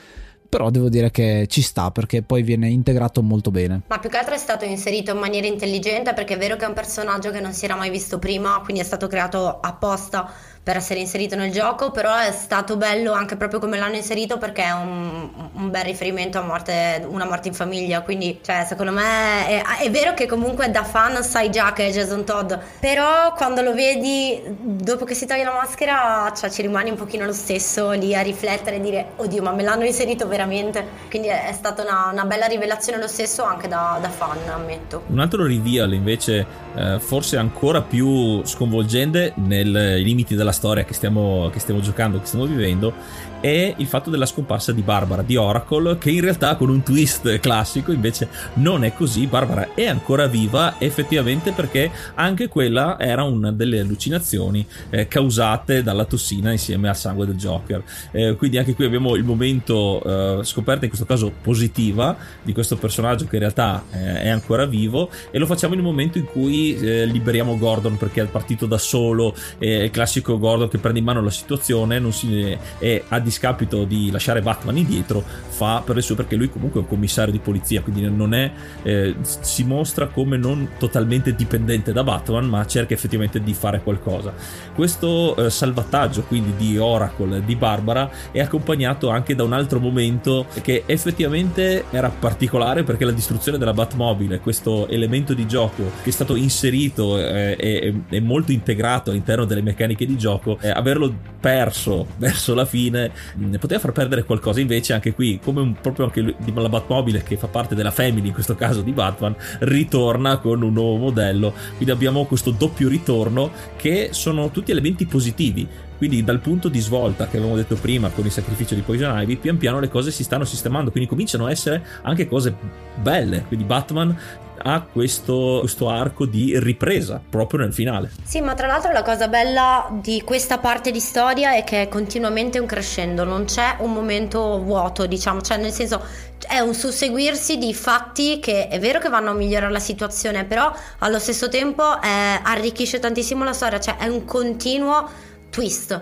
però 0.50 0.72
devo 0.72 0.90
dire 0.90 1.12
che 1.12 1.46
ci 1.48 1.62
sta 1.62 1.92
perché 1.92 2.24
poi 2.24 2.42
viene 2.42 2.68
integrato 2.68 3.22
molto 3.22 3.52
bene. 3.52 3.82
Ma 3.88 4.00
più 4.00 4.10
che 4.10 4.18
altro 4.18 4.34
è 4.34 4.40
stato 4.40 4.66
inserito 4.66 5.12
in 5.12 5.20
maniera 5.20 5.46
intelligente 5.46 6.14
perché 6.14 6.34
è 6.34 6.38
vero 6.38 6.56
che 6.56 6.66
è 6.66 6.68
un 6.68 6.74
personaggio 6.74 7.30
che 7.30 7.40
non 7.40 7.54
si 7.54 7.66
era 7.66 7.76
mai 7.76 7.92
visto 7.92 8.18
prima, 8.18 8.60
quindi 8.64 8.82
è 8.82 8.86
stato 8.86 9.08
creato 9.08 9.60
apposta 9.60 10.32
per 10.70 10.78
essere 10.78 11.00
inserito 11.00 11.36
nel 11.36 11.52
gioco, 11.52 11.90
però 11.90 12.16
è 12.16 12.32
stato 12.32 12.78
bello 12.78 13.12
anche 13.12 13.36
proprio 13.38 13.60
come 13.60 13.80
l'hanno 13.80 13.96
inserito 13.96 14.38
perché 14.38 14.66
è 14.66 14.72
un, 14.72 15.28
un 15.54 15.72
bel 15.72 15.84
riferimento 15.84 16.38
a 16.38 16.44
morte, 16.44 17.04
una 17.10 17.26
morte 17.26 17.48
in 17.48 17.56
famiglia, 17.56 18.02
quindi 18.02 18.38
cioè, 18.44 18.66
secondo 18.68 18.91
me 18.91 19.48
è, 19.48 19.64
è, 19.80 19.90
vero 19.90 20.14
che 20.14 20.28
comunque 20.28 20.70
da 20.70 20.84
fan 20.84 21.24
sai 21.24 21.50
già 21.50 21.74
che 21.74 21.88
è 21.88 21.91
Jason 21.91 22.24
Todd, 22.24 22.54
però 22.80 23.34
quando 23.34 23.64
lo 23.64 23.74
vedi 23.74 24.40
dopo 24.46 25.06
che 25.06 25.16
si 25.16 25.26
toglie 25.26 25.44
la 25.44 25.54
maschera 25.54 26.32
cioè, 26.38 26.52
ci 26.52 26.62
rimani 26.62 26.91
un 26.91 26.98
pochino 26.98 27.26
lo 27.26 27.34
stesso 27.34 27.90
lì 27.90 28.14
a 28.14 28.22
riflettere 28.22 28.76
e 28.76 28.80
dire 28.80 29.08
oddio 29.16 29.41
ma 29.41 29.52
me 29.52 29.64
l'hanno 29.64 29.86
inserito 29.86 30.28
veramente, 30.28 30.86
quindi 31.10 31.30
è, 31.30 31.48
è 31.48 31.54
stata 31.54 31.82
una, 31.82 32.10
una, 32.12 32.26
bella 32.26 32.46
rivelazione 32.46 33.00
lo 33.00 33.08
stesso 33.08 33.41
anche 33.44 33.68
da, 33.68 33.98
da 34.00 34.10
fan 34.10 34.38
ammetto. 34.48 35.06
Un 35.08 35.18
altro 35.18 35.48
reveal 35.48 35.94
invece 35.94 36.46
eh, 36.76 37.00
forse 37.00 37.38
ancora 37.38 37.82
più 37.82 38.46
sconvolgente 38.46 39.34
nei 39.38 39.64
limiti 40.04 40.36
della 40.36 40.58
storia 40.60 40.84
che 40.84 40.94
stiamo, 40.94 41.49
che 41.53 41.60
stiamo 41.60 41.80
giocando, 41.80 42.19
che 42.19 42.26
stiamo 42.26 42.45
vivendo, 42.45 42.94
è 43.40 43.74
il 43.78 43.88
fatto 43.88 44.10
della 44.10 44.26
scomparsa 44.26 44.72
di 44.72 44.82
Barbara, 44.82 45.22
di 45.22 45.36
Oracle, 45.36 45.98
che 45.98 46.11
in 46.11 46.22
realtà 46.22 46.56
con 46.56 46.70
un 46.70 46.84
twist 46.84 47.40
classico 47.40 47.91
invece 47.91 48.28
non 48.56 48.84
è 48.84 48.94
così. 48.94 49.28
Barbara 49.28 49.74
è 49.74 49.86
ancora 49.86 50.28
viva 50.28 50.76
effettivamente 50.78 51.52
perché 51.52 51.91
anche 52.16 52.48
quella 52.48 52.99
era 52.99 53.24
una 53.24 53.52
delle 53.52 53.80
allucinazioni 53.80 54.66
eh, 54.90 55.07
causate 55.07 55.84
dalla 55.84 56.06
tossina 56.06 56.52
insieme 56.52 56.90
al 56.90 56.98
sangue 56.98 57.26
del 57.26 57.36
Joker. 57.36 57.84
Eh, 58.11 58.36
quindi 58.36 58.57
anche 58.57 58.76
qui 58.76 58.86
abbiamo 58.86 59.16
il 59.16 59.24
momento 59.24 60.40
eh, 60.40 60.44
scoperta 60.44 60.84
in 60.84 60.90
questo 60.90 61.06
caso 61.06 61.32
positiva 61.41 62.18
di 62.41 62.53
questo 62.53 62.78
personaggio 62.78 63.26
che 63.26 63.36
in 63.36 63.41
realtà 63.41 63.84
eh, 63.91 64.24
è 64.24 64.30
ancora 64.30 64.66
vivo 64.66 65.10
e 65.32 65.38
lo 65.38 65.45
facciamo 65.45 65.74
in 65.74 65.80
un 65.80 65.86
momento 65.86 66.18
in 66.18 66.26
cui 66.26 66.76
eh, 66.76 67.06
liberiamo 67.06 67.57
Gordon 67.57 67.98
perché 67.98 68.22
è 68.22 68.26
partito 68.26 68.66
da 68.66 68.78
solo, 68.78 69.36
il 69.60 69.90
classico 69.91 70.38
Gordon 70.38 70.68
che 70.68 70.78
prende 70.78 70.99
in 70.99 71.06
mano 71.06 71.22
la 71.22 71.30
situazione 71.30 71.99
non 71.99 72.11
si, 72.14 72.57
è 72.78 73.03
a 73.07 73.20
discapito 73.30 73.85
di 73.85 74.11
lasciare 74.11 74.41
Batman 74.41 74.76
indietro, 74.77 75.23
fa 75.49 75.81
per 75.85 75.95
le 75.95 76.01
sue 76.01 76.15
perché 76.15 76.35
lui 76.35 76.49
comunque 76.49 76.80
è 76.80 76.84
un 76.84 76.89
commissario 76.89 77.31
di 77.31 77.39
polizia, 77.39 77.81
quindi 77.81 78.01
non 78.10 78.34
è, 78.34 78.51
eh, 78.84 79.15
si 79.22 79.64
mostra 79.64 80.07
come 80.07 80.35
non 80.38 80.69
totalmente 80.77 81.35
dipendente 81.35 81.93
da 81.93 82.03
Batman, 82.03 82.45
ma 82.45 82.65
cerca 82.65 82.93
effettivamente 82.93 83.41
di 83.41 83.53
fare 83.53 83.81
qualcosa. 83.81 84.34
Questo 84.73 85.35
eh, 85.35 85.49
salvataggio 85.49 86.23
quindi 86.23 86.53
di 86.57 86.77
Oracle, 86.77 87.43
di 87.45 87.56
Barbara, 87.56 88.10
è 88.31 88.39
accompagnato 88.39 89.10
anche 89.10 89.35
da 89.35 89.43
un 89.43 89.53
altro 89.53 89.80
momento 89.80 90.47
che 90.61 90.84
effettivamente 90.85 91.85
era 91.91 92.10
particolare 92.10 92.84
perché 92.84 93.06
la 93.06 93.11
distruzione 93.11 93.57
della 93.57 93.73
Batmobile, 93.73 94.39
questo 94.39 94.88
elemento 94.88 95.34
di 95.34 95.47
gioco 95.47 95.84
che 96.01 96.10
è 96.10 96.14
stato 96.14 96.35
inserito 96.35 97.19
eh, 97.19 97.56
e, 97.60 98.01
e 98.10 98.19
molto 98.19 98.51
integrato 98.51 99.11
all'interno 99.11 99.45
delle 99.45 99.61
meccaniche 99.61 100.06
di 100.06 100.18
gioco, 100.18 100.57
eh, 100.61 100.69
averlo 100.69 101.14
perso 101.39 102.07
verso 102.18 102.53
la 102.53 102.65
fine 102.65 103.11
mh, 103.36 103.58
poteva 103.58 103.80
far 103.80 103.91
perdere 103.91 104.24
qualcosa. 104.24 104.60
Invece, 104.60 104.94
anche 104.94 105.14
qui, 105.14 105.40
come 105.44 105.62
un, 105.62 105.74
proprio 105.74 106.06
anche 106.06 106.22
lui, 106.22 106.36
la 106.54 106.70
Batmobile, 106.70 107.24
che 107.24 107.38
fa 107.38 107.48
parte 107.48 107.76
della 107.76 107.91
family 107.91 108.28
in 108.28 108.34
questo 108.34 108.56
caso 108.56 108.82
di 108.82 108.91
Batman, 108.91 109.36
ritorna 109.60 110.38
con 110.38 110.62
un 110.62 110.74
nuovo 110.74 110.98
modello. 110.98 111.54
Quindi 111.76 111.91
abbiamo 111.91 112.26
questo 112.26 112.52
doppio 112.52 112.90
ritorno 112.90 113.52
che 113.76 114.10
sono 114.12 114.50
tutti 114.50 114.72
elementi 114.72 115.06
positivi. 115.06 115.68
Quindi 116.00 116.24
dal 116.24 116.40
punto 116.40 116.70
di 116.70 116.80
svolta 116.80 117.28
che 117.28 117.36
avevamo 117.36 117.58
detto 117.58 117.76
prima 117.76 118.08
con 118.08 118.24
il 118.24 118.32
sacrificio 118.32 118.74
di 118.74 118.80
Poison 118.80 119.20
Ivy, 119.20 119.36
pian 119.36 119.58
piano 119.58 119.82
le 119.82 119.90
cose 119.90 120.12
si 120.12 120.24
stanno 120.24 120.46
sistemando, 120.46 120.92
quindi 120.92 121.10
cominciano 121.10 121.46
a 121.46 121.52
essere 121.52 121.86
anche 122.04 122.26
cose 122.26 122.56
belle. 122.96 123.44
Quindi 123.50 123.66
Batman 123.66 124.18
ha 124.62 124.82
questo, 124.82 125.58
questo, 125.60 125.90
arco 125.90 126.26
di 126.26 126.58
ripresa 126.58 127.22
proprio 127.30 127.60
nel 127.60 127.74
finale. 127.74 128.12
Sì, 128.24 128.40
ma 128.40 128.54
tra 128.54 128.68
l'altro 128.68 128.94
la 128.94 129.04
cosa 129.04 129.28
bella 129.28 129.90
di 130.02 130.22
questa 130.24 130.58
parte 130.58 130.92
di 130.92 131.02
storia 131.02 131.54
è 131.54 131.66
che 131.66 131.82
è 131.82 131.88
continuamente 131.90 132.60
un 132.60 132.66
crescendo, 132.66 133.26
non 133.26 133.44
c'è 133.44 133.76
un 133.80 133.92
momento 133.92 134.62
vuoto, 134.64 135.06
diciamo, 135.06 135.42
cioè 135.42 135.58
nel 135.58 135.72
senso 135.72 136.02
è 136.48 136.60
un 136.60 136.74
susseguirsi 136.74 137.58
di 137.58 137.74
fatti 137.74 138.40
che 138.40 138.70
è 138.70 138.80
vero 138.80 139.00
che 139.00 139.10
vanno 139.10 139.32
a 139.32 139.34
migliorare 139.34 139.72
la 139.72 139.80
situazione, 139.80 140.46
però 140.46 140.74
allo 141.00 141.20
stesso 141.20 141.50
tempo 141.50 141.84
eh, 142.02 142.40
arricchisce 142.42 143.00
tantissimo 143.00 143.44
la 143.44 143.54
storia, 143.54 143.80
cioè 143.82 143.98
è 143.98 144.08
un 144.08 144.24
continuo 144.24 145.28
twist. 145.50 146.02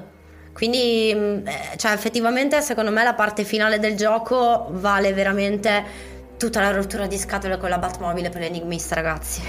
Quindi, 0.54 1.14
mm, 1.16 1.48
eh, 1.48 1.78
cioè, 1.78 1.92
effettivamente, 1.92 2.62
secondo 2.62 2.92
me, 2.92 3.04
la 3.04 3.14
parte 3.14 3.44
finale 3.44 3.80
del 3.80 3.96
gioco 3.96 4.68
vale 4.72 5.14
veramente 5.14 6.16
tutta 6.38 6.62
la 6.62 6.72
rottura 6.72 7.08
di 7.08 7.18
scatole 7.18 7.58
con 7.58 7.70
la 7.70 7.80
Batmobile 7.80 8.30
per 8.30 8.42
l'enigmista, 8.42 8.94
ragazzi. 8.94 9.42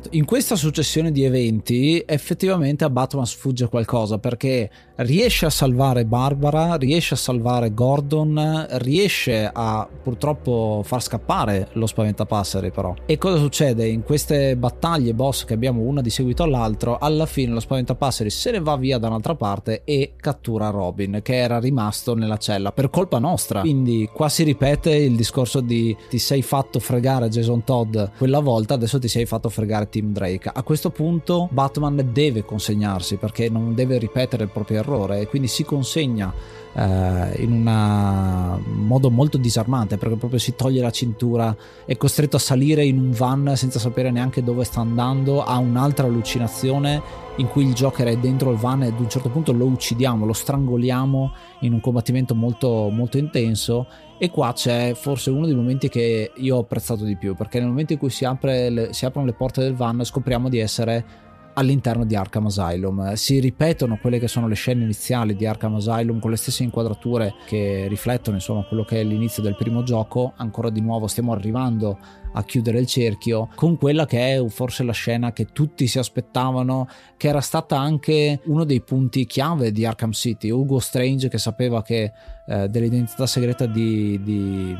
In 0.10 0.24
questa 0.26 0.56
successione 0.56 1.10
di 1.10 1.24
eventi, 1.24 2.02
effettivamente 2.06 2.84
a 2.84 2.90
Batman 2.90 3.24
sfugge 3.24 3.68
qualcosa 3.68 4.18
perché 4.18 4.70
riesce 4.96 5.46
a 5.46 5.50
salvare 5.50 6.04
Barbara, 6.04 6.74
riesce 6.76 7.14
a 7.14 7.16
salvare 7.16 7.72
Gordon, 7.72 8.66
riesce 8.72 9.50
a 9.50 9.88
purtroppo 10.02 10.82
far 10.84 11.02
scappare 11.02 11.68
lo 11.72 11.86
spaventapasseri, 11.86 12.70
però. 12.70 12.94
E 13.06 13.16
cosa 13.16 13.38
succede? 13.38 13.86
In 13.86 14.02
queste 14.02 14.54
battaglie 14.56 15.14
boss 15.14 15.44
che 15.44 15.54
abbiamo 15.54 15.80
una 15.80 16.02
di 16.02 16.10
seguito 16.10 16.42
all'altro, 16.42 16.98
alla 16.98 17.26
fine 17.26 17.52
lo 17.52 17.60
spaventapasseri 17.60 18.28
se 18.28 18.50
ne 18.50 18.60
va 18.60 18.76
via 18.76 18.98
da 18.98 19.08
un'altra 19.08 19.34
parte 19.34 19.82
e 19.84 20.12
cattura 20.16 20.68
Robin, 20.68 21.20
che 21.22 21.36
era 21.36 21.58
rimasto 21.58 22.14
nella 22.14 22.36
cella 22.36 22.70
per 22.70 22.90
colpa 22.90 23.18
nostra. 23.18 23.60
Quindi 23.60 24.08
qua 24.12 24.28
si 24.28 24.42
ripete 24.42 24.90
il 24.90 25.16
discorso 25.16 25.60
di 25.60 25.96
ti 26.08 26.18
sei 26.18 26.42
fatto 26.42 26.78
fregare 26.78 27.28
Jason 27.28 27.64
Todd 27.64 27.98
quella 28.16 28.40
volta, 28.40 28.74
adesso 28.74 28.98
ti 28.98 29.08
sei 29.08 29.26
fatto 29.26 29.48
fregare 29.48 29.88
Tim 29.88 30.12
Drake. 30.12 30.50
A 30.52 30.62
questo 30.62 30.90
punto 30.90 31.48
Batman 31.50 32.10
deve 32.12 32.44
consegnarsi 32.44 33.16
perché 33.16 33.48
non 33.48 33.74
deve 33.74 33.98
ripetere 33.98 34.44
il 34.44 34.50
proprio 34.50 34.78
errore 34.78 35.20
e 35.20 35.26
quindi 35.26 35.48
si 35.48 35.64
consegna 35.64 36.32
eh, 36.74 37.42
in 37.42 37.52
un 37.52 38.60
modo 38.86 39.10
molto 39.10 39.36
disarmante 39.36 39.96
perché 39.96 40.16
proprio 40.16 40.38
si 40.38 40.54
toglie 40.54 40.80
la 40.80 40.90
cintura, 40.90 41.54
è 41.84 41.96
costretto 41.96 42.36
a 42.36 42.40
salire 42.40 42.84
in 42.84 42.98
un 42.98 43.10
van 43.10 43.52
senza 43.54 43.78
sapere 43.78 44.10
neanche 44.10 44.42
dove 44.42 44.64
sta 44.64 44.80
andando, 44.80 45.42
ha 45.42 45.58
un'altra 45.58 46.06
allucinazione 46.06 47.20
in 47.36 47.48
cui 47.48 47.64
il 47.64 47.72
Joker 47.72 48.08
è 48.08 48.16
dentro 48.16 48.50
il 48.50 48.58
van 48.58 48.82
e 48.82 48.88
ad 48.88 49.00
un 49.00 49.08
certo 49.08 49.30
punto 49.30 49.52
lo 49.52 49.64
uccidiamo, 49.64 50.26
lo 50.26 50.32
strangoliamo 50.32 51.32
in 51.60 51.72
un 51.72 51.80
combattimento 51.80 52.34
molto, 52.34 52.88
molto 52.90 53.18
intenso. 53.18 53.86
E 54.18 54.30
qua 54.30 54.52
c'è 54.52 54.94
forse 54.94 55.30
uno 55.30 55.46
dei 55.46 55.54
momenti 55.54 55.88
che 55.88 56.30
io 56.36 56.56
ho 56.56 56.60
apprezzato 56.60 57.04
di 57.04 57.16
più 57.16 57.34
perché 57.34 57.58
nel 57.58 57.68
momento 57.68 57.94
in 57.94 57.98
cui 57.98 58.10
si, 58.10 58.24
apre 58.24 58.70
le, 58.70 58.92
si 58.92 59.04
aprono 59.04 59.26
le 59.26 59.32
porte 59.32 59.62
del 59.62 59.74
van 59.74 60.04
scopriamo 60.04 60.48
di 60.48 60.58
essere 60.58 61.04
all'interno 61.54 62.04
di 62.04 62.14
Arkham 62.14 62.46
Asylum. 62.46 63.12
Si 63.14 63.38
ripetono 63.38 63.98
quelle 64.00 64.18
che 64.18 64.28
sono 64.28 64.48
le 64.48 64.54
scene 64.54 64.82
iniziali 64.82 65.34
di 65.36 65.46
Arkham 65.46 65.76
Asylum 65.76 66.18
con 66.18 66.30
le 66.30 66.36
stesse 66.36 66.62
inquadrature 66.62 67.34
che 67.46 67.86
riflettono 67.88 68.36
insomma 68.36 68.64
quello 68.64 68.84
che 68.84 69.00
è 69.00 69.04
l'inizio 69.04 69.42
del 69.42 69.56
primo 69.56 69.82
gioco. 69.82 70.32
Ancora 70.36 70.70
di 70.70 70.80
nuovo 70.80 71.06
stiamo 71.06 71.32
arrivando 71.32 71.98
a 72.34 72.44
chiudere 72.44 72.78
il 72.78 72.86
cerchio 72.86 73.48
con 73.54 73.76
quella 73.76 74.06
che 74.06 74.34
è 74.34 74.48
forse 74.48 74.84
la 74.84 74.92
scena 74.92 75.32
che 75.32 75.46
tutti 75.52 75.86
si 75.86 75.98
aspettavano 75.98 76.88
che 77.16 77.28
era 77.28 77.40
stata 77.40 77.78
anche 77.78 78.40
uno 78.46 78.64
dei 78.64 78.80
punti 78.80 79.26
chiave 79.26 79.70
di 79.70 79.84
Arkham 79.84 80.12
City 80.12 80.50
Hugo 80.50 80.78
Strange 80.78 81.28
che 81.28 81.38
sapeva 81.38 81.82
che 81.82 82.12
eh, 82.52 82.68
dell'identità 82.68 83.26
segreta 83.26 83.64
di, 83.64 84.20
di, 84.22 84.76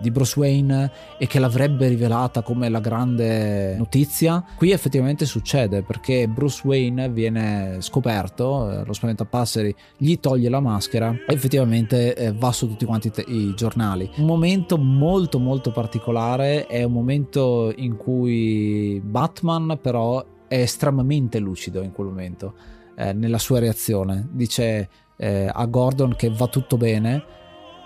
di, 0.00 0.10
Bruce 0.10 0.36
Wayne 0.36 0.90
e 1.18 1.28
che 1.28 1.38
l'avrebbe 1.38 1.86
rivelata 1.86 2.42
come 2.42 2.68
la 2.68 2.80
grande 2.80 3.76
notizia 3.76 4.44
qui 4.56 4.72
effettivamente 4.72 5.24
succede 5.24 5.82
perché 5.82 6.26
Bruce 6.26 6.62
Wayne 6.64 7.08
viene 7.10 7.76
scoperto 7.78 8.70
eh, 8.70 8.84
lo 8.84 8.92
spaventapasseri 8.92 9.72
gli 9.96 10.18
toglie 10.18 10.48
la 10.48 10.58
maschera 10.58 11.12
e 11.12 11.32
effettivamente 11.32 12.16
eh, 12.16 12.32
va 12.32 12.50
su 12.50 12.66
tutti 12.66 12.84
quanti 12.84 13.12
i 13.28 13.54
giornali 13.54 14.10
un 14.16 14.26
momento 14.26 14.76
molto 14.76 15.38
molto 15.38 15.70
particolare 15.70 16.66
è 16.66 16.82
un 16.82 16.92
momento 16.92 17.72
in 17.76 17.96
cui 17.96 19.00
Batman 19.04 19.78
però 19.80 20.24
è 20.48 20.58
estremamente 20.60 21.38
lucido 21.38 21.82
in 21.82 21.92
quel 21.92 22.08
momento 22.08 22.54
eh, 22.96 23.12
nella 23.12 23.38
sua 23.38 23.58
reazione. 23.58 24.26
Dice 24.30 24.88
eh, 25.16 25.50
a 25.52 25.64
Gordon 25.66 26.14
che 26.16 26.30
va 26.30 26.46
tutto 26.46 26.76
bene, 26.76 27.34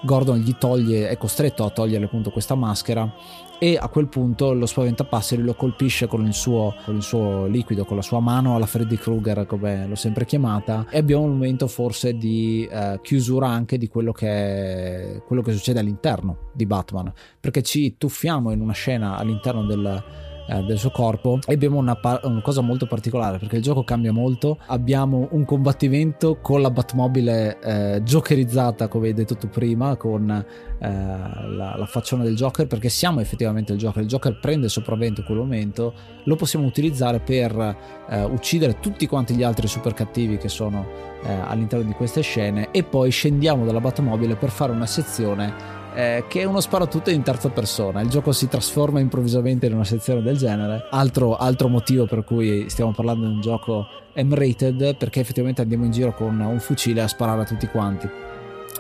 Gordon 0.03 0.39
gli 0.39 0.55
toglie, 0.57 1.09
è 1.09 1.17
costretto 1.19 1.65
a 1.65 1.71
togliere 1.71 2.07
appunto 2.07 2.31
questa 2.31 2.55
maschera 2.55 3.13
e 3.59 3.77
a 3.77 3.89
quel 3.89 4.09
punto 4.09 4.55
lo 4.55 4.65
spaventapasseri 4.65 5.43
lo 5.43 5.53
colpisce 5.53 6.07
con 6.07 6.25
il, 6.25 6.33
suo, 6.33 6.75
con 6.87 6.97
il 6.97 7.03
suo 7.03 7.45
liquido, 7.45 7.85
con 7.85 7.97
la 7.97 8.03
sua 8.03 8.19
mano 8.19 8.57
alla 8.57 8.65
Freddy 8.65 8.97
Krueger 8.97 9.45
come 9.45 9.87
l'ho 9.87 9.95
sempre 9.97 10.25
chiamata 10.25 10.87
e 10.89 10.97
abbiamo 10.97 11.25
un 11.25 11.33
momento 11.33 11.67
forse 11.69 12.15
di 12.15 12.67
eh, 12.71 12.99
chiusura 13.03 13.49
anche 13.49 13.77
di 13.77 13.89
quello 13.89 14.13
che, 14.13 14.29
è, 14.29 15.23
quello 15.27 15.43
che 15.43 15.53
succede 15.53 15.81
all'interno 15.81 16.49
di 16.55 16.65
Batman 16.65 17.13
perché 17.39 17.63
ci 17.63 17.99
tuffiamo 17.99 18.51
in 18.51 18.63
una 18.63 18.73
scena 18.73 19.17
all'interno 19.17 19.67
del 19.67 20.03
eh, 20.49 20.63
del 20.63 20.79
suo 20.79 20.91
corpo. 20.91 21.39
E 21.47 21.55
abbiamo 21.55 21.79
una, 21.79 21.97
par- 21.97 22.21
una, 22.25 22.41
cosa 22.41 22.61
molto 22.61 22.87
particolare 22.87 23.39
perché 23.39 23.57
il 23.57 23.63
gioco 23.63 23.85
cambia 23.85 24.13
molto. 24.13 24.59
Abbiamo 24.67 25.29
un 25.33 25.45
combattimento 25.45 26.39
con 26.41 26.61
la 26.61 26.71
Batmobile 26.71 27.59
eh, 27.61 28.03
jokerizzata 28.03 28.89
come 28.89 29.09
hai 29.09 29.15
detto 29.15 29.37
tu 29.37 29.49
prima 29.49 29.97
con 29.97 30.31
eh, 30.31 30.89
la, 30.89 31.75
la, 31.77 31.87
faccione 31.87 32.25
del 32.25 32.35
Joker 32.35 32.67
perché 32.67 32.89
siamo 32.89 33.21
effettivamente 33.21 33.73
il 33.73 33.79
Joker. 33.79 34.03
Il 34.03 34.09
Joker 34.09 34.39
prende 34.39 34.69
sopravvento 34.69 35.21
in 35.21 35.27
quel 35.27 35.39
momento 35.39 35.95
lo 36.25 36.37
possiamo 36.37 36.67
utilizzare 36.67 37.21
per 37.21 37.77
eh, 38.09 38.25
uccidere 38.25 38.79
tutti 38.81 39.07
quanti 39.07 39.35
gli 39.35 39.43
altri 39.43 39.67
super 39.67 39.95
cattivi 39.95 40.37
che 40.37 40.49
sono 40.49 41.09
all'interno 41.23 41.85
di 41.85 41.93
queste 41.93 42.23
scene 42.23 42.71
e 42.71 42.83
poi 42.83 43.11
scendiamo 43.11 43.67
dalla 43.67 43.81
Batmobile 43.81 44.37
per 44.37 44.49
fare 44.49 44.73
una 44.73 44.87
sezione 44.87 45.80
eh, 45.95 46.25
che 46.29 46.41
è 46.41 46.45
uno 46.45 46.61
sparatutto 46.61 47.11
in 47.11 47.23
terza 47.23 47.49
persona. 47.49 48.01
Il 48.01 48.09
gioco 48.09 48.33
si 48.33 48.49
trasforma 48.49 49.01
improvvisamente 49.01 49.67
in 49.67 49.75
una 49.75 49.85
sezione 49.85 50.23
del 50.23 50.37
genere. 50.37 50.87
Altro, 50.91 51.37
altro 51.37 51.69
motivo 51.69 52.07
per 52.07 52.25
cui 52.25 52.69
stiamo 52.69 52.93
parlando 52.93 53.27
di 53.27 53.33
un 53.35 53.41
gioco 53.41 53.87
M-rated, 54.15 54.97
perché 54.97 55.21
effettivamente 55.21 55.63
andiamo 55.63 55.85
in 55.85 55.93
giro 55.93 56.15
con 56.15 56.39
un 56.41 56.61
fucile 56.61 57.03
a 57.03 57.09
sparare 57.09 57.43
a 57.43 57.45
tutti 57.45 57.67
quanti. 57.67 58.09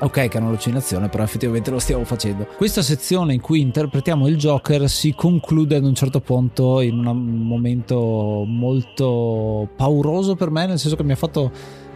Ok, 0.03 0.29
che 0.29 0.39
è 0.39 0.41
un'allucinazione, 0.41 1.11
però 1.11 1.23
effettivamente 1.23 1.71
lo 1.71 1.79
stiamo 1.79 2.05
facendo. 2.05 2.47
Questa 2.57 2.81
sezione 2.81 3.35
in 3.35 3.41
cui 3.41 3.61
interpretiamo 3.61 4.27
il 4.29 4.37
Joker 4.37 4.89
si 4.89 5.15
conclude 5.15 5.77
ad 5.77 5.85
un 5.85 5.95
certo 5.95 6.21
punto 6.21 6.81
in 6.81 7.05
un 7.05 7.47
momento 7.47 8.45
molto 8.47 9.69
pauroso 9.77 10.37
per 10.37 10.51
me, 10.51 10.67
nel 10.67 10.79
senso 10.79 10.97
che 10.97 11.03
mi 11.03 11.13
ha 11.13 11.17
fatto 11.17 11.51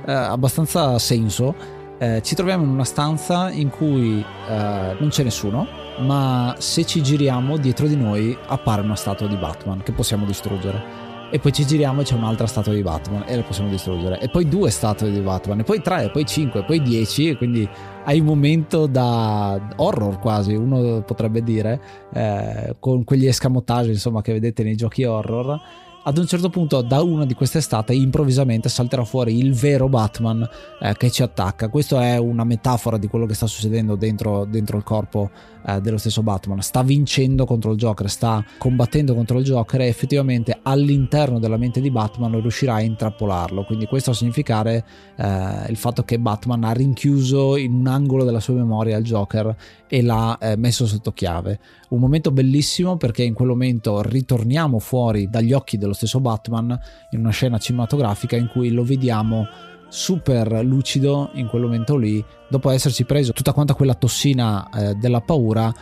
eh, 0.06 0.12
abbastanza 0.12 0.98
senso. 0.98 1.82
Eh, 1.98 2.20
ci 2.22 2.34
troviamo 2.34 2.64
in 2.64 2.70
una 2.70 2.84
stanza 2.84 3.50
in 3.50 3.70
cui 3.70 4.20
eh, 4.20 4.96
non 4.98 5.08
c'è 5.08 5.22
nessuno, 5.22 5.66
ma 6.00 6.54
se 6.58 6.84
ci 6.84 7.02
giriamo 7.02 7.56
dietro 7.56 7.86
di 7.86 7.96
noi 7.96 8.36
appare 8.46 8.82
una 8.82 8.96
statua 8.96 9.28
di 9.28 9.36
Batman 9.36 9.82
che 9.82 9.92
possiamo 9.92 10.26
distruggere. 10.26 11.12
E 11.30 11.38
poi 11.38 11.52
ci 11.52 11.66
giriamo 11.66 12.00
e 12.00 12.04
c'è 12.04 12.14
un'altra 12.14 12.46
statua 12.46 12.72
di 12.72 12.82
Batman 12.82 13.24
e 13.26 13.36
la 13.36 13.42
possiamo 13.42 13.68
distruggere. 13.68 14.20
E 14.20 14.28
poi 14.28 14.46
due 14.46 14.70
statue 14.70 15.10
di 15.10 15.20
Batman, 15.20 15.60
e 15.60 15.62
poi 15.64 15.80
tre, 15.82 16.04
e 16.04 16.10
poi 16.10 16.24
cinque, 16.24 16.60
e 16.60 16.64
poi 16.64 16.80
dieci. 16.82 17.28
E 17.28 17.36
quindi 17.36 17.68
hai 18.04 18.20
un 18.20 18.26
momento 18.26 18.86
da 18.86 19.60
horror 19.76 20.18
quasi, 20.20 20.54
uno 20.54 21.02
potrebbe 21.02 21.42
dire, 21.42 21.80
eh, 22.12 22.76
con 22.78 23.02
quegli 23.04 23.26
escamotage 23.26 23.90
insomma 23.90 24.20
che 24.20 24.32
vedete 24.32 24.62
nei 24.62 24.76
giochi 24.76 25.04
horror 25.04 25.60
ad 26.06 26.18
un 26.18 26.26
certo 26.26 26.50
punto 26.50 26.82
da 26.82 27.02
una 27.02 27.24
di 27.24 27.34
queste 27.34 27.58
estate 27.58 27.94
improvvisamente 27.94 28.68
salterà 28.68 29.04
fuori 29.04 29.38
il 29.38 29.54
vero 29.54 29.88
Batman 29.88 30.46
eh, 30.80 30.94
che 30.96 31.10
ci 31.10 31.22
attacca. 31.22 31.68
Questa 31.68 32.02
è 32.02 32.18
una 32.18 32.44
metafora 32.44 32.98
di 32.98 33.08
quello 33.08 33.24
che 33.26 33.34
sta 33.34 33.46
succedendo 33.46 33.96
dentro, 33.96 34.44
dentro 34.44 34.76
il 34.76 34.84
corpo 34.84 35.30
eh, 35.66 35.80
dello 35.80 35.98
stesso 35.98 36.22
Batman. 36.22 36.60
Sta 36.60 36.82
vincendo 36.82 37.44
contro 37.44 37.72
il 37.72 37.78
Joker, 37.78 38.08
sta 38.10 38.44
combattendo 38.58 39.14
contro 39.14 39.38
il 39.38 39.44
Joker 39.44 39.80
e 39.80 39.86
effettivamente 39.86 40.58
all'interno 40.62 41.38
della 41.38 41.56
mente 41.56 41.80
di 41.80 41.90
Batman 41.90 42.40
riuscirà 42.40 42.74
a 42.74 42.80
intrappolarlo. 42.80 43.64
Quindi 43.64 43.86
questo 43.86 44.10
a 44.10 44.14
significare 44.14 44.84
eh, 45.16 45.66
il 45.68 45.76
fatto 45.76 46.02
che 46.02 46.18
Batman 46.18 46.64
ha 46.64 46.72
rinchiuso 46.72 47.56
in 47.56 47.72
un 47.72 47.86
angolo 47.86 48.24
della 48.24 48.40
sua 48.40 48.54
memoria 48.54 48.96
il 48.96 49.04
Joker 49.04 49.56
e 49.88 50.02
l'ha 50.02 50.38
eh, 50.38 50.56
messo 50.56 50.86
sotto 50.86 51.12
chiave. 51.12 51.58
Un 51.90 52.00
momento 52.00 52.30
bellissimo 52.30 52.96
perché 52.96 53.22
in 53.22 53.34
quel 53.34 53.48
momento 53.48 54.02
ritorniamo 54.02 54.78
fuori 54.78 55.28
dagli 55.28 55.52
occhi 55.52 55.78
dello 55.78 55.92
stesso 55.92 56.20
Batman 56.20 56.78
in 57.10 57.20
una 57.20 57.30
scena 57.30 57.58
cinematografica 57.58 58.36
in 58.36 58.48
cui 58.48 58.70
lo 58.70 58.82
vediamo 58.84 59.46
super 59.94 60.64
lucido 60.64 61.30
in 61.34 61.46
quel 61.46 61.62
momento 61.62 61.96
lì, 61.96 62.22
dopo 62.48 62.68
essersi 62.70 63.04
preso 63.04 63.32
tutta 63.32 63.52
quanta 63.52 63.74
quella 63.74 63.94
tossina 63.94 64.68
eh, 64.70 64.94
della 64.96 65.20
paura, 65.20 65.72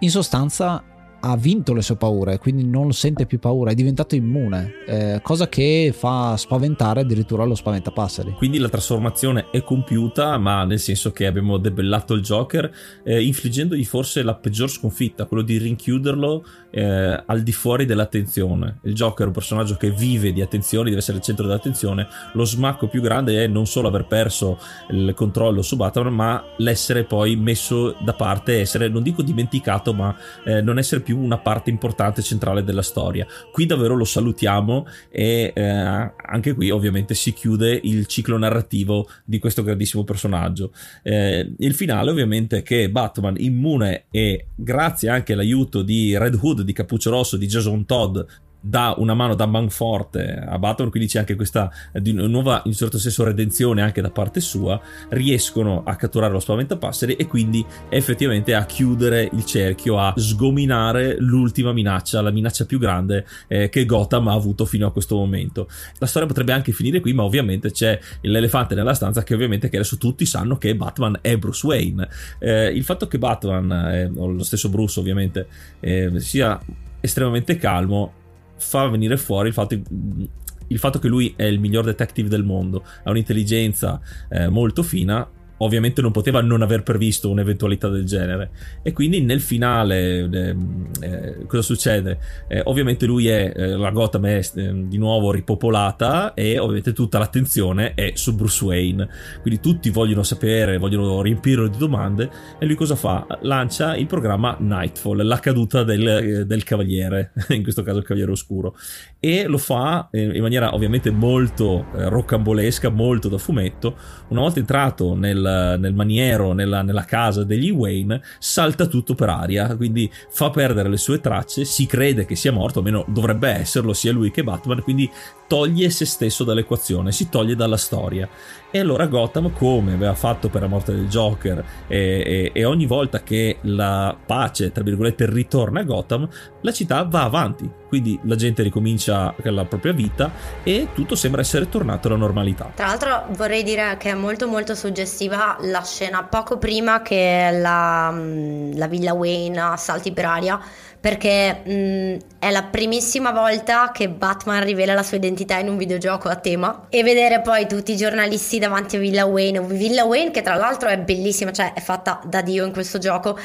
in 0.00 0.10
sostanza 0.10 0.84
ha 1.20 1.36
vinto 1.36 1.74
le 1.74 1.82
sue 1.82 1.96
paure, 1.96 2.38
quindi 2.38 2.66
non 2.66 2.92
sente 2.92 3.26
più 3.26 3.38
paura, 3.38 3.70
è 3.70 3.74
diventato 3.74 4.14
immune, 4.14 4.72
eh, 4.86 5.20
cosa 5.22 5.48
che 5.48 5.92
fa 5.96 6.36
spaventare 6.36 7.00
addirittura 7.00 7.44
lo 7.44 7.54
spaventapasseri. 7.54 8.32
Quindi 8.32 8.58
la 8.58 8.68
trasformazione 8.68 9.46
è 9.50 9.62
compiuta, 9.62 10.38
ma 10.38 10.64
nel 10.64 10.78
senso 10.78 11.10
che 11.10 11.26
abbiamo 11.26 11.58
debellato 11.58 12.14
il 12.14 12.22
Joker, 12.22 12.70
eh, 13.02 13.22
infliggendogli 13.22 13.84
forse 13.84 14.22
la 14.22 14.34
peggior 14.34 14.70
sconfitta, 14.70 15.24
quello 15.24 15.42
di 15.42 15.58
rinchiuderlo 15.58 16.44
eh, 16.70 17.22
al 17.26 17.42
di 17.42 17.52
fuori 17.52 17.84
dell'attenzione. 17.84 18.78
Il 18.82 18.94
Joker 18.94 19.24
è 19.24 19.26
un 19.28 19.32
personaggio 19.32 19.76
che 19.76 19.90
vive 19.90 20.32
di 20.32 20.40
attenzione, 20.40 20.88
deve 20.88 21.00
essere 21.00 21.18
il 21.18 21.22
centro 21.22 21.46
dell'attenzione. 21.46 22.06
Lo 22.34 22.44
smacco 22.44 22.88
più 22.88 23.00
grande 23.00 23.42
è 23.42 23.46
non 23.46 23.66
solo 23.66 23.88
aver 23.88 24.06
perso 24.06 24.58
il 24.90 25.12
controllo 25.14 25.62
su 25.62 25.76
Batman, 25.76 26.14
ma 26.14 26.44
l'essere 26.58 27.04
poi 27.04 27.36
messo 27.36 27.96
da 28.00 28.12
parte, 28.12 28.60
essere, 28.60 28.88
non 28.88 29.02
dico 29.02 29.22
dimenticato, 29.22 29.92
ma 29.92 30.14
eh, 30.44 30.60
non 30.60 30.78
essere 30.78 31.00
più 31.00 31.07
più 31.08 31.18
una 31.18 31.38
parte 31.38 31.70
importante 31.70 32.20
centrale 32.20 32.62
della 32.62 32.82
storia. 32.82 33.26
Qui 33.50 33.64
davvero 33.64 33.94
lo 33.94 34.04
salutiamo 34.04 34.86
e 35.08 35.52
eh, 35.54 35.62
anche 35.62 36.52
qui 36.52 36.68
ovviamente 36.68 37.14
si 37.14 37.32
chiude 37.32 37.80
il 37.82 38.04
ciclo 38.04 38.36
narrativo 38.36 39.08
di 39.24 39.38
questo 39.38 39.62
grandissimo 39.62 40.04
personaggio. 40.04 40.70
Eh, 41.02 41.50
il 41.56 41.72
finale 41.72 42.10
ovviamente 42.10 42.58
è 42.58 42.62
che 42.62 42.90
Batman 42.90 43.36
immune 43.38 44.04
e 44.10 44.48
grazie 44.54 45.08
anche 45.08 45.32
all'aiuto 45.32 45.80
di 45.80 46.14
Red 46.18 46.38
Hood, 46.38 46.60
di 46.60 46.74
Cappuccio 46.74 47.08
Rosso, 47.08 47.38
di 47.38 47.46
Jason 47.46 47.86
Todd, 47.86 48.18
dà 48.60 48.94
una 48.98 49.14
mano 49.14 49.34
da 49.34 49.46
manforte 49.46 50.34
a 50.34 50.58
Batman, 50.58 50.90
quindi 50.90 51.08
c'è 51.08 51.20
anche 51.20 51.34
questa 51.36 51.70
di 51.92 52.12
nuova, 52.12 52.56
in 52.64 52.70
un 52.70 52.72
certo 52.72 52.98
senso, 52.98 53.24
redenzione 53.24 53.82
anche 53.82 54.00
da 54.00 54.10
parte 54.10 54.40
sua, 54.40 54.80
riescono 55.10 55.82
a 55.84 55.96
catturare 55.96 56.32
lo 56.32 56.40
spaventapasseri 56.40 57.14
e 57.14 57.26
quindi 57.26 57.64
effettivamente 57.88 58.54
a 58.54 58.64
chiudere 58.66 59.28
il 59.32 59.44
cerchio, 59.44 59.98
a 59.98 60.12
sgominare 60.16 61.16
l'ultima 61.18 61.72
minaccia, 61.72 62.20
la 62.20 62.30
minaccia 62.30 62.64
più 62.64 62.78
grande 62.78 63.26
eh, 63.46 63.68
che 63.68 63.84
Gotham 63.84 64.28
ha 64.28 64.32
avuto 64.32 64.64
fino 64.64 64.86
a 64.86 64.92
questo 64.92 65.16
momento. 65.16 65.68
La 65.98 66.06
storia 66.06 66.28
potrebbe 66.28 66.52
anche 66.52 66.72
finire 66.72 67.00
qui, 67.00 67.12
ma 67.12 67.22
ovviamente 67.22 67.70
c'è 67.70 67.98
l'elefante 68.22 68.74
nella 68.74 68.94
stanza 68.94 69.22
che 69.22 69.34
ovviamente 69.34 69.68
che 69.68 69.76
adesso 69.76 69.98
tutti 69.98 70.26
sanno 70.26 70.58
che 70.58 70.74
Batman 70.74 71.18
è 71.20 71.36
Bruce 71.36 71.66
Wayne. 71.66 72.08
Eh, 72.38 72.68
il 72.68 72.84
fatto 72.84 73.06
che 73.06 73.18
Batman, 73.18 73.70
eh, 73.70 74.10
o 74.16 74.26
lo 74.26 74.42
stesso 74.42 74.68
Bruce 74.68 74.98
ovviamente, 74.98 75.46
eh, 75.80 76.18
sia 76.18 76.60
estremamente 77.00 77.56
calmo 77.56 78.12
fa 78.58 78.88
venire 78.88 79.16
fuori 79.16 79.48
il 79.48 79.54
fatto, 79.54 79.74
il 79.74 80.78
fatto, 80.78 80.98
che 80.98 81.08
lui 81.08 81.32
è 81.36 81.44
il 81.44 81.60
miglior 81.60 81.84
detective 81.84 82.28
del 82.28 82.44
mondo, 82.44 82.84
ha 83.04 83.10
un'intelligenza 83.10 84.00
eh, 84.28 84.48
molto 84.48 84.82
fina 84.82 85.26
ovviamente 85.58 86.02
non 86.02 86.10
poteva 86.10 86.40
non 86.40 86.62
aver 86.62 86.82
previsto 86.82 87.30
un'eventualità 87.30 87.88
del 87.88 88.04
genere 88.04 88.50
e 88.82 88.92
quindi 88.92 89.20
nel 89.20 89.40
finale 89.40 90.28
eh, 90.30 90.56
eh, 91.00 91.46
cosa 91.46 91.62
succede? 91.62 92.18
Eh, 92.48 92.62
ovviamente 92.64 93.06
lui 93.06 93.28
è 93.28 93.52
eh, 93.54 93.66
la 93.76 93.90
Gotham 93.90 94.26
è 94.26 94.40
eh, 94.54 94.72
di 94.86 94.98
nuovo 94.98 95.30
ripopolata 95.32 96.34
e 96.34 96.58
ovviamente 96.58 96.92
tutta 96.92 97.18
l'attenzione 97.18 97.94
è 97.94 98.12
su 98.14 98.34
Bruce 98.34 98.64
Wayne 98.64 99.08
quindi 99.42 99.60
tutti 99.60 99.90
vogliono 99.90 100.22
sapere 100.22 100.78
vogliono 100.78 101.22
riempirlo 101.22 101.66
di 101.68 101.78
domande 101.78 102.30
e 102.58 102.66
lui 102.66 102.74
cosa 102.74 102.94
fa? 102.94 103.26
lancia 103.42 103.96
il 103.96 104.06
programma 104.06 104.56
Nightfall 104.58 105.22
la 105.22 105.38
caduta 105.38 105.82
del, 105.82 106.06
eh, 106.06 106.46
del 106.46 106.64
cavaliere 106.64 107.32
in 107.50 107.62
questo 107.62 107.82
caso 107.82 107.98
il 107.98 108.04
cavaliere 108.04 108.32
oscuro 108.32 108.76
e 109.18 109.46
lo 109.46 109.58
fa 109.58 110.08
in 110.12 110.40
maniera 110.40 110.74
ovviamente 110.74 111.10
molto 111.10 111.86
roccambolesca 111.92 112.88
molto 112.88 113.28
da 113.28 113.38
fumetto 113.38 113.96
una 114.28 114.40
volta 114.40 114.58
entrato 114.58 115.14
nel 115.14 115.47
nel, 115.76 115.94
maniero, 115.94 116.52
nella, 116.52 116.82
nella, 116.82 117.04
casa 117.04 117.44
degli 117.44 117.70
Wayne, 117.70 118.22
salta 118.38 118.86
tutto 118.86 119.14
per 119.14 119.28
aria, 119.28 119.76
quindi 119.76 120.10
fa 120.30 120.50
perdere 120.50 120.88
le 120.88 120.96
sue 120.96 121.20
tracce, 121.20 121.64
si 121.64 121.86
crede 121.86 122.24
che 122.24 122.36
sia 122.36 122.52
morto, 122.52 122.78
almeno 122.78 123.04
dovrebbe 123.08 123.48
esserlo 123.50 123.92
sia 123.92 124.12
lui 124.12 124.30
che 124.30 124.44
Batman, 124.44 124.82
quindi 124.82 125.10
toglie 125.46 125.90
se 125.90 126.04
stesso 126.04 126.44
dall'equazione, 126.44 127.10
si 127.10 127.28
toglie 127.28 127.56
dalla 127.56 127.76
storia. 127.76 128.28
E 128.70 128.78
allora 128.78 129.06
Gotham, 129.06 129.50
come 129.52 129.94
aveva 129.94 130.14
fatto 130.14 130.50
per 130.50 130.60
la 130.60 130.66
morte 130.66 130.92
del 130.94 131.08
Joker, 131.08 131.64
e, 131.86 131.96
e, 131.96 132.50
e 132.52 132.64
ogni 132.66 132.84
volta 132.84 133.22
che 133.22 133.58
la 133.62 134.14
pace, 134.26 134.72
tra 134.72 134.84
virgolette, 134.84 135.24
ritorna 135.26 135.80
a 135.80 135.84
Gotham, 135.84 136.28
la 136.60 136.72
città 136.72 137.02
va 137.04 137.22
avanti. 137.22 137.70
Quindi 137.88 138.20
la 138.24 138.36
gente 138.36 138.62
ricomincia 138.62 139.34
la 139.44 139.64
propria 139.64 139.94
vita 139.94 140.30
e 140.62 140.88
tutto 140.92 141.14
sembra 141.14 141.40
essere 141.40 141.70
tornato 141.70 142.08
alla 142.08 142.18
normalità. 142.18 142.70
Tra 142.74 142.88
l'altro 142.88 143.24
vorrei 143.30 143.62
dire 143.62 143.96
che 143.98 144.10
è 144.10 144.14
molto 144.14 144.46
molto 144.46 144.74
suggestiva 144.74 145.56
la 145.62 145.82
scena 145.82 146.24
poco 146.24 146.58
prima 146.58 147.00
che 147.00 147.48
la, 147.50 148.10
la 148.10 148.86
Villa 148.86 149.14
Wayne 149.14 149.76
salti 149.78 150.12
per 150.12 150.26
aria 150.26 150.60
perché 151.00 151.62
mh, 151.64 152.16
è 152.38 152.50
la 152.50 152.64
primissima 152.64 153.30
volta 153.30 153.90
che 153.92 154.08
Batman 154.08 154.64
rivela 154.64 154.94
la 154.94 155.02
sua 155.02 155.16
identità 155.16 155.58
in 155.58 155.68
un 155.68 155.76
videogioco 155.76 156.28
a 156.28 156.36
tema. 156.36 156.86
E 156.88 157.02
vedere 157.02 157.40
poi 157.40 157.66
tutti 157.66 157.92
i 157.92 157.96
giornalisti 157.96 158.58
davanti 158.58 158.96
a 158.96 158.98
Villa 158.98 159.24
Wayne, 159.24 159.60
Villa 159.60 160.04
Wayne 160.04 160.30
che 160.30 160.42
tra 160.42 160.54
l'altro 160.54 160.88
è 160.88 160.98
bellissima, 160.98 161.52
cioè 161.52 161.72
è 161.72 161.80
fatta 161.80 162.20
da 162.24 162.42
Dio 162.42 162.64
in 162.64 162.72
questo 162.72 162.98
gioco. 162.98 163.38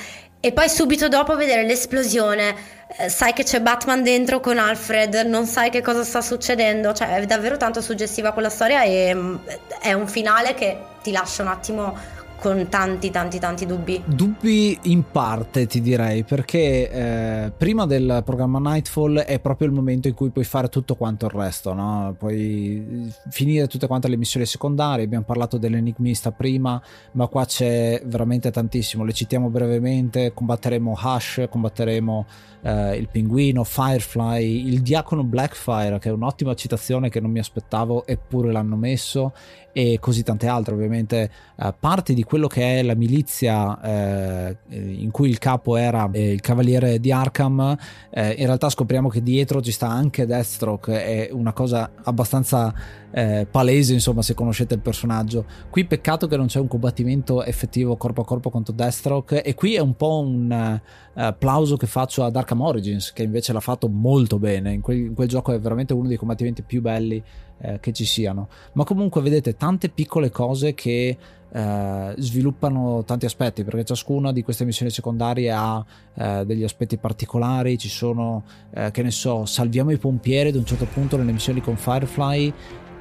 E 0.45 0.51
poi 0.51 0.67
subito 0.67 1.07
dopo 1.07 1.38
vedere 1.38 1.63
l'esplosione, 1.63 2.53
eh, 2.97 3.07
sai 3.07 3.31
che 3.31 3.43
c'è 3.43 3.61
Batman 3.61 4.03
dentro 4.03 4.41
con 4.41 4.57
Alfred, 4.57 5.13
non 5.25 5.45
sai 5.45 5.69
che 5.69 5.81
cosa 5.81 6.03
sta 6.03 6.19
succedendo, 6.19 6.91
cioè 6.91 7.15
è 7.15 7.25
davvero 7.25 7.55
tanto 7.55 7.80
suggestiva 7.80 8.34
quella 8.34 8.49
storia 8.49 8.84
e 8.84 9.13
mh, 9.13 9.39
è 9.80 9.93
un 9.93 10.05
finale 10.05 10.53
che 10.53 10.77
ti 11.01 11.13
lascia 11.13 11.43
un 11.43 11.47
attimo 11.47 11.95
con 12.44 12.68
tanti 12.68 13.10
tanti 13.10 13.40
tanti 13.40 13.65
dubbi. 13.65 14.03
Dubbi 14.06 14.78
in 14.84 15.06
parte 15.10 15.65
ti 15.65 15.80
direi 15.80 16.26
perché 16.26 16.90
eh, 16.91 17.52
prima 17.57 17.86
del 17.86 18.22
programma 18.26 18.60
Nightfall 18.60 19.20
è 19.20 19.40
proprio 19.40 19.70
il 19.70 19.74
momento 19.74 20.10
in 20.10 20.14
cui 20.14 20.30
puoi 20.30 20.44
fare 20.44 20.68
tutto 20.68 20.95
quanto 20.95 21.28
il 21.28 21.32
resto, 21.32 21.74
no? 21.74 22.14
puoi 22.20 23.10
finire 23.30 23.68
tutte 23.68 23.88
quante 23.88 24.10
le 24.10 24.18
missioni 24.18 24.45
secondarie, 24.45 25.06
abbiamo 25.06 25.24
parlato 25.24 25.57
dell'enigmista 25.57 26.32
prima, 26.32 26.82
ma 27.14 27.28
qua 27.28 27.45
c'è 27.45 28.02
veramente 28.03 28.52
tantissimo, 28.52 29.06
le 29.06 29.14
citiamo 29.14 29.49
brevemente, 29.49 30.34
combatteremo 30.34 30.99
Hush, 31.02 31.45
combatteremo 31.49 32.26
eh, 32.64 32.98
il 32.98 33.07
pinguino, 33.10 33.64
Firefly, 33.64 34.68
il 34.68 34.82
diacono 34.82 35.24
Blackfire 35.24 35.98
che 35.99 36.10
è 36.10 36.11
un'ottima 36.11 36.56
citazione 36.56 37.10
che 37.10 37.22
non 37.22 37.32
mi 37.32 37.40
aspettavo 37.40 38.06
eppure 38.06 38.52
l'hanno 38.52 38.76
messo 38.76 39.34
e 39.72 39.98
così 39.99 40.24
tante 40.24 40.48
altre 40.48 40.76
ovviamente 40.76 41.32
eh, 41.56 41.74
parte 41.78 42.14
di 42.14 42.24
quello 42.34 42.47
che 42.47 42.80
è 42.80 42.81
la 42.81 42.95
milizia 42.95 43.80
eh, 43.80 44.57
in 44.69 45.11
cui 45.11 45.30
il 45.30 45.38
capo 45.38 45.76
era 45.76 46.10
eh, 46.11 46.31
il 46.31 46.41
cavaliere 46.41 46.99
di 46.99 47.11
Arkham 47.11 47.77
eh, 48.10 48.31
in 48.31 48.47
realtà 48.47 48.72
scopriamo 48.72 49.07
che 49.07 49.22
dietro 49.22 49.61
ci 49.61 49.72
sta 49.72 49.88
anche 49.88 50.26
Deathstroke 50.26 51.05
è 51.05 51.30
una 51.31 51.53
cosa 51.53 51.91
abbastanza 52.01 52.73
eh, 53.11 53.45
palese 53.49 53.93
insomma 53.93 54.23
se 54.23 54.34
conoscete 54.34 54.73
il 54.73 54.80
personaggio. 54.80 55.45
Qui 55.69 55.85
peccato 55.85 56.26
che 56.26 56.35
non 56.35 56.47
c'è 56.47 56.60
un 56.60 56.68
combattimento 56.68 57.43
effettivo 57.43 57.95
corpo 57.95 58.22
a 58.22 58.26
corpo 58.26 58.49
contro 58.49 58.73
Deathstroke 58.73 59.43
e 59.43 59.53
qui 59.53 59.76
è 59.76 59.80
un 59.80 59.95
po' 59.95 60.19
un 60.22 60.80
applauso 61.14 61.77
che 61.77 61.85
faccio 61.85 62.23
ad 62.23 62.35
Arkham 62.35 62.61
Origins 62.61 63.14
che 63.14 63.22
invece 63.22 63.53
l'ha 63.53 63.60
fatto 63.60 63.88
molto 63.88 64.39
bene. 64.39 64.73
In 64.73 64.81
quel, 64.81 64.97
in 64.97 65.14
quel 65.14 65.27
gioco 65.27 65.51
è 65.51 65.60
veramente 65.60 65.93
uno 65.93 66.07
dei 66.07 66.18
combattimenti 66.18 66.64
più 66.64 66.81
belli 66.81 67.23
eh, 67.64 67.80
che 67.80 67.94
ci 67.94 68.06
siano. 68.06 68.49
Ma 68.73 68.84
comunque 68.84 69.22
vedete 69.22 69.56
tante 69.56 69.90
piccole 69.90 70.30
cose 70.30 70.73
che 70.73 71.18
eh, 71.56 72.14
sviluppano 72.18 73.03
tanti 73.06 73.26
aspetti 73.26 73.64
perché 73.64 73.85
ciascuna 73.85 74.31
di 74.31 74.44
queste 74.44 74.65
missioni 74.65 74.91
secondarie 74.91 75.52
ha 75.52 75.85
eh, 76.15 76.45
degli 76.45 76.64
aspetti 76.64 76.98
particolari 76.98 77.77
ci 77.77 77.90
sono 77.90 78.44
eh, 78.73 78.90
che 78.90 79.03
ne 79.03 79.11
so 79.11 79.45
salviamo 79.45 79.91
i 79.91 79.98
pompieri 79.98 80.49
ad 80.49 80.56
un 80.56 80.65
certo 80.65 80.85
punto 80.85 81.15
nelle 81.15 81.31
missioni 81.31 81.61
con 81.61 81.77
Firefly 81.77 82.53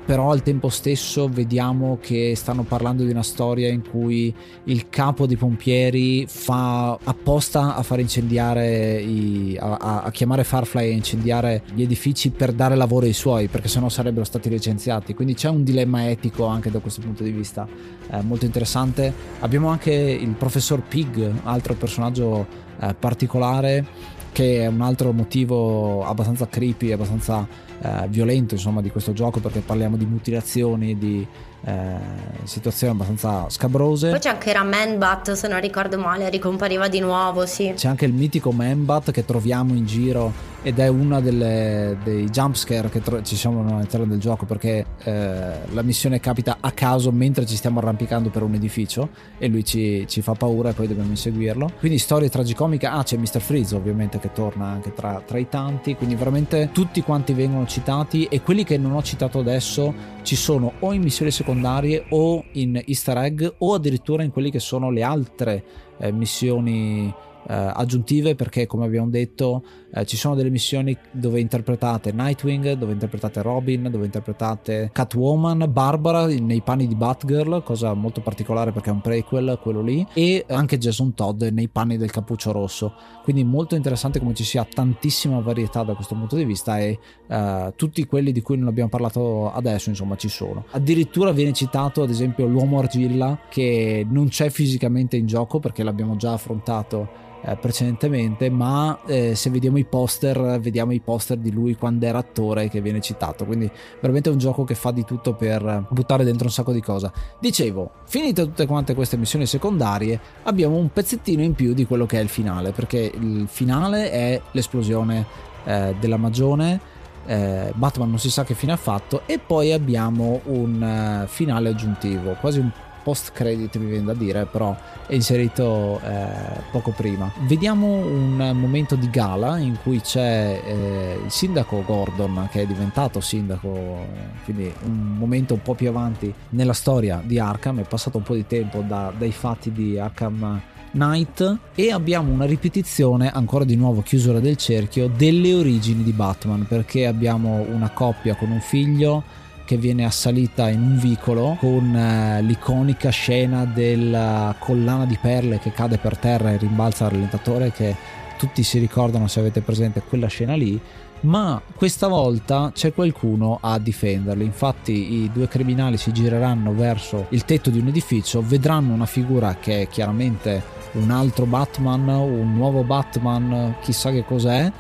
però 0.04 0.30
al 0.30 0.42
tempo 0.42 0.68
stesso 0.68 1.28
vediamo 1.28 1.98
che 2.00 2.34
stanno 2.34 2.64
parlando 2.64 3.04
di 3.04 3.10
una 3.10 3.22
storia 3.22 3.68
in 3.68 3.82
cui 3.88 4.34
il 4.64 4.88
capo 4.88 5.26
dei 5.26 5.36
pompieri 5.36 6.26
fa 6.26 6.98
apposta 7.02 7.76
a 7.76 7.82
far 7.82 8.00
incendiare 8.00 9.00
i, 9.00 9.56
a, 9.60 10.02
a, 10.02 10.10
chiamare 10.10 10.44
Farfly 10.44 10.90
a 10.90 10.92
incendiare 10.92 11.62
gli 11.72 11.82
edifici 11.82 12.30
per 12.30 12.52
dare 12.52 12.74
lavoro 12.74 13.06
ai 13.06 13.12
suoi 13.12 13.46
perché 13.48 13.68
sennò 13.68 13.88
sarebbero 13.88 14.24
stati 14.24 14.48
licenziati. 14.48 15.14
Quindi 15.14 15.34
c'è 15.34 15.48
un 15.48 15.62
dilemma 15.62 16.08
etico 16.10 16.46
anche 16.46 16.70
da 16.70 16.80
questo 16.80 17.00
punto 17.00 17.22
di 17.22 17.30
vista 17.30 17.66
eh, 18.10 18.22
molto 18.22 18.44
interessante. 18.44 19.12
Abbiamo 19.40 19.68
anche 19.68 19.92
il 19.92 20.34
professor 20.34 20.82
Pig 20.82 21.32
altro 21.44 21.74
personaggio 21.74 22.46
eh, 22.80 22.94
particolare 22.98 23.86
che 24.32 24.62
è 24.62 24.66
un 24.66 24.80
altro 24.80 25.12
motivo 25.12 26.04
abbastanza 26.04 26.48
creepy 26.48 26.90
abbastanza 26.90 27.46
eh, 27.80 28.06
violento 28.08 28.54
insomma 28.54 28.80
di 28.80 28.90
questo 28.90 29.12
gioco 29.12 29.40
perché 29.40 29.60
parliamo 29.60 29.96
di 29.96 30.06
mutilazioni 30.06 30.96
di 30.96 31.26
eh, 31.64 31.96
situazioni 32.44 32.92
abbastanza 32.92 33.48
scabrose. 33.48 34.10
Poi 34.10 34.18
c'è 34.18 34.30
anche 34.30 34.52
Ramenbat, 34.52 35.32
se 35.32 35.48
non 35.48 35.60
ricordo 35.60 35.98
male, 35.98 36.28
ricompariva 36.28 36.88
di 36.88 36.98
nuovo, 36.98 37.46
sì. 37.46 37.72
C'è 37.74 37.88
anche 37.88 38.04
il 38.04 38.12
mitico 38.12 38.50
Manbat 38.50 39.12
che 39.12 39.24
troviamo 39.24 39.74
in 39.74 39.86
giro 39.86 40.32
ed 40.62 40.78
è 40.78 40.86
uno 40.86 41.20
dei 41.20 42.28
jumpscare 42.30 42.88
che 42.88 43.00
tro- 43.00 43.22
ci 43.22 43.36
sono 43.36 43.60
all'interno 43.76 44.06
del 44.06 44.20
gioco 44.20 44.46
perché 44.46 44.86
eh, 45.02 45.54
la 45.72 45.82
missione 45.82 46.20
capita 46.20 46.58
a 46.60 46.70
caso 46.70 47.10
mentre 47.10 47.46
ci 47.46 47.56
stiamo 47.56 47.80
arrampicando 47.80 48.30
per 48.30 48.42
un 48.42 48.54
edificio 48.54 49.08
e 49.38 49.48
lui 49.48 49.64
ci, 49.64 50.04
ci 50.06 50.22
fa 50.22 50.34
paura 50.34 50.70
e 50.70 50.72
poi 50.72 50.86
dobbiamo 50.86 51.10
inseguirlo. 51.10 51.72
Quindi 51.78 51.98
storie 51.98 52.28
tragicomiche, 52.28 52.86
ah 52.86 53.02
c'è 53.02 53.16
Mr. 53.16 53.40
Freeze 53.40 53.74
ovviamente 53.74 54.18
che 54.20 54.32
torna 54.32 54.66
anche 54.66 54.92
tra, 54.94 55.20
tra 55.26 55.38
i 55.38 55.48
tanti, 55.48 55.96
quindi 55.96 56.14
veramente 56.14 56.70
tutti 56.72 57.02
quanti 57.02 57.32
vengono 57.32 57.66
citati 57.66 58.24
e 58.26 58.40
quelli 58.40 58.62
che 58.64 58.78
non 58.78 58.92
ho 58.92 59.02
citato 59.02 59.40
adesso 59.40 59.92
ci 60.22 60.36
sono 60.36 60.74
o 60.78 60.92
in 60.92 61.02
missioni 61.02 61.32
secondarie 61.32 62.04
o 62.10 62.44
in 62.52 62.80
easter 62.86 63.18
egg 63.18 63.44
o 63.58 63.74
addirittura 63.74 64.22
in 64.22 64.30
quelli 64.30 64.50
che 64.50 64.60
sono 64.60 64.90
le 64.90 65.02
altre 65.02 65.64
eh, 65.98 66.12
missioni 66.12 67.12
eh, 67.48 67.54
aggiuntive 67.54 68.34
perché 68.34 68.66
come 68.66 68.84
abbiamo 68.84 69.08
detto 69.08 69.62
eh, 69.94 70.06
ci 70.06 70.16
sono 70.16 70.34
delle 70.34 70.50
missioni 70.50 70.96
dove 71.10 71.40
interpretate 71.40 72.12
Nightwing, 72.12 72.72
dove 72.72 72.92
interpretate 72.92 73.42
Robin, 73.42 73.88
dove 73.90 74.06
interpretate 74.06 74.90
Catwoman, 74.92 75.66
Barbara 75.70 76.26
nei 76.26 76.62
panni 76.62 76.86
di 76.86 76.94
Batgirl, 76.94 77.62
cosa 77.62 77.92
molto 77.94 78.20
particolare 78.22 78.72
perché 78.72 78.90
è 78.90 78.92
un 78.92 79.00
prequel 79.00 79.58
quello 79.60 79.82
lì, 79.82 80.06
e 80.14 80.44
anche 80.48 80.78
Jason 80.78 81.14
Todd 81.14 81.42
nei 81.42 81.68
panni 81.68 81.98
del 81.98 82.10
cappuccio 82.10 82.52
rosso. 82.52 82.94
Quindi 83.22 83.44
molto 83.44 83.74
interessante 83.74 84.18
come 84.18 84.34
ci 84.34 84.44
sia 84.44 84.64
tantissima 84.64 85.40
varietà 85.40 85.82
da 85.82 85.94
questo 85.94 86.14
punto 86.14 86.36
di 86.36 86.44
vista 86.44 86.78
e 86.78 86.98
eh, 87.26 87.72
tutti 87.76 88.04
quelli 88.06 88.32
di 88.32 88.40
cui 88.40 88.56
non 88.56 88.68
abbiamo 88.68 88.88
parlato 88.88 89.52
adesso 89.52 89.90
insomma 89.90 90.16
ci 90.16 90.28
sono. 90.28 90.64
Addirittura 90.70 91.32
viene 91.32 91.52
citato 91.52 92.02
ad 92.02 92.10
esempio 92.10 92.46
l'uomo 92.46 92.78
argilla 92.78 93.38
che 93.48 94.06
non 94.08 94.28
c'è 94.28 94.48
fisicamente 94.48 95.16
in 95.16 95.26
gioco 95.26 95.60
perché 95.60 95.82
l'abbiamo 95.82 96.16
già 96.16 96.32
affrontato 96.32 97.30
eh, 97.44 97.56
precedentemente, 97.56 98.50
ma 98.50 99.00
eh, 99.04 99.34
se 99.34 99.50
vediamo 99.50 99.78
i 99.78 99.84
poster, 99.84 100.60
vediamo 100.60 100.92
i 100.92 101.00
poster 101.00 101.36
di 101.36 101.50
lui 101.50 101.74
quando 101.74 102.06
era 102.06 102.18
attore 102.18 102.68
che 102.68 102.80
viene 102.80 103.00
citato. 103.00 103.44
Quindi 103.44 103.70
veramente 104.00 104.30
è 104.30 104.32
un 104.32 104.38
gioco 104.38 104.64
che 104.64 104.74
fa 104.74 104.92
di 104.92 105.04
tutto 105.04 105.34
per 105.34 105.86
buttare 105.88 106.24
dentro 106.24 106.46
un 106.46 106.52
sacco 106.52 106.72
di 106.72 106.80
cose. 106.80 107.10
Dicevo, 107.40 107.90
finite 108.04 108.44
tutte 108.44 108.66
quante 108.66 108.94
queste 108.94 109.16
missioni 109.16 109.46
secondarie, 109.46 110.18
abbiamo 110.44 110.76
un 110.76 110.92
pezzettino 110.92 111.42
in 111.42 111.54
più 111.54 111.74
di 111.74 111.84
quello 111.84 112.06
che 112.06 112.18
è 112.18 112.22
il 112.22 112.28
finale, 112.28 112.70
perché 112.70 113.12
il 113.12 113.46
finale 113.48 114.10
è 114.10 114.40
l'esplosione 114.52 115.26
eh, 115.64 115.94
della 115.98 116.16
magione. 116.16 116.90
Eh, 117.24 117.72
Batman 117.74 118.08
non 118.08 118.18
si 118.18 118.30
sa 118.30 118.42
che 118.42 118.54
fine 118.54 118.72
ha 118.72 118.76
fatto 118.76 119.22
e 119.26 119.38
poi 119.38 119.72
abbiamo 119.72 120.40
un 120.46 121.22
uh, 121.22 121.28
finale 121.28 121.68
aggiuntivo 121.68 122.36
quasi 122.40 122.58
un 122.58 122.68
post 123.02 123.32
credit 123.32 123.76
mi 123.76 123.86
viene 123.86 124.04
da 124.04 124.14
dire 124.14 124.46
però 124.46 124.76
è 125.06 125.14
inserito 125.14 126.00
eh, 126.04 126.60
poco 126.70 126.92
prima. 126.92 127.30
Vediamo 127.40 127.86
un 127.86 128.52
momento 128.54 128.96
di 128.96 129.10
gala 129.10 129.58
in 129.58 129.78
cui 129.82 130.00
c'è 130.00 130.62
eh, 130.64 131.20
il 131.24 131.30
sindaco 131.30 131.82
Gordon 131.84 132.48
che 132.50 132.62
è 132.62 132.66
diventato 132.66 133.20
sindaco 133.20 134.06
quindi 134.44 134.72
un 134.84 135.16
momento 135.18 135.54
un 135.54 135.62
po' 135.62 135.74
più 135.74 135.88
avanti 135.88 136.32
nella 136.50 136.72
storia 136.72 137.20
di 137.24 137.38
Arkham. 137.38 137.80
È 137.80 137.86
passato 137.86 138.18
un 138.18 138.24
po' 138.24 138.34
di 138.34 138.46
tempo 138.46 138.80
da, 138.80 139.12
dai 139.16 139.32
fatti 139.32 139.72
di 139.72 139.98
Arkham 139.98 140.60
Knight 140.92 141.58
e 141.74 141.90
abbiamo 141.90 142.32
una 142.32 142.44
ripetizione 142.44 143.30
ancora 143.30 143.64
di 143.64 143.76
nuovo 143.76 144.02
chiusura 144.02 144.40
del 144.40 144.56
cerchio 144.56 145.08
delle 145.08 145.54
origini 145.54 146.02
di 146.02 146.12
Batman 146.12 146.66
perché 146.66 147.06
abbiamo 147.06 147.64
una 147.68 147.90
coppia 147.90 148.34
con 148.34 148.50
un 148.50 148.60
figlio 148.60 149.40
che 149.64 149.76
viene 149.76 150.04
assalita 150.04 150.68
in 150.68 150.82
un 150.82 150.98
vicolo 150.98 151.56
con 151.58 151.94
eh, 151.94 152.42
l'iconica 152.42 153.10
scena 153.10 153.64
della 153.64 154.54
collana 154.58 155.06
di 155.06 155.18
perle 155.20 155.58
che 155.58 155.72
cade 155.72 155.98
per 155.98 156.16
terra 156.16 156.52
e 156.52 156.56
rimbalza 156.56 157.04
al 157.04 157.12
rallentatore 157.12 157.72
che 157.72 157.94
tutti 158.38 158.62
si 158.62 158.78
ricordano 158.78 159.28
se 159.28 159.40
avete 159.40 159.60
presente 159.60 160.02
quella 160.02 160.26
scena 160.26 160.54
lì 160.54 160.80
ma 161.22 161.60
questa 161.76 162.08
volta 162.08 162.72
c'è 162.74 162.92
qualcuno 162.92 163.58
a 163.60 163.78
difenderli. 163.78 164.44
Infatti, 164.44 165.22
i 165.22 165.30
due 165.32 165.46
criminali 165.46 165.96
si 165.96 166.12
gireranno 166.12 166.74
verso 166.74 167.26
il 167.30 167.44
tetto 167.44 167.70
di 167.70 167.78
un 167.78 167.88
edificio, 167.88 168.42
vedranno 168.44 168.92
una 168.92 169.06
figura 169.06 169.56
che 169.60 169.82
è 169.82 169.88
chiaramente 169.88 170.80
un 170.92 171.10
altro 171.10 171.46
Batman, 171.46 172.08
un 172.08 172.54
nuovo 172.54 172.82
Batman, 172.82 173.76
chissà 173.82 174.10
che 174.10 174.24
cos'è, 174.24 174.70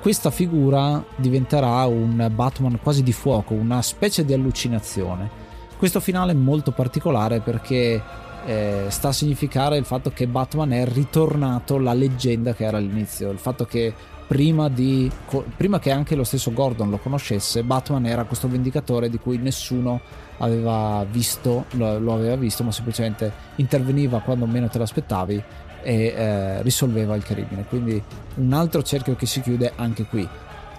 questa 0.00 0.30
figura 0.30 1.04
diventerà 1.16 1.84
un 1.86 2.30
Batman 2.32 2.78
quasi 2.82 3.02
di 3.02 3.12
fuoco, 3.12 3.54
una 3.54 3.82
specie 3.82 4.24
di 4.24 4.32
allucinazione. 4.32 5.46
Questo 5.76 6.00
finale 6.00 6.32
è 6.32 6.34
molto 6.34 6.72
particolare 6.72 7.40
perché 7.40 8.02
eh, 8.46 8.86
sta 8.88 9.08
a 9.08 9.12
significare 9.12 9.76
il 9.76 9.84
fatto 9.84 10.10
che 10.10 10.26
Batman 10.26 10.72
è 10.72 10.86
ritornato 10.86 11.78
la 11.78 11.92
leggenda 11.92 12.54
che 12.54 12.64
era 12.64 12.78
all'inizio, 12.78 13.30
il 13.30 13.38
fatto 13.38 13.64
che 13.64 13.92
prima, 14.26 14.68
di, 14.68 15.10
prima 15.56 15.78
che 15.78 15.90
anche 15.90 16.14
lo 16.14 16.24
stesso 16.24 16.52
Gordon 16.52 16.90
lo 16.90 16.98
conoscesse, 16.98 17.62
Batman 17.62 18.06
era 18.06 18.24
questo 18.24 18.48
vendicatore 18.48 19.08
di 19.08 19.18
cui 19.18 19.38
nessuno 19.38 20.00
aveva 20.38 21.04
visto, 21.10 21.64
lo, 21.72 21.98
lo 21.98 22.14
aveva 22.14 22.36
visto, 22.36 22.62
ma 22.62 22.70
semplicemente 22.70 23.32
interveniva 23.56 24.20
quando 24.20 24.46
meno 24.46 24.68
te 24.68 24.78
l'aspettavi 24.78 25.42
e 25.82 26.06
eh, 26.06 26.62
risolveva 26.62 27.14
il 27.14 27.24
crimine. 27.24 27.64
Quindi 27.68 28.02
un 28.36 28.52
altro 28.52 28.82
cerchio 28.82 29.16
che 29.16 29.26
si 29.26 29.40
chiude 29.40 29.72
anche 29.76 30.04
qui. 30.04 30.28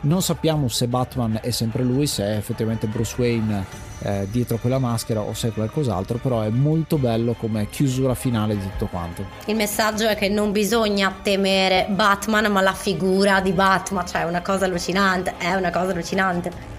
Non 0.02 0.22
sappiamo 0.22 0.70
se 0.70 0.88
Batman 0.88 1.40
è 1.42 1.50
sempre 1.52 1.84
lui, 1.84 2.08
se 2.08 2.24
è 2.24 2.38
effettivamente 2.38 2.88
Bruce 2.88 3.16
Wayne 3.18 3.66
eh, 4.02 4.28
dietro 4.32 4.58
quella 4.58 4.80
maschera 4.80 5.20
o 5.20 5.34
se 5.34 5.50
è 5.50 5.52
qualcos'altro, 5.52 6.20
però 6.20 6.42
è 6.42 6.50
molto 6.50 6.98
bello 6.98 7.34
come 7.34 7.68
chiusura 7.70 8.14
finale 8.14 8.56
di 8.56 8.62
tutto 8.62 8.86
quanto. 8.86 9.26
Il 9.46 9.58
messaggio 9.58 10.08
è 10.08 10.16
che 10.16 10.30
non 10.30 10.54
bisogna 10.54 11.14
temere 11.22 11.88
Batman, 11.90 12.50
ma 12.50 12.62
la 12.62 12.74
figura 12.74 13.42
di 13.42 13.52
Batman, 13.52 14.08
cioè 14.08 14.22
è 14.22 14.26
una 14.26 14.42
cosa 14.42 14.66
allucinante, 14.66 15.34
è 15.38 15.54
una 15.54 15.70
cosa 15.70 15.92
allucinante. 15.92 16.79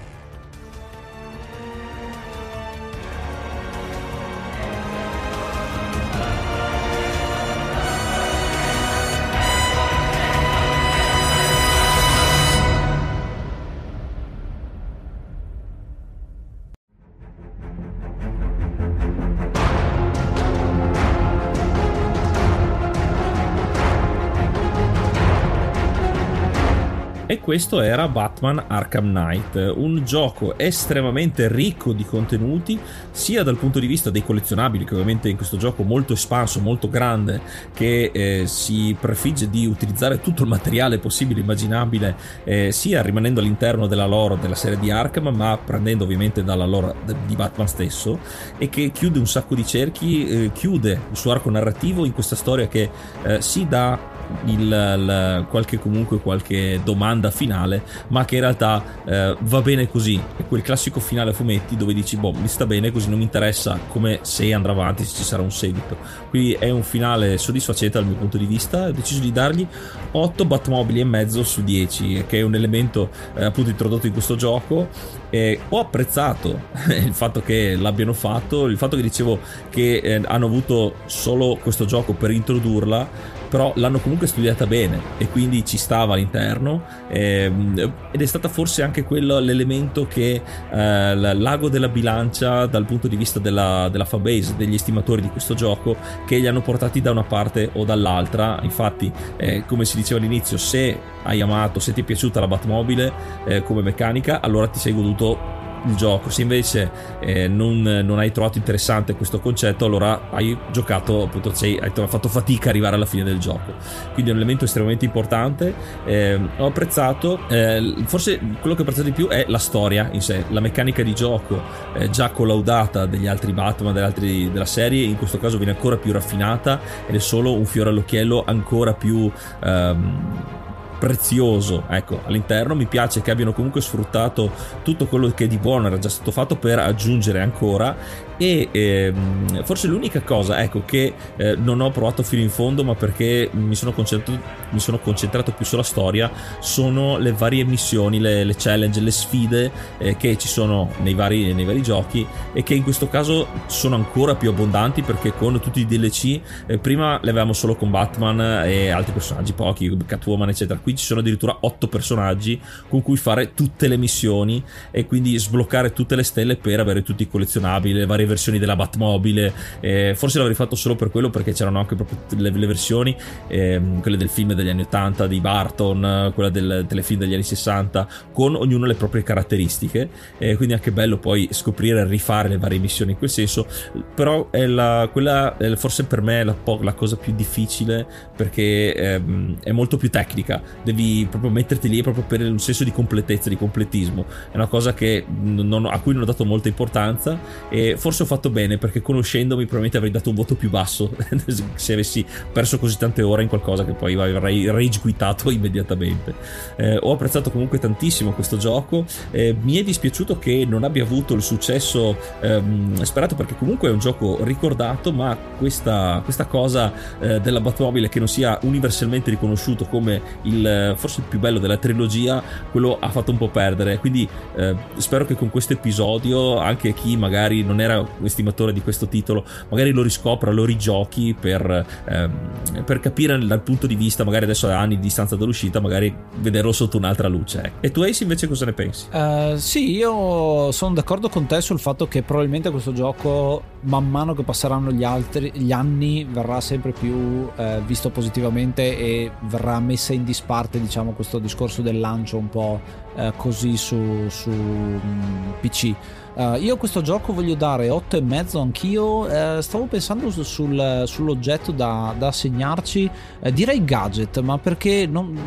Questo 27.50 27.80
era 27.80 28.06
Batman 28.06 28.62
Arkham 28.68 29.08
Knight, 29.08 29.72
un 29.74 30.04
gioco 30.04 30.56
estremamente 30.56 31.48
ricco 31.48 31.92
di 31.92 32.04
contenuti, 32.04 32.78
sia 33.10 33.42
dal 33.42 33.56
punto 33.56 33.80
di 33.80 33.88
vista 33.88 34.08
dei 34.08 34.22
collezionabili, 34.22 34.84
che 34.84 34.92
ovviamente 34.92 35.28
in 35.28 35.34
questo 35.34 35.56
gioco 35.56 35.82
molto 35.82 36.12
espanso, 36.12 36.60
molto 36.60 36.88
grande, 36.88 37.40
che 37.74 38.12
eh, 38.14 38.46
si 38.46 38.96
prefigge 39.00 39.50
di 39.50 39.66
utilizzare 39.66 40.20
tutto 40.20 40.44
il 40.44 40.48
materiale 40.48 40.98
possibile 40.98 41.40
e 41.40 41.42
immaginabile, 41.42 42.14
eh, 42.44 42.70
sia 42.70 43.02
rimanendo 43.02 43.40
all'interno 43.40 43.88
della 43.88 44.06
lore 44.06 44.38
della 44.38 44.54
serie 44.54 44.78
di 44.78 44.92
Arkham, 44.92 45.34
ma 45.34 45.58
prendendo 45.58 46.04
ovviamente 46.04 46.44
dalla 46.44 46.66
lore 46.66 46.94
di 47.26 47.34
Batman 47.34 47.66
stesso, 47.66 48.20
e 48.58 48.68
che 48.68 48.92
chiude 48.92 49.18
un 49.18 49.26
sacco 49.26 49.56
di 49.56 49.66
cerchi, 49.66 50.28
eh, 50.28 50.52
chiude 50.52 51.00
il 51.10 51.16
suo 51.16 51.32
arco 51.32 51.50
narrativo 51.50 52.04
in 52.04 52.12
questa 52.12 52.36
storia 52.36 52.68
che 52.68 52.88
eh, 53.24 53.42
si 53.42 53.66
dà 53.66 54.19
il, 54.46 54.60
il, 54.60 55.46
qualche 55.48 55.78
comunque 55.78 56.20
qualche 56.20 56.80
domanda 56.82 57.30
finale, 57.30 57.82
ma 58.08 58.24
che 58.24 58.36
in 58.36 58.40
realtà 58.42 58.82
eh, 59.04 59.36
va 59.38 59.60
bene 59.62 59.88
così. 59.88 60.20
È 60.36 60.44
quel 60.46 60.62
classico 60.62 61.00
finale 61.00 61.30
a 61.30 61.32
fumetti 61.32 61.76
dove 61.76 61.94
dici, 61.94 62.16
boh, 62.16 62.32
mi 62.32 62.48
sta 62.48 62.66
bene 62.66 62.90
così, 62.90 63.08
non 63.08 63.18
mi 63.18 63.24
interessa 63.24 63.78
come 63.88 64.20
se 64.22 64.52
andrà 64.52 64.72
avanti, 64.72 65.04
se 65.04 65.16
ci 65.16 65.22
sarà 65.22 65.42
un 65.42 65.50
seguito. 65.50 65.96
Quindi 66.28 66.52
è 66.52 66.70
un 66.70 66.82
finale 66.82 67.38
soddisfacente 67.38 67.98
dal 67.98 68.06
mio 68.06 68.16
punto 68.16 68.36
di 68.36 68.46
vista. 68.46 68.86
Ho 68.86 68.92
deciso 68.92 69.20
di 69.20 69.32
dargli 69.32 69.66
8 70.12 70.44
Batmobili 70.44 71.00
e 71.00 71.04
mezzo 71.04 71.42
su 71.42 71.62
10, 71.62 72.24
che 72.26 72.38
è 72.38 72.42
un 72.42 72.54
elemento 72.54 73.10
eh, 73.34 73.44
appunto 73.44 73.70
introdotto 73.70 74.06
in 74.06 74.12
questo 74.12 74.36
gioco. 74.36 74.88
E 75.30 75.60
ho 75.68 75.78
apprezzato 75.78 76.60
il 76.90 77.14
fatto 77.14 77.40
che 77.40 77.76
l'abbiano 77.76 78.12
fatto, 78.12 78.66
il 78.66 78.76
fatto 78.76 78.96
che 78.96 79.02
dicevo 79.02 79.38
che 79.70 79.96
eh, 79.96 80.20
hanno 80.24 80.46
avuto 80.46 80.94
solo 81.06 81.56
questo 81.60 81.84
gioco 81.84 82.14
per 82.14 82.30
introdurla 82.30 83.38
però 83.50 83.72
l'hanno 83.76 83.98
comunque 83.98 84.28
studiata 84.28 84.66
bene 84.66 85.00
e 85.18 85.28
quindi 85.28 85.64
ci 85.66 85.76
stava 85.76 86.14
all'interno 86.14 86.84
ehm, 87.08 87.92
ed 88.12 88.22
è 88.22 88.26
stata 88.26 88.48
forse 88.48 88.82
anche 88.82 89.02
quello 89.02 89.38
l'elemento 89.40 90.06
che 90.06 90.40
eh, 90.70 91.14
l'ago 91.14 91.68
della 91.68 91.88
bilancia 91.88 92.66
dal 92.66 92.84
punto 92.84 93.08
di 93.08 93.16
vista 93.16 93.40
della, 93.40 93.88
della 93.90 94.04
fanbase, 94.04 94.54
degli 94.56 94.74
estimatori 94.74 95.20
di 95.20 95.28
questo 95.28 95.54
gioco 95.54 95.96
che 96.26 96.38
li 96.38 96.46
hanno 96.46 96.62
portati 96.62 97.00
da 97.00 97.10
una 97.10 97.24
parte 97.24 97.70
o 97.74 97.84
dall'altra. 97.84 98.60
Infatti 98.62 99.12
eh, 99.36 99.64
come 99.66 99.84
si 99.84 99.96
diceva 99.96 100.20
all'inizio 100.20 100.56
se 100.56 100.98
hai 101.24 101.40
amato, 101.40 101.80
se 101.80 101.92
ti 101.92 102.02
è 102.02 102.04
piaciuta 102.04 102.40
la 102.40 102.46
Batmobile 102.46 103.12
eh, 103.44 103.62
come 103.62 103.82
meccanica 103.82 104.40
allora 104.40 104.68
ti 104.68 104.78
sei 104.78 104.94
goduto 104.94 105.58
il 105.86 105.94
gioco. 105.94 106.30
Se 106.30 106.42
invece 106.42 106.90
eh, 107.20 107.48
non, 107.48 107.82
non, 107.82 108.18
hai 108.18 108.32
trovato 108.32 108.58
interessante 108.58 109.14
questo 109.14 109.40
concetto, 109.40 109.84
allora 109.84 110.28
hai 110.30 110.56
giocato, 110.70 111.22
appunto, 111.22 111.54
sei, 111.54 111.78
hai 111.78 111.90
fatto 112.06 112.28
fatica 112.28 112.66
a 112.66 112.70
arrivare 112.70 112.96
alla 112.96 113.06
fine 113.06 113.24
del 113.24 113.38
gioco. 113.38 113.72
Quindi 114.12 114.30
è 114.30 114.34
un 114.34 114.40
elemento 114.40 114.64
estremamente 114.64 115.04
importante. 115.04 115.74
Eh, 116.04 116.38
ho 116.56 116.66
apprezzato, 116.66 117.40
eh, 117.48 117.94
forse 118.06 118.38
quello 118.60 118.74
che 118.74 118.80
ho 118.80 118.84
apprezzato 118.84 119.08
di 119.08 119.12
più 119.12 119.28
è 119.28 119.44
la 119.48 119.58
storia 119.58 120.08
in 120.12 120.20
sé, 120.20 120.44
la 120.48 120.60
meccanica 120.60 121.02
di 121.02 121.14
gioco 121.14 121.60
eh, 121.94 122.10
già 122.10 122.30
collaudata 122.30 123.06
degli 123.06 123.26
altri 123.26 123.52
Batman, 123.52 123.96
altri 123.96 124.50
della 124.50 124.64
serie, 124.64 125.04
in 125.04 125.16
questo 125.16 125.38
caso 125.38 125.56
viene 125.56 125.72
ancora 125.72 125.96
più 125.96 126.12
raffinata 126.12 126.80
ed 127.06 127.14
è 127.14 127.18
solo 127.18 127.52
un 127.54 127.64
fiore 127.64 127.90
all'occhiello 127.90 128.44
ancora 128.46 128.94
più. 128.94 129.30
Ehm, 129.62 130.58
prezioso 131.00 131.84
ecco, 131.88 132.20
all'interno. 132.26 132.76
Mi 132.76 132.86
piace 132.86 133.22
che 133.22 133.32
abbiano 133.32 133.52
comunque 133.52 133.80
sfruttato 133.80 134.52
tutto 134.84 135.06
quello 135.06 135.30
che 135.30 135.48
di 135.48 135.56
buono 135.56 135.88
era 135.88 135.98
già 135.98 136.10
stato 136.10 136.30
fatto 136.30 136.54
per 136.56 136.78
aggiungere 136.78 137.40
ancora 137.40 138.28
e 138.40 138.70
ehm, 138.72 139.64
forse 139.64 139.86
l'unica 139.86 140.22
cosa 140.22 140.62
ecco, 140.62 140.82
che 140.86 141.12
eh, 141.36 141.56
non 141.56 141.82
ho 141.82 141.90
provato 141.90 142.22
fino 142.22 142.40
in 142.40 142.48
fondo 142.48 142.82
ma 142.82 142.94
perché 142.94 143.50
mi 143.52 143.74
sono 143.74 143.92
concentrato, 143.92 144.40
mi 144.70 144.80
sono 144.80 144.98
concentrato 144.98 145.52
più 145.52 145.66
sulla 145.66 145.82
storia 145.82 146.30
sono 146.58 147.18
le 147.18 147.32
varie 147.32 147.64
missioni, 147.64 148.18
le, 148.18 148.44
le 148.44 148.54
challenge, 148.56 149.00
le 149.00 149.10
sfide 149.10 149.70
eh, 149.98 150.16
che 150.16 150.38
ci 150.38 150.48
sono 150.48 150.90
nei 151.02 151.12
vari, 151.12 151.52
nei 151.52 151.66
vari, 151.66 151.82
giochi 151.82 152.26
e 152.54 152.62
che 152.62 152.72
in 152.72 152.82
questo 152.82 153.08
caso 153.08 153.46
sono 153.66 153.96
ancora 153.96 154.34
più 154.34 154.48
abbondanti 154.48 155.02
perché 155.02 155.34
con 155.34 155.60
tutti 155.60 155.80
i 155.80 155.86
DLC 155.86 156.40
eh, 156.66 156.78
prima 156.78 157.18
le 157.22 157.30
avevamo 157.30 157.52
solo 157.52 157.76
con 157.76 157.90
Batman 157.90 158.40
e 158.64 158.88
altri 158.88 159.12
personaggi 159.12 159.52
pochi, 159.52 159.94
Catwoman 160.06 160.48
eccetera. 160.48 160.78
Qui 160.78 160.96
ci 160.96 161.04
sono 161.04 161.20
addirittura 161.20 161.58
8 161.60 161.88
personaggi 161.88 162.58
con 162.88 163.02
cui 163.02 163.18
fare 163.18 163.52
tutte 163.52 163.86
le 163.86 163.98
missioni 163.98 164.62
e 164.90 165.04
quindi 165.04 165.36
sbloccare 165.36 165.92
tutte 165.92 166.16
le 166.16 166.22
stelle 166.22 166.56
per 166.56 166.80
avere 166.80 167.02
tutti 167.02 167.24
i 167.24 167.28
collezionabili, 167.28 167.98
le 167.98 168.06
varie 168.06 168.26
versioni 168.30 168.58
della 168.58 168.76
Batmobile. 168.76 169.52
Eh, 169.80 170.14
forse 170.16 170.38
l'avrei 170.38 170.56
fatto 170.56 170.76
solo 170.76 170.96
per 170.96 171.10
quello 171.10 171.28
perché 171.30 171.52
c'erano 171.52 171.78
anche 171.78 171.94
proprio 171.94 172.18
le, 172.36 172.50
le 172.50 172.66
versioni, 172.66 173.14
eh, 173.48 173.80
quelle 174.00 174.16
del 174.16 174.30
film 174.30 174.54
degli 174.54 174.68
anni 174.68 174.82
80 174.82 175.26
di 175.26 175.40
Barton, 175.40 176.32
quella 176.34 176.48
del 176.48 176.86
telefilm 176.88 177.20
degli 177.20 177.34
anni 177.34 177.42
60, 177.42 178.08
con 178.32 178.54
ognuno 178.54 178.86
le 178.86 178.94
proprie 178.94 179.22
caratteristiche. 179.22 180.08
Eh, 180.38 180.56
quindi 180.56 180.74
è 180.74 180.76
anche 180.76 180.92
bello 180.92 181.18
poi 181.18 181.48
scoprire 181.50 182.00
e 182.00 182.04
rifare 182.06 182.48
le 182.48 182.58
varie 182.58 182.78
missioni 182.78 183.12
in 183.12 183.18
quel 183.18 183.30
senso. 183.30 183.66
Però 184.14 184.50
è 184.50 184.66
la, 184.66 185.08
quella 185.12 185.56
è 185.56 185.76
forse 185.76 186.04
per 186.04 186.22
me 186.22 186.40
è 186.40 186.44
la, 186.44 186.56
la, 186.80 186.94
cosa 186.94 187.16
più 187.16 187.34
difficile 187.34 188.06
perché 188.36 188.94
ehm, 188.94 189.58
è 189.62 189.72
molto 189.72 189.96
più 189.96 190.10
tecnica. 190.10 190.62
Devi 190.82 191.26
proprio 191.28 191.50
metterti 191.50 191.88
lì 191.88 192.02
proprio 192.02 192.24
per 192.24 192.40
un 192.40 192.58
senso 192.58 192.84
di 192.84 192.92
completezza, 192.92 193.48
di 193.48 193.56
completismo. 193.56 194.24
È 194.50 194.56
una 194.56 194.66
cosa 194.66 194.94
che 194.94 195.24
non, 195.26 195.86
a 195.86 195.98
cui 196.00 196.12
non 196.12 196.22
ho 196.22 196.26
dato 196.26 196.44
molta 196.44 196.68
importanza 196.68 197.38
e 197.68 197.96
forse 197.96 198.19
forse 198.20 198.22
ho 198.22 198.26
fatto 198.26 198.50
bene 198.50 198.78
perché 198.78 199.00
conoscendomi 199.00 199.62
probabilmente 199.62 199.96
avrei 199.96 200.12
dato 200.12 200.30
un 200.30 200.34
voto 200.34 200.54
più 200.54 200.70
basso 200.70 201.14
se 201.74 201.92
avessi 201.92 202.24
perso 202.52 202.78
così 202.78 202.96
tante 202.96 203.22
ore 203.22 203.42
in 203.42 203.48
qualcosa 203.48 203.84
che 203.84 203.92
poi 203.92 204.14
avrei 204.14 204.70
rage 204.70 205.00
quitato 205.00 205.50
immediatamente. 205.50 206.34
Eh, 206.76 206.98
ho 207.00 207.12
apprezzato 207.12 207.50
comunque 207.50 207.78
tantissimo 207.78 208.32
questo 208.32 208.56
gioco, 208.56 209.04
eh, 209.30 209.56
mi 209.58 209.76
è 209.76 209.82
dispiaciuto 209.82 210.38
che 210.38 210.64
non 210.68 210.84
abbia 210.84 211.02
avuto 211.02 211.34
il 211.34 211.42
successo 211.42 212.16
ehm, 212.40 213.02
sperato 213.02 213.34
perché 213.34 213.56
comunque 213.56 213.88
è 213.88 213.92
un 213.92 213.98
gioco 213.98 214.38
ricordato 214.42 215.12
ma 215.12 215.36
questa, 215.58 216.20
questa 216.24 216.46
cosa 216.46 216.92
eh, 217.20 217.40
della 217.40 217.60
Batmobile 217.60 218.08
che 218.08 218.18
non 218.18 218.28
sia 218.28 218.58
universalmente 218.62 219.30
riconosciuto 219.30 219.86
come 219.86 220.20
il 220.42 220.94
forse 220.96 221.20
il 221.20 221.26
più 221.28 221.38
bello 221.38 221.58
della 221.58 221.76
trilogia, 221.76 222.42
quello 222.70 222.98
ha 222.98 223.10
fatto 223.10 223.30
un 223.30 223.38
po' 223.38 223.48
perdere. 223.48 223.98
Quindi 223.98 224.28
eh, 224.56 224.74
spero 224.96 225.24
che 225.24 225.34
con 225.34 225.50
questo 225.50 225.72
episodio 225.72 226.58
anche 226.58 226.92
chi 226.92 227.16
magari 227.16 227.62
non 227.62 227.80
era 227.80 227.99
estimatore 228.22 228.72
di 228.72 228.80
questo 228.80 229.08
titolo, 229.08 229.44
magari 229.68 229.92
lo 229.92 230.02
riscopra, 230.02 230.50
lo 230.50 230.64
rigiochi 230.64 231.34
per, 231.38 231.86
ehm, 232.04 232.84
per 232.84 233.00
capire 233.00 233.38
dal 233.38 233.60
punto 233.62 233.86
di 233.86 233.94
vista, 233.94 234.24
magari 234.24 234.44
adesso 234.44 234.68
a 234.68 234.78
anni 234.78 234.96
di 234.96 235.02
distanza 235.02 235.36
dall'uscita, 235.36 235.80
magari 235.80 236.14
vederlo 236.38 236.72
sotto 236.72 236.96
un'altra 236.96 237.28
luce. 237.28 237.62
Ecco. 237.62 237.76
E 237.80 237.90
tu 237.90 238.02
Ace 238.02 238.22
invece 238.22 238.46
cosa 238.48 238.64
ne 238.64 238.72
pensi? 238.72 239.06
Uh, 239.10 239.56
sì, 239.56 239.90
io 239.90 240.72
sono 240.72 240.94
d'accordo 240.94 241.28
con 241.28 241.46
te 241.46 241.60
sul 241.60 241.78
fatto 241.78 242.08
che 242.08 242.22
probabilmente 242.22 242.70
questo 242.70 242.92
gioco, 242.92 243.62
man 243.82 244.08
mano 244.08 244.34
che 244.34 244.42
passeranno 244.42 244.90
gli, 244.90 245.04
altri, 245.04 245.50
gli 245.54 245.72
anni, 245.72 246.24
verrà 246.24 246.60
sempre 246.60 246.92
più 246.92 247.48
eh, 247.56 247.80
visto 247.86 248.10
positivamente 248.10 248.96
e 248.96 249.30
verrà 249.42 249.78
messa 249.80 250.12
in 250.12 250.24
disparte, 250.24 250.80
diciamo, 250.80 251.12
questo 251.12 251.38
discorso 251.38 251.82
del 251.82 251.98
lancio 251.98 252.36
un 252.36 252.48
po' 252.48 252.80
eh, 253.16 253.32
così 253.36 253.76
su, 253.76 254.28
su 254.28 254.50
um, 254.50 255.54
PC. 255.60 255.94
Uh, 256.40 256.54
io 256.54 256.78
questo 256.78 257.02
gioco 257.02 257.34
voglio 257.34 257.54
dare 257.54 257.88
8,5 257.88 258.58
anch'io. 258.58 259.26
Uh, 259.26 259.60
stavo 259.60 259.84
pensando 259.84 260.30
su, 260.30 260.42
sul, 260.42 261.02
sull'oggetto 261.04 261.70
da, 261.70 262.14
da 262.16 262.28
assegnarci. 262.28 263.10
Uh, 263.40 263.50
direi 263.50 263.84
gadget, 263.84 264.40
ma 264.40 264.56
perché 264.56 265.06
non, 265.06 265.38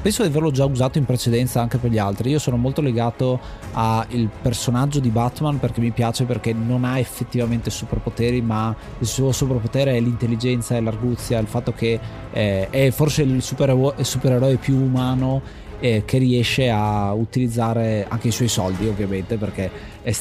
penso 0.00 0.22
di 0.22 0.28
averlo 0.28 0.50
già 0.50 0.64
usato 0.64 0.96
in 0.96 1.04
precedenza 1.04 1.60
anche 1.60 1.76
per 1.76 1.90
gli 1.90 1.98
altri. 1.98 2.30
Io 2.30 2.38
sono 2.38 2.56
molto 2.56 2.80
legato 2.80 3.38
al 3.72 4.30
personaggio 4.40 4.98
di 4.98 5.10
Batman 5.10 5.58
perché 5.58 5.82
mi 5.82 5.90
piace 5.90 6.24
perché 6.24 6.54
non 6.54 6.84
ha 6.84 6.98
effettivamente 6.98 7.68
superpoteri, 7.68 8.40
ma 8.40 8.74
il 8.98 9.06
suo 9.06 9.32
superpotere 9.32 9.94
è 9.98 10.00
l'intelligenza 10.00 10.74
e 10.74 10.80
l'arguzia, 10.80 11.38
il 11.38 11.48
fatto 11.48 11.74
che 11.74 12.00
eh, 12.32 12.70
è 12.70 12.90
forse 12.92 13.20
il 13.20 13.42
supereroe, 13.42 14.02
supereroe 14.04 14.56
più 14.56 14.76
umano 14.76 15.68
eh, 15.80 16.02
che 16.04 16.18
riesce 16.18 16.70
a 16.70 17.12
utilizzare 17.12 18.06
anche 18.08 18.28
i 18.28 18.30
suoi 18.30 18.48
soldi 18.48 18.86
ovviamente 18.86 19.36
perché 19.36 19.70
è 20.02 20.12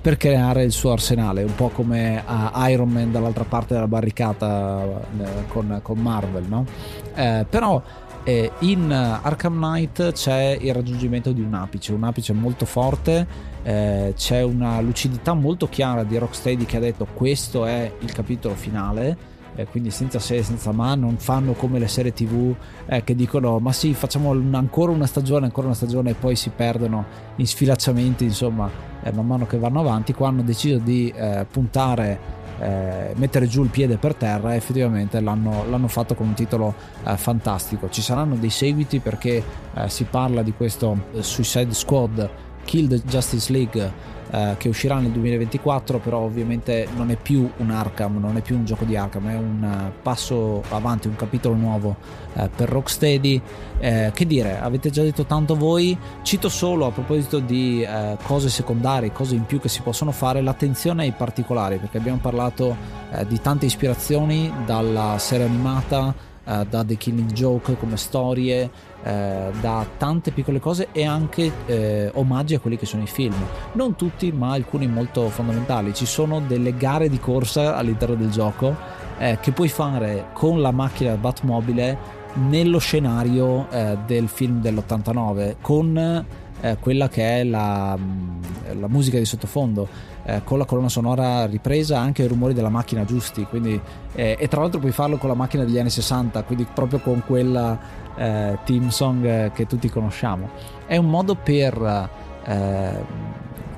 per 0.00 0.16
creare 0.16 0.62
il 0.62 0.72
suo 0.72 0.92
arsenale 0.92 1.42
un 1.42 1.54
po' 1.54 1.68
come 1.68 2.22
uh, 2.26 2.68
Iron 2.68 2.88
Man 2.88 3.12
dall'altra 3.12 3.44
parte 3.44 3.74
della 3.74 3.88
barricata 3.88 4.84
uh, 4.84 5.46
con, 5.48 5.80
con, 5.82 5.98
Marvel 5.98 6.44
no? 6.48 6.66
Eh, 7.14 7.46
però 7.48 7.82
eh, 8.22 8.50
in 8.60 8.90
Arkham 8.90 9.54
Knight 9.54 10.12
c'è 10.12 10.56
il 10.60 10.74
raggiungimento 10.74 11.32
di 11.32 11.40
un 11.40 11.54
apice 11.54 11.92
un 11.92 12.04
apice 12.04 12.32
molto 12.32 12.64
forte 12.64 13.26
eh, 13.62 14.14
c'è 14.16 14.42
una 14.42 14.80
lucidità 14.80 15.34
molto 15.34 15.68
chiara 15.68 16.02
di 16.04 16.16
Rocksteady 16.16 16.64
che 16.64 16.76
ha 16.76 16.80
detto 16.80 17.06
questo 17.12 17.66
è 17.66 17.92
il 18.00 18.12
capitolo 18.12 18.54
finale 18.54 19.34
eh, 19.56 19.66
quindi 19.66 19.90
senza 19.90 20.18
se, 20.18 20.42
senza 20.42 20.70
ma, 20.72 20.94
non 20.94 21.16
fanno 21.16 21.52
come 21.52 21.78
le 21.78 21.88
serie 21.88 22.12
tv 22.12 22.54
eh, 22.86 23.02
che 23.02 23.14
dicono 23.14 23.58
ma 23.58 23.72
sì 23.72 23.94
facciamo 23.94 24.30
ancora 24.52 24.92
una 24.92 25.06
stagione, 25.06 25.46
ancora 25.46 25.66
una 25.66 25.76
stagione 25.76 26.10
e 26.10 26.14
poi 26.14 26.36
si 26.36 26.50
perdono 26.54 27.04
in 27.36 27.46
sfilacciamenti 27.46 28.24
insomma 28.24 28.70
eh, 29.02 29.12
man 29.12 29.26
mano 29.26 29.46
che 29.46 29.58
vanno 29.58 29.80
avanti, 29.80 30.12
qua 30.12 30.28
hanno 30.28 30.42
deciso 30.42 30.78
di 30.78 31.12
eh, 31.14 31.46
puntare 31.50 32.44
eh, 32.58 33.12
mettere 33.16 33.46
giù 33.46 33.62
il 33.62 33.68
piede 33.68 33.98
per 33.98 34.14
terra 34.14 34.54
effettivamente 34.54 35.20
l'hanno, 35.20 35.64
l'hanno 35.68 35.88
fatto 35.88 36.14
con 36.14 36.28
un 36.28 36.34
titolo 36.34 36.74
eh, 37.04 37.16
fantastico. 37.16 37.88
Ci 37.90 38.00
saranno 38.00 38.36
dei 38.36 38.50
seguiti 38.50 38.98
perché 39.00 39.64
si 39.88 40.04
parla 40.04 40.40
di 40.40 40.54
questo 40.54 41.08
Suicide 41.20 41.74
Squad 41.74 42.30
Kill 42.66 42.88
the 42.88 43.00
Justice 43.02 43.50
League 43.50 44.14
eh, 44.28 44.56
che 44.58 44.68
uscirà 44.68 44.98
nel 44.98 45.12
2024, 45.12 45.98
però 45.98 46.18
ovviamente 46.18 46.88
non 46.96 47.10
è 47.10 47.16
più 47.16 47.48
un 47.58 47.70
Arkham, 47.70 48.18
non 48.18 48.36
è 48.36 48.40
più 48.42 48.56
un 48.56 48.64
gioco 48.64 48.84
di 48.84 48.96
Arkham, 48.96 49.30
è 49.30 49.36
un 49.36 49.62
uh, 49.62 50.02
passo 50.02 50.62
avanti, 50.70 51.06
un 51.06 51.14
capitolo 51.14 51.54
nuovo 51.54 51.96
uh, 52.32 52.50
per 52.54 52.68
Rocksteady. 52.68 53.40
Eh, 53.78 54.10
che 54.12 54.26
dire, 54.26 54.58
avete 54.58 54.90
già 54.90 55.02
detto 55.02 55.26
tanto 55.26 55.54
voi, 55.54 55.96
cito 56.22 56.48
solo 56.48 56.86
a 56.86 56.90
proposito 56.90 57.38
di 57.38 57.86
uh, 57.88 58.16
cose 58.24 58.48
secondarie, 58.48 59.12
cose 59.12 59.36
in 59.36 59.46
più 59.46 59.60
che 59.60 59.68
si 59.68 59.80
possono 59.82 60.10
fare, 60.10 60.40
l'attenzione 60.40 61.04
ai 61.04 61.12
particolari, 61.12 61.78
perché 61.78 61.98
abbiamo 61.98 62.18
parlato 62.18 63.04
di 63.28 63.40
tante 63.40 63.66
ispirazioni 63.66 64.52
dalla 64.66 65.16
serie 65.18 65.46
animata 65.46 66.12
eh, 66.46 66.64
da 66.68 66.84
The 66.84 66.96
Killing 66.96 67.32
Joke 67.32 67.76
come 67.76 67.96
storie, 67.96 68.70
eh, 69.06 69.50
da 69.60 69.86
tante 69.96 70.32
piccole 70.32 70.58
cose 70.58 70.88
e 70.90 71.04
anche 71.04 71.52
eh, 71.66 72.10
omaggi 72.14 72.54
a 72.54 72.58
quelli 72.58 72.76
che 72.76 72.86
sono 72.86 73.04
i 73.04 73.06
film. 73.06 73.36
Non 73.74 73.94
tutti, 73.94 74.32
ma 74.32 74.50
alcuni 74.50 74.88
molto 74.88 75.28
fondamentali. 75.28 75.94
Ci 75.94 76.06
sono 76.06 76.40
delle 76.40 76.76
gare 76.76 77.08
di 77.08 77.20
corsa 77.20 77.76
all'interno 77.76 78.16
del 78.16 78.30
gioco 78.30 78.74
eh, 79.18 79.38
che 79.40 79.52
puoi 79.52 79.68
fare 79.68 80.30
con 80.32 80.60
la 80.60 80.72
macchina 80.72 81.14
Batmobile 81.14 82.24
nello 82.48 82.78
scenario 82.78 83.70
eh, 83.70 83.96
del 84.06 84.26
film 84.26 84.60
dell'89 84.60 85.54
con 85.60 86.24
eh, 86.60 86.76
quella 86.80 87.08
che 87.08 87.40
è 87.40 87.44
la, 87.44 87.96
mm, 87.96 88.80
la, 88.80 88.88
musica 88.88 89.18
di 89.18 89.24
sottofondo 89.24 89.88
eh, 90.26 90.42
con 90.44 90.58
la 90.58 90.64
colonna 90.64 90.88
sonora 90.88 91.46
ripresa 91.46 91.98
anche 91.98 92.24
i 92.24 92.26
rumori 92.26 92.52
della 92.52 92.68
macchina 92.68 93.04
giusti 93.04 93.44
quindi, 93.44 93.80
eh, 94.14 94.36
e 94.38 94.48
tra 94.48 94.60
l'altro 94.60 94.80
puoi 94.80 94.92
farlo 94.92 95.16
con 95.16 95.28
la 95.28 95.36
macchina 95.36 95.64
degli 95.64 95.78
anni 95.78 95.90
60 95.90 96.42
quindi 96.42 96.66
proprio 96.72 96.98
con 96.98 97.22
quella 97.24 97.78
eh, 98.16 98.58
team 98.64 98.88
song 98.88 99.24
eh, 99.24 99.50
che 99.54 99.66
tutti 99.66 99.88
conosciamo. 99.88 100.50
È 100.86 100.96
un 100.96 101.08
modo 101.08 101.34
per 101.34 102.24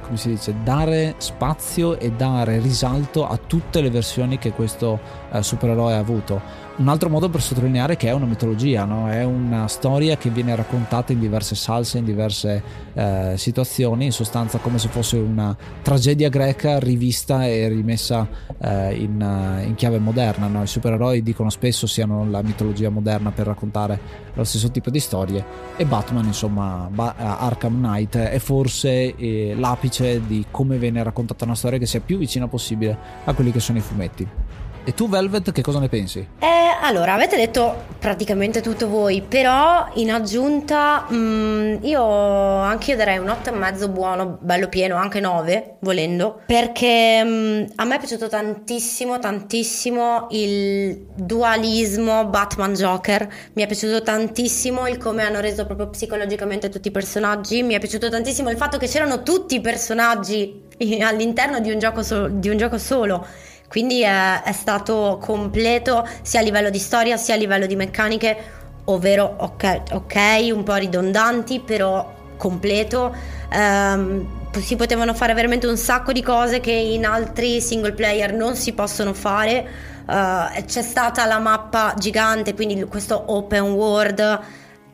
come 0.09 0.17
si 0.17 0.31
dice, 0.31 0.55
dare 0.65 1.15
spazio 1.19 1.99
e 1.99 2.11
dare 2.13 2.59
risalto 2.61 3.29
a 3.29 3.37
tutte 3.37 3.83
le 3.83 3.91
versioni 3.91 4.39
che 4.39 4.53
questo 4.53 4.99
eh, 5.31 5.43
supereroe 5.43 5.93
ha 5.93 5.99
avuto 5.99 6.41
un 6.79 6.89
altro 6.89 7.09
modo 7.09 7.29
per 7.29 7.43
sottolineare 7.43 7.97
che 7.97 8.09
è 8.09 8.13
una 8.13 8.27
mitologia, 8.27 8.85
no? 8.85 9.11
è 9.11 9.25
una 9.25 9.67
storia 9.67 10.17
che 10.17 10.31
viene 10.31 10.55
raccontata 10.55 11.13
in 11.13 11.19
diverse 11.19 11.57
salse, 11.57 11.99
in 11.99 12.05
diverse 12.05 12.63
eh, 12.95 13.35
situazioni, 13.37 14.07
in 14.07 14.13
sostanza 14.13 14.59
come 14.59 14.79
se 14.79 14.89
fosse 14.89 15.17
una 15.17 15.57
tragedia 15.83 16.29
greca 16.29 16.79
rivista 16.79 17.47
e 17.47 17.67
rimessa 17.69 18.29
eh, 18.61 18.95
in, 18.95 19.21
uh, 19.21 19.67
in, 19.67 19.75
chiave 19.75 19.99
moderna. 19.99 20.47
No? 20.47 20.63
I 20.63 20.69
supereroi 20.69 21.23
dicono 21.23 21.51
spesso 21.51 21.89
siano 21.89 22.29
la 22.31 22.43
mitologia 22.43 22.91
moderna 22.91 23.33
per 23.33 23.47
raccontare 23.47 24.01
lo 24.35 24.45
stesso 24.45 24.71
tipo 24.71 24.91
di 24.91 25.01
storie 25.01 25.45
e 25.77 25.85
Batman, 25.85 26.27
insomma, 26.27 26.89
ba- 26.93 27.17
Arkham 27.17 27.77
Knight 27.77 28.17
è 28.17 28.39
forse 28.39 29.17
eh, 29.17 29.55
l'apice 29.57 30.25
di 30.25 30.47
come 30.53 30.79
viene 30.79 31.03
raccontata 31.03 31.45
una 31.45 31.57
storia 31.57 31.79
che 31.79 31.87
sia 31.87 32.01
più 32.01 32.19
vicina 32.19 32.47
possibile 32.47 32.97
a 33.25 33.35
quelli 33.35 33.51
che 33.51 33.59
sono 33.59 33.79
i 33.79 33.83
fumetti. 33.83 34.48
E 34.89 34.95
tu, 34.95 35.07
Velvet, 35.07 35.53
che 35.53 35.61
cosa 35.61 35.81
ne 35.81 35.91
pensi? 35.91 36.27
Eh, 36.39 36.47
allora, 36.81 37.13
avete 37.13 37.37
detto 37.37 37.85
praticamente 37.99 38.63
tutto 38.63 38.89
voi, 38.89 39.21
però 39.21 39.87
in 39.97 40.11
aggiunta 40.11 41.05
mh, 41.07 41.15
mm, 41.15 41.77
io 41.83 42.03
anche 42.03 42.93
io 42.93 42.97
darei 42.97 43.19
un 43.19 43.27
8,5 43.27 43.91
buono, 43.91 44.39
bello 44.41 44.69
pieno, 44.69 44.97
anche 44.97 45.21
9, 45.21 45.77
volendo, 45.81 46.41
perché 46.47 47.23
mh, 47.23 47.29
mm, 47.29 47.65
a 47.75 47.85
me 47.85 47.97
è 47.97 47.99
piaciuto 47.99 48.29
tantissimo, 48.31 49.19
tantissimo 49.19 50.29
il 50.31 51.05
dualismo 51.15 52.25
Batman-Joker, 52.25 53.29
mi 53.53 53.63
è 53.63 53.67
piaciuto 53.67 54.01
tantissimo 54.01 54.89
il 54.89 54.97
come 54.97 55.23
hanno 55.23 55.41
reso 55.41 55.67
proprio 55.67 55.91
psicologicamente 55.91 56.71
tutti 56.71 56.89
i 56.89 56.93
personaggi, 56.93 57.63
mi 57.63 57.75
è 57.75 57.79
piaciuto 57.79 58.09
tantissimo 58.09 58.49
il 58.49 58.57
fatto 58.57 58.79
che 58.79 58.87
c'erano 58.87 59.23
tutti 59.23 59.57
i 59.57 59.61
personaggi 59.61 60.63
all'interno 61.03 61.61
di 61.61 61.71
un 61.71 61.79
gioco, 61.79 62.03
so- 62.03 62.29
di 62.29 62.49
un 62.49 62.57
gioco 62.57 62.79
solo 62.79 63.27
quindi 63.69 64.03
è, 64.03 64.43
è 64.43 64.53
stato 64.53 65.19
completo 65.21 66.07
sia 66.23 66.41
a 66.41 66.43
livello 66.43 66.71
di 66.71 66.79
storia 66.79 67.17
sia 67.17 67.35
a 67.35 67.37
livello 67.37 67.67
di 67.67 67.77
meccaniche, 67.77 68.37
ovvero 68.85 69.35
ok, 69.39 69.83
okay 69.93 70.51
un 70.51 70.63
po' 70.63 70.75
ridondanti, 70.75 71.61
però 71.61 72.15
completo. 72.37 73.15
Um, 73.53 74.37
si 74.61 74.77
potevano 74.77 75.13
fare 75.15 75.35
veramente 75.35 75.67
un 75.67 75.77
sacco 75.77 76.13
di 76.13 76.23
cose 76.23 76.61
che 76.61 76.73
in 76.73 77.05
altri 77.05 77.61
single 77.61 77.93
player 77.93 78.33
non 78.33 78.57
si 78.57 78.73
possono 78.73 79.13
fare. 79.13 79.67
Uh, 80.07 80.65
c'è 80.65 80.83
stata 80.83 81.27
la 81.27 81.39
mappa 81.39 81.95
gigante, 81.99 82.55
quindi 82.55 82.83
questo 82.85 83.23
open 83.27 83.73
world 83.73 84.41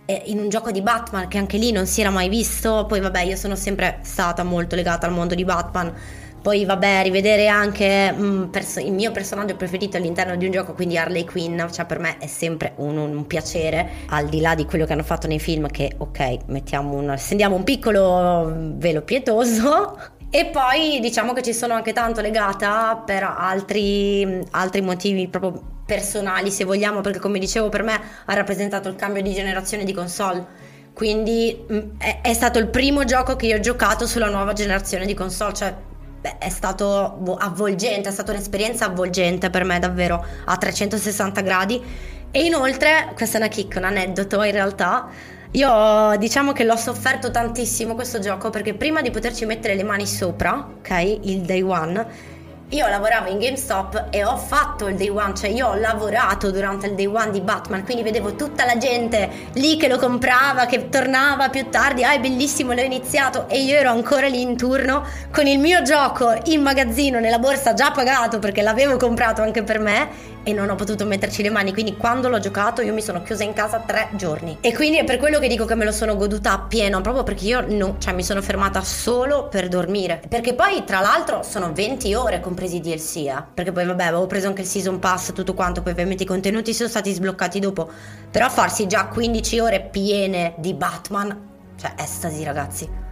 in 0.07 0.39
un 0.39 0.51
gioco 0.51 0.71
di 0.71 0.83
Batman 0.83 1.29
che 1.29 1.39
anche 1.39 1.57
lì 1.57 1.73
non 1.73 1.87
si 1.87 2.01
era 2.01 2.11
mai 2.11 2.29
visto. 2.29 2.85
Poi 2.87 3.01
vabbè, 3.01 3.21
io 3.21 3.37
sono 3.37 3.55
sempre 3.55 4.01
stata 4.03 4.43
molto 4.43 4.75
legata 4.75 5.07
al 5.07 5.13
mondo 5.13 5.35
di 5.35 5.45
Batman 5.45 5.95
poi 6.45 6.67
vabbè, 6.67 7.01
rivedere 7.05 7.49
anche 7.49 8.13
mm, 8.13 8.45
perso- 8.51 8.79
il 8.79 8.93
mio 8.93 9.13
personaggio 9.13 9.57
preferito 9.57 9.97
all'interno 9.97 10.37
di 10.37 10.45
un 10.45 10.51
gioco, 10.51 10.75
quindi 10.75 10.99
Harley 10.99 11.25
Quinn, 11.25 11.59
cioè 11.73 11.87
per 11.87 11.99
me 11.99 12.19
è 12.19 12.27
sempre 12.27 12.75
un, 12.77 12.99
un, 12.99 13.27
piacere, 13.27 13.89
al 14.11 14.29
di 14.29 14.43
là 14.43 14.55
di 14.55 14.67
quello 14.67 14.85
che 14.85 14.93
hanno 14.93 15.05
fatto 15.05 15.27
nei 15.27 15.41
film, 15.41 15.69
che 15.69 15.95
ok, 15.97 16.41
mettiamo 16.49 16.99
un, 16.99 17.15
stendiamo 17.17 17.57
un 17.57 17.65
piccolo 17.65 18.53
velo 18.77 19.01
pietoso. 19.01 19.99
E 20.29 20.45
poi 20.45 21.01
diciamo 21.01 21.33
che 21.33 21.41
ci 21.41 21.55
sono 21.55 21.73
anche 21.73 21.95
tanto 21.95 22.21
legata 22.21 23.03
per 23.07 23.23
altri, 23.23 24.45
altri 24.51 24.83
motivi 24.83 25.27
proprio 25.29 25.63
personali, 25.87 26.51
se 26.51 26.65
vogliamo, 26.65 27.01
perché 27.01 27.21
come 27.21 27.39
dicevo 27.39 27.71
per 27.71 27.83
me 27.83 27.99
ha 28.27 28.35
rappresentato 28.35 28.91
il 28.91 28.97
cambio 28.97 29.23
di 29.23 29.33
generazione 29.33 29.85
di 29.85 29.95
console 29.95 30.73
quindi 30.93 31.67
mm, 31.73 31.79
è, 31.99 32.21
è, 32.23 32.33
stato 32.35 32.61
il 32.61 32.69
primo 32.69 33.05
gioco 33.05 33.35
che 33.35 33.47
io 33.47 33.57
ho 33.57 33.61
giocato 33.61 34.07
sulla 34.07 34.29
nuova 34.29 34.53
generazione 34.53 35.07
di 35.07 35.15
console, 35.15 35.53
cioè 35.53 35.75
beh, 36.25 36.39
è 36.39 36.49
stato 36.49 37.37
avvolgente, 37.39 38.09
è 38.09 38.13
stata 38.13 38.33
un'esperienza 38.33 38.87
avvolgente 38.87 39.51
per 39.51 39.65
me 39.65 39.79
davvero 39.79 40.25
a 40.47 40.57
360 40.57 41.41
gradi. 41.43 41.83
E 42.31 42.45
inoltre, 42.45 43.13
questa 43.15 43.37
è 43.37 43.41
una 43.41 43.51
kick, 43.51 43.77
un 43.77 43.85
aneddoto 43.85 44.43
in 44.43 44.53
realtà. 44.53 45.09
Io 45.51 46.17
diciamo 46.17 46.53
che 46.53 46.65
l'ho 46.65 46.77
sofferto 46.77 47.31
tantissimo 47.31 47.95
questo 47.95 48.19
gioco 48.19 48.51
perché 48.51 48.75
prima 48.75 49.03
di 49.03 49.11
poterci 49.11 49.45
mettere 49.45 49.75
le 49.75 49.85
mani 49.85 50.07
sopra, 50.07 50.67
ok, 50.79 51.19
il 51.25 51.43
day 51.43 51.61
one, 51.61 52.07
io 52.71 52.89
lavoravo 52.89 53.29
in 53.29 53.39
GameStop 53.39 54.07
e 54.11 54.25
ho 54.25 54.37
fatto 54.37 54.89
il 54.89 54.97
day 54.97 55.09
one, 55.09 55.35
cioè 55.35 55.51
io 55.51 55.69
ho 55.69 55.75
lavorato 55.75 56.51
durante 56.51 56.87
il 56.87 56.95
day 56.95 57.07
one 57.07 57.31
di 57.31 57.41
Batman, 57.41 57.85
quindi 57.85 58.03
vedevo 58.03 58.35
tutta 58.35 58.65
la 58.65 58.77
gente 58.79 59.51
lì 59.53 59.77
che 59.77 59.87
lo 59.87 59.99
comprava, 59.99 60.67
che 60.67 60.89
tornava 60.89 61.51
più 61.51 61.69
tardi, 61.69 62.03
ah 62.03 62.13
è 62.13 62.21
bellissimo, 62.21 62.73
l'ho 62.73 62.81
iniziato 62.81 63.49
e 63.49 63.63
io 63.63 63.77
ero 63.77 63.91
ancora 63.91 64.27
lì 64.27 64.41
in 64.41 64.57
turno 64.57 65.05
con 65.31 65.47
il 65.47 65.59
mio 65.59 65.83
gioco 65.83 66.35
in 66.47 66.63
magazzino, 66.63 67.21
nella 67.21 67.39
borsa 67.39 67.75
già 67.75 67.91
pagato 67.91 68.39
perché 68.39 68.63
l'avevo 68.63 68.97
comprato 68.97 69.43
anche 69.43 69.63
per 69.63 69.79
me 69.79 70.33
e 70.45 70.53
non 70.53 70.71
ho 70.71 70.77
potuto 70.77 71.05
metterci 71.05 71.43
le 71.43 71.51
mani, 71.51 71.73
quindi 71.73 71.97
quando 71.97 72.29
l'ho 72.29 72.39
giocato 72.39 72.83
io 72.83 72.93
mi 72.93 73.03
sono 73.03 73.23
chiusa 73.23 73.43
in 73.43 73.53
casa 73.53 73.81
tre 73.81 74.11
giorni. 74.13 74.59
E 74.61 74.75
quindi 74.75 74.99
è 74.99 75.05
per 75.05 75.17
quello 75.17 75.39
che 75.39 75.49
dico 75.49 75.65
che 75.65 75.75
me 75.75 75.85
lo 75.85 75.93
sono 75.93 76.17
goduta 76.17 76.53
appieno, 76.53 77.01
proprio 77.01 77.25
perché 77.25 77.45
io 77.47 77.65
no, 77.67 77.97
cioè, 77.99 78.13
mi 78.13 78.23
sono 78.23 78.43
fermata 78.43 78.83
solo 78.83 79.49
per 79.49 79.69
dormire. 79.69 80.23
Perché 80.29 80.55
poi 80.55 80.85
tra 80.85 81.01
l'altro 81.01 81.43
sono 81.43 81.73
20 81.73 82.15
ore 82.15 82.41
compresi 82.41 82.81
DLC, 82.81 83.17
eh? 83.17 83.43
perché 83.53 83.73
poi 83.73 83.87
vabbè 83.87 84.05
avevo 84.05 84.27
preso 84.27 84.47
anche 84.47 84.61
il 84.61 84.69
season 84.69 84.99
pass, 84.99 85.33
tutto 85.33 85.55
quanto, 85.55 85.83
poi 85.83 85.93
ovviamente 85.93 86.23
i 86.23 86.27
contenuti 86.27 86.73
sono 86.73 86.89
stati 86.89 87.13
sbloccati 87.13 87.59
dopo, 87.59 87.91
però 88.31 88.49
farsi 88.49 88.87
già 88.87 89.07
15 89.07 89.59
ore 89.59 89.89
piene 89.91 90.55
di 90.59 90.75
Batman, 90.75 91.37
cioè 91.77 91.95
estasi 91.97 92.45
ragazzi. 92.45 93.04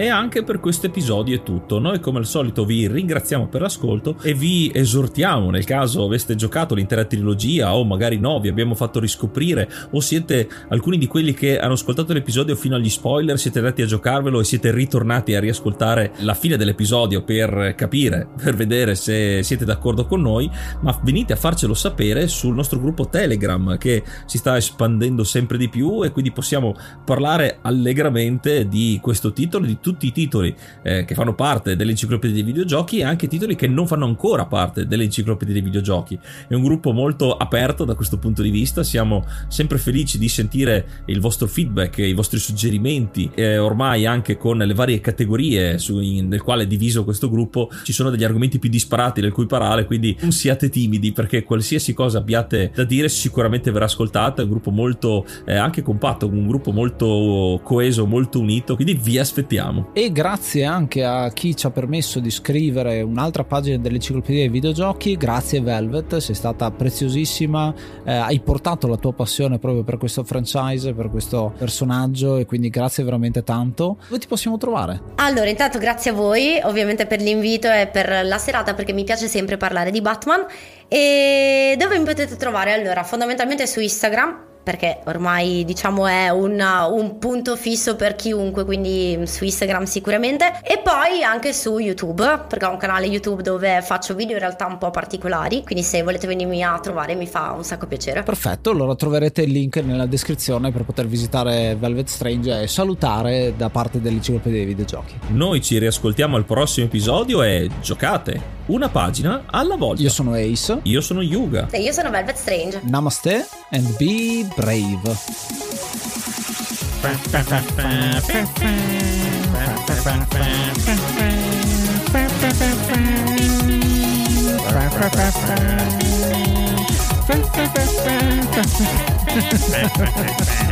E 0.00 0.08
anche 0.08 0.42
per 0.44 0.60
questo 0.60 0.86
episodio 0.86 1.36
è 1.36 1.42
tutto. 1.42 1.78
Noi 1.78 2.00
come 2.00 2.20
al 2.20 2.24
solito 2.24 2.64
vi 2.64 2.88
ringraziamo 2.88 3.48
per 3.48 3.60
l'ascolto 3.60 4.16
e 4.22 4.32
vi 4.32 4.70
esortiamo 4.72 5.50
nel 5.50 5.64
caso 5.64 6.06
aveste 6.06 6.36
giocato 6.36 6.74
l'intera 6.74 7.04
trilogia 7.04 7.76
o 7.76 7.84
magari 7.84 8.18
no, 8.18 8.40
vi 8.40 8.48
abbiamo 8.48 8.74
fatto 8.74 8.98
riscoprire 8.98 9.70
o 9.90 10.00
siete 10.00 10.48
alcuni 10.70 10.96
di 10.96 11.06
quelli 11.06 11.34
che 11.34 11.58
hanno 11.58 11.74
ascoltato 11.74 12.14
l'episodio 12.14 12.56
fino 12.56 12.76
agli 12.76 12.88
spoiler, 12.88 13.38
siete 13.38 13.58
andati 13.58 13.82
a 13.82 13.86
giocarvelo 13.86 14.40
e 14.40 14.44
siete 14.44 14.72
ritornati 14.72 15.34
a 15.34 15.40
riascoltare 15.40 16.12
la 16.20 16.32
fine 16.32 16.56
dell'episodio 16.56 17.22
per 17.22 17.74
capire, 17.76 18.26
per 18.42 18.56
vedere 18.56 18.94
se 18.94 19.42
siete 19.42 19.66
d'accordo 19.66 20.06
con 20.06 20.22
noi, 20.22 20.50
ma 20.80 20.98
venite 21.02 21.34
a 21.34 21.36
farcelo 21.36 21.74
sapere 21.74 22.26
sul 22.26 22.54
nostro 22.54 22.80
gruppo 22.80 23.06
Telegram 23.06 23.76
che 23.76 24.02
si 24.24 24.38
sta 24.38 24.56
espandendo 24.56 25.24
sempre 25.24 25.58
di 25.58 25.68
più 25.68 26.02
e 26.04 26.10
quindi 26.10 26.32
possiamo 26.32 26.74
parlare 27.04 27.58
allegramente 27.60 28.66
di 28.66 28.98
questo 29.02 29.34
titolo, 29.34 29.66
di 29.66 29.74
tutto 29.74 29.88
tutti 29.90 30.06
i 30.06 30.12
titoli 30.12 30.54
eh, 30.82 31.04
che 31.04 31.14
fanno 31.14 31.34
parte 31.34 31.74
dell'enciclopedia 31.74 32.36
dei 32.36 32.44
videogiochi 32.44 32.98
e 32.98 33.04
anche 33.04 33.26
titoli 33.26 33.56
che 33.56 33.66
non 33.66 33.88
fanno 33.88 34.04
ancora 34.04 34.46
parte 34.46 34.86
dell'enciclopedia 34.86 35.52
dei 35.52 35.62
videogiochi. 35.62 36.18
È 36.46 36.54
un 36.54 36.62
gruppo 36.62 36.92
molto 36.92 37.36
aperto 37.36 37.84
da 37.84 37.94
questo 37.94 38.18
punto 38.18 38.42
di 38.42 38.50
vista, 38.50 38.84
siamo 38.84 39.26
sempre 39.48 39.78
felici 39.78 40.18
di 40.18 40.28
sentire 40.28 41.02
il 41.06 41.20
vostro 41.20 41.48
feedback, 41.48 41.98
i 41.98 42.12
vostri 42.12 42.38
suggerimenti, 42.38 43.30
eh, 43.34 43.58
ormai 43.58 44.06
anche 44.06 44.36
con 44.36 44.58
le 44.58 44.74
varie 44.74 45.00
categorie 45.00 45.78
su, 45.78 45.98
in, 45.98 46.28
nel 46.28 46.42
quale 46.42 46.62
è 46.62 46.66
diviso 46.66 47.02
questo 47.02 47.28
gruppo 47.28 47.70
ci 47.82 47.92
sono 47.92 48.10
degli 48.10 48.24
argomenti 48.24 48.60
più 48.60 48.70
disparati 48.70 49.20
del 49.20 49.32
cui 49.32 49.46
parlare, 49.46 49.86
quindi 49.86 50.16
non 50.20 50.30
siate 50.30 50.68
timidi 50.68 51.10
perché 51.12 51.42
qualsiasi 51.42 51.92
cosa 51.94 52.18
abbiate 52.18 52.70
da 52.72 52.84
dire 52.84 53.08
sicuramente 53.08 53.72
verrà 53.72 53.86
ascoltata, 53.86 54.40
è 54.40 54.44
un 54.44 54.50
gruppo 54.50 54.70
molto 54.70 55.26
eh, 55.44 55.56
anche 55.56 55.82
compatto, 55.82 56.28
un 56.28 56.46
gruppo 56.46 56.70
molto 56.70 57.60
coeso, 57.64 58.06
molto 58.06 58.38
unito, 58.38 58.76
quindi 58.76 58.94
vi 58.94 59.18
aspettiamo 59.18 59.79
ringraziamo. 59.80 59.90
E 59.92 60.12
grazie 60.12 60.64
anche 60.64 61.04
a 61.04 61.30
chi 61.30 61.56
ci 61.56 61.66
ha 61.66 61.70
permesso 61.70 62.20
di 62.20 62.30
scrivere 62.30 63.02
un'altra 63.02 63.44
pagina 63.44 63.78
dell'enciclopedia 63.78 64.40
dei 64.40 64.48
videogiochi. 64.48 65.16
Grazie 65.16 65.60
Velvet, 65.60 66.16
sei 66.18 66.34
stata 66.34 66.70
preziosissima. 66.70 67.74
Eh, 68.04 68.12
hai 68.12 68.40
portato 68.40 68.86
la 68.86 68.96
tua 68.96 69.12
passione 69.12 69.58
proprio 69.58 69.82
per 69.82 69.96
questo 69.96 70.24
franchise, 70.24 70.92
per 70.92 71.10
questo 71.10 71.52
personaggio 71.56 72.36
e 72.36 72.46
quindi 72.46 72.68
grazie 72.68 73.04
veramente 73.04 73.42
tanto. 73.42 73.98
Dove 74.08 74.20
ti 74.20 74.26
possiamo 74.26 74.56
trovare? 74.56 75.00
Allora, 75.16 75.48
intanto 75.48 75.78
grazie 75.78 76.10
a 76.10 76.14
voi, 76.14 76.60
ovviamente 76.62 77.06
per 77.06 77.20
l'invito 77.20 77.70
e 77.70 77.86
per 77.86 78.24
la 78.24 78.38
serata 78.38 78.74
perché 78.74 78.92
mi 78.92 79.04
piace 79.04 79.28
sempre 79.28 79.56
parlare 79.56 79.90
di 79.90 80.00
Batman. 80.00 80.44
E 80.88 81.76
dove 81.78 81.98
mi 81.98 82.04
potete 82.04 82.36
trovare? 82.36 82.72
Allora, 82.72 83.04
fondamentalmente 83.04 83.66
su 83.66 83.80
Instagram 83.80 84.48
perché 84.62 85.00
ormai 85.04 85.64
diciamo 85.64 86.06
è 86.06 86.28
un, 86.28 86.62
un, 86.90 87.18
punto 87.18 87.56
fisso 87.56 87.96
per 87.96 88.16
chiunque, 88.16 88.64
quindi 88.64 89.18
su 89.24 89.44
Instagram 89.44 89.84
sicuramente 89.84 90.60
e 90.62 90.80
poi 90.82 91.22
anche 91.22 91.52
su 91.52 91.78
YouTube, 91.78 92.44
perché 92.48 92.64
ho 92.66 92.70
un 92.70 92.76
canale 92.76 93.06
YouTube 93.06 93.42
dove 93.42 93.82
faccio 93.82 94.14
video 94.14 94.34
in 94.34 94.40
realtà 94.40 94.66
un 94.66 94.78
po' 94.78 94.90
particolari, 94.90 95.62
quindi 95.64 95.82
se 95.82 96.02
volete 96.02 96.26
venirmi 96.26 96.62
a 96.62 96.78
trovare 96.80 97.14
mi 97.14 97.26
fa 97.26 97.52
un 97.52 97.64
sacco 97.64 97.86
piacere. 97.86 98.22
Perfetto, 98.22 98.70
allora 98.70 98.94
troverete 98.94 99.42
il 99.42 99.52
link 99.52 99.76
nella 99.76 100.06
descrizione 100.06 100.70
per 100.70 100.84
poter 100.84 101.06
visitare 101.06 101.76
Velvet 101.78 102.08
Strange 102.08 102.62
e 102.62 102.66
salutare 102.66 103.54
da 103.56 103.70
parte 103.70 104.00
dell'enciclopedia 104.00 104.58
dei 104.58 104.66
videogiochi. 104.66 105.18
Noi 105.28 105.60
ci 105.62 105.78
riascoltiamo 105.78 106.36
al 106.36 106.44
prossimo 106.44 106.86
episodio 106.86 107.42
e 107.42 107.68
giocate 107.80 108.58
una 108.66 108.88
pagina 108.88 109.44
alla 109.46 109.76
volta. 109.76 110.02
Io 110.02 110.10
sono 110.10 110.34
Ace. 110.34 110.80
Io 110.82 111.00
sono 111.00 111.22
Yuga. 111.22 111.68
E 111.70 111.80
io 111.80 111.92
sono 111.92 112.10
Velvet 112.10 112.36
Strange. 112.36 112.80
Namaste 112.84 113.59
and 113.72 113.86
be 113.98 114.44
brave. 114.56 115.04